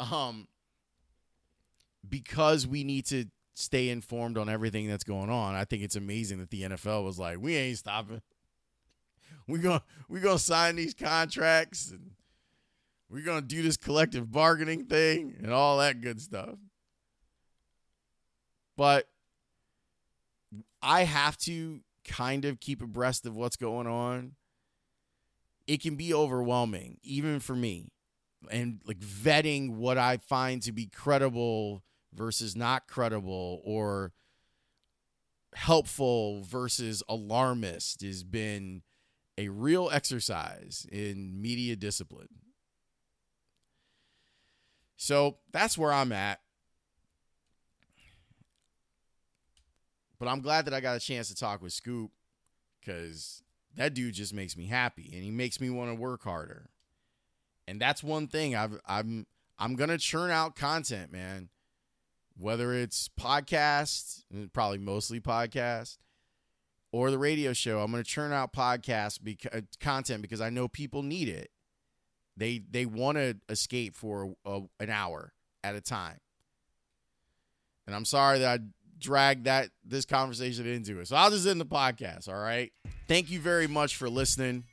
um, 0.00 0.48
because 2.08 2.66
we 2.66 2.84
need 2.84 3.06
to 3.06 3.26
stay 3.54 3.88
informed 3.88 4.38
on 4.38 4.48
everything 4.48 4.88
that's 4.88 5.04
going 5.04 5.30
on. 5.30 5.54
I 5.54 5.64
think 5.64 5.82
it's 5.82 5.96
amazing 5.96 6.38
that 6.38 6.50
the 6.50 6.62
NFL 6.62 7.04
was 7.04 7.18
like, 7.18 7.38
we 7.40 7.56
ain't 7.56 7.78
stopping. 7.78 8.22
We're 9.46 9.58
gonna 9.62 9.82
we're 10.08 10.20
gonna 10.20 10.38
sign 10.38 10.76
these 10.76 10.94
contracts 10.94 11.90
and 11.90 12.10
we're 13.10 13.24
gonna 13.24 13.40
do 13.40 13.62
this 13.62 13.78
collective 13.78 14.30
bargaining 14.30 14.84
thing 14.84 15.36
and 15.42 15.52
all 15.52 15.78
that 15.78 16.02
good 16.02 16.20
stuff. 16.20 16.56
But 18.76 19.08
I 20.82 21.04
have 21.04 21.36
to 21.38 21.80
kind 22.08 22.44
of 22.44 22.60
keep 22.60 22.82
abreast 22.82 23.26
of 23.26 23.36
what's 23.36 23.56
going 23.56 23.86
on. 23.86 24.32
It 25.66 25.82
can 25.82 25.96
be 25.96 26.14
overwhelming, 26.14 26.98
even 27.02 27.40
for 27.40 27.54
me. 27.54 27.92
And 28.50 28.80
like 28.84 29.00
vetting 29.00 29.76
what 29.76 29.98
I 29.98 30.16
find 30.16 30.62
to 30.62 30.72
be 30.72 30.86
credible 30.86 31.82
versus 32.14 32.56
not 32.56 32.88
credible 32.88 33.60
or 33.64 34.12
helpful 35.54 36.42
versus 36.42 37.02
alarmist 37.08 38.02
has 38.02 38.22
been 38.22 38.82
a 39.36 39.48
real 39.48 39.90
exercise 39.92 40.86
in 40.90 41.40
media 41.40 41.76
discipline. 41.76 42.28
So 44.96 45.38
that's 45.52 45.78
where 45.78 45.92
I'm 45.92 46.12
at. 46.12 46.40
But 50.18 50.28
I'm 50.28 50.40
glad 50.40 50.64
that 50.64 50.74
I 50.74 50.80
got 50.80 50.96
a 50.96 51.00
chance 51.00 51.28
to 51.28 51.36
talk 51.36 51.62
with 51.62 51.72
Scoop 51.72 52.10
because 52.80 53.42
that 53.76 53.94
dude 53.94 54.14
just 54.14 54.34
makes 54.34 54.56
me 54.56 54.66
happy 54.66 55.10
and 55.14 55.22
he 55.22 55.30
makes 55.30 55.60
me 55.60 55.70
want 55.70 55.90
to 55.90 55.94
work 55.94 56.24
harder. 56.24 56.70
And 57.66 57.80
that's 57.80 58.02
one 58.02 58.26
thing 58.26 58.56
I've 58.56 58.80
I'm 58.86 59.26
I'm 59.58 59.74
gonna 59.76 59.98
churn 59.98 60.30
out 60.30 60.56
content, 60.56 61.12
man. 61.12 61.50
Whether 62.36 62.72
it's 62.72 63.08
podcast, 63.08 64.22
probably 64.52 64.78
mostly 64.78 65.20
podcast, 65.20 65.98
or 66.92 67.10
the 67.10 67.18
radio 67.18 67.52
show, 67.52 67.80
I'm 67.80 67.90
gonna 67.90 68.04
churn 68.04 68.32
out 68.32 68.52
podcast 68.52 69.20
because 69.22 69.52
uh, 69.52 69.60
content 69.80 70.22
because 70.22 70.40
I 70.40 70.50
know 70.50 70.66
people 70.66 71.02
need 71.02 71.28
it. 71.28 71.50
They 72.36 72.62
they 72.70 72.86
want 72.86 73.18
to 73.18 73.36
escape 73.48 73.94
for 73.94 74.34
a, 74.44 74.50
a, 74.50 74.60
an 74.80 74.90
hour 74.90 75.32
at 75.62 75.74
a 75.74 75.80
time. 75.80 76.20
And 77.86 77.94
I'm 77.94 78.04
sorry 78.04 78.38
that 78.40 78.60
I 78.60 78.64
drag 79.00 79.44
that 79.44 79.70
this 79.84 80.04
conversation 80.04 80.66
into 80.66 81.00
it. 81.00 81.08
So 81.08 81.16
I'll 81.16 81.30
just 81.30 81.46
end 81.46 81.60
the 81.60 81.66
podcast. 81.66 82.28
All 82.28 82.40
right. 82.40 82.72
Thank 83.06 83.30
you 83.30 83.40
very 83.40 83.66
much 83.66 83.96
for 83.96 84.08
listening. 84.08 84.64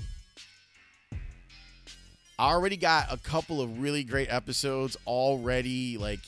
I 2.37 2.51
already 2.51 2.75
got 2.75 3.11
a 3.11 3.17
couple 3.17 3.61
of 3.61 3.79
really 3.79 4.03
great 4.03 4.31
episodes 4.31 4.97
already 5.07 5.97
like 5.97 6.19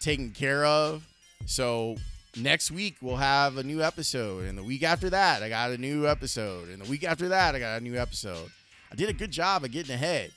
taken 0.00 0.30
care 0.30 0.64
of. 0.64 1.06
So 1.46 1.96
next 2.36 2.70
week 2.70 2.96
we'll 3.00 3.16
have 3.16 3.56
a 3.56 3.62
new 3.62 3.82
episode 3.82 4.44
and 4.44 4.56
the 4.56 4.62
week 4.62 4.82
after 4.82 5.10
that 5.10 5.42
I 5.42 5.48
got 5.48 5.70
a 5.70 5.78
new 5.78 6.06
episode 6.06 6.68
and 6.68 6.82
the 6.82 6.90
week 6.90 7.04
after 7.04 7.28
that 7.28 7.54
I 7.54 7.58
got 7.58 7.80
a 7.80 7.84
new 7.84 7.96
episode. 7.96 8.50
I 8.90 8.94
did 8.94 9.08
a 9.08 9.14
good 9.14 9.30
job 9.30 9.64
of 9.64 9.72
getting 9.72 9.94
ahead. 9.94 10.32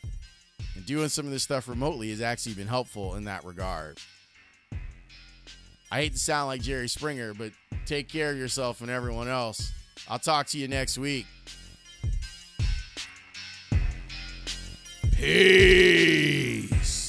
And 0.76 0.86
doing 0.86 1.10
some 1.10 1.26
of 1.26 1.32
this 1.32 1.44
stuff 1.44 1.68
remotely 1.68 2.10
has 2.10 2.22
actually 2.22 2.56
been 2.56 2.68
helpful 2.68 3.16
in 3.16 3.26
that 3.26 3.44
regard. 3.44 3.98
I 5.96 6.00
hate 6.00 6.12
to 6.12 6.20
sound 6.20 6.48
like 6.48 6.62
Jerry 6.62 6.90
Springer, 6.90 7.34
but 7.34 7.54
take 7.86 8.10
care 8.10 8.30
of 8.30 8.38
yourself 8.38 8.82
and 8.82 8.90
everyone 8.90 9.30
else. 9.30 9.72
I'll 10.10 10.20
talk 10.20 10.48
to 10.48 10.58
you 10.58 10.68
next 10.68 10.98
week. 10.98 11.26
Peace. 15.14 17.05